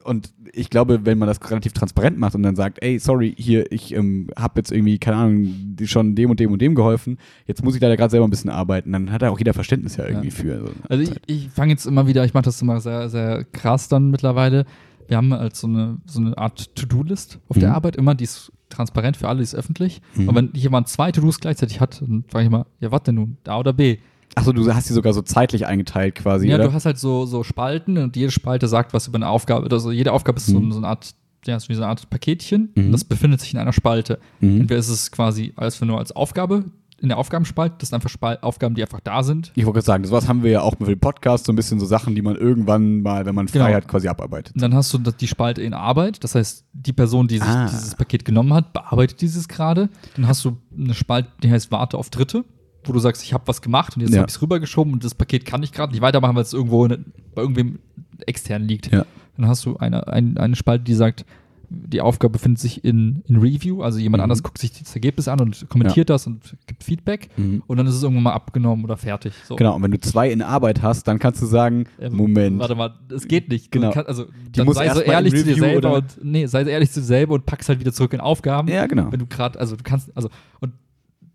Und 0.08 0.32
ich 0.52 0.70
glaube, 0.70 1.04
wenn 1.04 1.18
man 1.18 1.28
das 1.28 1.38
relativ 1.50 1.72
transparent 1.74 2.18
macht 2.18 2.34
und 2.34 2.42
dann 2.42 2.56
sagt, 2.56 2.82
ey, 2.82 2.98
sorry, 2.98 3.34
hier, 3.36 3.70
ich 3.70 3.94
ähm, 3.94 4.28
habe 4.36 4.54
jetzt 4.60 4.72
irgendwie, 4.72 4.98
keine 4.98 5.18
Ahnung, 5.18 5.54
schon 5.84 6.14
dem 6.14 6.30
und 6.30 6.40
dem 6.40 6.50
und 6.50 6.62
dem 6.62 6.74
geholfen, 6.74 7.18
jetzt 7.46 7.62
muss 7.62 7.74
ich 7.74 7.80
leider 7.80 7.96
gerade 7.96 8.10
selber 8.10 8.26
ein 8.26 8.30
bisschen 8.30 8.50
arbeiten, 8.50 8.92
dann 8.92 9.12
hat 9.12 9.22
da 9.22 9.30
auch 9.30 9.38
jeder 9.38 9.54
Verständnis 9.54 9.96
ja 9.96 10.06
irgendwie 10.06 10.30
für. 10.30 10.60
So. 10.60 10.70
Also 10.88 11.02
ich, 11.02 11.20
ich 11.26 11.50
fange 11.50 11.72
jetzt 11.72 11.86
immer 11.86 12.06
wieder, 12.06 12.24
ich 12.24 12.34
mache 12.34 12.44
das 12.44 12.60
immer 12.62 12.80
sehr, 12.80 13.08
sehr 13.10 13.44
krass 13.44 13.88
dann 13.88 14.10
mittlerweile. 14.10 14.64
Wir 15.06 15.16
haben 15.18 15.32
halt 15.32 15.56
so 15.56 15.66
eine, 15.66 15.98
so 16.06 16.20
eine 16.20 16.36
Art 16.36 16.74
To-Do-List 16.74 17.38
auf 17.48 17.58
der 17.58 17.68
Mhm. 17.70 17.74
Arbeit 17.74 17.96
immer, 17.96 18.14
die 18.14 18.24
ist 18.24 18.50
transparent 18.70 19.16
für 19.16 19.28
alle, 19.28 19.38
die 19.38 19.44
ist 19.44 19.54
öffentlich. 19.54 20.00
Mhm. 20.14 20.28
Und 20.28 20.34
wenn 20.34 20.50
jemand 20.54 20.88
zwei 20.88 21.12
To-Dos 21.12 21.40
gleichzeitig 21.40 21.80
hat, 21.80 22.00
dann 22.02 22.24
frage 22.28 22.44
ich 22.44 22.50
mal, 22.50 22.66
ja, 22.80 22.90
was 22.90 23.02
denn 23.04 23.14
nun, 23.16 23.36
A 23.46 23.58
oder 23.58 23.72
B? 23.72 23.98
Achso, 24.38 24.52
du 24.52 24.72
hast 24.72 24.88
die 24.88 24.92
sogar 24.92 25.12
so 25.12 25.22
zeitlich 25.22 25.66
eingeteilt 25.66 26.14
quasi, 26.16 26.48
ja, 26.48 26.56
oder? 26.56 26.64
du 26.68 26.72
hast 26.72 26.86
halt 26.86 26.98
so, 26.98 27.26
so 27.26 27.42
Spalten 27.42 27.98
und 27.98 28.16
jede 28.16 28.30
Spalte 28.30 28.68
sagt 28.68 28.92
was 28.94 29.06
über 29.08 29.16
eine 29.16 29.28
Aufgabe. 29.28 29.68
Also 29.70 29.90
jede 29.90 30.12
Aufgabe 30.12 30.38
ist 30.38 30.46
so, 30.46 30.58
Mhm. 30.60 30.72
so 30.72 30.78
eine 30.78 30.88
Art, 30.88 31.14
ja, 31.46 31.58
so 31.60 31.72
eine 31.72 31.86
Art 31.86 32.08
Paketchen. 32.10 32.70
Mhm. 32.74 32.86
Und 32.86 32.92
das 32.92 33.04
befindet 33.04 33.40
sich 33.40 33.52
in 33.52 33.58
einer 33.58 33.72
Spalte. 33.72 34.18
Mhm. 34.40 34.62
Entweder 34.62 34.78
ist 34.80 34.88
es 34.88 35.10
quasi 35.10 35.52
alles 35.56 35.80
nur 35.80 35.98
als 35.98 36.12
Aufgabe 36.12 36.64
in 37.00 37.10
der 37.10 37.18
Aufgabenspalte, 37.18 37.76
das 37.78 37.90
sind 37.90 37.94
einfach 37.94 38.10
Spal 38.10 38.38
Aufgaben, 38.42 38.74
die 38.74 38.82
einfach 38.82 38.98
da 38.98 39.22
sind. 39.22 39.52
Ich 39.54 39.64
wollte 39.64 39.74
gerade 39.76 39.86
sagen, 39.86 40.04
sowas 40.04 40.26
haben 40.26 40.42
wir 40.42 40.50
ja 40.50 40.62
auch 40.62 40.74
für 40.76 40.84
den 40.86 40.98
Podcast, 40.98 41.44
so 41.46 41.52
ein 41.52 41.54
bisschen 41.54 41.78
so 41.78 41.86
Sachen, 41.86 42.16
die 42.16 42.22
man 42.22 42.34
irgendwann 42.34 43.02
mal, 43.02 43.24
wenn 43.24 43.36
man 43.36 43.46
frei 43.46 43.58
Genau. 43.66 43.74
hat, 43.76 43.86
quasi 43.86 44.08
abarbeitet. 44.08 44.56
Und 44.56 44.62
dann 44.62 44.74
hast 44.74 44.92
du 44.92 44.98
die 44.98 45.28
Spalte 45.28 45.62
in 45.62 45.74
Arbeit. 45.74 46.24
Das 46.24 46.34
heißt, 46.34 46.64
die 46.72 46.92
Person, 46.92 47.28
die 47.28 47.38
sich 47.38 47.46
Ah. 47.48 47.68
dieses 47.70 47.94
Paket 47.94 48.24
genommen 48.24 48.52
hat, 48.52 48.72
bearbeitet 48.72 49.20
dieses 49.20 49.46
gerade. 49.46 49.90
Dann 50.16 50.26
hast 50.26 50.44
du 50.44 50.56
eine 50.76 50.92
Spalte, 50.92 51.28
die 51.44 51.52
heißt 51.52 51.70
Warte 51.70 51.96
auf 51.98 52.10
Dritte, 52.10 52.44
wo 52.84 52.92
du 52.92 52.98
sagst, 53.00 53.22
ich 53.22 53.32
habe 53.32 53.46
was 53.46 53.60
gemacht 53.62 53.96
und 53.96 54.02
jetzt 54.02 54.12
Ja. 54.14 54.20
habe 54.20 54.28
ich 54.30 54.36
es 54.36 54.42
rübergeschoben 54.42 54.92
und 54.92 55.04
das 55.04 55.14
Paket 55.14 55.44
kann 55.44 55.62
ich 55.62 55.72
gerade 55.72 55.92
nicht 55.92 56.00
weitermachen, 56.02 56.34
weil 56.36 56.42
es 56.42 56.52
irgendwo 56.52 56.84
in, 56.84 57.06
bei 57.34 57.42
irgendwem 57.42 57.78
extern 58.26 58.62
liegt. 58.62 58.92
Ja. 58.92 59.04
Dann 59.36 59.46
hast 59.48 59.64
du 59.66 59.76
eine, 59.76 60.06
ein, 60.08 60.36
eine 60.38 60.56
Spalte, 60.56 60.84
die 60.84 60.94
sagt, 60.94 61.24
die 61.70 62.00
Aufgabe 62.00 62.32
befindet 62.32 62.60
sich 62.60 62.82
in, 62.82 63.22
in 63.28 63.36
Review, 63.36 63.82
also 63.82 63.98
jemand 63.98 64.20
Mhm. 64.20 64.24
anders 64.24 64.42
guckt 64.42 64.56
sich 64.56 64.72
das 64.72 64.94
Ergebnis 64.94 65.28
an 65.28 65.38
und 65.40 65.68
kommentiert 65.68 66.08
das 66.08 66.26
und 66.26 66.56
gibt 66.66 66.82
Feedback 66.82 67.28
Mhm. 67.36 67.62
und 67.66 67.76
dann 67.76 67.86
ist 67.86 67.94
es 67.94 68.02
irgendwann 68.02 68.22
mal 68.24 68.32
abgenommen 68.32 68.84
oder 68.86 68.96
fertig. 68.96 69.34
So. 69.44 69.54
Genau, 69.56 69.76
und 69.76 69.82
wenn 69.82 69.90
du 69.90 70.00
zwei 70.00 70.30
in 70.30 70.40
Arbeit 70.40 70.80
hast, 70.80 71.06
dann 71.08 71.18
kannst 71.18 71.42
du 71.42 71.46
sagen, 71.46 71.84
Ähm, 72.00 72.16
Moment. 72.16 72.58
Warte 72.58 72.74
mal, 72.74 72.94
es 73.14 73.28
geht 73.28 73.50
nicht. 73.50 73.70
Genau. 73.70 73.90
Kann, 73.90 74.06
also, 74.06 74.24
dann 74.52 74.64
muss 74.64 74.76
sei 74.76 74.88
so 74.94 75.00
ehrlich 75.02 75.34
zu 75.34 75.44
dir 75.44 75.56
selber 75.56 75.76
oder- 75.90 75.96
und 75.98 76.18
nee, 76.24 76.46
sei 76.46 76.64
so 76.64 76.70
ehrlich 76.70 76.90
zu 76.90 77.00
dir 77.00 77.06
selber 77.06 77.34
und 77.34 77.44
packst 77.44 77.68
halt 77.68 77.80
wieder 77.80 77.92
zurück 77.92 78.14
in 78.14 78.20
Aufgaben. 78.20 78.68
Ja, 78.68 78.86
genau. 78.86 79.12
Wenn 79.12 79.18
du 79.20 79.26
gerade, 79.26 79.60
also 79.60 79.76
du 79.76 79.82
kannst, 79.84 80.10
also 80.16 80.30
und 80.60 80.72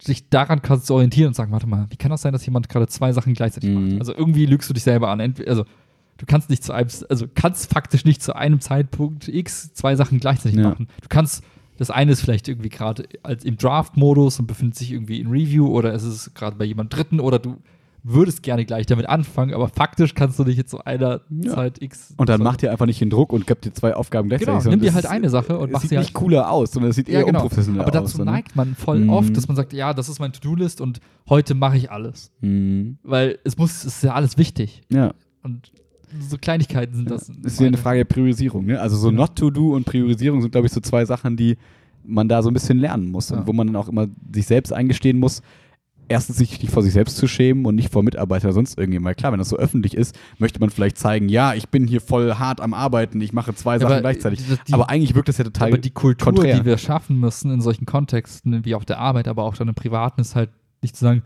dich 0.07 0.29
daran 0.29 0.61
kannst 0.61 0.89
du 0.89 0.93
orientieren 0.95 1.29
und 1.29 1.33
sagen, 1.35 1.51
warte 1.51 1.67
mal, 1.67 1.85
wie 1.89 1.95
kann 1.97 2.11
das 2.11 2.21
sein, 2.21 2.33
dass 2.33 2.45
jemand 2.45 2.69
gerade 2.69 2.87
zwei 2.87 3.11
Sachen 3.13 3.33
gleichzeitig 3.33 3.69
Mhm. 3.69 3.89
macht? 3.89 3.99
Also 3.99 4.13
irgendwie 4.15 4.45
lügst 4.45 4.69
du 4.69 4.73
dich 4.73 4.83
selber 4.83 5.09
an. 5.09 5.19
Entweder, 5.19 5.49
also 5.49 5.65
du 6.17 6.25
kannst 6.25 6.49
nicht 6.49 6.63
zu 6.63 6.73
einem, 6.73 6.89
also 7.09 7.25
kannst 7.33 7.71
faktisch 7.71 8.05
nicht 8.05 8.21
zu 8.21 8.35
einem 8.35 8.59
Zeitpunkt 8.61 9.27
X 9.27 9.73
zwei 9.73 9.95
Sachen 9.95 10.19
gleichzeitig 10.19 10.57
Ja. 10.59 10.69
machen. 10.69 10.87
Du 11.01 11.07
kannst 11.09 11.43
das 11.77 11.89
eine 11.89 12.11
ist 12.11 12.21
vielleicht 12.21 12.47
irgendwie 12.47 12.69
gerade 12.69 13.03
als 13.23 13.43
im 13.43 13.57
Draft-Modus 13.57 14.39
und 14.39 14.45
befindet 14.45 14.75
sich 14.77 14.91
irgendwie 14.91 15.19
in 15.19 15.27
Review 15.27 15.67
oder 15.67 15.91
es 15.93 16.03
ist 16.03 16.35
gerade 16.35 16.55
bei 16.55 16.65
jemand 16.65 16.95
Dritten 16.95 17.19
oder 17.19 17.39
du 17.39 17.57
würdest 18.05 18.43
gerne 18.43 18.65
gleich 18.65 18.85
damit 18.85 19.07
anfangen, 19.07 19.53
aber 19.53 19.69
faktisch 19.69 20.13
kannst 20.13 20.37
du 20.37 20.43
nicht 20.43 20.57
jetzt 20.57 20.71
zu 20.71 20.83
einer 20.83 21.21
Ja. 21.29 21.53
Zeit 21.55 21.81
X. 21.81 22.13
Und 22.17 22.27
dann 22.27 22.39
so- 22.39 22.43
macht 22.43 22.61
ihr 22.61 22.69
einfach 22.71 22.85
nicht 22.85 22.99
den 22.99 23.09
Druck 23.09 23.31
und 23.31 23.47
gebt 23.47 23.63
dir 23.63 23.73
zwei 23.73 23.95
Aufgaben 23.95 24.27
gleichzeitig. 24.27 24.63
Genau, 24.63 24.69
nimm 24.71 24.81
dir 24.81 24.93
halt 24.93 25.05
eine 25.05 25.29
Sache 25.29 25.57
und 25.57 25.71
mach 25.71 25.79
sieht 25.81 25.91
sie 25.91 25.97
nicht 25.97 26.07
halt- 26.07 26.13
cooler 26.13 26.51
aus, 26.51 26.71
sondern 26.71 26.89
es 26.89 26.97
sieht 26.97 27.07
eher 27.07 27.25
unprofessionell 27.25 27.81
Aber 27.81 27.89
aus. 28.01 28.11
dazu 28.11 28.17
ne? 28.19 28.25
neigt 28.31 28.55
man 28.57 28.75
voll 28.75 28.99
Mhm. 28.99 29.09
oft, 29.09 29.37
dass 29.37 29.47
man 29.47 29.55
sagt, 29.55 29.71
ja, 29.71 29.93
das 29.93 30.09
ist 30.09 30.19
meine 30.19 30.33
To-Do-List 30.33 30.81
und 30.81 30.99
heute 31.29 31.55
mache 31.55 31.77
ich 31.77 31.91
alles. 31.91 32.31
Mhm. 32.41 32.97
Weil 33.03 33.39
es 33.45 33.57
muss, 33.57 33.71
es 33.85 33.95
ist 33.97 34.03
ja 34.03 34.13
alles 34.13 34.37
wichtig. 34.37 34.81
Ja. 34.91 35.13
Und 35.41 35.71
so 36.19 36.37
Kleinigkeiten 36.37 36.95
sind 36.95 37.09
das. 37.09 37.29
Ist 37.29 37.59
ja 37.59 37.67
eine 37.67 37.77
Frage 37.77 37.99
der 37.99 38.05
Priorisierung. 38.05 38.65
Ne? 38.65 38.79
Also 38.81 38.97
so 38.97 39.09
Genau. 39.09 39.21
Not 39.23 39.35
to 39.37 39.49
Do 39.49 39.73
und 39.75 39.85
Priorisierung 39.85 40.41
sind, 40.41 40.51
glaube 40.51 40.67
ich, 40.67 40.73
so 40.73 40.79
zwei 40.81 41.05
Sachen, 41.05 41.37
die 41.37 41.57
man 42.05 42.27
da 42.27 42.43
so 42.43 42.49
ein 42.49 42.53
bisschen 42.53 42.79
lernen 42.79 43.09
muss 43.11 43.29
Ja. 43.29 43.37
und 43.37 43.47
wo 43.47 43.53
man 43.53 43.67
dann 43.67 43.77
auch 43.77 43.87
immer 43.87 44.07
sich 44.33 44.45
selbst 44.45 44.73
eingestehen 44.73 45.17
muss, 45.19 45.41
erstens 46.07 46.37
sich 46.37 46.61
nicht 46.61 46.71
vor 46.71 46.83
sich 46.83 46.93
selbst 46.93 47.17
zu 47.17 47.27
schämen 47.27 47.65
und 47.65 47.75
nicht 47.75 47.91
vor 47.91 48.03
Mitarbeitern 48.03 48.47
oder 48.49 48.53
sonst 48.55 48.77
irgendjemandem. 48.77 49.07
Weil 49.09 49.15
klar, 49.15 49.31
wenn 49.31 49.39
das 49.39 49.49
so 49.49 49.57
öffentlich 49.57 49.95
ist, 49.95 50.17
möchte 50.37 50.59
man 50.59 50.69
vielleicht 50.69 50.97
zeigen, 50.97 51.29
ja, 51.29 51.53
ich 51.53 51.69
bin 51.69 51.87
hier 51.87 52.01
voll 52.01 52.35
hart 52.35 52.61
am 52.61 52.73
Arbeiten, 52.73 53.19
ich 53.21 53.33
mache 53.33 53.53
zwei 53.55 53.79
Sachen 53.79 53.91
aber 53.93 54.01
gleichzeitig. 54.01 54.39
die- 54.45 54.55
die- 54.67 54.73
aber 54.73 54.89
eigentlich 54.89 55.15
wirkt 55.15 55.29
das 55.29 55.37
ja 55.37 55.43
total 55.43 55.69
aber 55.69 55.77
die 55.77 55.89
Kultur, 55.91 56.33
konträr. 56.33 56.59
die 56.59 56.65
wir 56.65 56.77
schaffen 56.77 57.19
müssen 57.19 57.51
in 57.51 57.61
solchen 57.61 57.85
Kontexten, 57.85 58.63
wie 58.65 58.75
auf 58.75 58.85
der 58.85 58.99
Arbeit, 58.99 59.27
aber 59.27 59.43
auch 59.43 59.55
dann 59.55 59.67
im 59.69 59.75
Privaten, 59.75 60.21
ist 60.21 60.35
halt 60.35 60.49
nicht 60.81 60.95
zu 60.95 61.03
sagen, 61.05 61.23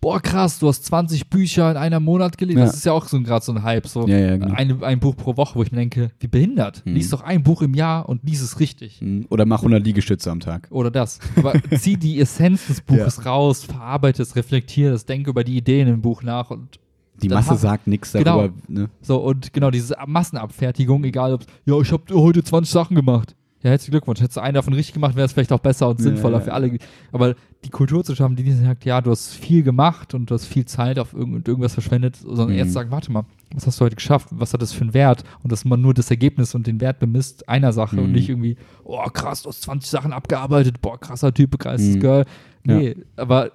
boah, 0.00 0.20
krass, 0.20 0.58
du 0.58 0.68
hast 0.68 0.84
20 0.84 1.28
Bücher 1.28 1.70
in 1.70 1.76
einem 1.76 2.02
Monat 2.04 2.38
gelesen. 2.38 2.58
Ja. 2.60 2.66
Das 2.66 2.74
ist 2.76 2.84
ja 2.86 2.92
auch 2.92 3.06
so 3.08 3.20
gerade 3.22 3.44
so 3.44 3.52
ein 3.52 3.62
Hype. 3.62 3.86
So 3.88 4.06
Ja, 4.06 4.18
ja, 4.18 4.36
genau. 4.36 4.54
eine, 4.54 4.82
ein 4.84 5.00
Buch 5.00 5.16
pro 5.16 5.36
Woche, 5.36 5.54
wo 5.56 5.62
ich 5.62 5.72
mir 5.72 5.78
denke, 5.78 6.10
wie 6.20 6.28
behindert. 6.28 6.82
Mhm. 6.84 6.94
Lies 6.94 7.10
doch 7.10 7.22
ein 7.22 7.42
Buch 7.42 7.62
im 7.62 7.74
Jahr 7.74 8.08
und 8.08 8.22
lies 8.24 8.40
es 8.42 8.60
richtig. 8.60 9.00
Mhm. 9.02 9.26
Oder 9.30 9.44
mach 9.46 9.58
100 9.60 9.84
Liegestütze 9.84 10.30
am 10.30 10.40
Tag. 10.40 10.68
Oder 10.70 10.90
das. 10.90 11.18
Aber 11.36 11.52
zieh 11.78 11.96
die 11.96 12.20
Essenz 12.20 12.66
des 12.68 12.80
Buches 12.80 13.24
raus, 13.26 13.64
verarbeite 13.64 14.22
es, 14.22 14.36
reflektiere 14.36 14.94
es, 14.94 15.04
denke 15.06 15.30
über 15.30 15.42
die 15.44 15.56
Ideen 15.56 15.88
im 15.88 16.00
Buch 16.02 16.22
nach 16.22 16.50
und 16.50 16.78
Die 17.22 17.28
Masse 17.28 17.50
hab- 17.50 17.58
sagt 17.58 17.86
nichts 17.86 18.12
Genau. 18.12 18.24
darüber. 18.42 18.54
Ne? 18.68 18.88
so 19.02 19.16
und 19.18 19.52
genau 19.52 19.70
diese 19.70 19.96
Massenabfertigung, 20.06 21.02
egal 21.04 21.32
ob 21.34 21.44
ja, 21.64 21.80
ich 21.80 21.90
habe 21.92 22.02
heute 22.14 22.44
20 22.44 22.70
Sachen 22.72 22.94
gemacht. 22.94 23.34
Ja, 23.66 23.70
herzlichen 23.72 23.90
Glückwunsch. 23.90 24.20
Hättest 24.20 24.36
du 24.36 24.40
einen 24.40 24.54
davon 24.54 24.74
richtig 24.74 24.94
gemacht, 24.94 25.16
wäre 25.16 25.24
es 25.26 25.32
vielleicht 25.32 25.50
auch 25.52 25.58
besser 25.58 25.88
und 25.88 25.98
Ja, 25.98 26.04
sinnvoller 26.04 26.38
ja, 26.38 26.44
für 26.44 26.52
alle. 26.54 26.78
Aber 27.10 27.34
die 27.64 27.70
Kultur 27.70 28.04
zu 28.04 28.14
schaffen, 28.14 28.36
die 28.36 28.44
nicht 28.44 28.58
sagt, 28.58 28.84
ja, 28.84 29.00
du 29.00 29.10
hast 29.10 29.34
viel 29.34 29.64
gemacht 29.64 30.14
und 30.14 30.30
du 30.30 30.34
hast 30.34 30.46
viel 30.46 30.66
Zeit 30.66 31.00
auf 31.00 31.12
irgend, 31.12 31.48
irgendwas 31.48 31.72
verschwendet, 31.74 32.14
sondern 32.16 32.50
Mhm. 32.50 32.58
erst 32.58 32.74
sagen, 32.74 32.92
warte 32.92 33.10
mal, 33.10 33.24
was 33.52 33.66
hast 33.66 33.80
du 33.80 33.84
heute 33.84 33.96
geschafft? 33.96 34.28
Was 34.30 34.52
hat 34.54 34.62
das 34.62 34.72
für 34.72 34.82
einen 34.82 34.94
Wert? 34.94 35.24
Und 35.42 35.50
dass 35.50 35.64
man 35.64 35.80
nur 35.80 35.94
das 35.94 36.10
Ergebnis 36.12 36.54
und 36.54 36.66
den 36.68 36.80
Wert 36.80 37.00
bemisst 37.00 37.48
einer 37.48 37.72
Sache 37.72 37.96
und 38.00 38.06
Mhm. 38.06 38.12
nicht 38.12 38.28
irgendwie, 38.28 38.56
oh 38.84 39.02
krass, 39.12 39.42
du 39.42 39.48
hast 39.48 39.62
20 39.62 39.90
Sachen 39.90 40.12
abgearbeitet, 40.12 40.80
boah, 40.80 40.98
krasser 41.00 41.34
Typ, 41.34 41.50
begeistertes 41.50 41.96
Mhm. 41.96 42.00
Girl. 42.00 42.24
Nee, 42.62 42.96
aber 43.16 43.50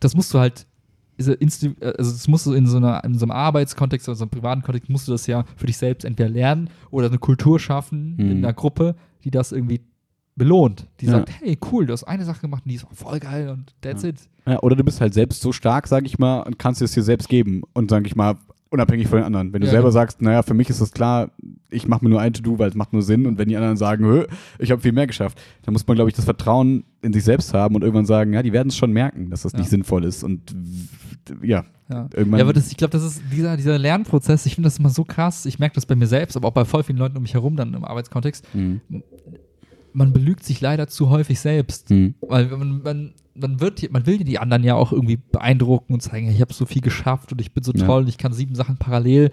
das 0.00 0.16
musst 0.16 0.34
du 0.34 0.40
halt, 0.40 0.66
also 1.18 1.34
das 1.96 2.26
musst 2.26 2.46
du 2.46 2.52
in 2.52 2.66
so, 2.66 2.78
einer, 2.78 3.04
in 3.04 3.16
so 3.16 3.24
einem 3.26 3.30
Arbeitskontext 3.30 4.08
oder 4.08 4.16
so 4.16 4.24
einem 4.24 4.30
privaten 4.30 4.62
Kontext, 4.62 4.90
musst 4.90 5.06
du 5.06 5.12
das 5.12 5.28
ja 5.28 5.44
für 5.54 5.66
dich 5.66 5.76
selbst 5.76 6.04
entweder 6.04 6.28
lernen 6.28 6.68
oder 6.90 7.06
eine 7.06 7.18
Kultur 7.18 7.60
schaffen 7.60 8.16
in 8.18 8.38
Mhm. 8.38 8.44
einer 8.44 8.52
Gruppe, 8.54 8.96
die 9.24 9.30
das 9.30 9.52
irgendwie 9.52 9.80
belohnt. 10.36 10.86
Die 11.00 11.06
Ja. 11.06 11.12
sagt, 11.12 11.30
hey, 11.40 11.58
cool, 11.70 11.86
du 11.86 11.92
hast 11.92 12.04
eine 12.04 12.24
Sache 12.24 12.40
gemacht 12.40 12.62
und 12.64 12.70
die 12.70 12.76
ist 12.76 12.84
auch 12.84 12.92
voll 12.92 13.18
geil 13.20 13.48
und 13.50 13.74
that's 13.82 14.02
Ja. 14.02 14.08
it. 14.10 14.16
Ja, 14.46 14.60
oder 14.60 14.76
du 14.76 14.82
bist 14.84 15.00
halt 15.00 15.14
selbst 15.14 15.42
so 15.42 15.52
stark, 15.52 15.86
sag 15.86 16.04
ich 16.06 16.18
mal, 16.18 16.40
und 16.40 16.58
kannst 16.58 16.80
es 16.82 16.92
dir 16.92 17.02
selbst 17.02 17.28
geben. 17.28 17.62
Und 17.74 17.90
sag 17.90 18.06
ich 18.06 18.16
mal, 18.16 18.36
unabhängig 18.70 19.06
von 19.06 19.18
den 19.18 19.26
anderen. 19.26 19.52
Wenn 19.52 19.60
du 19.60 19.66
selber 19.66 19.82
genau. 19.88 19.92
sagst, 19.92 20.22
naja, 20.22 20.42
für 20.42 20.54
mich 20.54 20.70
ist 20.70 20.80
das 20.80 20.92
klar, 20.92 21.30
ich 21.70 21.86
mache 21.86 22.02
mir 22.04 22.08
nur 22.10 22.20
ein 22.22 22.32
To-Do, 22.32 22.58
weil 22.58 22.70
es 22.70 22.74
macht 22.74 22.92
nur 22.94 23.02
Sinn. 23.02 23.26
Und 23.26 23.36
wenn 23.38 23.48
die 23.48 23.56
anderen 23.56 23.76
sagen, 23.76 24.24
ich 24.58 24.70
habe 24.70 24.80
viel 24.80 24.92
mehr 24.92 25.06
geschafft, 25.06 25.38
dann 25.62 25.74
muss 25.74 25.86
man, 25.86 25.94
glaube 25.94 26.08
ich, 26.08 26.16
das 26.16 26.24
Vertrauen 26.24 26.84
in 27.02 27.12
sich 27.12 27.22
selbst 27.22 27.52
haben 27.52 27.74
und 27.74 27.82
irgendwann 27.82 28.06
sagen, 28.06 28.32
ja, 28.32 28.42
die 28.42 28.52
werden 28.54 28.68
es 28.68 28.76
schon 28.76 28.90
merken, 28.92 29.28
dass 29.30 29.42
das 29.42 29.52
nicht 29.52 29.68
sinnvoll 29.68 30.04
ist. 30.04 30.24
Und 30.24 30.54
ja, 31.42 31.64
Ja, 31.90 32.08
Irgendwann- 32.14 32.38
ja 32.38 32.44
aber 32.44 32.52
das, 32.54 32.70
ich 32.70 32.76
glaube, 32.78 32.92
das 32.92 33.02
ist 33.04 33.22
dieser, 33.30 33.56
dieser 33.56 33.78
Lernprozess, 33.78 34.46
ich 34.46 34.54
finde 34.54 34.68
das 34.68 34.78
immer 34.78 34.88
so 34.88 35.04
krass. 35.04 35.44
Ich 35.46 35.58
merke 35.58 35.74
das 35.74 35.84
bei 35.84 35.94
mir 35.94 36.06
selbst, 36.06 36.36
aber 36.36 36.48
auch 36.48 36.52
bei 36.52 36.64
voll 36.64 36.82
vielen 36.84 36.98
Leuten 36.98 37.16
um 37.16 37.22
mich 37.22 37.34
herum 37.34 37.54
dann 37.56 37.74
im 37.74 37.84
Arbeitskontext. 37.84 38.46
Mhm. 38.54 38.80
Man 39.92 40.12
belügt 40.14 40.42
sich 40.42 40.60
leider 40.62 40.86
zu 40.88 41.10
häufig 41.10 41.38
selbst. 41.38 41.90
Mhm. 41.90 42.14
Weil 42.22 42.46
man, 42.46 42.82
man, 42.82 43.12
man, 43.34 43.60
wird, 43.60 43.90
man 43.92 44.06
will 44.06 44.18
die 44.18 44.38
anderen 44.38 44.64
ja 44.64 44.74
auch 44.74 44.90
irgendwie 44.92 45.16
beeindrucken 45.18 45.92
und 45.92 46.00
zeigen, 46.00 46.30
ich 46.30 46.40
habe 46.40 46.54
so 46.54 46.64
viel 46.64 46.80
geschafft 46.80 47.30
und 47.32 47.40
ich 47.42 47.52
bin 47.52 47.62
so 47.62 47.72
Ja. 47.74 47.84
toll 47.84 48.02
und 48.02 48.08
ich 48.08 48.16
kann 48.16 48.32
sieben 48.32 48.54
Sachen 48.54 48.78
parallel. 48.78 49.30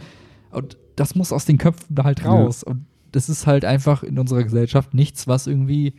Und 0.51 0.77
das 0.97 1.15
muss 1.15 1.31
aus 1.31 1.45
den 1.45 1.57
Köpfen 1.57 1.95
da 1.95 2.03
halt 2.03 2.25
raus. 2.25 2.63
Und 2.63 2.85
das 3.13 3.29
ist 3.29 3.47
halt 3.47 3.63
einfach 3.63 4.03
in 4.03 4.19
unserer 4.19 4.43
Gesellschaft 4.43 4.93
nichts, 4.93 5.27
was 5.27 5.47
irgendwie 5.47 5.93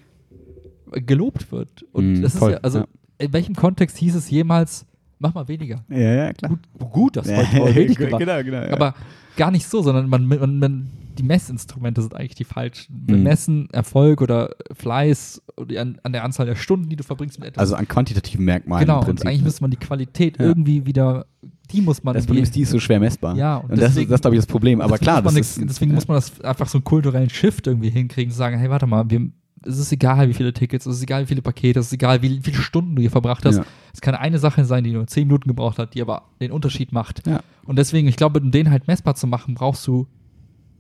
gelobt 0.93 1.53
wird. 1.53 1.85
Und 1.93 2.15
Mhm, 2.19 2.23
das 2.23 2.35
ist 2.35 2.39
voll, 2.39 2.53
ja, 2.53 2.59
also 2.59 2.81
ja. 2.81 2.87
in 3.19 3.33
welchem 3.33 3.55
Kontext 3.55 3.97
hieß 3.97 4.15
es 4.15 4.29
jemals, 4.31 4.87
mach 5.21 5.33
mal 5.35 5.47
weniger? 5.47 5.85
Ja, 5.89 5.99
ja, 5.99 6.33
klar. 6.33 6.51
Gut, 6.51 6.91
gut 6.91 7.17
dass 7.17 7.29
heute 7.31 7.59
mal 7.59 7.75
wenig 7.75 7.97
genau, 7.97 8.19
gemacht. 8.19 8.45
genau, 8.45 8.63
ja. 8.63 8.73
Aber 8.73 8.95
gar 9.37 9.51
nicht 9.53 9.67
so, 9.67 9.81
sondern 9.83 10.09
man, 10.09 10.27
man, 10.27 10.59
man, 10.59 10.89
die 11.17 11.23
Messinstrumente 11.23 12.03
sind 12.03 12.15
eigentlich 12.17 12.35
die 12.35 12.45
falschen. 12.45 13.05
Wir 13.07 13.17
Mhm. 13.17 13.23
messen 13.23 13.69
Erfolg 13.73 14.21
oder 14.23 14.51
Fleiß 14.73 15.43
an, 15.79 15.99
an 16.03 16.13
der 16.13 16.25
Anzahl 16.25 16.47
der 16.47 16.57
Stunden, 16.57 16.89
die 16.89 16.97
du 16.97 17.05
verbringst 17.05 17.39
mit 17.39 17.49
etwas. 17.51 17.61
also 17.61 17.75
an 17.77 17.87
quantitativen 17.87 18.45
Merkmalen 18.45 18.87
genau, 18.87 19.05
und 19.05 19.25
eigentlich 19.27 19.43
müsste 19.43 19.63
man 19.63 19.71
die 19.71 19.77
Qualität 19.77 20.39
Ja. 20.39 20.47
irgendwie 20.47 20.85
wieder, 20.87 21.27
die 21.71 21.81
muss 21.83 22.03
man 22.03 22.15
das 22.15 22.27
Problem 22.27 22.43
ist, 22.43 22.55
die 22.57 22.63
ist 22.63 22.71
so 22.71 22.81
schwer 22.81 22.99
messbar. 23.01 23.37
Ja, 23.37 23.59
und, 23.59 23.65
und 23.65 23.71
das 23.73 23.79
ist, 23.79 23.97
deswegen- 23.97 24.11
das 24.11 24.19
ist, 24.19 24.23
glaube 24.23 24.37
ich, 24.37 24.41
das 24.41 24.47
Problem. 24.47 24.81
Aber 24.81 24.93
deswegen 24.93 25.05
klar, 25.05 25.17
muss 25.23 25.25
man 25.33 25.41
das 25.41 25.57
nix, 25.57 25.59
ist, 25.59 25.69
deswegen 25.71 25.91
ja. 25.93 25.95
muss 25.97 26.09
man 26.09 26.17
das 26.17 26.41
einfach 26.41 26.69
so 26.69 26.79
einen 26.79 26.85
kulturellen 26.85 27.31
Shift 27.31 27.67
irgendwie 27.67 27.91
hinkriegen, 27.91 28.33
sagen, 28.33 28.59
hey, 28.59 28.71
warte 28.71 28.87
mal, 28.87 29.09
wir, 29.11 29.29
es 29.63 29.79
ist 29.79 29.93
egal, 29.93 30.29
wie 30.29 30.35
viele 30.35 30.53
Tickets, 30.53 30.87
es 30.87 30.97
ist 30.97 31.03
egal, 31.03 31.23
wie 31.23 31.27
viele 31.27 31.43
Pakete, 31.43 31.81
es 31.81 31.87
ist 31.87 31.93
egal, 31.93 32.23
wie 32.23 32.41
viele 32.43 32.57
Stunden 32.63 32.97
du 32.97 33.03
hier 33.03 33.11
verbracht 33.11 33.45
hast. 33.45 33.57
Ja. 33.59 33.65
Es 33.93 34.01
kann 34.01 34.15
eine 34.15 34.39
Sache 34.39 34.65
sein, 34.65 34.85
die 34.85 34.93
nur 34.93 35.07
zehn 35.07 35.27
Minuten 35.27 35.49
gebraucht 35.49 35.79
hat, 35.79 35.95
die 35.95 36.01
aber 36.03 36.23
den 36.41 36.51
Unterschied 36.53 36.93
macht. 36.93 37.27
Ja. 37.27 37.43
Und 37.65 37.77
deswegen, 37.77 38.09
ich 38.09 38.17
glaube, 38.17 38.41
um 38.41 38.51
den 38.51 38.71
halt 38.71 38.87
messbar 38.87 39.15
zu 39.15 39.27
machen, 39.27 39.55
brauchst 39.55 39.87
du 39.87 40.07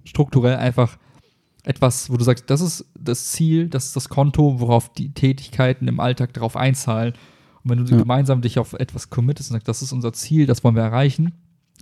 strukturell 0.04 0.56
einfach 0.56 0.98
etwas, 1.62 2.08
wo 2.10 2.16
du 2.16 2.24
sagst, 2.24 2.48
das 2.48 2.60
ist 2.62 2.86
das 2.98 3.32
Ziel, 3.32 3.68
das 3.68 3.86
ist 3.86 3.96
das 3.96 4.08
Konto, 4.08 4.60
worauf 4.60 4.92
die 4.92 5.12
Tätigkeiten 5.12 5.88
im 5.88 6.00
Alltag 6.00 6.32
darauf 6.32 6.56
einzahlen. 6.56 7.12
Und 7.62 7.70
wenn 7.70 7.84
du 7.84 7.90
Ja. 7.92 7.98
gemeinsam 7.98 8.40
dich 8.40 8.58
auf 8.58 8.72
etwas 8.72 9.10
committest 9.10 9.50
und 9.50 9.54
sagst, 9.56 9.68
das 9.68 9.82
ist 9.82 9.92
unser 9.92 10.12
Ziel, 10.14 10.46
das 10.46 10.64
wollen 10.64 10.74
wir 10.76 10.82
erreichen. 10.82 11.32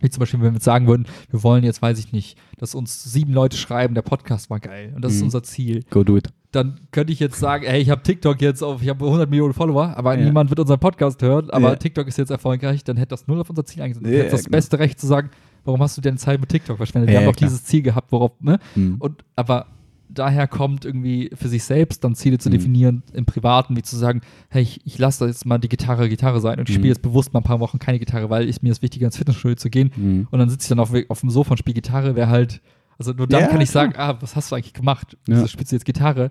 Wie 0.01 0.11
zum 0.11 0.21
Beispiel, 0.21 0.41
wenn 0.41 0.51
wir 0.51 0.55
jetzt 0.55 0.65
sagen 0.65 0.87
würden, 0.87 1.07
wir 1.31 1.43
wollen 1.43 1.65
jetzt, 1.65 1.83
weiß 1.83 1.99
ich 1.99 2.13
nicht, 2.13 2.37
dass 2.57 2.75
uns 2.75 3.05
sieben 3.05 3.33
Leute 3.33 3.57
schreiben, 3.57 3.95
der 3.95 4.03
Podcast 4.03 4.51
war 4.51 4.61
geil 4.61 4.93
und 4.95 5.03
das 5.03 5.13
ist 5.15 5.21
Mhm. 5.21 5.27
unser 5.27 5.43
Ziel. 5.45 5.85
Go 5.91 6.03
do 6.05 6.17
it. 6.17 6.29
Dann 6.51 6.81
könnte 6.93 7.13
ich 7.13 7.21
jetzt 7.21 7.39
sagen, 7.39 7.67
hey, 7.67 7.81
ich 7.81 7.91
habe 7.91 8.03
TikTok 8.03 8.41
jetzt 8.41 8.63
auf, 8.63 8.81
ich 8.83 8.89
habe 8.89 9.05
100 9.05 9.29
Millionen 9.29 9.53
Follower, 9.53 9.95
aber 9.97 10.17
Ja. 10.19 10.25
niemand 10.25 10.49
wird 10.51 10.59
unseren 10.61 10.79
Podcast 10.81 11.21
hören, 11.21 11.51
aber 11.51 11.71
Ja. 11.71 11.77
TikTok 11.77 12.09
ist 12.09 12.17
jetzt 12.17 12.31
erfolgreich, 12.31 12.83
dann 12.85 12.97
hätte 12.97 13.11
das 13.11 13.27
null 13.27 13.39
auf 13.41 13.51
unser 13.51 13.67
Ziel 13.67 13.83
eingesetzt. 13.83 14.07
Du 14.07 14.11
Ja, 14.11 14.19
hättest 14.19 14.33
das 14.33 14.45
genau. 14.45 14.57
beste 14.57 14.79
Recht 14.79 14.99
zu 14.99 15.07
sagen, 15.07 15.29
warum 15.65 15.83
hast 15.83 15.97
du 15.99 16.01
denn 16.01 16.17
Zeit 16.17 16.41
mit 16.41 16.49
TikTok 16.49 16.79
verschwendet? 16.79 17.11
Wir 17.11 17.19
haben 17.19 17.27
doch 17.27 17.37
dieses 17.37 17.65
Ziel 17.65 17.83
gehabt, 17.83 18.11
worauf, 18.13 18.33
ne? 18.41 18.59
Mhm. 18.75 18.97
Und 18.99 19.25
aber 19.37 19.67
daher 20.11 20.49
kommt 20.49 20.87
irgendwie 20.87 21.31
für 21.35 21.49
sich 21.49 21.63
selbst 21.65 22.03
dann 22.03 22.15
Ziele 22.15 22.39
zu 22.39 22.49
Mhm. 22.49 22.53
definieren 22.55 23.03
im 23.13 23.27
Privaten, 23.27 23.77
wie 23.77 23.83
zu 23.83 23.95
sagen, 23.97 24.23
hey, 24.49 24.63
ich, 24.63 24.81
ich 24.87 24.97
lasse 24.97 25.21
da 25.25 25.27
jetzt 25.27 25.45
mal 25.45 25.59
die 25.59 25.69
Gitarre 25.69 26.09
Gitarre 26.09 26.41
sein 26.41 26.59
und 26.59 26.71
ich 26.71 26.77
Mhm. 26.77 26.81
spiele 26.81 26.89
jetzt 26.95 27.03
bewusst 27.03 27.35
mal 27.35 27.41
ein 27.41 27.45
paar 27.45 27.61
Wochen 27.61 27.79
keine 27.79 27.99
Gitarre, 27.99 28.31
weil 28.31 28.49
ich 28.49 28.63
mir 28.63 28.73
ist 28.73 28.81
wichtiger 28.81 29.05
ins 29.05 29.19
Fitnessstudio 29.19 29.57
zu 29.57 29.69
gehen. 29.69 29.91
Mhm. 29.95 30.29
Und 30.31 30.39
dann 30.39 30.49
sitze 30.49 30.65
ich 30.65 30.69
dann 30.71 30.81
auf, 30.81 30.95
auf 31.11 31.21
dem 31.21 31.29
Sofa 31.29 31.51
und 31.51 31.59
spiele 31.59 31.75
Gitarre, 31.75 32.17
wäre 32.17 32.31
halt, 32.31 32.63
also 32.99 33.13
nur 33.13 33.27
dann 33.27 33.43
Ja, 33.43 33.47
kann 33.49 33.61
ich 33.61 33.71
sagen, 33.71 33.95
ah, 33.97 34.17
was 34.21 34.37
hast 34.37 34.51
du 34.51 34.57
eigentlich 34.57 34.75
gemacht? 34.75 35.17
Ja. 35.27 35.37
Wieso 35.37 35.47
spielst 35.47 35.73
du 35.73 35.77
jetzt 35.77 35.85
Gitarre? 35.85 36.31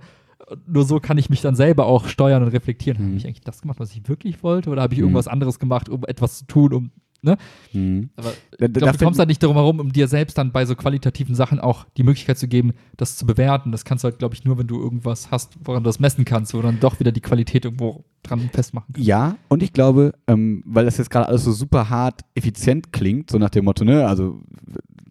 Nur 0.67 0.85
so 0.85 0.99
kann 0.99 1.17
ich 1.17 1.29
mich 1.29 1.41
dann 1.41 1.55
selber 1.55 1.85
auch 1.87 2.07
steuern 2.07 2.43
und 2.43 2.49
reflektieren. 2.49 3.01
Mhm. 3.01 3.07
Habe 3.07 3.17
ich 3.17 3.25
eigentlich 3.25 3.41
das 3.41 3.61
gemacht, 3.61 3.79
was 3.79 3.91
ich 3.91 4.07
wirklich 4.07 4.43
wollte? 4.43 4.69
Oder 4.69 4.81
habe 4.83 4.93
ich 4.93 4.99
Mhm. 4.99 5.05
irgendwas 5.05 5.27
anderes 5.27 5.59
gemacht, 5.59 5.89
um 5.89 6.03
etwas 6.05 6.37
zu 6.39 6.45
tun, 6.45 6.73
um, 6.73 6.91
ne? 7.21 7.37
Mhm. 7.73 8.11
Aber 8.15 8.29
ich 8.29 8.57
da- 8.59 8.67
da 8.67 8.91
du 8.91 8.97
kommst 9.03 9.19
halt 9.19 9.27
nicht 9.29 9.41
darum 9.43 9.57
herum, 9.57 9.79
um 9.79 9.91
dir 9.91 10.07
selbst 10.07 10.37
dann 10.37 10.51
bei 10.51 10.65
so 10.65 10.75
qualitativen 10.75 11.33
Sachen 11.35 11.59
auch 11.59 11.85
die 11.97 12.03
Möglichkeit 12.03 12.37
zu 12.37 12.47
geben, 12.47 12.73
das 12.95 13.17
zu 13.17 13.25
bewerten. 13.25 13.71
Das 13.71 13.83
kannst 13.83 14.03
du 14.03 14.09
halt, 14.09 14.19
glaube 14.19 14.35
ich, 14.35 14.45
nur, 14.45 14.57
wenn 14.57 14.67
du 14.67 14.79
irgendwas 14.79 15.31
hast, 15.31 15.57
woran 15.65 15.83
du 15.83 15.87
das 15.89 15.99
messen 15.99 16.23
kannst, 16.23 16.53
wo 16.53 16.57
du 16.59 16.63
dann 16.67 16.79
doch 16.79 16.99
wieder 16.99 17.11
die 17.11 17.21
Qualität 17.21 17.65
irgendwo 17.65 18.05
dran 18.23 18.49
festmachen 18.53 18.93
kannst. 18.93 19.07
Ja, 19.07 19.35
und 19.49 19.63
ich 19.63 19.73
glaube, 19.73 20.13
ähm, 20.27 20.63
weil 20.65 20.85
das 20.85 20.97
jetzt 20.97 21.09
gerade 21.09 21.27
alles 21.27 21.43
so 21.43 21.51
super 21.51 21.89
hart 21.89 22.21
effizient 22.35 22.93
klingt, 22.93 23.31
so 23.31 23.37
nach 23.39 23.49
dem 23.49 23.65
Motto, 23.65 23.83
ne, 23.83 24.07
also 24.07 24.39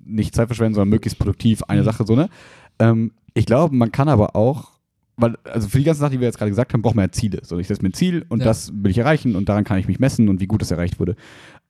nicht 0.06 0.34
Zeit 0.34 0.46
verschwenden, 0.48 0.74
sondern 0.74 0.90
möglichst 0.90 1.18
produktiv, 1.18 1.62
eine 1.64 1.80
Mhm. 1.82 1.84
Sache 1.84 2.04
so, 2.06 2.14
ne? 2.16 2.28
Ähm, 2.78 3.12
ich 3.34 3.46
glaube, 3.46 3.74
man 3.74 3.92
kann 3.92 4.08
aber 4.08 4.34
auch, 4.36 4.72
weil, 5.16 5.36
also 5.44 5.68
für 5.68 5.78
die 5.78 5.84
ganzen 5.84 6.00
Sachen, 6.00 6.12
die 6.12 6.20
wir 6.20 6.26
jetzt 6.26 6.38
gerade 6.38 6.50
gesagt 6.50 6.72
haben, 6.72 6.82
braucht 6.82 6.94
man 6.94 7.06
ja 7.06 7.12
Ziele. 7.12 7.40
So, 7.42 7.58
ich 7.58 7.66
setze 7.68 7.82
mir 7.82 7.88
ein 7.90 7.94
Ziel 7.94 8.24
und 8.28 8.40
Ja. 8.40 8.46
das 8.46 8.72
will 8.74 8.90
ich 8.90 8.98
erreichen 8.98 9.34
und 9.36 9.48
daran 9.48 9.64
kann 9.64 9.78
ich 9.78 9.88
mich 9.88 9.98
messen 9.98 10.28
und 10.28 10.40
wie 10.40 10.46
gut 10.46 10.62
es 10.62 10.70
erreicht 10.70 10.98
wurde. 11.00 11.16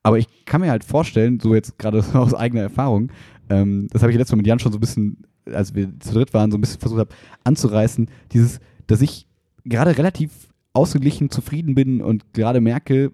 Aber 0.03 0.17
ich 0.19 0.27
kann 0.45 0.61
mir 0.61 0.69
halt 0.69 0.83
vorstellen, 0.83 1.39
so 1.39 1.53
jetzt 1.55 1.77
gerade 1.79 1.99
aus 2.13 2.33
eigener 2.33 2.61
Erfahrung, 2.61 3.11
ähm, 3.49 3.87
das 3.91 4.01
habe 4.01 4.11
ich 4.11 4.17
letztes 4.17 4.33
Mal 4.33 4.37
mit 4.37 4.47
Jan 4.47 4.59
schon 4.59 4.71
so 4.71 4.77
ein 4.77 4.81
bisschen, 4.81 5.17
als 5.45 5.73
wir 5.75 5.97
zu 5.99 6.13
dritt 6.13 6.33
waren, 6.33 6.51
so 6.51 6.57
ein 6.57 6.61
bisschen 6.61 6.79
versucht 6.79 6.99
habe 6.99 7.15
anzureißen, 7.45 8.09
dieses, 8.33 8.59
dass 8.87 9.01
ich 9.01 9.27
gerade 9.65 9.97
relativ 9.97 10.31
ausgeglichen 10.73 11.29
zufrieden 11.29 11.73
bin 11.75 12.01
und 12.01 12.33
gerade 12.33 12.61
merke, 12.61 13.11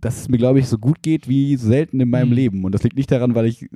dass 0.00 0.20
es 0.20 0.28
mir, 0.28 0.38
glaube 0.38 0.60
ich, 0.60 0.68
so 0.68 0.78
gut 0.78 1.02
geht 1.02 1.28
wie 1.28 1.56
selten 1.56 2.00
in 2.00 2.08
meinem 2.08 2.28
Mhm. 2.30 2.34
Leben. 2.34 2.64
Und 2.64 2.74
das 2.74 2.82
liegt 2.82 2.96
nicht 2.96 3.10
daran, 3.10 3.34
weil 3.34 3.46
ich 3.46 3.68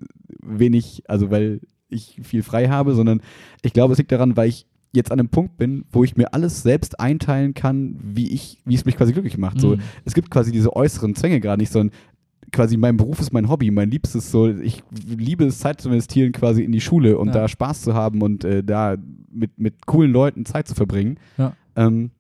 wenig, 0.47 1.03
also 1.09 1.31
weil 1.31 1.61
ich 1.89 2.19
viel 2.23 2.43
frei 2.43 2.69
habe, 2.69 2.95
sondern 2.95 3.21
ich 3.63 3.73
glaube, 3.73 3.93
es 3.93 3.99
liegt 3.99 4.13
daran, 4.13 4.37
weil 4.37 4.49
ich 4.49 4.67
jetzt 4.93 5.11
an 5.11 5.19
einem 5.19 5.29
Punkt 5.29 5.57
bin, 5.57 5.85
wo 5.91 6.05
ich 6.05 6.17
mir 6.17 6.33
alles 6.35 6.63
selbst 6.63 7.01
einteilen 7.01 7.55
kann, 7.55 7.97
wie 8.03 8.31
ich, 8.31 8.59
wie 8.65 8.75
es 8.75 8.85
mich 8.85 8.97
quasi 8.97 9.13
glücklich 9.13 9.39
macht. 9.39 9.61
So, 9.61 9.77
Mhm. 9.77 9.81
es 10.05 10.15
gibt 10.15 10.31
quasi 10.31 10.53
diese 10.53 10.75
äußeren 10.75 11.15
Zwänge 11.17 11.41
gerade 11.41 11.61
nicht, 11.61 11.73
sondern 11.73 11.97
quasi 12.53 12.77
mein 12.77 12.97
Beruf 12.97 13.19
ist 13.21 13.33
mein 13.33 13.49
Hobby, 13.49 13.71
mein 13.73 13.91
Liebstes 13.91 14.31
so, 14.31 14.49
ich 14.49 14.85
liebe 15.05 15.45
es, 15.47 15.59
Zeit 15.59 15.81
zu 15.81 15.89
investieren 15.89 16.31
quasi 16.31 16.63
in 16.63 16.71
die 16.71 16.81
Schule 16.81 17.19
und 17.19 17.29
Ja. 17.29 17.35
da 17.35 17.49
Spaß 17.49 17.83
zu 17.83 17.95
haben 17.95 18.23
und 18.23 18.45
äh, 18.45 18.63
da 18.63 18.97
mit, 19.33 19.59
mit 19.59 19.87
coolen 19.87 20.13
Leuten 20.13 20.45
Zeit 20.45 20.69
zu 20.69 20.75
verbringen. 20.77 21.19
Ja. 21.39 21.57
Ähm, 21.75 22.11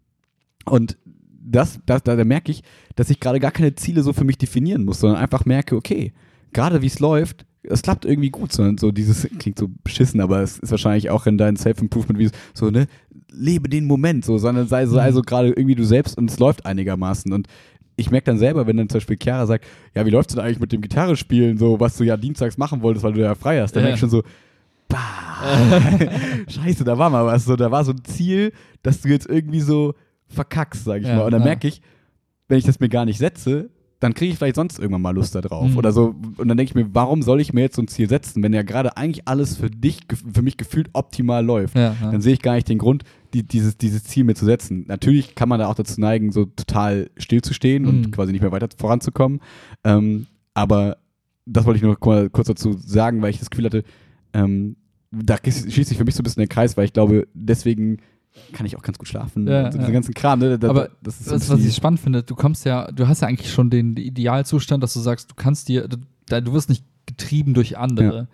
und 0.64 0.98
das, 1.46 1.78
das, 1.86 2.02
da, 2.02 2.16
da 2.16 2.24
merke 2.24 2.50
ich, 2.50 2.62
dass 2.96 3.10
ich 3.10 3.20
gerade 3.20 3.38
gar 3.38 3.52
keine 3.52 3.74
Ziele 3.76 4.02
so 4.02 4.12
für 4.12 4.24
mich 4.24 4.38
definieren 4.38 4.84
muss, 4.84 4.98
sondern 4.98 5.20
einfach 5.20 5.44
merke, 5.44 5.76
okay, 5.76 6.12
gerade 6.52 6.82
wie 6.82 6.86
es 6.86 6.98
läuft, 6.98 7.44
es 7.68 7.82
klappt 7.82 8.04
irgendwie 8.04 8.30
gut, 8.30 8.52
sondern 8.52 8.78
so 8.78 8.90
dieses, 8.92 9.28
klingt 9.38 9.58
so 9.58 9.68
beschissen, 9.82 10.20
aber 10.20 10.40
es 10.40 10.58
ist 10.58 10.70
wahrscheinlich 10.70 11.10
auch 11.10 11.26
in 11.26 11.38
deinen 11.38 11.56
Self-Improvement-Videos 11.56 12.32
so, 12.52 12.70
ne, 12.70 12.86
lebe 13.32 13.68
den 13.68 13.86
Moment, 13.86 14.24
so, 14.24 14.38
sondern 14.38 14.68
sei, 14.68 14.84
Mhm. 14.86 15.12
so 15.12 15.22
gerade 15.22 15.48
irgendwie 15.48 15.74
du 15.74 15.84
selbst 15.84 16.16
und 16.18 16.30
es 16.30 16.38
läuft 16.38 16.66
einigermaßen 16.66 17.32
und 17.32 17.48
ich 17.96 18.10
merke 18.10 18.26
dann 18.26 18.38
selber, 18.38 18.66
wenn 18.66 18.76
dann 18.76 18.88
zum 18.88 18.96
Beispiel 18.98 19.16
Chiara 19.22 19.46
sagt, 19.46 19.64
ja, 19.94 20.04
wie 20.04 20.10
läuft 20.10 20.30
es 20.30 20.34
denn 20.34 20.44
eigentlich 20.44 20.58
mit 20.60 20.72
dem 20.72 20.80
Gitarre 20.80 21.16
spielen, 21.16 21.58
so, 21.58 21.78
was 21.78 21.96
du 21.96 22.04
ja 22.04 22.16
dienstags 22.16 22.58
machen 22.58 22.82
wolltest, 22.82 23.04
weil 23.04 23.12
du 23.12 23.20
ja 23.20 23.34
frei 23.36 23.60
hast, 23.60 23.72
dann 23.76 23.82
Ja. 23.82 23.90
merke 23.90 23.94
ich 23.94 24.00
schon 24.00 24.10
so, 24.10 24.22
bah, 24.88 24.98
scheiße, 26.48 26.84
da 26.84 26.98
war 26.98 27.10
mal 27.10 27.24
was, 27.26 27.44
so, 27.44 27.56
da 27.56 27.70
war 27.70 27.84
so 27.84 27.92
ein 27.92 28.04
Ziel, 28.04 28.52
dass 28.82 29.00
du 29.00 29.08
jetzt 29.08 29.28
irgendwie 29.28 29.60
so 29.60 29.94
verkackst, 30.28 30.84
sag 30.84 31.02
ich 31.02 31.08
Ja, 31.08 31.16
mal. 31.16 31.24
Und 31.26 31.30
dann 31.32 31.42
ja. 31.42 31.46
merke 31.46 31.68
ich, 31.68 31.80
wenn 32.48 32.58
ich 32.58 32.64
das 32.64 32.80
mir 32.80 32.88
gar 32.88 33.04
nicht 33.04 33.18
setze, 33.18 33.70
dann 34.04 34.14
kriege 34.14 34.32
ich 34.32 34.38
vielleicht 34.38 34.56
sonst 34.56 34.78
irgendwann 34.78 35.00
mal 35.02 35.14
Lust 35.14 35.34
da 35.34 35.40
drauf. 35.40 35.70
Mhm. 35.70 35.78
Oder 35.78 35.90
so. 35.92 36.14
Und 36.36 36.46
dann 36.48 36.56
denke 36.56 36.64
ich 36.70 36.74
mir, 36.74 36.94
warum 36.94 37.22
soll 37.22 37.40
ich 37.40 37.52
mir 37.54 37.62
jetzt 37.62 37.76
so 37.76 37.82
ein 37.82 37.88
Ziel 37.88 38.08
setzen, 38.08 38.42
wenn 38.42 38.52
ja 38.52 38.62
gerade 38.62 38.96
eigentlich 38.96 39.26
alles 39.26 39.56
für 39.56 39.70
dich, 39.70 40.00
für 40.32 40.42
mich 40.42 40.56
gefühlt 40.58 40.90
optimal 40.92 41.44
läuft? 41.44 41.74
Ja, 41.74 41.96
ja. 42.00 42.10
Dann 42.12 42.20
sehe 42.20 42.34
ich 42.34 42.42
gar 42.42 42.54
nicht 42.54 42.68
den 42.68 42.78
Grund, 42.78 43.04
die, 43.32 43.42
dieses, 43.42 43.78
dieses 43.78 44.04
Ziel 44.04 44.24
mir 44.24 44.34
zu 44.34 44.44
setzen. 44.44 44.84
Natürlich 44.86 45.34
kann 45.34 45.48
man 45.48 45.58
da 45.58 45.68
auch 45.68 45.74
dazu 45.74 46.00
neigen, 46.00 46.30
so 46.32 46.44
total 46.44 47.10
stillzustehen 47.16 47.86
und 47.86 48.00
Mhm. 48.02 48.10
quasi 48.10 48.32
nicht 48.32 48.42
mehr 48.42 48.52
weiter 48.52 48.68
voranzukommen. 48.76 49.40
Ähm, 49.84 50.26
aber 50.52 50.98
das 51.46 51.64
wollte 51.64 51.76
ich 51.78 51.82
nur 51.82 51.96
mal 51.98 52.30
kurz 52.30 52.46
dazu 52.46 52.74
sagen, 52.74 53.22
weil 53.22 53.30
ich 53.30 53.38
das 53.38 53.50
Gefühl 53.50 53.64
hatte, 53.64 53.84
ähm, 54.34 54.76
da 55.10 55.36
schließt 55.42 55.88
sich 55.88 55.96
für 55.96 56.04
mich 56.04 56.14
so 56.14 56.20
ein 56.20 56.24
bisschen 56.24 56.40
der 56.40 56.48
Kreis, 56.48 56.76
weil 56.76 56.84
ich 56.84 56.92
glaube, 56.92 57.26
deswegen 57.34 57.98
kann 58.52 58.66
ich 58.66 58.76
auch 58.76 58.82
ganz 58.82 58.98
gut 58.98 59.08
schlafen. 59.08 59.46
Ja, 59.46 59.66
und 59.66 59.72
so 59.72 59.78
ja. 59.78 59.82
diesen 59.82 59.92
ganzen 59.94 60.14
Kram. 60.14 60.38
Ne? 60.40 60.58
Da, 60.58 60.68
Aber 60.70 60.90
das 61.02 61.20
ist 61.20 61.30
Das, 61.30 61.48
was 61.48 61.60
ich 61.64 61.74
spannend 61.74 62.00
finde, 62.00 62.22
du 62.22 62.34
kommst 62.34 62.64
ja, 62.64 62.90
du 62.90 63.06
hast 63.08 63.22
ja 63.22 63.28
eigentlich 63.28 63.52
schon 63.52 63.70
den 63.70 63.96
Idealzustand, 63.96 64.82
dass 64.82 64.94
du 64.94 65.00
sagst, 65.00 65.30
du 65.30 65.34
kannst 65.34 65.68
dir, 65.68 65.88
du, 65.88 65.98
du 66.28 66.52
wirst 66.52 66.68
nicht 66.68 66.84
getrieben 67.06 67.54
durch 67.54 67.78
andere. 67.78 68.28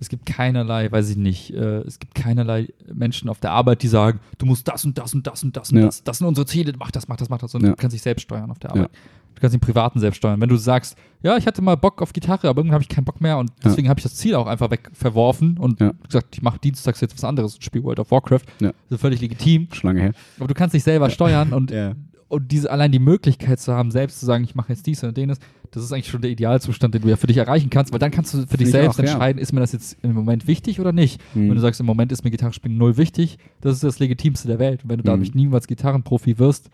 Es 0.00 0.08
gibt 0.08 0.26
keinerlei, 0.26 0.90
weiß 0.90 1.10
ich 1.10 1.16
nicht, 1.16 1.54
äh, 1.54 1.78
es 1.82 2.00
gibt 2.00 2.16
keinerlei 2.16 2.68
Menschen 2.92 3.28
auf 3.28 3.38
der 3.38 3.52
Arbeit, 3.52 3.82
die 3.84 3.88
sagen, 3.88 4.18
du 4.38 4.46
musst 4.46 4.66
das 4.66 4.84
und 4.84 4.98
das 4.98 5.14
und 5.14 5.26
das 5.28 5.44
und 5.44 5.56
das 5.56 5.70
und 5.70 5.78
Ja. 5.78 5.84
das, 5.86 6.02
das 6.02 6.18
sind 6.18 6.26
unsere 6.26 6.44
Ziele, 6.44 6.72
mach 6.76 6.90
das, 6.90 7.06
mach 7.06 7.16
das, 7.16 7.28
mach 7.28 7.38
das. 7.38 7.54
Und 7.54 7.62
Ja. 7.62 7.70
du 7.70 7.76
kannst 7.76 7.94
dich 7.94 8.02
selbst 8.02 8.22
steuern 8.22 8.50
auf 8.50 8.58
der 8.58 8.70
Ja. 8.70 8.76
Arbeit. 8.76 8.90
Du 9.34 9.40
kannst 9.40 9.54
den 9.54 9.60
Privaten 9.60 9.98
selbst 10.00 10.18
steuern. 10.18 10.40
Wenn 10.40 10.48
du 10.48 10.56
sagst, 10.56 10.96
ja, 11.22 11.36
ich 11.36 11.46
hatte 11.46 11.62
mal 11.62 11.76
Bock 11.76 12.02
auf 12.02 12.12
Gitarre, 12.12 12.48
aber 12.48 12.58
irgendwann 12.60 12.74
habe 12.74 12.82
ich 12.82 12.88
keinen 12.88 13.04
Bock 13.04 13.20
mehr 13.20 13.38
und 13.38 13.50
Ja. 13.50 13.56
deswegen 13.64 13.88
habe 13.88 13.98
ich 13.98 14.02
das 14.04 14.14
Ziel 14.16 14.34
auch 14.34 14.46
einfach 14.46 14.70
weg 14.70 14.90
verworfen 14.92 15.58
und 15.58 15.80
Ja. 15.80 15.92
gesagt, 16.06 16.34
ich 16.34 16.42
mache 16.42 16.58
dienstags 16.58 17.00
jetzt 17.00 17.14
was 17.14 17.24
anderes 17.24 17.54
und 17.54 17.64
spiele 17.64 17.84
World 17.84 17.98
of 18.00 18.10
Warcraft. 18.10 18.42
Ja. 18.60 18.68
Das 18.88 18.96
ist 18.96 19.00
völlig 19.00 19.20
legitim. 19.20 19.68
schon 19.72 19.88
lange 19.88 20.00
her. 20.00 20.12
Aber 20.38 20.48
du 20.48 20.54
kannst 20.54 20.74
dich 20.74 20.84
selber 20.84 21.10
steuern 21.10 21.52
und, 21.52 21.70
Ja. 21.72 21.94
und 22.28 22.50
diese, 22.52 22.70
allein 22.70 22.92
die 22.92 22.98
Möglichkeit 22.98 23.60
zu 23.60 23.72
haben, 23.72 23.90
selbst 23.90 24.20
zu 24.20 24.26
sagen, 24.26 24.44
ich 24.44 24.54
mache 24.54 24.72
jetzt 24.72 24.86
dies 24.86 25.02
und 25.04 25.16
jenes, 25.16 25.38
das 25.70 25.82
ist 25.84 25.92
eigentlich 25.92 26.08
schon 26.08 26.20
der 26.20 26.30
Idealzustand, 26.30 26.94
den 26.94 27.00
du 27.02 27.08
ja 27.08 27.16
für 27.16 27.26
dich 27.26 27.38
erreichen 27.38 27.70
kannst, 27.70 27.92
weil 27.92 27.98
dann 27.98 28.10
kannst 28.10 28.34
du 28.34 28.46
für 28.46 28.58
dich 28.58 28.66
ich 28.66 28.72
selbst 28.72 28.98
auch, 29.00 29.04
ja. 29.04 29.10
entscheiden, 29.10 29.38
ist 29.40 29.52
mir 29.52 29.60
das 29.60 29.72
jetzt 29.72 29.96
im 30.02 30.12
Moment 30.12 30.46
wichtig 30.46 30.80
oder 30.80 30.92
nicht. 30.92 31.18
Mhm. 31.34 31.48
Wenn 31.48 31.54
du 31.54 31.60
sagst, 31.60 31.80
im 31.80 31.86
Moment 31.86 32.12
ist 32.12 32.24
mir 32.24 32.30
Gitarrespielen 32.30 32.76
null 32.76 32.96
wichtig, 32.98 33.38
das 33.62 33.74
ist 33.74 33.84
das 33.84 33.98
Legitimste 33.98 34.48
der 34.48 34.58
Welt. 34.58 34.84
Und 34.84 34.90
wenn 34.90 34.98
du 34.98 35.04
dadurch 35.04 35.34
niemals 35.34 35.66
Gitarrenprofi 35.66 36.38
wirst, 36.38 36.68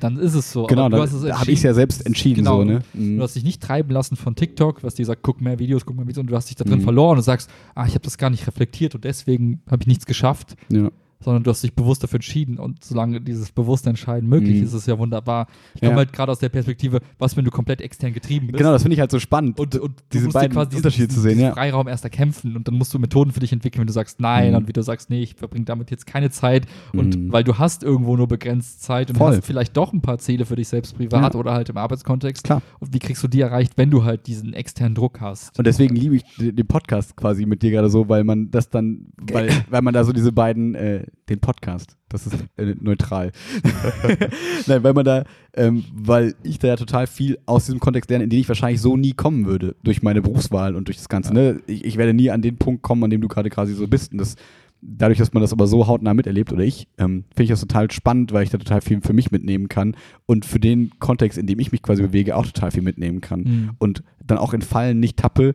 dann 0.00 0.18
ist 0.18 0.34
es 0.34 0.52
so. 0.52 0.66
Genau, 0.66 0.82
Aber 0.82 0.90
du 0.90 0.96
da, 0.96 1.02
hast 1.02 1.12
es 1.12 1.22
da 1.22 1.38
habe 1.40 1.50
ich 1.50 1.58
es 1.58 1.62
ja 1.62 1.74
selbst 1.74 2.04
entschieden. 2.04 2.36
Genau. 2.44 2.58
So, 2.58 2.64
ne? 2.64 2.82
Mhm. 2.94 3.16
Du 3.18 3.22
hast 3.22 3.34
dich 3.36 3.44
nicht 3.44 3.62
treiben 3.62 3.90
lassen 3.90 4.16
von 4.16 4.34
TikTok, 4.34 4.82
was 4.82 4.94
dir 4.94 5.06
sagt, 5.06 5.22
guck 5.22 5.40
mehr 5.40 5.58
Videos, 5.58 5.84
guck 5.86 5.96
mehr 5.96 6.06
Videos 6.06 6.18
und 6.20 6.26
du 6.28 6.36
hast 6.36 6.48
dich 6.50 6.56
da 6.56 6.64
drin 6.64 6.80
Mhm. 6.80 6.84
verloren 6.84 7.16
und 7.18 7.22
sagst, 7.24 7.50
ah, 7.74 7.84
ich 7.86 7.92
habe 7.94 8.04
das 8.04 8.18
gar 8.18 8.30
nicht 8.30 8.46
reflektiert 8.46 8.94
und 8.94 9.04
deswegen 9.04 9.60
habe 9.70 9.82
ich 9.82 9.86
nichts 9.86 10.06
geschafft 10.06 10.56
ja. 10.70 10.90
Sondern 11.24 11.42
du 11.42 11.50
hast 11.50 11.62
dich 11.64 11.74
bewusst 11.74 12.02
dafür 12.02 12.16
entschieden. 12.18 12.58
Und 12.58 12.84
solange 12.84 13.20
dieses 13.20 13.50
bewusste 13.50 13.88
Entscheiden 13.90 14.28
möglich 14.28 14.58
Mhm. 14.58 14.62
ist, 14.64 14.68
ist 14.70 14.74
es 14.80 14.86
ja 14.86 14.98
wunderbar. 14.98 15.46
Ich 15.74 15.80
komme 15.80 15.92
Ja. 15.92 15.96
halt 15.98 16.12
gerade 16.12 16.30
aus 16.30 16.38
der 16.38 16.48
Perspektive, 16.50 17.00
was, 17.18 17.36
wenn 17.36 17.44
du 17.44 17.50
komplett 17.50 17.80
extern 17.80 18.12
getrieben 18.12 18.48
bist. 18.48 18.58
Genau, 18.58 18.72
das 18.72 18.82
finde 18.82 18.94
ich 18.94 19.00
halt 19.00 19.10
so 19.10 19.18
spannend. 19.18 19.58
und, 19.58 19.74
und 19.76 19.90
du 19.98 20.04
diese 20.12 20.28
beiden 20.28 20.52
quasi 20.52 20.70
diesen- 20.70 20.80
Unterschiede 20.80 21.08
zu 21.08 21.20
sehen, 21.20 21.38
ja. 21.40 21.52
Freiraum 21.52 21.88
erst 21.88 22.04
erkämpfen 22.04 22.56
und 22.56 22.68
dann 22.68 22.74
musst 22.76 22.92
du 22.94 22.98
Methoden 22.98 23.32
für 23.32 23.40
dich 23.40 23.52
entwickeln, 23.52 23.80
wenn 23.80 23.86
du 23.86 23.92
sagst 23.92 24.20
nein 24.20 24.50
Mhm. 24.50 24.56
und 24.58 24.68
wie 24.68 24.72
du 24.72 24.82
sagst, 24.82 25.10
nee, 25.10 25.22
ich 25.22 25.34
verbringe 25.34 25.64
damit 25.64 25.90
jetzt 25.90 26.06
keine 26.06 26.30
Zeit 26.30 26.66
und 26.92 27.16
Mhm. 27.16 27.32
weil 27.32 27.44
du 27.44 27.58
hast 27.58 27.82
irgendwo 27.82 28.16
nur 28.16 28.28
begrenzt 28.28 28.82
Zeit 28.82 29.10
und 29.10 29.16
Voll. 29.16 29.36
hast 29.36 29.44
vielleicht 29.46 29.76
doch 29.76 29.92
ein 29.92 30.00
paar 30.02 30.18
Ziele 30.18 30.44
für 30.46 30.56
dich 30.56 30.68
selbst 30.68 30.96
privat 30.96 31.34
Ja. 31.34 31.40
oder 31.40 31.52
halt 31.52 31.68
im 31.68 31.76
Arbeitskontext. 31.76 32.44
Klar. 32.44 32.60
Und 32.80 32.92
wie 32.92 32.98
kriegst 32.98 33.22
du 33.22 33.28
die 33.28 33.40
erreicht, 33.40 33.74
wenn 33.76 33.90
du 33.90 34.04
halt 34.04 34.26
diesen 34.26 34.52
externen 34.52 34.94
Druck 34.94 35.20
hast? 35.20 35.58
Und 35.58 35.66
deswegen 35.66 35.94
liebe 35.96 36.16
ich 36.16 36.24
den 36.38 36.66
Podcast 36.66 37.16
quasi 37.16 37.46
mit 37.46 37.62
dir 37.62 37.70
gerade 37.70 37.88
so, 37.88 38.08
weil 38.08 38.24
man 38.24 38.50
das 38.50 38.68
dann, 38.70 39.06
weil, 39.20 39.50
weil 39.70 39.82
man 39.82 39.94
da 39.94 40.04
so 40.04 40.12
diese 40.12 40.32
beiden, 40.32 40.74
äh, 40.74 41.06
den 41.28 41.40
Podcast, 41.40 41.96
das 42.08 42.26
ist 42.26 42.34
äh, 42.56 42.74
neutral. 42.80 43.32
Nein, 44.66 44.82
weil 44.82 44.92
man 44.92 45.04
da, 45.04 45.24
ähm, 45.54 45.84
weil 45.92 46.34
ich 46.42 46.58
da 46.58 46.68
ja 46.68 46.76
total 46.76 47.06
viel 47.06 47.38
aus 47.46 47.66
diesem 47.66 47.80
Kontext 47.80 48.10
lerne, 48.10 48.24
in 48.24 48.30
den 48.30 48.40
ich 48.40 48.48
wahrscheinlich 48.48 48.80
so 48.80 48.96
nie 48.96 49.12
kommen 49.12 49.46
würde, 49.46 49.76
durch 49.82 50.02
meine 50.02 50.22
Berufswahl 50.22 50.76
und 50.76 50.88
durch 50.88 50.96
das 50.98 51.08
Ganze. 51.08 51.32
Ne? 51.34 51.60
Ich, 51.66 51.84
ich 51.84 51.96
werde 51.96 52.14
nie 52.14 52.30
an 52.30 52.42
den 52.42 52.56
Punkt 52.56 52.82
kommen, 52.82 53.04
an 53.04 53.10
dem 53.10 53.20
du 53.20 53.28
gerade 53.28 53.50
quasi 53.50 53.74
so 53.74 53.86
bist. 53.88 54.12
Und 54.12 54.18
das, 54.18 54.36
dadurch, 54.80 55.18
dass 55.18 55.32
man 55.32 55.40
das 55.40 55.52
aber 55.52 55.66
so 55.66 55.86
hautnah 55.86 56.14
miterlebt, 56.14 56.52
oder 56.52 56.62
ich, 56.64 56.88
ähm, 56.98 57.24
finde 57.30 57.44
ich 57.44 57.50
das 57.50 57.60
total 57.60 57.90
spannend, 57.90 58.32
weil 58.32 58.44
ich 58.44 58.50
da 58.50 58.58
total 58.58 58.80
viel 58.80 59.00
für 59.00 59.12
mich 59.12 59.30
mitnehmen 59.30 59.68
kann 59.68 59.96
und 60.26 60.44
für 60.44 60.60
den 60.60 60.90
Kontext, 60.98 61.38
in 61.38 61.46
dem 61.46 61.58
ich 61.58 61.72
mich 61.72 61.82
quasi 61.82 62.02
bewege, 62.02 62.36
auch 62.36 62.46
total 62.46 62.70
viel 62.70 62.82
mitnehmen 62.82 63.20
kann 63.20 63.40
Mhm. 63.40 63.70
und 63.78 64.02
dann 64.24 64.38
auch 64.38 64.54
in 64.54 64.62
Fallen 64.62 65.00
nicht 65.00 65.16
tappe, 65.18 65.54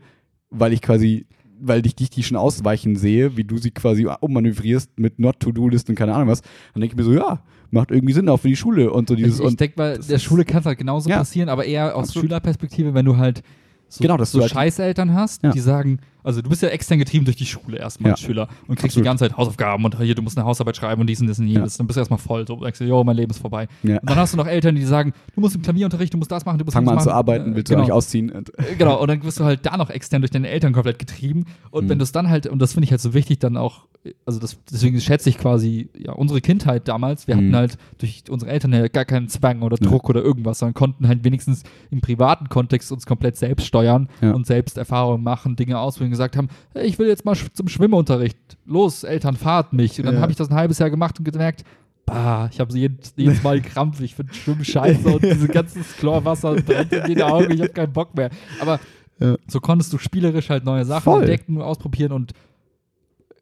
weil 0.49 0.74
ich 0.74 0.82
quasi 0.82 1.28
weil 1.62 1.86
ich 1.86 1.95
dich 1.95 2.10
die 2.10 2.24
schon 2.24 2.38
ausweichen 2.38 2.95
sehe, 2.95 3.38
wie 3.38 3.43
du 3.43 3.57
sie 3.57 3.72
quasi 3.72 4.07
ummanövrierst 4.20 4.99
mit 4.99 5.20
Not-To-Do-Listen 5.20 5.91
und 5.91 5.95
keine 5.95 6.14
Ahnung 6.16 6.28
was, 6.30 6.41
dann 6.74 6.82
denke 6.82 6.93
ich 6.93 6.97
mir 6.97 7.03
so, 7.03 7.14
ja, 7.14 7.41
macht 7.72 7.91
irgendwie 7.91 8.14
Sinn 8.14 8.30
auch 8.30 8.38
für 8.38 8.47
die 8.47 8.55
Schule 8.55 8.91
und 8.91 9.10
so 9.10 9.16
dieses. 9.16 9.39
Ich, 9.39 9.45
ich 9.45 9.55
denke 9.57 9.76
mal, 9.78 9.97
der 9.99 10.20
Schule 10.20 10.45
kann 10.45 10.62
es 10.62 10.66
halt 10.66 10.78
genauso 10.78 11.10
Ja. 11.10 11.18
passieren, 11.20 11.49
aber 11.49 11.66
eher 11.66 11.95
aus 11.95 12.07
Absolut. 12.10 12.26
Schülerperspektive, 12.28 12.93
wenn 12.93 13.05
du 13.05 13.18
halt 13.18 13.43
so, 13.88 14.01
Genau, 14.01 14.24
so 14.24 14.41
halt- 14.41 14.51
Scheißeltern 14.51 15.14
hast, 15.14 15.43
Ja. 15.43 15.51
die 15.51 15.60
sagen, 15.60 15.99
also 16.30 16.42
du 16.44 16.50
bist 16.50 16.62
ja 16.62 16.70
extern 16.70 17.00
getrieben 17.00 17.26
durch 17.26 17.36
die 17.38 17.46
Schule 17.48 17.78
erstmal 17.78 18.10
Ja. 18.10 18.14
als 18.14 18.22
Schüler 18.22 18.48
und 18.68 18.76
kriegst 18.76 18.96
Absolut. 18.96 19.04
die 19.06 19.10
ganze 19.10 19.26
Zeit 19.28 19.36
Hausaufgaben 19.38 19.84
und 19.84 20.00
hier, 20.00 20.14
du 20.14 20.22
musst 20.22 20.38
eine 20.38 20.46
Hausarbeit 20.46 20.78
schreiben 20.78 21.02
und 21.02 21.08
dies 21.08 21.20
und 21.20 21.28
das 21.28 21.40
und 21.40 21.48
jenes. 21.48 21.78
Dann 21.78 21.88
bist 21.88 21.98
du 21.98 22.02
erstmal 22.02 22.20
voll. 22.20 22.46
So 22.48 22.56
denkst 22.58 22.78
du, 22.80 22.86
jo, 22.86 23.04
mein 23.04 23.16
Leben 23.16 23.32
ist 23.32 23.40
vorbei. 23.40 23.68
Ja. 23.84 23.98
Und 24.00 24.10
dann 24.10 24.18
hast 24.18 24.34
du 24.34 24.38
noch 24.38 24.46
Eltern, 24.48 24.76
die 24.76 24.84
sagen, 24.84 25.14
du 25.34 25.42
musst 25.42 25.56
im 25.56 25.62
Klavierunterricht, 25.64 26.14
du 26.14 26.18
musst 26.18 26.32
das 26.32 26.46
machen, 26.46 26.60
du 26.60 26.66
musst 26.66 26.76
Fang 26.76 26.86
das 26.86 26.94
mal 26.94 26.98
an 27.00 27.04
zu 27.04 27.12
arbeiten, 27.12 27.54
Äh, 27.54 27.56
willst 27.56 27.70
du 27.72 27.74
genau. 27.74 27.86
nicht 27.86 27.92
ausziehen? 27.94 28.30
Und, 28.32 28.58
Äh, 28.60 28.76
Genau, 28.78 29.02
und 29.02 29.08
dann 29.10 29.24
wirst 29.24 29.40
du 29.40 29.44
halt 29.44 29.66
da 29.66 29.76
noch 29.78 29.90
extern 29.90 30.22
durch 30.22 30.32
deine 30.32 30.48
Eltern 30.50 30.74
komplett 30.74 31.00
getrieben. 31.00 31.46
Und 31.72 31.86
Mhm. 31.86 31.90
wenn 31.90 31.98
du 32.00 32.04
es 32.04 32.12
dann 32.12 32.30
halt, 32.30 32.46
und 32.48 32.60
das 32.60 32.74
finde 32.74 32.86
ich 32.86 32.92
halt 32.92 33.02
so 33.02 33.14
wichtig, 33.14 33.40
dann 33.40 33.58
auch, 33.58 33.88
also 34.26 34.40
das, 34.40 34.58
deswegen 34.72 35.00
schätze 35.02 35.30
ich 35.30 35.38
quasi 35.38 35.90
ja, 35.98 36.14
unsere 36.14 36.40
Kindheit 36.42 36.88
damals. 36.88 37.28
Wir 37.28 37.36
Mhm. 37.36 37.40
hatten 37.40 37.56
halt 37.56 37.78
durch 37.98 38.24
unsere 38.30 38.52
Eltern 38.52 38.72
ja 38.74 38.88
gar 38.88 39.06
keinen 39.06 39.28
Zwang 39.28 39.62
oder 39.64 39.78
Ja. 39.82 39.88
Druck 39.90 40.10
oder 40.10 40.22
irgendwas, 40.22 40.60
sondern 40.60 40.74
konnten 40.76 41.08
halt 41.08 41.24
wenigstens 41.24 41.64
im 41.92 42.00
privaten 42.02 42.48
Kontext 42.50 42.92
uns 42.92 43.06
komplett 43.06 43.36
selbst 43.38 43.66
steuern 43.66 44.08
Ja. 44.22 44.32
und 44.32 44.46
selbst 44.46 44.78
Erfahrungen 44.78 45.24
machen, 45.24 45.56
Dinge 45.56 45.80
ausprobieren, 45.80 46.12
gesagt 46.20 46.38
haben, 46.38 46.50
hey, 46.74 46.86
ich 46.86 47.00
will 47.00 47.08
jetzt 47.08 47.26
mal 47.26 47.36
zum 47.54 47.68
Schwimmunterricht. 47.68 48.38
Los, 48.66 49.04
Eltern, 49.04 49.36
fahrt 49.36 49.74
mich. 49.74 49.98
Und 50.00 50.06
dann 50.06 50.16
Ja. 50.16 50.22
habe 50.22 50.32
ich 50.32 50.38
das 50.38 50.50
ein 50.50 50.56
halbes 50.56 50.78
Jahr 50.80 50.90
gemacht 50.90 51.18
und 51.20 51.26
gemerkt, 51.26 51.64
bah, 52.06 52.50
ich 52.52 52.60
habe 52.60 52.74
jedes, 52.78 53.14
jedes 53.16 53.42
Mal 53.44 53.62
Krampf, 53.62 54.02
ich 54.02 54.16
finde 54.16 54.34
Schwimmen 54.34 54.66
scheiße 54.66 55.08
und 55.08 55.24
diese 55.24 55.48
ganze 55.48 55.80
Chlorwasser 55.98 56.56
brennt 56.56 56.92
in 56.94 57.06
den 57.06 57.22
Augen, 57.22 57.52
ich 57.52 57.62
habe 57.62 57.70
keinen 57.72 57.94
Bock 57.94 58.16
mehr. 58.16 58.30
Aber 58.60 58.80
Ja. 59.20 59.36
so 59.48 59.60
konntest 59.60 59.92
du 59.94 59.98
spielerisch 59.98 60.50
halt 60.50 60.66
neue 60.66 60.86
Sachen 60.86 61.04
Voll. 61.04 61.22
entdecken, 61.22 61.62
ausprobieren 61.62 62.12
und 62.14 62.34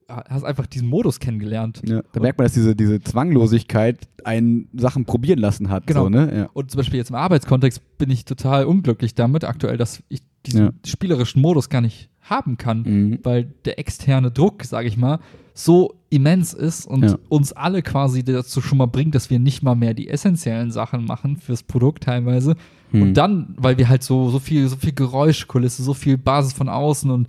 hast 0.09 0.45
einfach 0.45 0.65
diesen 0.67 0.87
Modus 0.87 1.19
kennengelernt. 1.19 1.81
ja, 1.85 2.01
da 2.13 2.21
merkt 2.21 2.37
man, 2.39 2.45
dass 2.45 2.53
diese, 2.53 2.75
diese 2.77 3.01
Zwanglosigkeit 3.01 4.07
einen 4.23 4.69
Sachen 4.73 5.03
probieren 5.03 5.37
lassen 5.39 5.69
hat. 5.69 5.85
Genau. 5.85 6.03
So, 6.03 6.09
ne? 6.09 6.33
ja. 6.35 6.49
Und 6.53 6.71
zum 6.71 6.77
Beispiel 6.79 6.97
jetzt 6.97 7.09
im 7.09 7.15
Arbeitskontext 7.17 7.81
bin 7.97 8.09
ich 8.09 8.23
total 8.23 8.65
unglücklich 8.65 9.15
damit 9.15 9.43
aktuell, 9.43 9.75
dass 9.77 10.01
ich 10.07 10.21
diesen 10.45 10.61
Ja. 10.65 10.71
spielerischen 10.85 11.41
Modus 11.41 11.67
gar 11.67 11.81
nicht 11.81 12.09
haben 12.29 12.57
kann, 12.57 12.81
Mhm. 12.83 13.19
weil 13.23 13.45
der 13.65 13.79
externe 13.79 14.31
Druck, 14.31 14.63
sage 14.63 14.87
ich 14.87 14.97
mal, 14.97 15.19
so 15.53 15.95
immens 16.09 16.53
ist 16.53 16.85
und 16.85 17.03
Ja. 17.03 17.17
uns 17.29 17.51
alle 17.53 17.81
quasi 17.81 18.23
dazu 18.23 18.61
schon 18.61 18.77
mal 18.77 18.85
bringt, 18.85 19.15
dass 19.15 19.29
wir 19.29 19.39
nicht 19.39 19.63
mal 19.63 19.75
mehr 19.75 19.93
die 19.93 20.07
essentiellen 20.07 20.71
Sachen 20.71 21.05
machen 21.05 21.37
fürs 21.37 21.63
Produkt 21.63 22.03
teilweise. 22.03 22.55
Mhm. 22.91 23.01
Und 23.01 23.13
dann, 23.15 23.55
weil 23.57 23.77
wir 23.77 23.89
halt 23.89 24.03
so, 24.03 24.29
so 24.29 24.39
viel, 24.39 24.67
so 24.67 24.75
viel 24.75 24.93
Geräuschkulisse, 24.93 25.81
so 25.83 25.93
viel 25.93 26.17
Basis 26.17 26.53
von 26.53 26.69
außen 26.69 27.09
und, 27.09 27.27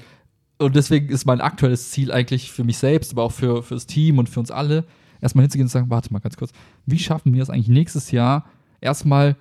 und 0.58 0.76
deswegen 0.76 1.08
ist 1.08 1.24
mein 1.24 1.40
aktuelles 1.40 1.90
Ziel 1.90 2.12
eigentlich 2.12 2.50
für 2.52 2.64
mich 2.64 2.78
selbst, 2.78 3.12
aber 3.12 3.22
auch 3.22 3.32
für, 3.32 3.64
das 3.68 3.86
Team 3.86 4.18
und 4.18 4.28
für 4.28 4.40
uns 4.40 4.50
alle, 4.50 4.84
erstmal 5.20 5.42
hinzugehen 5.44 5.64
und 5.64 5.70
zu 5.70 5.74
sagen, 5.78 5.90
warte 5.90 6.12
mal 6.12 6.18
ganz 6.20 6.36
kurz, 6.36 6.52
wie 6.86 6.98
schaffen 6.98 7.32
wir 7.34 7.42
es 7.42 7.50
eigentlich 7.50 7.68
nächstes 7.68 8.10
Jahr 8.10 8.44
erstmal 8.80 9.36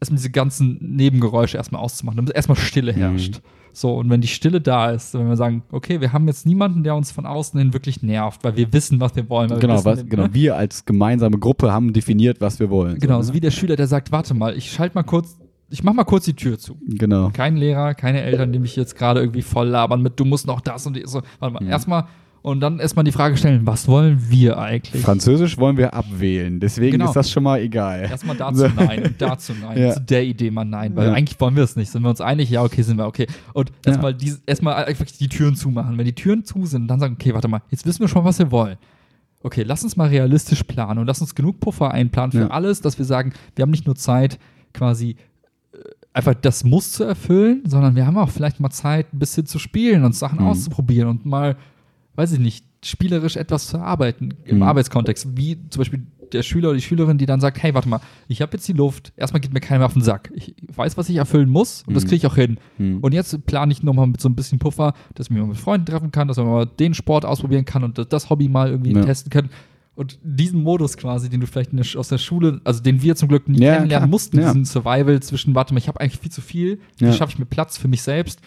erstmal 0.00 0.16
diese 0.16 0.30
ganzen 0.30 0.78
Nebengeräusche 0.96 1.56
erstmal 1.56 1.80
auszumachen, 1.82 2.16
damit 2.16 2.34
erstmal 2.34 2.56
Stille 2.56 2.92
herrscht. 2.92 3.40
So, 3.72 3.94
und 3.94 4.10
wenn 4.10 4.20
die 4.20 4.26
Stille 4.28 4.60
da 4.60 4.90
ist, 4.90 5.14
wenn 5.14 5.28
wir 5.28 5.36
sagen, 5.36 5.62
okay, 5.70 6.00
wir 6.00 6.12
haben 6.12 6.26
jetzt 6.26 6.44
niemanden, 6.44 6.82
der 6.82 6.96
uns 6.96 7.12
von 7.12 7.24
außen 7.24 7.58
hin 7.60 7.72
wirklich 7.72 8.02
nervt, 8.02 8.42
weil 8.42 8.56
wir 8.56 8.72
wissen, 8.72 9.00
was 9.00 9.14
wir 9.14 9.28
wollen. 9.28 9.48
Weil 9.50 9.58
wir 9.58 9.60
Genau, 9.60 9.74
wissen, 9.74 9.84
was, 9.86 10.06
genau, 10.06 10.22
ne? 10.24 10.34
wir 10.34 10.56
als 10.56 10.84
gemeinsame 10.84 11.38
Gruppe 11.38 11.72
haben 11.72 11.92
definiert, 11.92 12.40
was 12.40 12.58
wir 12.58 12.68
wollen. 12.68 12.98
Genau, 12.98 13.18
so, 13.18 13.22
so 13.22 13.28
ne? 13.30 13.36
wie 13.36 13.40
der 13.40 13.52
Schüler, 13.52 13.76
der 13.76 13.86
sagt, 13.86 14.10
warte 14.10 14.34
mal, 14.34 14.56
ich 14.56 14.72
schalte 14.72 14.96
mal 14.96 15.04
kurz, 15.04 15.38
ich 15.68 15.84
mach 15.84 15.92
mal 15.92 16.02
kurz 16.02 16.24
die 16.24 16.34
Tür 16.34 16.58
zu. 16.58 16.78
Genau. 16.88 17.30
Kein 17.32 17.56
Lehrer, 17.56 17.94
keine 17.94 18.22
Eltern, 18.22 18.52
die 18.52 18.58
mich 18.58 18.74
jetzt 18.74 18.96
gerade 18.96 19.20
irgendwie 19.20 19.42
voll 19.42 19.68
labern 19.68 20.02
mit, 20.02 20.18
du 20.18 20.24
musst 20.24 20.48
noch 20.48 20.60
das 20.60 20.84
und 20.86 20.96
die, 20.96 21.02
so. 21.06 21.22
Warte 21.38 21.54
mal, 21.54 21.62
Mhm. 21.62 21.70
erstmal 21.70 22.06
und 22.42 22.60
dann 22.60 22.78
erstmal 22.78 23.04
die 23.04 23.12
Frage 23.12 23.36
stellen, 23.36 23.66
was 23.66 23.86
wollen 23.88 24.18
wir 24.30 24.58
eigentlich? 24.58 25.02
Französisch 25.02 25.58
wollen 25.58 25.76
wir 25.76 25.92
abwählen, 25.94 26.58
deswegen 26.60 26.92
Genau. 26.92 27.06
ist 27.06 27.14
das 27.16 27.30
schon 27.30 27.42
mal 27.42 27.60
egal. 27.60 28.02
Erstmal 28.02 28.36
dazu 28.36 28.66
nein 28.76 29.14
dazu 29.18 29.52
nein. 29.60 29.78
Ja. 29.78 29.92
Zu 29.94 30.00
der 30.00 30.24
Idee 30.24 30.50
mal 30.50 30.64
nein, 30.64 30.96
weil 30.96 31.08
Ja. 31.08 31.12
eigentlich 31.14 31.38
wollen 31.40 31.56
wir 31.56 31.64
es 31.64 31.76
nicht. 31.76 31.90
Sind 31.90 32.02
wir 32.02 32.08
uns 32.10 32.20
einig? 32.20 32.48
Ja, 32.50 32.62
okay, 32.62 32.82
sind 32.82 32.96
wir 32.96 33.06
okay. 33.06 33.26
Und 33.52 33.70
Ja. 33.84 33.92
erstmal 33.92 34.14
diese- 34.14 34.40
erstmal 34.46 34.84
einfach 34.84 35.04
die 35.04 35.28
Türen 35.28 35.54
zumachen. 35.54 35.98
Wenn 35.98 36.04
die 36.06 36.14
Türen 36.14 36.44
zu 36.44 36.64
sind, 36.66 36.88
dann 36.88 36.98
sagen, 37.00 37.14
okay, 37.20 37.34
warte 37.34 37.48
mal, 37.48 37.60
jetzt 37.70 37.84
wissen 37.86 38.00
wir 38.00 38.08
schon, 38.08 38.24
was 38.24 38.38
wir 38.38 38.50
wollen. 38.50 38.76
Okay, 39.42 39.62
lass 39.62 39.82
uns 39.84 39.96
mal 39.96 40.08
realistisch 40.08 40.62
planen 40.64 40.98
und 40.98 41.06
lass 41.06 41.20
uns 41.20 41.34
genug 41.34 41.60
Puffer 41.60 41.92
einplanen 41.92 42.32
für 42.32 42.40
Ja. 42.40 42.46
alles, 42.48 42.80
dass 42.82 42.98
wir 42.98 43.06
sagen, 43.06 43.32
wir 43.56 43.62
haben 43.62 43.70
nicht 43.70 43.86
nur 43.86 43.96
Zeit, 43.96 44.38
quasi 44.74 45.16
äh, 45.72 45.78
einfach 46.12 46.34
das 46.34 46.64
Muss 46.64 46.92
zu 46.92 47.04
erfüllen, 47.04 47.62
sondern 47.66 47.94
wir 47.96 48.06
haben 48.06 48.18
auch 48.18 48.28
vielleicht 48.28 48.60
mal 48.60 48.70
Zeit, 48.70 49.12
ein 49.14 49.18
bisschen 49.18 49.46
zu 49.46 49.58
spielen 49.58 50.04
und 50.04 50.14
Sachen 50.14 50.40
Mhm. 50.40 50.46
auszuprobieren 50.46 51.08
und 51.08 51.24
mal, 51.26 51.56
weiß 52.20 52.32
ich 52.32 52.38
nicht, 52.38 52.64
spielerisch 52.84 53.36
etwas 53.36 53.66
zu 53.68 53.78
arbeiten 53.78 54.34
im 54.44 54.56
Mhm. 54.58 54.62
Arbeitskontext. 54.62 55.36
Wie 55.36 55.58
zum 55.70 55.80
Beispiel 55.80 56.02
der 56.32 56.42
Schüler 56.44 56.68
oder 56.68 56.76
die 56.76 56.82
Schülerin, 56.82 57.18
die 57.18 57.26
dann 57.26 57.40
sagt, 57.40 57.60
hey, 57.60 57.74
warte 57.74 57.88
mal, 57.88 58.00
ich 58.28 58.40
habe 58.40 58.52
jetzt 58.56 58.68
die 58.68 58.72
Luft, 58.72 59.12
erstmal 59.16 59.40
geht 59.40 59.52
mir 59.52 59.58
keiner 59.60 59.80
mehr 59.80 59.86
auf 59.86 59.94
den 59.94 60.02
Sack. 60.02 60.30
Ich 60.34 60.54
weiß, 60.74 60.96
was 60.96 61.08
ich 61.08 61.16
erfüllen 61.16 61.48
muss 61.50 61.82
und 61.86 61.94
das 61.94 62.04
Mhm. 62.04 62.08
kriege 62.08 62.16
ich 62.18 62.26
auch 62.26 62.36
hin. 62.36 62.58
Mhm. 62.78 62.98
Und 62.98 63.12
jetzt 63.12 63.44
plane 63.46 63.72
ich 63.72 63.82
nochmal 63.82 64.06
mit 64.06 64.20
so 64.20 64.28
ein 64.28 64.36
bisschen 64.36 64.58
Puffer, 64.60 64.94
dass 65.14 65.26
ich 65.26 65.30
mich 65.30 65.40
mal 65.40 65.48
mit 65.48 65.56
Freunden 65.56 65.86
treffen 65.86 66.12
kann, 66.12 66.28
dass 66.28 66.36
man 66.36 66.46
mal 66.46 66.66
den 66.66 66.94
Sport 66.94 67.24
ausprobieren 67.24 67.64
kann 67.64 67.82
und 67.82 67.98
das- 67.98 68.08
das 68.08 68.30
Hobby 68.30 68.48
mal 68.48 68.70
irgendwie 68.70 68.92
Ja. 68.92 69.02
testen 69.02 69.30
kann. 69.30 69.50
Und 69.96 70.18
diesen 70.22 70.62
Modus 70.62 70.96
quasi, 70.96 71.28
den 71.28 71.40
du 71.40 71.48
vielleicht 71.48 71.72
der, 71.72 71.84
aus 71.98 72.08
der 72.08 72.18
Schule, 72.18 72.60
also 72.64 72.80
den 72.80 73.02
wir 73.02 73.16
zum 73.16 73.28
Glück 73.28 73.48
nie 73.48 73.58
Ja, 73.60 73.74
kennenlernen 73.74 74.04
klar. 74.04 74.10
mussten, 74.10 74.38
Ja. 74.38 74.46
diesen 74.46 74.64
Survival 74.64 75.20
zwischen, 75.20 75.56
warte 75.56 75.74
mal, 75.74 75.78
ich 75.78 75.88
habe 75.88 76.00
eigentlich 76.00 76.20
viel 76.20 76.30
zu 76.30 76.40
viel, 76.40 76.78
wie 76.98 77.06
Ja. 77.06 77.12
schaffe 77.12 77.32
ich 77.32 77.38
mir 77.40 77.44
Platz 77.46 77.76
für 77.76 77.88
mich 77.88 78.02
selbst? 78.02 78.40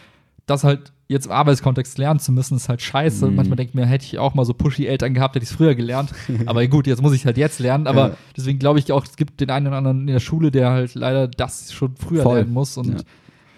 Das 0.45 0.63
halt 0.63 0.92
jetzt 1.07 1.25
im 1.25 1.31
Arbeitskontext 1.31 1.97
lernen 1.97 2.19
zu 2.19 2.31
müssen, 2.31 2.55
ist 2.55 2.69
halt 2.69 2.81
scheiße. 2.81 3.27
Mhm. 3.27 3.35
Manchmal 3.35 3.57
denke 3.57 3.69
ich 3.71 3.75
mir, 3.75 3.85
hätte 3.85 4.05
ich 4.05 4.17
auch 4.19 4.33
mal 4.33 4.45
so 4.45 4.53
pushy 4.53 4.85
Eltern 4.87 5.13
gehabt, 5.13 5.35
hätte 5.35 5.43
ich 5.43 5.49
es 5.49 5.55
früher 5.55 5.75
gelernt. 5.75 6.11
aber 6.45 6.65
gut, 6.67 6.87
jetzt 6.87 7.01
muss 7.01 7.13
ich 7.13 7.25
halt 7.25 7.37
jetzt 7.37 7.59
lernen. 7.59 7.87
Aber 7.87 8.09
Ja. 8.09 8.17
deswegen 8.37 8.59
glaube 8.59 8.79
ich 8.79 8.91
auch, 8.91 9.05
es 9.05 9.15
gibt 9.15 9.39
den 9.41 9.49
einen 9.49 9.67
oder 9.67 9.77
anderen 9.77 10.01
in 10.01 10.07
der 10.07 10.19
Schule, 10.19 10.49
der 10.51 10.71
halt 10.71 10.95
leider 10.95 11.27
das 11.27 11.71
schon 11.73 11.95
früher 11.95 12.23
Voll. 12.23 12.37
lernen 12.37 12.53
muss. 12.53 12.77
Und 12.77 13.03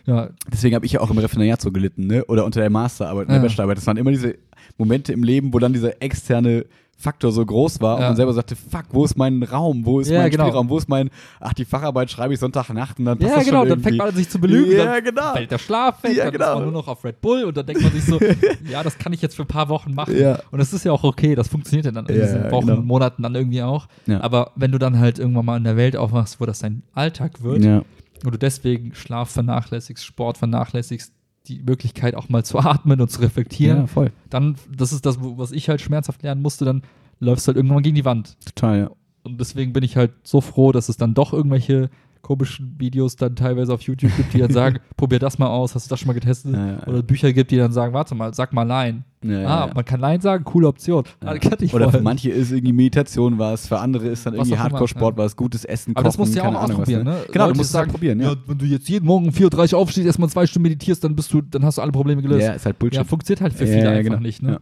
ja, 0.05 0.29
Deswegen 0.51 0.75
habe 0.75 0.85
ich 0.85 0.91
ja 0.91 0.99
auch 1.01 1.09
im 1.09 1.17
Referendariat 1.17 1.61
so 1.61 1.71
gelitten, 1.71 2.05
ne? 2.07 2.23
Oder 2.25 2.45
unter 2.45 2.59
der 2.59 2.69
Masterarbeit, 2.69 3.23
in 3.23 3.29
der 3.29 3.37
Ja. 3.37 3.41
Bachelorarbeit. 3.43 3.77
Das 3.77 3.87
waren 3.87 3.97
immer 3.97 4.11
diese 4.11 4.35
Momente 4.77 5.13
im 5.13 5.23
Leben, 5.23 5.53
wo 5.53 5.59
dann 5.59 5.73
dieser 5.73 6.01
externe 6.01 6.65
Faktor 6.97 7.31
so 7.31 7.45
groß 7.45 7.81
war 7.81 7.95
und 7.97 8.01
Ja. 8.01 8.07
man 8.07 8.15
selber 8.15 8.33
sagte, 8.33 8.55
fuck, 8.55 8.85
wo 8.91 9.03
ist 9.05 9.17
mein 9.17 9.43
Raum, 9.43 9.85
wo 9.85 9.99
ist 9.99 10.09
Ja, 10.09 10.21
mein 10.21 10.31
genau. 10.31 10.45
Spielraum, 10.45 10.69
wo 10.69 10.77
ist 10.77 10.87
mein, 10.87 11.09
ach, 11.39 11.53
die 11.53 11.65
Facharbeit 11.65 12.09
schreibe 12.09 12.33
ich 12.33 12.39
Sonntagnacht 12.39 12.97
und 12.99 13.05
dann 13.05 13.17
passt 13.17 13.29
Ja, 13.31 13.37
das 13.37 13.45
genau, 13.45 13.59
schon 13.59 13.69
dann 13.69 13.79
fängt 13.81 13.97
man 13.97 14.07
an, 14.09 14.15
sich 14.15 14.29
zu 14.29 14.39
belügen. 14.39 14.71
Ja, 14.77 14.85
dann 14.85 15.03
genau. 15.03 15.33
fällt 15.33 15.51
der 15.51 15.57
Schlaf 15.57 16.01
weg, 16.03 16.15
Ja, 16.15 16.23
dann 16.25 16.33
genau. 16.33 16.45
ist 16.51 16.55
man 16.55 16.63
nur 16.63 16.71
noch 16.71 16.87
auf 16.87 17.03
Red 17.03 17.19
Bull 17.21 17.43
und 17.43 17.57
dann 17.57 17.65
denkt 17.65 17.81
man 17.83 17.91
sich 17.91 18.05
so, 18.05 18.17
ja, 18.71 18.81
das 18.81 18.97
kann 18.97 19.11
ich 19.13 19.21
jetzt 19.21 19.35
für 19.35 19.43
ein 19.43 19.47
paar 19.47 19.67
Wochen 19.69 19.93
machen. 19.93 20.17
Ja. 20.17 20.39
Und 20.51 20.59
das 20.59 20.71
ist 20.73 20.85
ja 20.85 20.91
auch 20.93 21.03
okay, 21.03 21.35
das 21.35 21.47
funktioniert 21.49 21.85
ja 21.85 21.91
dann 21.91 22.05
in 22.05 22.15
diesen 22.15 22.49
Wochen 22.49 22.67
genau. 22.67 22.79
und 22.79 22.87
Monaten 22.87 23.23
dann 23.23 23.35
irgendwie 23.35 23.61
auch. 23.61 23.87
Aber 24.21 24.51
wenn 24.55 24.71
du 24.71 24.77
dann 24.77 24.97
halt 24.97 25.19
irgendwann 25.19 25.45
mal 25.45 25.57
in 25.57 25.63
der 25.65 25.75
Welt 25.77 25.97
aufwachst, 25.97 26.39
wo 26.39 26.45
das 26.45 26.59
dein 26.59 26.81
Alltag 26.93 27.43
wird 27.43 27.63
Ja. 27.63 27.83
und 28.23 28.33
du 28.33 28.37
deswegen 28.37 28.95
Schlaf 28.95 29.29
vernachlässigst, 29.31 30.03
Sport 30.05 30.37
vernachlässigst, 30.37 31.11
die 31.47 31.61
Möglichkeit 31.61 32.15
auch 32.15 32.29
mal 32.29 32.43
zu 32.43 32.59
atmen 32.59 33.01
und 33.01 33.09
zu 33.09 33.21
reflektieren, 33.21 33.81
ja, 33.81 33.87
voll. 33.87 34.11
dann, 34.29 34.55
das 34.75 34.93
ist 34.93 35.05
das, 35.05 35.17
was 35.19 35.51
ich 35.51 35.69
halt 35.69 35.81
schmerzhaft 35.81 36.23
lernen 36.23 36.41
musste, 36.41 36.65
dann 36.65 36.83
läufst 37.19 37.47
du 37.47 37.49
halt 37.49 37.57
irgendwann 37.57 37.83
gegen 37.83 37.95
die 37.95 38.05
Wand. 38.05 38.37
Total, 38.45 38.79
ja. 38.79 38.91
Und 39.23 39.39
deswegen 39.39 39.73
bin 39.73 39.83
ich 39.83 39.97
halt 39.97 40.11
so 40.23 40.39
froh, 40.39 40.71
dass 40.71 40.87
es 40.87 40.97
dann 40.97 41.15
doch 41.15 41.33
irgendwelche 41.33 41.89
komischen 42.25 42.73
Videos 42.79 43.15
dann 43.15 43.35
teilweise 43.35 43.71
auf 43.71 43.81
YouTube 43.81 44.11
gibt, 44.17 44.33
die 44.33 44.39
dann 44.39 44.51
sagen, 44.51 44.79
probier 44.97 45.19
das 45.19 45.37
mal 45.37 45.45
aus, 45.45 45.75
hast 45.75 45.85
du 45.85 45.89
das 45.91 45.99
schon 45.99 46.07
mal 46.07 46.13
getestet? 46.13 46.55
Ja, 46.55 46.67
ja. 46.71 46.87
Oder 46.87 47.03
Bücher 47.03 47.31
gibt, 47.31 47.51
die 47.51 47.57
dann 47.57 47.71
sagen, 47.71 47.93
warte 47.93 48.15
mal, 48.15 48.33
sag 48.33 48.51
mal 48.51 48.65
Nein. 48.65 49.03
Ah, 49.23 49.69
man 49.73 49.85
kann 49.85 49.99
Nein 49.99 50.21
sagen, 50.21 50.43
coole 50.43 50.67
Option. 50.67 51.03
Das 51.19 51.73
Oder 51.73 51.91
für 51.91 52.01
manche 52.01 52.31
ist 52.31 52.51
irgendwie 52.51 52.73
Meditation 52.73 53.37
was, 53.37 53.67
für 53.67 53.77
andere 53.77 54.07
ist 54.07 54.25
dann 54.25 54.33
Was 54.37 54.47
irgendwie 54.47 54.57
Hardcore-Sport 54.57 55.17
was, 55.17 55.35
gutes 55.35 55.65
Essen, 55.65 55.95
Aber 55.95 56.03
das 56.03 56.15
Kochen, 56.15 56.29
musst 56.29 56.35
du 56.35 56.43
ja 56.43 56.49
auch 56.49 56.63
ausprobieren, 56.63 57.05
was, 57.05 57.15
ne? 57.15 57.25
Genau, 57.31 57.45
Leute, 57.45 57.53
du 57.53 57.57
musst 57.59 57.69
es 57.69 57.71
die 57.73 57.77
halt 57.77 57.91
probieren, 57.91 58.19
ja. 58.19 58.35
wenn 58.47 58.57
du 58.57 58.65
jetzt 58.65 58.89
jeden 58.89 59.05
Morgen 59.05 59.25
um 59.27 59.31
4.30 59.31 59.73
Uhr 59.73 59.79
aufstehst, 59.79 60.07
erstmal 60.07 60.29
zwei 60.29 60.47
Stunden 60.47 60.63
meditierst, 60.63 61.03
dann 61.03 61.15
bist 61.15 61.31
du, 61.31 61.41
dann 61.41 61.63
hast 61.63 61.77
du 61.77 61.83
alle 61.83 61.91
Probleme 61.91 62.23
gelöst. 62.23 62.41
Ja, 62.41 62.53
ist 62.53 62.65
halt 62.65 62.79
Bullshit. 62.79 62.97
Ja, 62.97 63.03
funktioniert 63.03 63.41
halt 63.41 63.53
für 63.53 63.67
viele 63.67 63.87
einfach 63.87 64.03
genau. 64.03 64.19
nicht, 64.19 64.41
ne? 64.41 64.59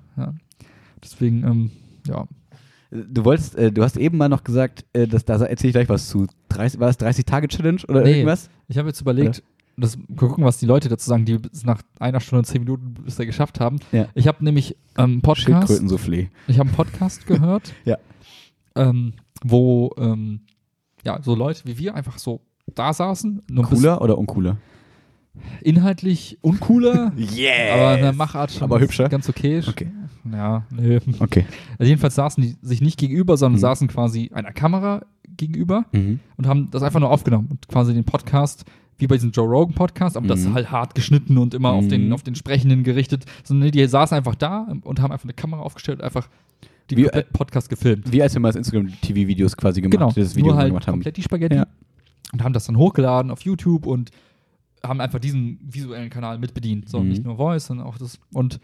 Deswegen, 1.01 1.43
ähm, 1.45 1.71
ja. 2.07 2.25
Du 2.93 3.25
wolltest, 3.25 3.55
äh, 3.55 3.71
du 3.71 3.81
hast 3.83 3.97
eben 3.97 4.17
mal 4.17 4.29
noch 4.29 4.43
gesagt, 4.43 4.85
äh, 4.93 5.07
dass, 5.07 5.25
da 5.25 5.35
erzähle 5.43 5.69
ich 5.69 5.73
gleich 5.73 5.89
was 5.89 6.07
zu. 6.09 6.27
30, 6.49 6.79
war 6.79 6.87
das 6.87 6.99
30-Tage-Challenge 6.99 7.81
oder 7.87 8.03
Nee. 8.03 8.11
irgendwas? 8.11 8.49
Ich 8.67 8.77
habe 8.77 8.89
jetzt 8.89 9.01
überlegt, 9.01 9.41
das, 9.77 9.97
gucken, 10.15 10.43
was 10.43 10.59
die 10.59 10.67
Leute 10.67 10.89
dazu 10.89 11.09
sagen, 11.09 11.25
die 11.25 11.39
es 11.51 11.65
nach 11.65 11.81
einer 11.99 12.19
Stunde 12.19 12.39
und 12.41 12.45
zehn 12.45 12.61
Minuten 12.61 12.93
bisher 12.93 13.25
geschafft 13.25 13.59
haben. 13.59 13.79
Ja. 13.91 14.07
Ich 14.13 14.27
habe 14.27 14.43
nämlich 14.45 14.75
ähm, 14.97 15.03
einen 15.05 15.21
Podcast, 15.21 15.67
Schildkrötensoufflé. 15.69 16.27
ich 16.47 16.59
habe 16.59 16.69
einen 16.69 16.75
Podcast 16.75 17.25
gehört, 17.27 17.73
Ja. 17.83 17.97
ähm, 18.75 19.13
wo 19.43 19.91
ähm, 19.97 20.41
ja 21.03 21.19
so 21.23 21.33
Leute 21.33 21.61
wie 21.65 21.77
wir 21.79 21.95
einfach 21.95 22.19
so 22.19 22.41
da 22.75 22.93
saßen, 22.93 23.41
Cooler 23.63 24.01
oder 24.01 24.17
uncooler? 24.19 24.57
Inhaltlich 25.61 26.37
uncooler, 26.41 27.11
Yeah! 27.35 27.73
aber 27.75 27.95
in 27.95 28.01
der 28.03 28.13
Machart 28.13 28.51
schon 28.51 28.63
Aber 28.63 28.79
hübscher? 28.79 29.09
ganz 29.09 29.27
okay. 29.29 29.61
Okay. 29.67 29.91
Ja, 30.31 30.63
nee. 30.71 30.99
Okay. 31.19 31.45
Also 31.77 31.89
jedenfalls 31.89 32.15
saßen 32.15 32.41
die 32.43 32.55
sich 32.61 32.81
nicht 32.81 32.97
gegenüber, 32.99 33.35
sondern 33.37 33.57
Mhm. 33.59 33.61
saßen 33.61 33.87
quasi 33.87 34.31
einer 34.33 34.51
Kamera 34.53 35.01
gegenüber 35.35 35.85
Mhm. 35.91 36.19
und 36.37 36.47
haben 36.47 36.69
das 36.71 36.83
einfach 36.83 36.99
nur 36.99 37.09
aufgenommen 37.09 37.47
und 37.49 37.67
quasi 37.67 37.93
den 37.93 38.03
Podcast 38.05 38.65
wie 38.99 39.07
bei 39.07 39.15
diesem 39.15 39.31
Joe 39.31 39.47
Rogan 39.47 39.73
Podcast, 39.73 40.15
aber 40.15 40.27
das 40.27 40.41
ist 40.41 40.49
Mhm. 40.49 40.53
halt 40.53 40.71
hart 40.71 40.95
geschnitten 40.95 41.37
und 41.37 41.53
immer 41.55 41.71
auf, 41.71 41.87
den, 41.87 42.07
Mhm. 42.07 42.13
auf 42.13 42.21
den 42.23 42.35
Sprechenden 42.35 42.83
gerichtet. 42.83 43.25
Sondern 43.43 43.71
die 43.71 43.85
saßen 43.85 44.15
einfach 44.15 44.35
da 44.35 44.67
und 44.83 45.01
haben 45.01 45.11
einfach 45.11 45.25
eine 45.25 45.33
Kamera 45.33 45.61
aufgestellt 45.61 45.99
und 45.99 46.05
einfach 46.05 46.29
den 46.91 46.99
Wie- 46.99 47.09
Podcast 47.33 47.69
gefilmt. 47.69 48.11
Wie 48.11 48.21
als 48.21 48.33
wir 48.35 48.39
mal 48.39 48.49
das 48.49 48.55
Instagram-TV-Videos 48.57 49.57
quasi 49.57 49.81
gemacht, 49.81 49.97
Genau, 49.97 50.11
das 50.11 50.35
Video 50.35 50.51
nur 50.51 50.57
halt 50.59 50.69
gemacht 50.69 50.85
haben. 50.87 50.93
komplett 50.95 51.17
die 51.17 51.23
Spaghetti 51.23 51.55
Ja. 51.55 51.67
und 52.33 52.43
haben 52.43 52.53
das 52.53 52.65
dann 52.65 52.77
hochgeladen 52.77 53.31
auf 53.31 53.41
YouTube 53.41 53.87
und 53.87 54.11
haben 54.85 54.99
einfach 55.01 55.19
diesen 55.19 55.59
visuellen 55.63 56.09
Kanal 56.09 56.37
mitbedient. 56.39 56.89
So, 56.89 56.99
Mhm. 57.01 57.09
nicht 57.09 57.23
nur 57.23 57.37
Voice, 57.37 57.67
sondern 57.67 57.87
auch 57.87 57.97
das. 57.97 58.19
Und 58.33 58.59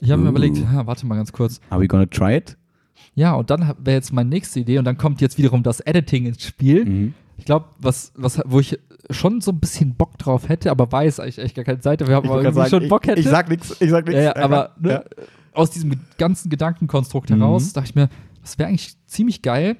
ich 0.00 0.10
habe 0.10 0.20
mir 0.22 0.28
Uh. 0.28 0.30
überlegt, 0.32 0.58
ja, 0.58 0.86
warte 0.86 1.06
mal 1.06 1.14
ganz 1.16 1.32
kurz. 1.32 1.60
Are 1.70 1.80
we 1.80 1.86
gonna 1.88 2.06
try 2.06 2.36
it? 2.36 2.56
Ja, 3.14 3.34
und 3.34 3.50
dann 3.50 3.60
wäre 3.78 3.96
jetzt 3.96 4.12
meine 4.12 4.28
nächste 4.28 4.60
Idee 4.60 4.78
und 4.78 4.84
dann 4.84 4.96
kommt 4.98 5.20
jetzt 5.20 5.38
wiederum 5.38 5.62
das 5.62 5.80
Editing 5.80 6.26
ins 6.26 6.42
Spiel. 6.44 6.84
Mhm. 6.84 7.14
Ich 7.38 7.44
glaube, 7.44 7.66
was, 7.78 8.12
was, 8.16 8.40
wo 8.46 8.60
ich 8.60 8.78
schon 9.10 9.40
so 9.40 9.52
ein 9.52 9.60
bisschen 9.60 9.94
Bock 9.94 10.18
drauf 10.18 10.48
hätte, 10.48 10.70
aber 10.70 10.90
weiß 10.90 11.20
eigentlich 11.20 11.38
echt 11.38 11.54
gar 11.54 11.64
keine 11.64 11.80
Zeit 11.80 12.00
dafür 12.00 12.16
habe, 12.16 12.28
aber 12.30 12.52
sagen, 12.52 12.70
schon 12.70 12.88
Bock 12.88 13.06
hätte. 13.06 13.20
Ich, 13.20 13.26
ich 13.26 13.30
sag 13.30 13.48
nichts, 13.48 13.76
ich 13.80 13.90
sag 13.90 14.06
nichts. 14.06 14.18
ja, 14.22 14.34
ja, 14.34 14.36
aber 14.36 14.74
ne, 14.80 14.90
Ja. 14.90 15.04
aus 15.52 15.70
diesem 15.70 15.92
ganzen 16.18 16.48
Gedankenkonstrukt 16.50 17.30
Mhm. 17.30 17.36
heraus 17.38 17.72
dachte 17.72 17.90
ich 17.90 17.94
mir, 17.94 18.08
das 18.42 18.58
wäre 18.58 18.68
eigentlich 18.70 18.94
ziemlich 19.06 19.42
geil, 19.42 19.76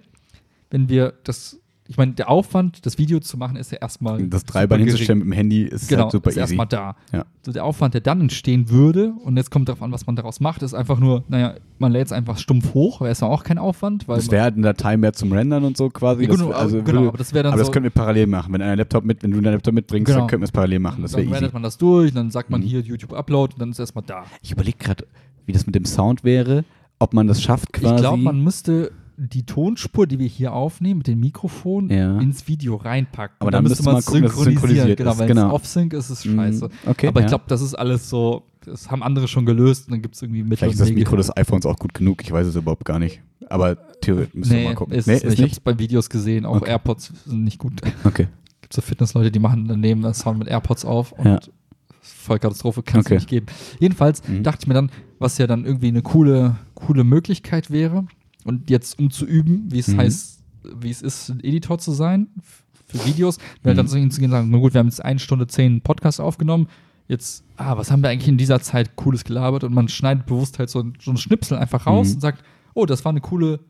wenn 0.70 0.88
wir 0.88 1.14
das, 1.24 1.58
ich 1.88 1.96
meine, 1.96 2.12
der 2.12 2.28
Aufwand, 2.28 2.84
das 2.84 2.98
Video 2.98 3.20
zu 3.20 3.36
machen, 3.36 3.56
ist 3.56 3.70
ja 3.72 3.78
erstmal 3.78 4.26
Das 4.28 4.44
gering. 4.44 4.78
hinzustellen 4.78 5.18
mit 5.20 5.26
dem 5.28 5.32
Handy 5.32 5.62
ist 5.62 5.88
Genau, 5.88 6.02
halt 6.04 6.12
super 6.12 6.30
ist 6.30 6.34
easy. 6.36 6.40
erstmal 6.40 6.66
da. 6.66 6.96
Ja. 7.12 7.24
So 7.44 7.52
der 7.52 7.64
Aufwand, 7.64 7.94
der 7.94 8.00
dann 8.00 8.20
entstehen 8.20 8.70
würde, 8.70 9.12
und 9.24 9.36
jetzt 9.36 9.50
kommt 9.50 9.68
darauf 9.68 9.82
an, 9.82 9.92
was 9.92 10.06
man 10.06 10.16
daraus 10.16 10.40
macht, 10.40 10.62
ist 10.62 10.74
einfach 10.74 10.98
nur, 10.98 11.22
naja, 11.28 11.54
man 11.78 11.92
lädt 11.92 12.06
es 12.06 12.12
einfach 12.12 12.38
stumpf 12.38 12.74
hoch, 12.74 13.00
wäre 13.00 13.12
es 13.12 13.20
ja 13.20 13.28
auch 13.28 13.44
kein 13.44 13.58
Aufwand, 13.58 14.08
weil 14.08 14.16
Das 14.16 14.30
wäre 14.30 14.42
halt 14.42 14.54
eine 14.54 14.62
Datei 14.64 14.96
mehr 14.96 15.12
zum 15.12 15.30
Rendern 15.32 15.62
und 15.64 15.76
so 15.76 15.88
quasi. 15.90 16.22
Ja, 16.22 16.28
Das 16.28 16.38
genau, 16.38 16.50
wär- 16.50 16.56
also 16.58 16.82
genau, 16.82 16.86
würde- 16.98 17.08
aber 17.08 17.18
das 17.18 17.32
wäre 17.34 17.42
dann 17.44 17.52
aber 17.52 17.58
das 17.60 17.66
so- 17.68 17.72
können 17.72 17.84
wir 17.84 17.90
parallel 17.90 18.26
machen. 18.26 18.52
Wenn, 18.52 18.62
einer 18.62 18.76
Laptop 18.76 19.04
mit, 19.04 19.22
wenn 19.22 19.30
du 19.30 19.40
deinen 19.40 19.54
Laptop 19.54 19.74
mitbringst, 19.74 20.06
Genau. 20.06 20.20
dann 20.20 20.28
können 20.28 20.42
wir 20.42 20.46
es 20.46 20.52
parallel 20.52 20.80
machen. 20.80 21.02
Das 21.02 21.12
dann 21.12 21.28
rennt 21.32 21.52
man 21.52 21.62
das 21.62 21.78
durch, 21.78 22.12
dann 22.12 22.30
sagt 22.30 22.50
man 22.50 22.60
Mhm. 22.62 22.64
hier 22.64 22.80
YouTube 22.80 23.12
Upload 23.12 23.54
und 23.54 23.60
dann 23.60 23.70
ist 23.70 23.78
erstmal 23.78 24.04
da. 24.06 24.24
Ich 24.42 24.50
überlege 24.50 24.78
gerade, 24.78 25.06
wie 25.44 25.52
das 25.52 25.66
mit 25.66 25.74
dem 25.76 25.84
Sound 25.84 26.24
wäre, 26.24 26.64
ob 26.98 27.12
man 27.14 27.26
das 27.28 27.40
schafft 27.42 27.72
quasi. 27.72 27.94
Ich 27.94 28.00
glaube, 28.00 28.22
man 28.22 28.42
müsste 28.42 28.90
die 29.18 29.46
Tonspur, 29.46 30.06
die 30.06 30.18
wir 30.18 30.26
hier 30.26 30.52
aufnehmen, 30.52 30.98
mit 30.98 31.06
dem 31.06 31.20
Mikrofon 31.20 31.88
Ja. 31.88 32.18
ins 32.18 32.46
Video 32.48 32.76
reinpacken. 32.76 33.36
Aber 33.38 33.46
Und 33.46 33.52
dann 33.52 33.64
müsste 33.64 33.82
man 33.82 33.96
es 33.96 34.06
synchronisiert 34.06 34.98
Genau, 34.98 35.12
ist, 35.12 35.18
wenn 35.18 35.28
genau. 35.28 35.46
es 35.48 35.52
off-sync 35.54 35.92
ist, 35.94 36.10
ist 36.10 36.18
es 36.20 36.24
Mhm. 36.26 36.36
scheiße. 36.36 36.68
Okay, 36.86 37.06
Aber 37.08 37.20
ja. 37.20 37.26
ich 37.26 37.30
glaube, 37.30 37.44
das 37.48 37.62
ist 37.62 37.74
alles 37.74 38.10
so, 38.10 38.42
das 38.64 38.90
haben 38.90 39.02
andere 39.02 39.26
schon 39.28 39.46
gelöst 39.46 39.86
und 39.88 39.92
dann 39.92 40.02
gibt 40.02 40.16
es 40.16 40.22
irgendwie 40.22 40.42
Mittel 40.42 40.56
Vielleicht 40.58 40.74
ist 40.74 40.80
das. 40.80 40.90
Mikro 40.92 41.16
des 41.16 41.34
iPhones 41.36 41.64
auch 41.66 41.76
gut 41.76 41.94
genug. 41.94 42.22
Ich 42.22 42.30
weiß 42.32 42.46
es 42.46 42.56
überhaupt 42.56 42.84
gar 42.84 42.98
nicht. 42.98 43.22
Aber 43.48 43.76
theoretisch 44.00 44.34
müssen 44.34 44.50
wir 44.50 44.58
Nee, 44.58 44.64
mal 44.66 44.74
gucken. 44.74 44.94
ist, 44.94 45.06
nee, 45.06 45.14
ist 45.14 45.24
ich 45.24 45.40
habe 45.40 45.50
es 45.52 45.60
bei 45.60 45.78
Videos 45.78 46.10
gesehen, 46.10 46.44
auch 46.44 46.56
Okay. 46.56 46.70
AirPods 46.70 47.12
sind 47.24 47.44
nicht 47.44 47.58
gut. 47.58 47.80
Okay. 48.04 48.28
gibt 48.60 48.72
so 48.74 48.82
Fitnessleute, 48.82 49.30
die 49.30 49.38
machen 49.38 49.66
daneben 49.68 50.02
das 50.02 50.18
Sound 50.18 50.40
mit 50.40 50.48
AirPods 50.48 50.84
auf 50.84 51.12
und 51.12 51.24
Ja. 51.24 51.38
Vollkatastrophe 52.00 52.82
kann 52.82 53.00
es 53.00 53.06
Okay. 53.06 53.14
nicht 53.14 53.28
geben. 53.28 53.46
Jedenfalls 53.80 54.26
Mhm. 54.28 54.42
dachte 54.42 54.60
ich 54.62 54.66
mir 54.68 54.74
dann, 54.74 54.90
was 55.18 55.38
ja 55.38 55.46
dann 55.46 55.64
irgendwie 55.64 55.88
eine 55.88 56.02
coole, 56.02 56.56
coole 56.74 57.04
Möglichkeit 57.04 57.70
wäre 57.70 58.06
und 58.46 58.70
jetzt 58.70 58.98
um 58.98 59.10
zu 59.10 59.26
üben, 59.26 59.66
wie 59.70 59.78
es 59.80 59.88
Mhm. 59.88 59.98
heißt, 59.98 60.42
wie 60.80 60.90
es 60.90 61.02
ist, 61.02 61.28
ein 61.28 61.40
Editor 61.44 61.78
zu 61.78 61.92
sein 61.92 62.28
für 62.86 63.04
Videos, 63.06 63.38
wäre 63.62 63.74
Mhm. 63.74 63.76
dann 63.78 63.88
so 63.88 63.96
hinzugehen 63.98 64.30
und 64.30 64.36
sagen, 64.38 64.50
na 64.50 64.58
gut, 64.58 64.74
wir 64.74 64.78
haben 64.78 64.86
jetzt 64.88 65.04
eine 65.04 65.18
Stunde 65.18 65.46
zehn 65.46 65.80
Podcast 65.80 66.20
aufgenommen, 66.20 66.68
jetzt, 67.08 67.44
ah, 67.56 67.76
was 67.76 67.90
haben 67.90 68.02
wir 68.02 68.08
eigentlich 68.10 68.28
in 68.28 68.36
dieser 68.38 68.60
Zeit 68.60 68.96
Cooles 68.96 69.24
gelabert 69.24 69.62
und 69.64 69.72
man 69.74 69.88
schneidet 69.88 70.26
bewusst 70.26 70.58
halt 70.58 70.70
so, 70.70 70.80
ein- 70.80 70.94
so 71.00 71.10
einen 71.10 71.18
Schnipsel 71.18 71.56
einfach 71.58 71.86
raus 71.86 72.08
Mhm. 72.08 72.14
und 72.14 72.20
sagt, 72.20 72.42
oh, 72.74 72.86
das 72.86 73.04
war 73.04 73.10
eine 73.10 73.20
coole, 73.20 73.60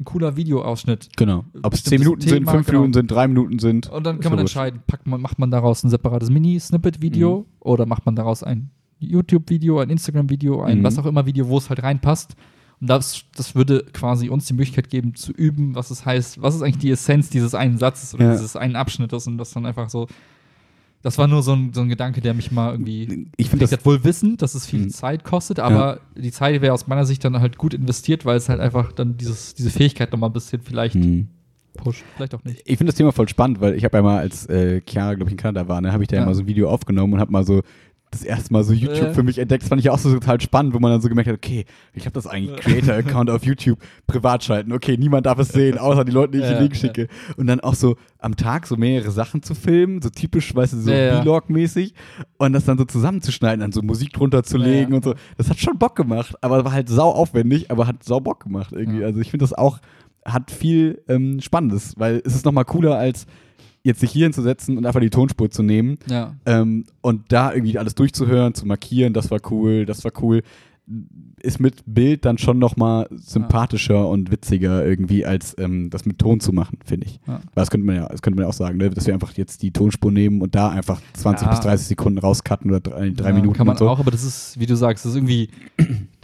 ein 0.00 0.04
cooler 0.04 0.36
Videoausschnitt. 0.36 1.10
Genau. 1.16 1.44
Ob 1.62 1.74
es 1.74 1.82
Bestimmtes 1.82 1.84
10 1.84 1.98
Minuten 2.00 2.20
sind, 2.22 2.38
Thema, 2.38 2.52
5 2.52 2.66
genau. 2.66 2.78
Minuten 2.80 2.94
sind, 2.94 3.10
3 3.10 3.28
Minuten 3.28 3.58
sind. 3.58 3.88
Und 3.90 4.04
dann 4.04 4.20
kann 4.20 4.32
man 4.32 4.40
wurscht. 4.40 4.56
entscheiden, 4.56 4.80
packt 4.86 5.06
man, 5.06 5.20
macht 5.20 5.38
man 5.38 5.50
daraus 5.50 5.84
ein 5.84 5.90
separates 5.90 6.30
Mini-Snippet-Video 6.30 7.40
Mhm. 7.40 7.44
oder 7.60 7.86
macht 7.86 8.06
man 8.06 8.16
daraus 8.16 8.42
ein 8.42 8.70
YouTube-Video, 8.98 9.78
ein 9.80 9.90
Instagram-Video, 9.90 10.62
ein 10.62 10.78
Mhm. 10.78 10.84
was 10.84 10.98
auch 10.98 11.06
immer 11.06 11.26
Video, 11.26 11.46
wo 11.48 11.58
es 11.58 11.68
halt 11.68 11.82
reinpasst. 11.82 12.34
Das, 12.84 13.22
das 13.36 13.54
würde 13.54 13.84
quasi 13.92 14.28
uns 14.28 14.46
die 14.46 14.54
Möglichkeit 14.54 14.90
geben, 14.90 15.14
zu 15.14 15.30
üben, 15.32 15.76
was 15.76 15.90
es 15.92 16.04
heißt, 16.04 16.42
was 16.42 16.56
ist 16.56 16.62
eigentlich 16.62 16.78
die 16.78 16.90
Essenz 16.90 17.30
dieses 17.30 17.54
einen 17.54 17.78
Satzes 17.78 18.12
oder 18.14 18.24
Ja. 18.24 18.32
dieses 18.32 18.56
einen 18.56 18.74
Abschnittes 18.74 19.26
und 19.28 19.38
das 19.38 19.52
dann 19.52 19.66
einfach 19.66 19.88
so. 19.88 20.08
Das 21.02 21.18
war 21.18 21.26
nur 21.28 21.42
so 21.42 21.52
ein, 21.52 21.72
so 21.72 21.80
ein 21.80 21.88
Gedanke, 21.88 22.20
der 22.20 22.32
mich 22.34 22.52
mal 22.52 22.72
irgendwie. 22.72 23.28
Ich 23.36 23.50
finde 23.50 23.66
das 23.66 23.84
wohl 23.84 24.02
wissen, 24.04 24.36
dass 24.36 24.54
es 24.54 24.66
viel 24.66 24.80
Mhm. 24.82 24.90
Zeit 24.90 25.24
kostet, 25.24 25.58
aber 25.60 26.00
die 26.16 26.30
Zeit 26.32 26.60
wäre 26.60 26.72
aus 26.72 26.86
meiner 26.86 27.04
Sicht 27.06 27.24
dann 27.24 27.38
halt 27.40 27.56
gut 27.58 27.74
investiert, 27.74 28.24
weil 28.24 28.36
es 28.36 28.48
halt 28.48 28.60
einfach 28.60 28.92
dann 28.92 29.16
dieses, 29.16 29.54
diese 29.54 29.70
Fähigkeit 29.70 30.12
nochmal 30.12 30.30
ein 30.30 30.32
bisschen 30.32 30.60
vielleicht 30.62 30.94
Mhm. 30.96 31.28
pusht. 31.76 32.04
Vielleicht 32.16 32.34
auch 32.34 32.44
nicht. 32.44 32.62
Ich 32.66 32.78
finde 32.78 32.90
das 32.92 32.96
Thema 32.96 33.12
voll 33.12 33.28
spannend, 33.28 33.60
weil 33.60 33.74
ich 33.74 33.84
habe 33.84 33.96
ja 33.96 34.02
mal, 34.02 34.18
als 34.18 34.46
äh, 34.46 34.80
Chiara, 34.88 35.14
glaube 35.14 35.28
ich, 35.30 35.32
in 35.32 35.38
Kanada 35.38 35.66
war, 35.68 35.80
ne, 35.80 35.92
habe 35.92 36.02
ich 36.04 36.08
da 36.08 36.16
ja. 36.16 36.22
Ja. 36.22 36.26
mal 36.26 36.34
so 36.34 36.42
ein 36.42 36.46
Video 36.46 36.68
aufgenommen 36.70 37.14
und 37.14 37.20
habe 37.20 37.32
mal 37.32 37.44
so 37.44 37.62
das 38.12 38.22
erste 38.22 38.52
Mal 38.52 38.62
so 38.62 38.72
YouTube 38.72 39.08
Äh. 39.08 39.14
für 39.14 39.22
mich 39.24 39.38
entdeckt. 39.38 39.62
Das 39.64 39.68
fand 39.68 39.80
ich 39.80 39.90
auch 39.90 39.98
so 39.98 40.12
total 40.12 40.40
spannend, 40.40 40.74
wo 40.74 40.78
man 40.78 40.92
dann 40.92 41.00
so 41.00 41.08
gemerkt 41.08 41.28
hat, 41.28 41.36
okay, 41.36 41.64
ich 41.94 42.04
habe 42.04 42.12
das 42.14 42.26
eigentlich 42.26 42.56
Creator-Account 42.60 43.28
auf 43.30 43.44
YouTube 43.44 43.78
privat 44.06 44.44
schalten. 44.44 44.72
Okay, 44.72 44.96
niemand 44.96 45.26
darf 45.26 45.38
es 45.38 45.48
sehen, 45.52 45.78
außer 45.78 46.04
die 46.04 46.12
Leute, 46.12 46.32
die 46.32 46.38
ich 46.38 46.44
Ja, 46.44 46.52
den 46.52 46.60
Link 46.62 46.74
ja. 46.74 46.80
schicke. 46.80 47.08
Und 47.36 47.46
dann 47.48 47.60
auch 47.60 47.74
so 47.74 47.96
am 48.18 48.36
Tag 48.36 48.66
so 48.66 48.76
mehrere 48.76 49.10
Sachen 49.10 49.42
zu 49.42 49.54
filmen, 49.54 50.00
so 50.00 50.10
typisch, 50.10 50.54
weißt 50.54 50.74
du, 50.74 50.76
so 50.78 50.90
Ja, 50.90 50.96
ja. 50.96 51.22
Vlog-mäßig. 51.22 51.94
Und 52.38 52.52
das 52.52 52.64
dann 52.66 52.78
so 52.78 52.84
zusammenzuschneiden, 52.84 53.60
dann 53.60 53.72
so 53.72 53.82
Musik 53.82 54.12
drunter 54.12 54.42
zu 54.44 54.58
legen 54.58 54.72
Ja, 54.84 54.88
ja. 54.90 54.94
und 54.96 55.04
so. 55.04 55.14
Das 55.36 55.48
hat 55.50 55.58
schon 55.58 55.78
Bock 55.78 55.96
gemacht, 55.96 56.36
aber 56.40 56.64
war 56.64 56.72
halt 56.72 56.88
sau 56.88 57.10
aufwendig, 57.10 57.70
aber 57.70 57.86
hat 57.86 58.04
sau 58.04 58.20
Bock 58.20 58.44
gemacht 58.44 58.72
irgendwie. 58.72 59.00
Ja. 59.00 59.06
Also 59.06 59.20
ich 59.20 59.30
finde 59.30 59.42
das 59.44 59.52
auch, 59.54 59.78
hat 60.24 60.50
viel 60.52 61.02
ähm, 61.08 61.40
Spannendes, 61.40 61.94
weil 61.96 62.22
es 62.24 62.34
ist 62.34 62.44
nochmal 62.44 62.64
cooler 62.64 62.96
als 62.96 63.26
jetzt 63.84 64.00
sich 64.00 64.10
hier 64.12 64.26
hinzusetzen 64.26 64.78
und 64.78 64.86
einfach 64.86 65.00
die 65.00 65.10
Tonspur 65.10 65.50
zu 65.50 65.62
nehmen 65.62 65.98
Ja. 66.08 66.34
ähm, 66.46 66.84
und 67.00 67.32
da 67.32 67.52
irgendwie 67.52 67.78
alles 67.78 67.94
durchzuhören, 67.94 68.54
zu 68.54 68.66
markieren, 68.66 69.12
das 69.12 69.30
war 69.30 69.40
cool, 69.50 69.86
das 69.86 70.04
war 70.04 70.12
cool, 70.22 70.42
ist 71.40 71.60
mit 71.60 71.82
Bild 71.86 72.24
dann 72.24 72.38
schon 72.38 72.58
nochmal 72.58 73.08
sympathischer 73.12 74.08
und 74.08 74.30
witziger 74.30 74.84
irgendwie, 74.84 75.24
als 75.24 75.54
ähm, 75.58 75.90
das 75.90 76.04
mit 76.06 76.18
Ton 76.18 76.40
zu 76.40 76.52
machen, 76.52 76.78
finde 76.84 77.06
ich. 77.06 77.20
Ja. 77.26 77.34
Weil 77.34 77.40
das 77.54 77.70
könnte 77.70 77.86
man 77.86 77.96
ja, 77.96 78.08
das 78.08 78.20
könnte 78.20 78.36
man 78.36 78.44
ja 78.44 78.48
auch 78.48 78.52
sagen, 78.54 78.78
ne? 78.78 78.90
dass 78.90 79.06
wir 79.06 79.14
einfach 79.14 79.32
jetzt 79.34 79.62
die 79.62 79.70
Tonspur 79.72 80.10
nehmen 80.12 80.40
und 80.42 80.54
da 80.54 80.68
einfach 80.70 81.00
20 81.14 81.46
Ja. 81.46 81.50
bis 81.52 81.60
30 81.60 81.86
Sekunden 81.88 82.18
rauscutten 82.18 82.70
oder 82.70 82.80
drei, 82.80 83.10
drei 83.10 83.28
Ja, 83.30 83.34
Minuten 83.34 83.56
Kann 83.56 83.66
man 83.66 83.76
so. 83.76 83.88
auch, 83.88 83.98
aber 84.00 84.10
das 84.10 84.24
ist, 84.24 84.58
wie 84.60 84.66
du 84.66 84.76
sagst, 84.76 85.04
das 85.04 85.12
ist 85.12 85.16
irgendwie 85.16 85.48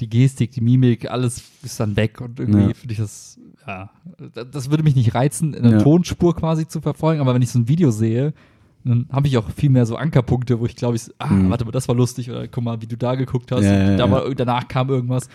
die 0.00 0.08
Gestik, 0.08 0.50
die 0.52 0.60
Mimik, 0.60 1.10
alles 1.10 1.42
ist 1.62 1.78
dann 1.80 1.96
weg 1.96 2.20
und 2.20 2.38
irgendwie 2.38 2.60
Ja. 2.68 2.74
finde 2.74 2.92
ich 2.92 2.98
das, 2.98 3.38
ja, 3.68 3.90
da- 4.34 4.44
das 4.44 4.70
würde 4.70 4.82
mich 4.82 4.96
nicht 4.96 5.14
reizen, 5.14 5.54
eine 5.54 5.72
Ja. 5.72 5.78
Tonspur 5.82 6.34
quasi 6.34 6.66
zu 6.66 6.80
verfolgen, 6.80 7.20
aber 7.20 7.34
wenn 7.34 7.42
ich 7.42 7.50
so 7.50 7.58
ein 7.58 7.68
Video 7.68 7.90
sehe, 7.90 8.32
dann 8.84 9.06
habe 9.12 9.26
ich 9.26 9.36
auch 9.36 9.50
viel 9.50 9.68
mehr 9.70 9.84
so 9.86 9.96
Ankerpunkte, 9.96 10.58
wo 10.60 10.64
ich 10.66 10.74
glaube, 10.76 10.96
ich, 10.96 11.02
ah, 11.18 11.26
Mhm. 11.26 11.50
warte 11.50 11.64
mal, 11.66 11.72
das 11.72 11.86
war 11.88 11.94
lustig 11.94 12.30
oder 12.30 12.48
guck 12.48 12.64
mal, 12.64 12.80
wie 12.80 12.86
du 12.86 12.96
da 12.96 13.14
geguckt 13.16 13.52
hast, 13.52 13.64
Ja, 13.64 13.96
da 13.96 14.10
war, 14.10 14.34
danach 14.34 14.66
kam 14.68 14.88
irgendwas. 14.88 15.28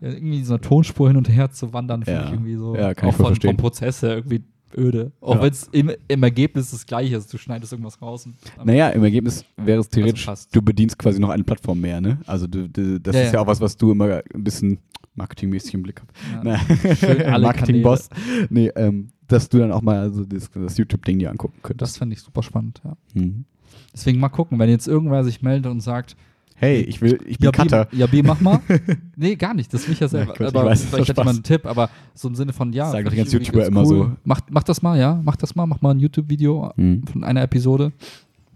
Irgendwie 0.00 0.42
so 0.42 0.54
eine 0.54 0.60
Tonspur 0.60 1.06
hin 1.08 1.16
und 1.16 1.28
her 1.28 1.50
zu 1.52 1.72
wandern, 1.72 2.02
finde 2.02 2.24
ich 2.26 2.32
irgendwie 2.32 2.56
so, 2.56 2.74
Ja, 2.74 2.94
kann 2.94 3.10
auch 3.10 3.14
von, 3.14 3.26
verstehen. 3.26 3.50
vom 3.50 3.56
Prozess 3.58 4.02
her 4.02 4.16
irgendwie 4.16 4.42
öde. 4.76 5.12
Auch 5.20 5.36
Ja. 5.36 5.42
wenn 5.42 5.52
es 5.52 5.68
im, 5.72 5.90
im 6.08 6.22
Ergebnis 6.22 6.70
das 6.70 6.86
gleiche 6.86 7.16
ist, 7.16 7.32
du 7.32 7.38
schneidest 7.38 7.72
irgendwas 7.72 8.00
raus. 8.02 8.28
Naja, 8.64 8.88
im 8.90 9.02
Ergebnis 9.04 9.44
wäre 9.56 9.80
es 9.80 9.88
theoretisch, 9.88 10.26
passt. 10.26 10.54
du 10.54 10.60
bedienst 10.62 10.98
quasi 10.98 11.20
noch 11.20 11.30
eine 11.30 11.44
Plattform 11.44 11.80
mehr, 11.80 12.00
ne? 12.00 12.18
Also 12.26 12.46
du, 12.46 12.68
du, 12.68 13.00
das 13.00 13.14
Ja, 13.14 13.22
ist 13.22 13.26
ja. 13.28 13.34
ja. 13.34 13.40
auch 13.40 13.46
was, 13.46 13.60
was 13.60 13.76
du 13.76 13.92
immer 13.92 14.22
ein 14.34 14.44
bisschen 14.44 14.78
marketingmäßig 15.14 15.74
im 15.74 15.82
Blick 15.82 16.00
hast. 16.00 16.44
Marketing-Boss. 17.40 18.08
Nee, 18.50 18.68
ähm, 18.76 19.08
dass 19.26 19.48
du 19.48 19.58
dann 19.58 19.72
auch 19.72 19.82
mal 19.82 19.98
also 19.98 20.24
das, 20.24 20.50
das 20.50 20.78
YouTube-Ding 20.78 21.18
dir 21.18 21.30
angucken 21.30 21.54
Das 21.60 21.68
könntest. 21.68 21.98
fände 21.98 22.14
ich 22.14 22.22
super 22.22 22.42
spannend, 22.42 22.80
ja. 22.84 22.96
Mhm. 23.14 23.44
Deswegen 23.92 24.20
mal 24.20 24.28
gucken, 24.28 24.58
wenn 24.58 24.70
jetzt 24.70 24.86
irgendwer 24.86 25.24
sich 25.24 25.42
meldet 25.42 25.70
und 25.70 25.80
sagt, 25.80 26.16
Hey, 26.60 26.80
ich 26.80 27.00
will, 27.00 27.18
ich 27.24 27.38
bin 27.38 27.46
ja, 27.46 27.50
Cutter. 27.52 27.84
B, 27.86 27.96
ja, 27.98 28.06
B, 28.06 28.22
mach 28.22 28.40
mal. 28.40 28.60
nee, 29.16 29.36
gar 29.36 29.54
nicht, 29.54 29.72
das 29.72 29.86
will 29.86 29.92
ich 29.94 30.00
ja 30.00 30.08
selber. 30.08 30.32
Gott, 30.34 30.40
ich 30.40 30.46
aber 30.56 30.64
weiß, 30.66 30.80
das 30.82 30.90
vielleicht 30.90 31.08
war 31.16 31.24
hat 31.24 31.26
jemand 31.34 31.36
einen. 31.36 31.42
Tipp, 31.44 31.66
aber 31.66 31.88
so 32.14 32.28
im 32.28 32.34
Sinne 32.34 32.52
von, 32.52 32.72
ja. 32.72 32.90
Sagen 32.90 33.04
doch 33.04 33.10
die 33.12 33.16
ich 33.16 33.22
ganzen 33.24 33.40
YouTuber 33.40 33.58
ganz 33.58 33.68
immer 33.68 33.86
so. 33.86 34.10
Mach, 34.24 34.40
mach 34.50 34.64
das 34.64 34.82
mal, 34.82 34.98
ja, 34.98 35.20
mach 35.24 35.36
das 35.36 35.54
mal, 35.54 35.66
mach 35.66 35.80
mal 35.82 35.92
ein 35.92 36.00
YouTube-Video 36.00 36.72
Mhm. 36.76 37.04
von 37.06 37.22
einer 37.24 37.42
Episode. 37.42 37.92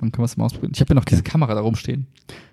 Dann 0.01 0.11
können 0.11 0.23
wir 0.23 0.25
es 0.25 0.37
mal 0.37 0.47
ausprobieren. 0.47 0.73
Ich 0.75 0.81
habe 0.81 0.89
ja 0.91 0.95
noch 0.97 1.05
diese 1.05 1.23
Kamera 1.23 1.55
da 1.55 1.61
rumstehen. 1.61 2.09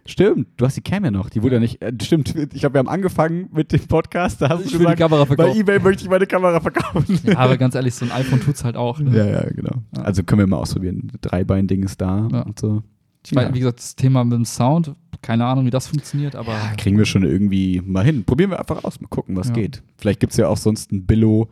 Stimmt, 0.05 0.47
du 0.57 0.65
hast 0.65 0.77
die 0.77 0.81
Cam 0.81 1.03
ja 1.05 1.09
noch, 1.09 1.31
die 1.31 1.41
wurde 1.41 1.55
ja 1.55 1.59
nicht, 1.59 1.81
äh, 1.81 1.91
stimmt, 2.01 2.35
ich 2.35 2.59
glaube, 2.59 2.75
wir 2.75 2.79
haben 2.79 2.87
angefangen 2.87 3.49
mit 3.51 3.71
dem 3.71 3.81
Podcast, 3.87 4.41
da 4.41 4.49
hast 4.49 4.65
Ich 4.65 4.71
du 4.71 4.73
will 4.73 4.79
die 4.79 4.83
gesagt, 4.85 4.99
Kamera 4.99 5.23
bei 5.23 5.35
verkaufen. 5.35 5.59
Ebay 5.59 5.79
möchte 5.79 6.03
ich 6.03 6.09
meine 6.11 6.27
Kamera 6.27 6.59
verkaufen. 6.59 7.19
Ja, 7.23 7.37
aber 7.39 7.57
ganz 7.57 7.73
ehrlich, 7.73 7.95
so 7.95 8.05
ein 8.05 8.11
iPhone 8.11 8.39
tut's 8.39 8.63
halt 8.63 8.75
auch. 8.75 8.99
Ne? 8.99 9.17
Ja, 9.17 9.25
ja, 9.25 9.49
genau. 9.49 9.81
Ja. 9.95 10.03
Also 10.03 10.21
können 10.23 10.39
wir 10.41 10.47
mal 10.47 10.57
ausprobieren. 10.57 11.11
Dreibein-Ding 11.21 11.81
ist 11.83 11.99
da 12.01 12.27
Ja. 12.31 12.41
und 12.43 12.59
so. 12.59 12.83
Ich 13.29 13.35
weiß, 13.35 13.49
Ja. 13.49 13.53
wie 13.53 13.59
gesagt, 13.59 13.79
das 13.79 13.95
Thema 13.95 14.23
mit 14.23 14.33
dem 14.33 14.45
Sound, 14.45 14.93
keine 15.21 15.45
Ahnung, 15.45 15.65
wie 15.65 15.69
das 15.69 15.87
funktioniert, 15.87 16.35
aber 16.35 16.51
Ja, 16.53 16.73
kriegen 16.77 16.97
wir 16.97 17.05
schon 17.05 17.23
irgendwie 17.23 17.81
mal 17.85 18.03
hin. 18.03 18.23
Probieren 18.23 18.49
wir 18.51 18.59
einfach 18.59 18.83
aus, 18.83 18.99
mal 19.01 19.07
gucken, 19.07 19.35
was 19.35 19.49
Ja. 19.49 19.53
geht. 19.53 19.83
Vielleicht 19.97 20.19
gibt 20.19 20.31
es 20.31 20.37
ja 20.37 20.47
auch 20.47 20.57
sonst 20.57 20.91
ein 20.91 21.05
Billo 21.05 21.47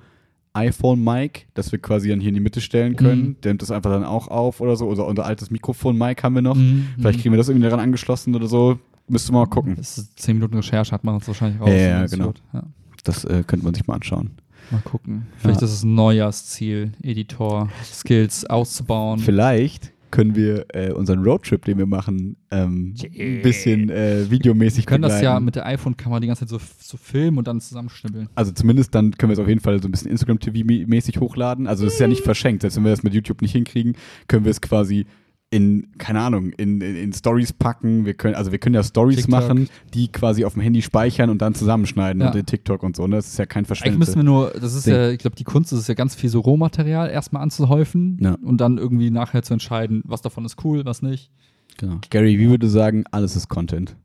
iPhone-Mic, 0.54 1.48
das 1.54 1.72
wir 1.72 1.80
quasi 1.80 2.10
dann 2.10 2.20
hier 2.20 2.30
in 2.30 2.36
die 2.36 2.41
Mitte 2.41 2.62
stellen 2.62 2.95
können. 2.95 3.22
Mhm. 3.22 3.41
Der 3.41 3.52
nimmt 3.52 3.62
das 3.62 3.72
einfach 3.72 3.91
dann 3.91 4.04
auch 4.04 4.28
auf 4.28 4.60
oder 4.62 4.76
so. 4.76 4.88
Oder 4.88 5.06
unser 5.06 5.26
altes 5.26 5.52
Mikrofon-Mic 5.52 6.24
haben 6.24 6.36
wir 6.36 6.41
noch. 6.41 6.56
Mhm, 6.56 6.88
Vielleicht 6.99 7.20
kriegen 7.22 7.34
wir 7.34 7.38
das 7.38 7.49
irgendwie 7.49 7.66
daran 7.66 7.80
angeschlossen 7.80 8.34
oder 8.36 8.48
so. 8.48 8.80
Müsste 9.08 9.32
man 9.32 9.41
mal 9.44 9.48
gucken. 9.49 9.76
Das 9.76 9.98
ist 9.98 10.20
10 10.20 10.36
Minuten 10.38 10.56
Recherche, 10.56 10.91
hat 10.91 11.04
man 11.04 11.16
uns 11.16 11.28
wahrscheinlich 11.28 11.62
raus. 11.62 11.70
Ja, 11.70 11.76
ja, 11.76 12.02
das 12.02 12.12
genau. 12.12 12.34
Ja. 12.54 12.64
Das 13.04 13.24
äh, 13.24 13.44
könnte 13.45 13.64
man 13.66 13.74
sich 13.74 13.86
mal 13.88 13.94
anschauen. 13.95 14.32
Mal 14.72 14.82
gucken. 14.82 15.28
Vielleicht 15.38 15.62
Ja. 15.62 15.68
ist 15.68 15.74
es 15.74 15.84
ein 15.84 15.94
Neujahrsziel, 15.95 16.91
Editor, 17.02 17.70
Skills 17.86 18.45
auszubauen. 18.45 19.20
Vielleicht 19.20 19.94
können 20.11 20.35
wir 20.35 20.65
äh, 20.73 20.91
unseren 20.91 21.23
Roadtrip, 21.23 21.65
den 21.65 21.77
wir 21.77 21.85
machen, 21.85 22.38
ähm, 22.51 22.93
ein 23.03 23.41
bisschen 23.41 23.89
äh, 23.89 24.29
videomäßig 24.29 24.85
Wir 24.85 24.85
können 24.85 25.01
das 25.03 25.21
ja 25.21 25.31
begleiten. 25.31 25.45
mit 25.45 25.55
der 25.55 25.65
iPhone-Kamera 25.65 26.19
die 26.19 26.27
ganze 26.27 26.45
Zeit 26.45 26.49
so, 26.49 26.59
so 26.79 26.97
filmen 26.97 27.38
und 27.38 27.47
dann 27.47 27.59
zusammenschnibbeln. 27.61 28.29
Also 28.35 28.51
zumindest 28.51 28.95
dann 28.95 29.11
können 29.11 29.29
wir 29.29 29.34
es 29.34 29.39
auf 29.39 29.47
jeden 29.47 29.61
Fall 29.61 29.81
so 29.81 29.88
ein 29.88 29.91
bisschen 29.91 30.11
Instagram-TV-mäßig 30.11 31.19
hochladen. 31.19 31.67
Also 31.67 31.85
das 31.85 31.95
ist 31.95 31.99
ja 31.99 32.07
nicht 32.07 32.23
verschenkt. 32.23 32.61
Selbst 32.61 32.77
wenn 32.77 32.84
wir 32.84 32.91
das 32.91 33.03
mit 33.03 33.13
YouTube 33.13 33.41
nicht 33.41 33.51
hinkriegen, 33.51 33.95
können 34.27 34.45
wir 34.45 34.51
es 34.51 34.61
quasi 34.61 35.05
in, 35.49 35.88
keine 35.98 36.19
Ahnung, 36.19 36.49
in, 36.52 36.82
in, 36.82 36.95
in 36.98 37.14
Stories 37.14 37.53
packen. 37.53 38.06
Wir 38.06 38.15
können, 38.15 38.36
also 38.36 38.52
wir 38.52 38.60
können 38.60 38.76
ja 38.76 38.84
Stories 38.84 39.30
machen, 39.30 39.69
die 39.94 40.10
quasi 40.11 40.44
auf 40.44 40.53
dem 40.53 40.61
Handy 40.61 40.82
speichern 40.82 41.30
und 41.30 41.41
dann 41.41 41.56
zusammenschneiden 41.56 42.22
Ja. 42.22 42.28
und 42.32 42.36
in 42.36 42.45
TikTok 42.45 42.84
und 42.84 42.98
so. 42.98 43.07
Ne? 43.07 43.15
Das 43.15 43.28
ist 43.28 43.38
ja 43.40 43.45
kein 43.45 43.60
Eigentlich 43.60 43.68
Verschwendete. 43.68 43.99
müssen 43.99 44.15
wir 44.18 44.24
nur, 44.24 44.52
das 44.52 44.74
ist 44.74 44.88
Ding. 44.88 44.94
ja, 44.94 45.10
ich 45.10 45.19
glaube, 45.19 45.38
die 45.38 45.45
Kunst 45.45 45.72
ist 45.72 45.80
es 45.80 45.88
ja 45.88 45.94
ganz 45.94 46.15
viel 46.15 46.30
so 46.30 46.41
Rohmaterial 46.41 47.10
erstmal 47.10 47.41
anzuhäufen 47.44 48.18
Ja. 48.22 48.36
und 48.44 48.60
dann 48.60 48.78
irgendwie 48.78 49.10
nachher 49.10 49.41
zu 49.41 49.53
entscheiden, 49.53 50.02
was 50.06 50.22
davon 50.22 50.44
ist 50.44 50.57
cool, 50.65 50.84
was 50.84 51.02
nicht. 51.02 51.32
genau. 51.78 51.99
Gary, 52.10 52.38
wie 52.40 52.49
würde 52.49 52.68
sagen, 52.68 53.06
alles 53.11 53.38
ist 53.38 53.48
Content. 53.48 53.95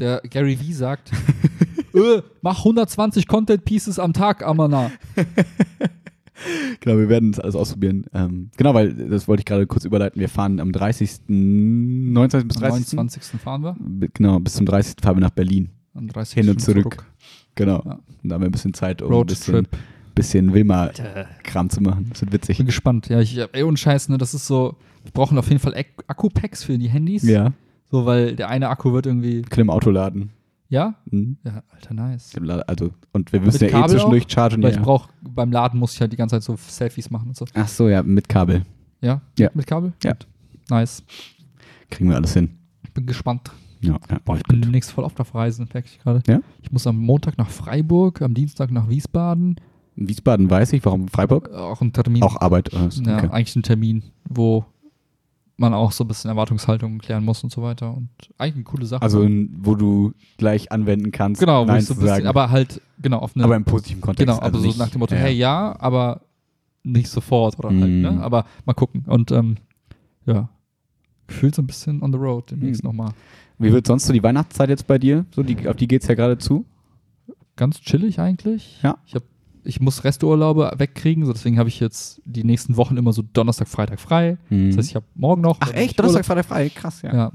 Der 0.00 0.20
Gary 0.28 0.58
Vee 0.58 0.72
sagt, 0.72 1.12
äh, 1.94 2.22
mach 2.40 2.58
120 2.58 3.28
Content 3.28 3.64
Pieces 3.64 4.00
am 4.00 4.12
Tag, 4.14 4.42
Amana. 4.44 4.90
Genau, 6.80 6.98
wir 6.98 7.08
werden 7.08 7.32
das 7.32 7.40
alles 7.40 7.54
ausprobieren. 7.54 8.04
Ähm, 8.12 8.50
genau, 8.56 8.74
weil 8.74 8.92
das 8.94 9.28
wollte 9.28 9.40
ich 9.42 9.44
gerade 9.44 9.66
kurz 9.66 9.84
überleiten. 9.84 10.20
Wir 10.20 10.28
fahren 10.28 10.58
am 10.60 10.72
30., 10.72 11.20
19. 11.28 12.48
bis 12.48 12.56
Am 12.56 12.62
30. 12.62 12.92
29. 12.94 13.22
fahren 13.40 13.62
wir. 13.62 13.76
B- 13.78 14.08
Genau, 14.14 14.38
bis 14.40 14.54
zum 14.54 14.66
30. 14.66 14.96
fahren 15.02 15.16
wir 15.16 15.20
nach 15.20 15.30
Berlin. 15.30 15.70
Am 15.94 16.08
30. 16.08 16.34
Hin 16.34 16.48
und 16.50 16.60
zurück. 16.60 16.82
zurück. 16.94 17.06
Genau. 17.54 17.82
Ja. 17.84 17.98
Und 18.22 18.28
da 18.28 18.34
haben 18.34 18.42
wir 18.42 18.48
ein 18.48 18.52
bisschen 18.52 18.74
Zeit, 18.74 19.02
um 19.02 19.12
ein 19.12 19.26
bisschen, 19.26 19.66
bisschen 20.14 20.52
Wilma-Kram 20.54 21.70
zu 21.70 21.80
machen. 21.82 22.06
Das 22.10 22.22
wird 22.22 22.30
Ich 22.30 22.34
witzig. 22.34 22.56
bin 22.58 22.66
gespannt. 22.66 23.08
Ja, 23.08 23.20
ich, 23.20 23.38
ey, 23.52 23.62
und 23.62 23.78
Scheiß, 23.78 24.08
ne, 24.08 24.18
das 24.18 24.34
ist 24.34 24.46
so, 24.46 24.76
wir 25.04 25.12
brauchen 25.12 25.36
auf 25.38 25.48
jeden 25.48 25.60
Fall 25.60 25.74
Ak- 25.74 26.04
Akku-Packs 26.06 26.64
für 26.64 26.78
die 26.78 26.88
Handys. 26.88 27.22
Ja, 27.22 27.52
So, 27.90 28.06
weil 28.06 28.34
der 28.36 28.48
eine 28.48 28.68
Akku 28.70 28.92
wird 28.92 29.06
irgendwie, 29.06 29.42
können 29.42 29.66
im 29.66 29.70
Auto 29.70 29.90
laden. 29.90 30.30
Ja? 30.72 30.94
Mhm. 31.10 31.36
Ja, 31.44 31.62
alter, 31.70 31.94
nice. 31.94 32.32
Also, 32.66 32.90
und 33.12 33.32
wir 33.32 33.40
müssen 33.40 33.62
Mit 33.62 33.62
ja 33.62 33.68
eh 33.68 33.80
Kabel 33.80 33.90
zwischendurch 33.90 34.24
auch? 34.26 34.30
chargen. 34.30 34.62
Weil 34.62 34.72
Ja. 34.72 34.78
ich 34.78 34.82
brauche, 34.82 35.10
beim 35.22 35.52
Laden 35.52 35.78
muss 35.78 35.94
ich 35.94 36.00
halt 36.00 36.12
die 36.12 36.16
ganze 36.16 36.36
Zeit 36.36 36.42
so 36.42 36.56
Selfies 36.56 37.10
machen 37.10 37.28
und 37.28 37.36
so. 37.36 37.44
Ach 37.54 37.68
so, 37.68 37.88
ja, 37.88 38.02
mit 38.02 38.28
Kabel. 38.28 38.62
Ja? 39.00 39.20
Ja. 39.38 39.50
Mit 39.54 39.66
Kabel? 39.66 39.92
Ja. 40.02 40.12
Gut. 40.12 40.26
Nice. 40.70 41.02
Kriegen 41.90 42.08
wir 42.08 42.16
alles 42.16 42.32
hin. 42.32 42.50
Ich 42.82 42.92
bin 42.92 43.06
gespannt. 43.06 43.50
Ja, 43.80 43.98
ja. 44.10 44.18
Boah, 44.24 44.36
ich 44.36 44.44
bin 44.44 44.62
demnächst 44.62 44.92
voll 44.92 45.04
oft 45.04 45.20
auf 45.20 45.34
Reisen, 45.34 45.68
merke 45.72 45.88
ich 45.88 45.98
gerade. 46.00 46.22
Ja? 46.26 46.40
Ich 46.62 46.70
muss 46.72 46.86
am 46.86 46.96
Montag 46.96 47.36
nach 47.36 47.50
Freiburg, 47.50 48.22
am 48.22 48.32
Dienstag 48.32 48.70
nach 48.70 48.88
Wiesbaden. 48.88 49.56
In 49.96 50.08
Wiesbaden 50.08 50.48
weiß 50.48 50.72
ich, 50.72 50.84
warum 50.84 51.08
Freiburg? 51.08 51.50
Äh, 51.52 51.56
Auch 51.56 51.80
ein 51.82 51.92
Termin. 51.92 52.22
Auch 52.22 52.40
Arbeit. 52.40 52.72
oder 52.72 52.86
was? 52.86 52.98
Ja, 53.04 53.18
Okay. 53.18 53.28
eigentlich 53.30 53.56
ein 53.56 53.62
Termin, 53.62 54.04
wo 54.24 54.64
man 55.62 55.72
auch 55.72 55.92
so 55.92 56.04
ein 56.04 56.08
bisschen 56.08 56.28
Erwartungshaltung 56.28 56.98
klären 56.98 57.24
muss 57.24 57.42
und 57.42 57.50
so 57.50 57.62
weiter. 57.62 57.96
Und 57.96 58.10
eigentlich 58.36 58.56
eine 58.56 58.64
coole 58.64 58.84
Sache. 58.84 59.00
Also, 59.02 59.22
in- 59.22 59.48
wo 59.62 59.74
du 59.74 60.12
gleich 60.36 60.70
anwenden 60.70 61.10
kannst, 61.10 61.40
genau, 61.40 61.66
wo 61.66 61.72
ich 61.74 61.86
so 61.86 61.94
ein 61.94 62.00
bisschen, 62.00 62.06
sagen. 62.16 62.26
aber 62.26 62.50
halt, 62.50 62.82
genau, 63.00 63.18
auf 63.20 63.34
eine. 63.34 63.44
aber 63.44 63.56
im 63.56 63.64
positiven 63.64 64.02
Kontext. 64.02 64.26
genau, 64.26 64.36
aber 64.36 64.44
also 64.46 64.58
so 64.58 64.66
nicht- 64.66 64.78
nach 64.78 64.90
dem 64.90 64.98
Motto, 64.98 65.14
ja. 65.14 65.20
hey, 65.22 65.32
ja, 65.34 65.74
aber 65.78 66.20
nicht 66.82 67.08
sofort 67.08 67.58
oder 67.58 67.70
halt, 67.70 67.80
Mm. 67.90 68.00
ne? 68.02 68.20
Aber 68.22 68.44
mal 68.66 68.74
gucken. 68.74 69.04
Und 69.06 69.30
ähm, 69.30 69.56
ja, 70.26 70.48
gefühlt 71.28 71.54
so 71.54 71.62
ein 71.62 71.66
bisschen 71.66 72.02
on 72.02 72.12
the 72.12 72.18
road 72.18 72.50
demnächst 72.50 72.82
Mm. 72.82 72.88
nochmal. 72.88 73.12
Wie 73.58 73.72
wird 73.72 73.86
sonst 73.86 74.06
so 74.06 74.12
die 74.12 74.22
Weihnachtszeit 74.22 74.68
jetzt 74.68 74.86
bei 74.88 74.98
dir? 74.98 75.24
So, 75.34 75.42
die, 75.44 75.68
auf 75.68 75.76
die 75.76 75.86
geht's 75.86 76.08
ja 76.08 76.14
gerade 76.16 76.36
zu. 76.38 76.64
Ganz 77.54 77.80
chillig 77.80 78.18
eigentlich. 78.18 78.80
Ja. 78.82 78.98
Ich 79.06 79.14
hab, 79.14 79.22
ich 79.64 79.80
muss 79.80 80.04
Resturlaube 80.04 80.72
wegkriegen, 80.76 81.24
so 81.24 81.32
deswegen 81.32 81.58
habe 81.58 81.68
ich 81.68 81.80
jetzt 81.80 82.20
die 82.24 82.44
nächsten 82.44 82.76
Wochen 82.76 82.96
immer 82.96 83.12
so 83.12 83.22
Donnerstag, 83.22 83.68
Freitag 83.68 84.00
frei. 84.00 84.38
Das 84.50 84.76
heißt, 84.76 84.88
ich 84.90 84.96
habe 84.96 85.06
morgen 85.14 85.42
noch. 85.42 85.58
Ach 85.60 85.72
echt? 85.72 85.98
Donnerstag, 85.98 86.24
Freitag 86.24 86.46
frei? 86.46 86.68
Krass, 86.68 87.02
ja. 87.02 87.14
Ja. 87.14 87.32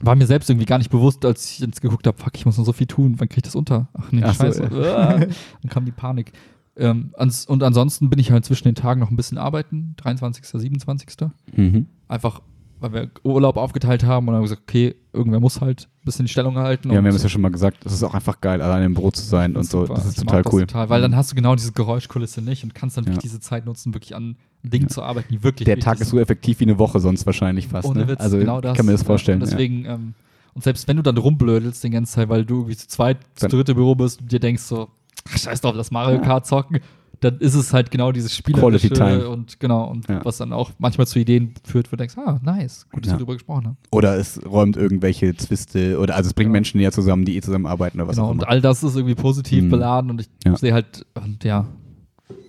War 0.00 0.14
mir 0.14 0.26
selbst 0.26 0.48
irgendwie 0.48 0.66
gar 0.66 0.78
nicht 0.78 0.90
bewusst, 0.90 1.24
als 1.24 1.50
ich 1.50 1.58
jetzt 1.58 1.80
geguckt 1.80 2.06
habe, 2.06 2.16
fuck, 2.16 2.34
ich 2.36 2.46
muss 2.46 2.56
noch 2.56 2.64
so 2.64 2.72
viel 2.72 2.86
tun, 2.86 3.14
wann 3.18 3.28
kriege 3.28 3.40
ich 3.40 3.42
das 3.42 3.56
unter? 3.56 3.88
Ach 3.94 4.12
nee, 4.12 4.22
Ach 4.24 4.34
so, 4.34 4.44
scheiße. 4.44 4.70
Ah. 4.96 5.18
Dann 5.62 5.70
kam 5.70 5.84
die 5.84 5.92
Panik. 5.92 6.32
Ähm, 6.76 7.12
ans, 7.16 7.44
und 7.46 7.62
ansonsten 7.64 8.08
bin 8.08 8.20
ich 8.20 8.30
halt 8.30 8.44
zwischen 8.44 8.68
den 8.68 8.76
Tagen 8.76 9.00
noch 9.00 9.10
ein 9.10 9.16
bisschen 9.16 9.36
arbeiten, 9.36 9.94
23., 9.96 10.44
27. 10.44 11.08
Mhm. 11.56 11.86
Einfach, 12.06 12.40
weil 12.80 12.92
wir 12.92 13.10
Urlaub 13.24 13.56
aufgeteilt 13.56 14.04
haben 14.04 14.26
und 14.28 14.32
dann 14.34 14.36
haben 14.36 14.42
wir 14.42 14.50
gesagt, 14.50 14.62
okay, 14.68 14.94
irgendwer 15.12 15.40
muss 15.40 15.60
halt 15.60 15.88
ein 16.02 16.04
bisschen 16.04 16.26
die 16.26 16.32
Stellung 16.32 16.56
halten. 16.56 16.88
Ja, 16.88 16.94
wir 17.02 17.08
haben 17.08 17.16
es 17.16 17.22
ja 17.22 17.28
schon 17.28 17.42
mal 17.42 17.50
gesagt, 17.50 17.84
es 17.84 17.92
ist 17.92 18.02
auch 18.02 18.14
einfach 18.14 18.40
geil, 18.40 18.62
alleine 18.62 18.86
im 18.86 18.94
Büro 18.94 19.10
zu 19.10 19.22
sein 19.22 19.56
und 19.56 19.64
so. 19.64 19.82
super. 19.82 19.94
Das 19.94 20.06
ist 20.06 20.18
Ich 20.18 20.24
total 20.24 20.42
cool. 20.52 20.60
Total, 20.62 20.88
weil 20.90 21.00
dann 21.02 21.16
hast 21.16 21.32
du 21.32 21.36
genau 21.36 21.54
diese 21.54 21.72
Geräuschkulisse 21.72 22.40
nicht 22.42 22.64
und 22.64 22.74
kannst 22.74 22.96
dann 22.96 23.04
Ja. 23.04 23.10
wirklich 23.10 23.22
diese 23.22 23.40
Zeit 23.40 23.66
nutzen, 23.66 23.94
wirklich 23.94 24.14
an 24.14 24.36
Dingen 24.62 24.84
Ja. 24.88 24.94
zu 24.94 25.02
arbeiten, 25.02 25.28
die 25.32 25.42
wirklich 25.42 25.66
Der 25.66 25.78
Tag 25.78 26.00
ist 26.00 26.08
so 26.10 26.18
effektiv 26.18 26.60
wie 26.60 26.64
eine 26.64 26.78
Woche 26.78 27.00
sonst 27.00 27.26
wahrscheinlich 27.26 27.68
fast. 27.68 27.88
Ohne 27.88 28.00
ne? 28.00 28.08
Witz, 28.08 28.20
also 28.20 28.38
genau 28.38 28.60
das. 28.60 28.72
ich 28.72 28.76
kann 28.76 28.86
mir 28.86 28.92
das 28.92 29.02
vorstellen. 29.02 29.38
Ja, 29.40 29.44
und 29.44 29.50
deswegen, 29.52 29.84
ähm, 29.84 30.14
und 30.54 30.64
selbst 30.64 30.88
wenn 30.88 30.96
du 30.96 31.02
dann 31.02 31.16
rumblödelst 31.16 31.82
die 31.84 31.90
ganze 31.90 32.12
Zeit, 32.14 32.28
weil 32.28 32.44
du 32.44 32.56
irgendwie 32.58 32.76
zu 32.76 32.88
zweit, 32.88 33.18
zu 33.34 33.42
Dann- 33.46 33.50
dritt 33.50 33.68
im 33.68 33.76
Büro 33.76 33.94
bist 33.94 34.20
und 34.20 34.32
dir 34.32 34.40
denkst 34.40 34.62
so, 34.62 34.88
scheiß 35.28 35.60
drauf, 35.60 35.74
lass 35.76 35.90
Mario 35.90 36.16
Ja. 36.16 36.22
Kart 36.22 36.46
zocken, 36.46 36.80
dann 37.20 37.38
ist 37.38 37.54
es 37.54 37.72
halt 37.72 37.90
genau 37.90 38.12
dieses 38.12 38.34
Spielerische 38.36 39.28
und 39.28 39.58
genau, 39.60 39.90
und 39.90 40.08
Ja. 40.08 40.24
was 40.24 40.36
dann 40.38 40.52
auch 40.52 40.70
manchmal 40.78 41.06
zu 41.06 41.18
Ideen 41.18 41.54
führt, 41.64 41.88
wo 41.88 41.96
du 41.96 41.96
denkst, 41.98 42.16
ah, 42.18 42.38
nice, 42.42 42.86
gut, 42.92 43.04
dass 43.04 43.08
Ja. 43.10 43.14
wir 43.14 43.18
darüber 43.18 43.34
gesprochen 43.34 43.66
haben. 43.66 43.76
ja. 43.82 43.88
Oder 43.90 44.16
es 44.18 44.40
räumt 44.44 44.76
irgendwelche 44.76 45.34
Zwiste 45.36 45.98
oder 45.98 46.14
also 46.16 46.28
es 46.28 46.34
bringt 46.34 46.46
Genau. 46.48 46.52
Menschen 46.52 46.78
näher 46.78 46.92
zusammen, 46.92 47.24
die 47.24 47.36
eh 47.36 47.40
zusammenarbeiten 47.40 47.98
oder 47.98 48.08
was 48.08 48.16
genau, 48.16 48.28
auch 48.28 48.30
und 48.32 48.42
immer. 48.42 48.48
all 48.50 48.60
das 48.60 48.82
ist 48.82 48.94
irgendwie 48.96 49.14
positiv 49.16 49.64
Mhm. 49.64 49.70
beladen 49.70 50.10
und 50.10 50.20
ich 50.20 50.28
Ja. 50.44 50.56
sehe 50.56 50.72
halt, 50.72 51.04
und 51.14 51.42
ja, 51.44 51.66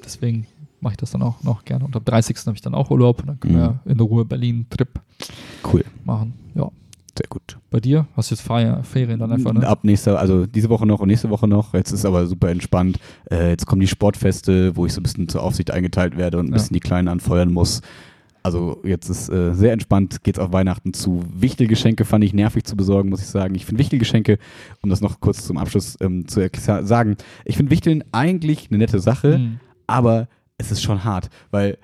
deswegen 0.06 0.46
mache 0.82 0.94
ich 0.94 0.98
das 0.98 1.12
dann 1.12 1.22
auch 1.24 1.44
noch 1.44 1.66
gerne. 1.66 1.86
Und 1.86 1.96
am 1.96 2.06
30. 2.06 2.48
habe 2.48 2.56
ich 2.56 2.62
dann 2.62 2.74
auch 2.76 2.90
Urlaub 2.90 3.20
und 3.22 3.28
dann 3.28 3.40
können 3.40 3.56
Mhm. 3.56 3.60
wir 3.60 3.80
in 3.86 3.98
der 3.98 4.08
Ruhe 4.08 4.26
Berlin-Trip 4.26 5.00
Cool, 5.72 5.84
machen. 6.06 6.34
Ja. 6.56 6.70
Sehr 7.20 7.28
gut. 7.30 7.58
Bei 7.70 7.80
dir? 7.80 8.08
Hast 8.16 8.32
du 8.32 8.36
jetzt 8.36 8.42
Feier, 8.42 8.84
Ferien 8.84 9.20
dann 9.20 9.32
einfach, 9.32 9.54
ne? 9.54 9.68
Ab 9.68 9.84
nächster, 9.84 10.18
also 10.20 10.46
diese 10.46 10.70
Woche 10.70 10.86
noch 10.86 11.00
und 11.02 11.08
nächste 11.10 11.30
Woche 11.30 11.48
noch. 11.48 11.74
Jetzt 11.74 11.92
ist 11.92 12.06
aber 12.06 12.26
super 12.28 12.50
entspannt. 12.50 12.98
Äh, 13.30 13.50
jetzt 13.52 13.66
kommen 13.66 13.82
die 13.82 13.88
Sportfeste, 13.88 14.76
wo 14.76 14.86
ich 14.86 14.94
so 14.94 15.00
ein 15.02 15.04
bisschen 15.04 15.28
zur 15.28 15.44
Aufsicht 15.44 15.72
eingeteilt 15.72 16.18
werde 16.18 16.38
und 16.40 16.46
ein 16.46 16.50
Ja. 16.50 16.54
bisschen 16.54 16.74
die 16.74 16.80
Kleinen 16.80 17.08
anfeuern 17.10 17.52
muss. 17.52 17.82
Also 18.42 18.80
jetzt 18.86 19.10
ist 19.10 19.28
äh, 19.30 19.54
sehr 19.54 19.74
entspannt, 19.74 20.24
geht's 20.24 20.40
auf 20.40 20.54
Weihnachten 20.54 20.94
zu. 20.94 21.24
Wichtelgeschenke 21.34 22.06
fand 22.06 22.24
ich 22.24 22.34
nervig 22.34 22.64
zu 22.64 22.78
besorgen, 22.78 23.10
muss 23.10 23.20
ich 23.22 23.28
sagen. 23.28 23.54
Ich 23.56 23.66
finde 23.66 23.80
Wichtelgeschenke, 23.80 24.40
um 24.82 24.90
das 24.90 25.02
noch 25.02 25.20
kurz 25.20 25.46
zum 25.46 25.58
Abschluss 25.58 25.98
ähm, 26.00 26.26
zu 26.28 26.48
sagen, 26.84 27.18
ich 27.44 27.58
finde 27.58 27.72
Wichteln 27.72 28.04
eigentlich 28.14 28.70
eine 28.70 28.78
nette 28.78 29.00
Sache, 29.00 29.40
Mhm. 29.40 29.60
aber 29.88 30.30
es 30.58 30.72
ist 30.72 30.82
schon 30.82 31.04
hart, 31.04 31.30
weil 31.52 31.78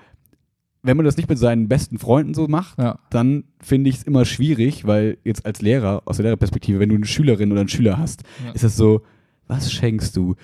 wenn 0.86 0.96
man 0.96 1.04
das 1.06 1.16
nicht 1.16 1.28
mit 1.28 1.38
seinen 1.38 1.68
besten 1.68 1.98
Freunden 1.98 2.34
so 2.34 2.48
macht, 2.48 2.78
Ja. 2.78 2.98
dann 3.10 3.44
finde 3.60 3.90
ich 3.90 3.96
es 3.96 4.02
immer 4.04 4.24
schwierig, 4.24 4.86
weil 4.86 5.18
jetzt 5.24 5.44
als 5.46 5.60
Lehrer, 5.62 6.02
aus 6.04 6.16
der 6.16 6.24
Lehrerperspektive, 6.24 6.78
wenn 6.78 6.88
du 6.88 6.94
eine 6.94 7.06
Schülerin 7.06 7.50
oder 7.52 7.60
einen 7.60 7.68
Schüler 7.68 7.98
hast, 7.98 8.22
Ja. 8.44 8.52
ist 8.52 8.64
es 8.64 8.76
so, 8.76 9.02
was 9.46 9.72
schenkst 9.72 10.16
du? 10.16 10.34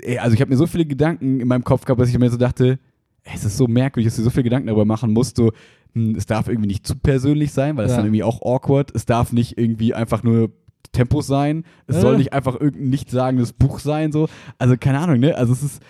D- 0.00 0.18
Also 0.18 0.34
ich 0.34 0.40
habe 0.40 0.50
mir 0.50 0.56
so 0.56 0.66
viele 0.66 0.84
Gedanken 0.86 1.40
in 1.40 1.48
meinem 1.48 1.64
Kopf 1.64 1.84
gehabt, 1.84 2.00
dass 2.00 2.08
ich 2.08 2.18
mir 2.18 2.30
so 2.30 2.36
dachte, 2.36 2.78
es 3.22 3.44
ist 3.44 3.56
so 3.56 3.66
merkwürdig, 3.66 4.06
dass 4.10 4.16
du 4.16 4.22
so 4.22 4.30
viele 4.30 4.44
Gedanken 4.44 4.66
darüber 4.66 4.84
machen 4.84 5.12
musst, 5.12 5.36
so, 5.36 5.52
hm, 5.94 6.14
es 6.16 6.26
darf 6.26 6.48
irgendwie 6.48 6.68
nicht 6.68 6.86
zu 6.86 6.94
persönlich 6.96 7.52
sein, 7.52 7.76
weil 7.76 7.84
das 7.84 7.92
Ja. 7.92 7.98
dann 7.98 8.06
irgendwie 8.06 8.22
auch 8.22 8.42
awkward, 8.42 8.90
es 8.94 9.06
darf 9.06 9.32
nicht 9.32 9.56
irgendwie 9.56 9.94
einfach 9.94 10.22
nur 10.22 10.50
Tempos 10.92 11.26
sein, 11.26 11.64
es 11.86 12.00
soll 12.00 12.18
nicht 12.18 12.32
einfach 12.32 12.54
irgendein 12.60 12.90
nichtssagendes 12.90 13.52
Buch 13.52 13.78
sein, 13.80 14.12
so, 14.12 14.28
also 14.58 14.76
keine 14.76 14.98
Ahnung, 15.00 15.18
ne, 15.18 15.34
also 15.36 15.52
es 15.52 15.62
ist 15.62 15.82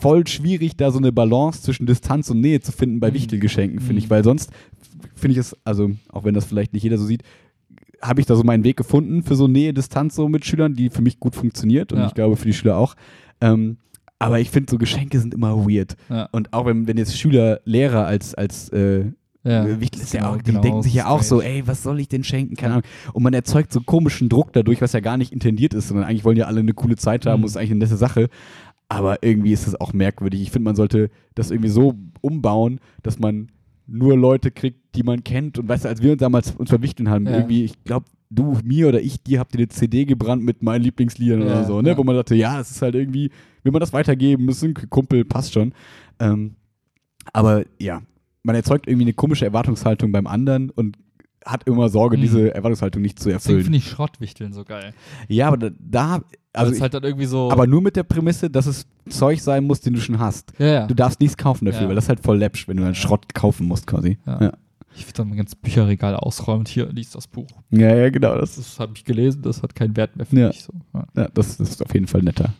voll 0.00 0.26
schwierig, 0.26 0.76
da 0.76 0.90
so 0.90 0.98
eine 0.98 1.12
Balance 1.12 1.62
zwischen 1.62 1.86
Distanz 1.86 2.30
und 2.30 2.40
Nähe 2.40 2.60
zu 2.60 2.72
finden 2.72 3.00
bei 3.00 3.10
Mhm. 3.10 3.14
Wichtelgeschenken, 3.14 3.80
finde 3.80 3.98
ich, 4.00 4.06
Mhm. 4.06 4.10
weil 4.10 4.24
sonst 4.24 4.50
finde 5.14 5.32
ich 5.32 5.38
es, 5.38 5.56
also 5.64 5.90
auch 6.10 6.24
wenn 6.24 6.34
das 6.34 6.44
vielleicht 6.44 6.72
nicht 6.72 6.82
jeder 6.82 6.98
so 6.98 7.04
sieht, 7.04 7.22
habe 8.00 8.20
ich 8.20 8.26
da 8.26 8.34
so 8.34 8.42
meinen 8.42 8.64
Weg 8.64 8.76
gefunden 8.76 9.22
für 9.22 9.36
so 9.36 9.46
Nähe, 9.46 9.72
Distanz 9.72 10.16
so 10.16 10.28
mit 10.28 10.44
Schülern, 10.44 10.74
die 10.74 10.90
für 10.90 11.02
mich 11.02 11.20
gut 11.20 11.34
funktioniert 11.36 11.92
und 11.92 12.00
Ja. 12.00 12.06
ich 12.08 12.14
glaube 12.14 12.36
für 12.36 12.46
die 12.46 12.52
Schüler 12.52 12.76
auch. 12.76 12.94
Ähm, 13.40 13.76
aber 14.18 14.40
ich 14.40 14.50
finde, 14.50 14.70
so 14.70 14.78
Geschenke 14.78 15.18
sind 15.20 15.34
immer 15.34 15.66
weird. 15.68 15.96
Ja. 16.08 16.28
Und 16.32 16.52
auch 16.52 16.66
wenn, 16.66 16.86
wenn 16.88 16.96
jetzt 16.96 17.16
Schüler, 17.18 17.60
Lehrer 17.64 18.06
als, 18.06 18.34
als 18.34 18.68
äh, 18.70 19.04
Ja. 19.44 19.80
Wichtel 19.80 20.00
ist 20.00 20.14
ja 20.14 20.20
Genau, 20.20 20.32
auch, 20.32 20.36
die 20.38 20.44
genau, 20.44 20.60
denken 20.60 20.82
sich 20.84 20.94
ja 20.94 21.08
auch 21.08 21.22
so, 21.24 21.42
ey, 21.42 21.64
was 21.66 21.82
soll 21.82 21.98
ich 21.98 22.06
denn 22.08 22.22
schenken? 22.22 22.54
Keine 22.54 22.74
Ahnung. 22.74 22.86
Und 23.12 23.24
man 23.24 23.34
erzeugt 23.34 23.72
so 23.72 23.80
komischen 23.80 24.28
Druck 24.28 24.52
dadurch, 24.52 24.80
was 24.80 24.92
ja 24.92 25.00
gar 25.00 25.16
nicht 25.16 25.32
intendiert 25.32 25.74
ist, 25.74 25.88
sondern 25.88 26.06
eigentlich 26.06 26.24
wollen 26.24 26.36
ja 26.36 26.46
alle 26.46 26.60
eine 26.60 26.74
coole 26.74 26.94
Zeit 26.94 27.26
haben 27.26 27.40
Mhm. 27.40 27.44
und 27.44 27.48
ist 27.50 27.56
eigentlich 27.56 27.70
eine 27.72 27.80
nette 27.80 27.96
Sache. 27.96 28.28
Aber 28.92 29.22
irgendwie 29.22 29.52
ist 29.52 29.66
das 29.66 29.80
auch 29.80 29.94
merkwürdig. 29.94 30.42
Ich 30.42 30.50
finde, 30.50 30.64
man 30.64 30.76
sollte 30.76 31.08
das 31.34 31.50
irgendwie 31.50 31.70
so 31.70 31.94
umbauen, 32.20 32.78
dass 33.02 33.18
man 33.18 33.48
nur 33.86 34.18
Leute 34.18 34.50
kriegt, 34.50 34.94
die 34.94 35.02
man 35.02 35.24
kennt. 35.24 35.58
Und 35.58 35.66
weißt 35.66 35.86
du, 35.86 35.88
als 35.88 36.02
wir 36.02 36.12
uns 36.12 36.20
damals 36.20 36.50
uns 36.50 36.68
verwichteln 36.68 37.08
haben, 37.08 37.24
Ja. 37.26 37.36
irgendwie, 37.36 37.64
ich 37.64 37.82
glaube, 37.84 38.04
du, 38.28 38.58
mir 38.62 38.88
oder 38.88 39.00
ich, 39.00 39.22
dir 39.22 39.40
habt 39.40 39.54
ihr 39.54 39.60
eine 39.60 39.68
CD 39.68 40.04
gebrannt 40.04 40.42
mit 40.44 40.62
meinen 40.62 40.82
Lieblingsliedern 40.82 41.40
Ja, 41.40 41.46
oder 41.46 41.64
so, 41.64 41.80
ne? 41.80 41.90
ja. 41.90 41.96
Wo 41.96 42.04
man 42.04 42.16
dachte, 42.16 42.34
ja, 42.34 42.60
es 42.60 42.70
ist 42.70 42.82
halt 42.82 42.94
irgendwie, 42.94 43.30
will 43.62 43.72
man 43.72 43.80
das 43.80 43.94
weitergeben, 43.94 44.46
ist 44.50 44.62
ein 44.62 44.74
Kumpel, 44.74 45.24
passt 45.24 45.54
schon. 45.54 45.72
Ähm, 46.20 46.56
aber 47.32 47.64
ja, 47.80 48.02
man 48.42 48.54
erzeugt 48.56 48.88
irgendwie 48.88 49.04
eine 49.04 49.14
komische 49.14 49.46
Erwartungshaltung 49.46 50.12
beim 50.12 50.26
anderen 50.26 50.68
und 50.68 50.98
hat 51.44 51.66
immer 51.66 51.88
Sorge, 51.88 52.16
Mhm. 52.16 52.20
diese 52.22 52.54
Erwartungshaltung 52.54 53.02
nicht 53.02 53.18
zu 53.18 53.28
Deswegen 53.28 53.36
erfüllen. 53.36 53.62
finde 53.64 53.78
ich 53.78 53.88
Schrottwichteln 53.88 54.52
so 54.52 54.64
geil. 54.64 54.92
Ja, 55.28 55.48
aber 55.48 55.56
da, 55.56 55.70
da 55.78 56.20
Also 56.52 56.80
halt 56.80 56.94
dann 56.94 57.02
irgendwie 57.04 57.26
so. 57.26 57.50
aber 57.50 57.66
nur 57.66 57.80
mit 57.82 57.96
der 57.96 58.02
Prämisse, 58.04 58.50
dass 58.50 58.66
es 58.66 58.86
Zeug 59.08 59.40
sein 59.40 59.64
muss, 59.64 59.80
den 59.80 59.94
du 59.94 60.00
schon 60.00 60.18
hast. 60.18 60.52
ja, 60.58 60.66
ja. 60.66 60.86
Du 60.86 60.94
darfst 60.94 61.20
nichts 61.20 61.36
kaufen 61.36 61.64
dafür, 61.64 61.82
Ja. 61.82 61.88
weil 61.88 61.94
das 61.94 62.04
ist 62.04 62.08
halt 62.08 62.20
voll 62.20 62.38
läppsch, 62.38 62.68
wenn 62.68 62.76
du 62.76 62.82
einen 62.84 62.94
Ja. 62.94 63.00
Schrott 63.00 63.34
kaufen 63.34 63.66
musst 63.66 63.86
quasi. 63.86 64.18
Ja. 64.26 64.40
Ja, 64.42 64.52
Ich 64.94 65.06
würde 65.06 65.14
dann 65.14 65.28
mein 65.28 65.38
ganzes 65.38 65.56
Bücherregal 65.56 66.14
ausräumen 66.16 66.60
und 66.60 66.68
hier 66.68 66.86
liest 66.92 67.14
das 67.14 67.26
Buch. 67.26 67.46
ja, 67.70 67.94
ja 67.96 68.10
genau. 68.10 68.36
Das, 68.36 68.56
Das 68.56 68.78
habe 68.78 68.92
ich 68.96 69.04
gelesen, 69.04 69.40
das 69.42 69.62
hat 69.62 69.74
keinen 69.74 69.96
Wert 69.96 70.16
mehr 70.16 70.26
für 70.26 70.36
mich. 70.48 70.62
So. 70.64 70.72
Ja. 71.16 71.28
das 71.32 71.58
ist 71.60 71.82
auf 71.82 71.94
jeden 71.94 72.06
Fall 72.06 72.22
netter. 72.22 72.52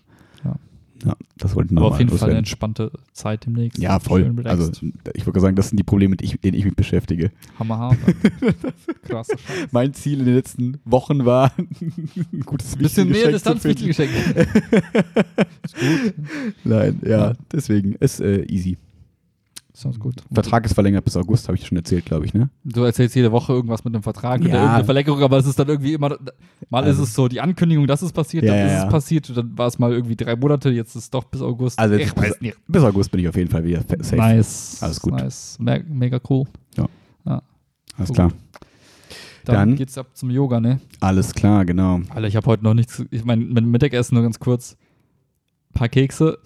Ja. 1.05 1.17
Das 1.37 1.55
wollte 1.57 1.73
ich 1.73 1.79
Aber 1.79 1.89
auf 1.89 1.99
jeden 1.99 2.17
Fall 2.17 2.31
eine 2.31 2.39
entspannte 2.39 2.93
Zeit 3.13 3.47
demnächst. 3.47 3.79
Ja, 3.79 3.99
voll. 3.99 4.35
Also 4.45 4.71
ich 5.15 5.27
würde 5.27 5.41
sagen, 5.41 5.57
das 5.57 5.69
sind 5.69 5.77
die 5.79 5.83
Probleme, 5.85 6.11
mit 6.11 6.23
ich, 6.23 6.39
denen 6.41 6.57
ich 6.57 6.65
mich 6.65 6.77
beschäftige. 6.77 7.31
Hammerhart. 7.59 7.97
Scheiß. 9.09 9.29
Mein 9.71 9.95
Ziel 9.95 10.21
in 10.21 10.27
den 10.27 10.35
letzten 10.35 10.79
Wochen 10.85 11.25
war, 11.25 11.53
ein 11.59 12.43
gutes 12.47 12.75
Ein 12.75 12.79
bisschen 12.83 13.09
mehr. 13.09 13.31
Distanzwichtelgeschenk. 13.33 14.11
ist 15.65 15.75
gut. 15.77 16.15
Nein, 16.65 17.01
ja, 17.05 17.11
Ja. 17.29 17.33
deswegen 17.53 17.95
ist 17.95 18.21
äh, 18.21 18.43
easy. 18.45 18.79
Sounds 19.83 19.99
gut. 19.99 20.23
Vertrag 20.33 20.65
ist 20.65 20.75
verlängert 20.75 21.05
bis 21.05 21.17
August, 21.17 21.49
habe 21.49 21.57
ich 21.59 21.67
schon 21.67 21.77
erzählt, 21.77 22.05
glaube 22.05 22.25
ich, 22.25 22.35
ne? 22.35 22.51
Du 22.63 22.85
erzählst 22.85 23.17
jede 23.17 23.33
Woche 23.33 23.53
irgendwas 23.53 23.83
mit 23.85 23.93
einem 23.95 24.03
Vertrag 24.05 24.41
oder 24.41 24.49
Ja. 24.51 24.55
irgendeine 24.57 24.85
Verlängerung, 24.85 25.23
aber 25.23 25.39
es 25.39 25.47
ist 25.47 25.59
dann 25.59 25.69
irgendwie 25.69 25.95
immer, 25.95 26.17
mal 26.71 26.85
Also- 26.85 27.03
ist 27.03 27.09
es 27.09 27.15
so 27.15 27.27
die 27.27 27.41
Ankündigung, 27.41 27.87
dass 27.89 28.01
es 28.03 28.13
passiert, 28.13 28.45
Ja, 28.45 28.51
dann 28.53 28.59
ja, 28.61 28.67
ist 28.67 28.73
ja. 28.73 28.85
es 28.87 28.91
passiert, 28.93 29.37
dann 29.37 29.59
war 29.59 29.67
es 29.67 29.79
mal 29.81 29.91
irgendwie 29.93 30.15
drei 30.15 30.37
Monate, 30.37 30.71
jetzt 30.71 30.91
ist 30.95 31.03
es 31.05 31.11
doch 31.11 31.25
bis 31.25 31.43
August. 31.43 31.79
Also 31.79 31.97
ich 31.97 32.17
weiß 32.17 32.41
nicht. 32.41 32.57
Bis 32.69 32.83
August 32.85 33.11
bin 33.11 33.21
ich 33.21 33.29
auf 33.29 33.35
jeden 33.37 33.51
Fall 33.51 33.65
wieder 33.65 33.81
fe- 33.81 33.97
safe. 34.01 34.17
Nice. 34.17 34.79
Alles 34.81 35.01
gut. 35.01 35.15
Nice. 35.15 35.57
Me 35.59 35.85
mega 35.89 36.21
cool. 36.31 36.45
Alles 37.99 38.09
Gut. 38.09 38.15
klar. 38.17 38.33
Dann, 39.45 39.55
Dann- 39.55 39.77
geht's 39.77 39.99
ab 39.99 40.07
zum 40.15 40.31
Yoga, 40.31 40.61
ne? 40.61 40.81
Alles 41.01 41.35
klar, 41.35 41.65
genau. 41.65 42.01
Alter, 42.09 42.27
ich 42.29 42.37
habe 42.37 42.47
heute 42.47 42.65
noch 42.65 42.73
nichts, 42.75 43.05
ich 43.11 43.25
meine, 43.25 43.45
mit 43.45 43.59
dem 43.59 43.71
Mittagessen 43.71 44.15
nur 44.15 44.23
ganz 44.23 44.39
kurz. 44.39 44.77
Ein 45.71 45.75
paar 45.75 45.89
Kekse 45.89 46.39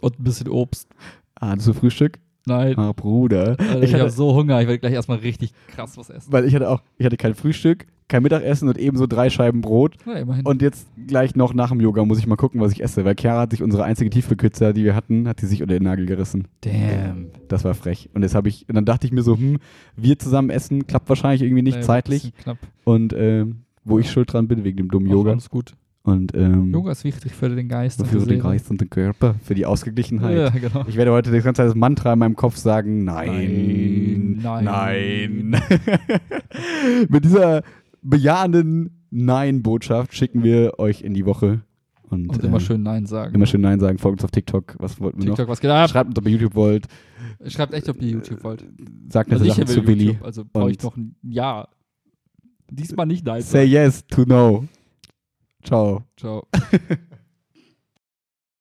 und 0.00 0.18
ein 0.18 0.24
bisschen 0.24 0.48
Obst. 0.48 0.88
Ah, 1.36 1.56
zu 1.56 1.72
Frühstück? 1.72 2.18
Nein. 2.46 2.76
Ah, 2.78 2.92
Bruder. 2.92 3.50
Alter, 3.58 3.78
ich 3.78 3.84
ich 3.84 3.94
habe 3.94 4.04
hatte, 4.04 4.12
so 4.12 4.34
Hunger, 4.34 4.60
ich 4.60 4.66
werde 4.66 4.78
gleich 4.78 4.92
erstmal 4.92 5.18
richtig 5.18 5.52
krass 5.68 5.96
was 5.96 6.10
essen. 6.10 6.32
weil 6.32 6.44
ich 6.44 6.54
hatte 6.54 6.68
auch, 6.68 6.82
ich 6.98 7.06
hatte 7.06 7.16
kein 7.16 7.34
Frühstück, 7.34 7.86
kein 8.08 8.22
Mittagessen 8.24 8.68
und 8.68 8.78
ebenso 8.78 9.06
drei 9.06 9.30
Scheiben 9.30 9.60
Brot. 9.60 9.94
Na, 10.04 10.14
immerhin. 10.14 10.44
Und 10.44 10.60
jetzt 10.60 10.86
gleich 11.06 11.34
noch 11.36 11.54
nach 11.54 11.70
dem 11.70 11.80
Yoga 11.80 12.04
muss 12.04 12.18
ich 12.18 12.26
mal 12.26 12.36
gucken, 12.36 12.60
was 12.60 12.72
ich 12.72 12.82
esse, 12.82 13.04
weil 13.04 13.14
Chiara 13.18 13.42
hat 13.42 13.50
sich 13.52 13.62
unsere 13.62 13.84
einzige 13.84 14.10
Tiefkühlpizza, 14.10 14.72
die 14.72 14.84
wir 14.84 14.94
hatten, 14.94 15.28
hat 15.28 15.40
sie 15.40 15.46
sich 15.46 15.62
unter 15.62 15.74
den 15.74 15.84
Nagel 15.84 16.06
gerissen. 16.06 16.48
Damn. 16.62 17.30
Das 17.48 17.64
war 17.64 17.74
frech. 17.74 18.10
Und 18.12 18.22
jetzt 18.22 18.34
habe 18.34 18.48
ich, 18.48 18.68
und 18.68 18.74
dann 18.74 18.84
dachte 18.84 19.06
ich 19.06 19.12
mir 19.12 19.22
so, 19.22 19.36
hm, 19.36 19.58
wir 19.96 20.18
zusammen 20.18 20.50
essen, 20.50 20.86
klappt 20.86 21.08
wahrscheinlich 21.08 21.42
irgendwie 21.42 21.62
nicht 21.62 21.78
Nee, 21.78 21.82
zeitlich. 21.84 22.32
Knapp. 22.42 22.58
Und 22.84 23.14
ähm, 23.16 23.62
wo 23.84 23.98
ich 23.98 24.10
schuld 24.10 24.32
dran 24.32 24.46
bin, 24.48 24.64
wegen 24.64 24.76
dem 24.76 24.90
dummen 24.90 25.08
Ach, 25.08 25.12
Yoga. 25.12 25.30
Alles 25.32 25.48
gut. 25.48 25.74
Und 26.04 26.34
ähm, 26.34 26.72
Yoga 26.72 26.90
ist 26.90 27.04
wichtig 27.04 27.32
für 27.32 27.48
den 27.48 27.68
Geist 27.68 28.00
und 28.00 28.06
für 28.06 28.18
die 28.18 28.26
den. 28.26 28.40
Geist 28.40 28.68
und 28.70 28.80
den 28.80 28.90
Körper, 28.90 29.36
für 29.44 29.54
die 29.54 29.66
Ausgeglichenheit. 29.66 30.36
Ja, 30.36 30.48
genau. 30.50 30.84
Ich 30.88 30.96
werde 30.96 31.12
heute 31.12 31.30
die 31.30 31.40
ganze 31.40 31.58
Zeit 31.62 31.68
das 31.68 31.76
Mantra 31.76 32.12
in 32.14 32.18
meinem 32.18 32.34
Kopf 32.34 32.56
sagen, 32.56 33.04
nein, 33.04 34.38
Nein, 34.42 34.64
nein. 34.64 35.50
nein. 35.50 35.62
Mit 37.08 37.24
dieser 37.24 37.62
bejahenden 38.02 39.04
Nein-Botschaft 39.10 40.12
schicken 40.14 40.42
wir 40.42 40.78
euch 40.80 41.02
in 41.02 41.14
die 41.14 41.24
Woche. 41.24 41.60
Und, 42.08 42.28
Und 42.28 42.42
äh, 42.42 42.46
immer 42.48 42.58
schön 42.60 42.82
Nein 42.82 43.06
sagen. 43.06 43.34
immer 43.34 43.46
schön 43.46 43.60
Nein 43.60 43.78
sagen. 43.78 43.98
Folgt 43.98 44.18
uns 44.18 44.24
auf 44.24 44.30
TikTok. 44.32 44.74
Was 44.80 45.00
wollten 45.00 45.18
wir 45.18 45.26
TikTok, 45.26 45.46
noch? 45.46 45.52
was 45.52 45.60
geht 45.60 45.70
ab? 45.70 45.88
Schreibt 45.88 46.08
uns, 46.08 46.18
ob 46.18 46.26
ihr 46.26 46.32
YouTube 46.32 46.54
wollt. 46.56 46.86
Schreibt 47.46 47.72
echt, 47.74 47.88
ob 47.88 48.02
ihr 48.02 48.08
YouTube 48.08 48.42
wollt. 48.44 48.66
Sagt 49.08 49.30
Also 49.32 49.44
nette 49.44 49.60
ich 49.60 49.66
Sachen 49.68 49.82
zu 49.82 49.86
Willi. 49.86 50.18
Also 50.20 50.42
brauche 50.50 50.70
ich 50.72 50.78
Und- 50.78 50.84
noch 50.84 50.96
ein 50.96 51.14
Ja. 51.22 51.68
Diesmal 52.70 53.06
nicht 53.06 53.24
Nein 53.24 53.40
Say 53.42 53.60
sagen. 53.60 53.70
yes 53.70 54.06
to 54.08 54.24
no. 54.26 54.64
Ciao. 55.64 56.04
Ciao. 56.16 56.46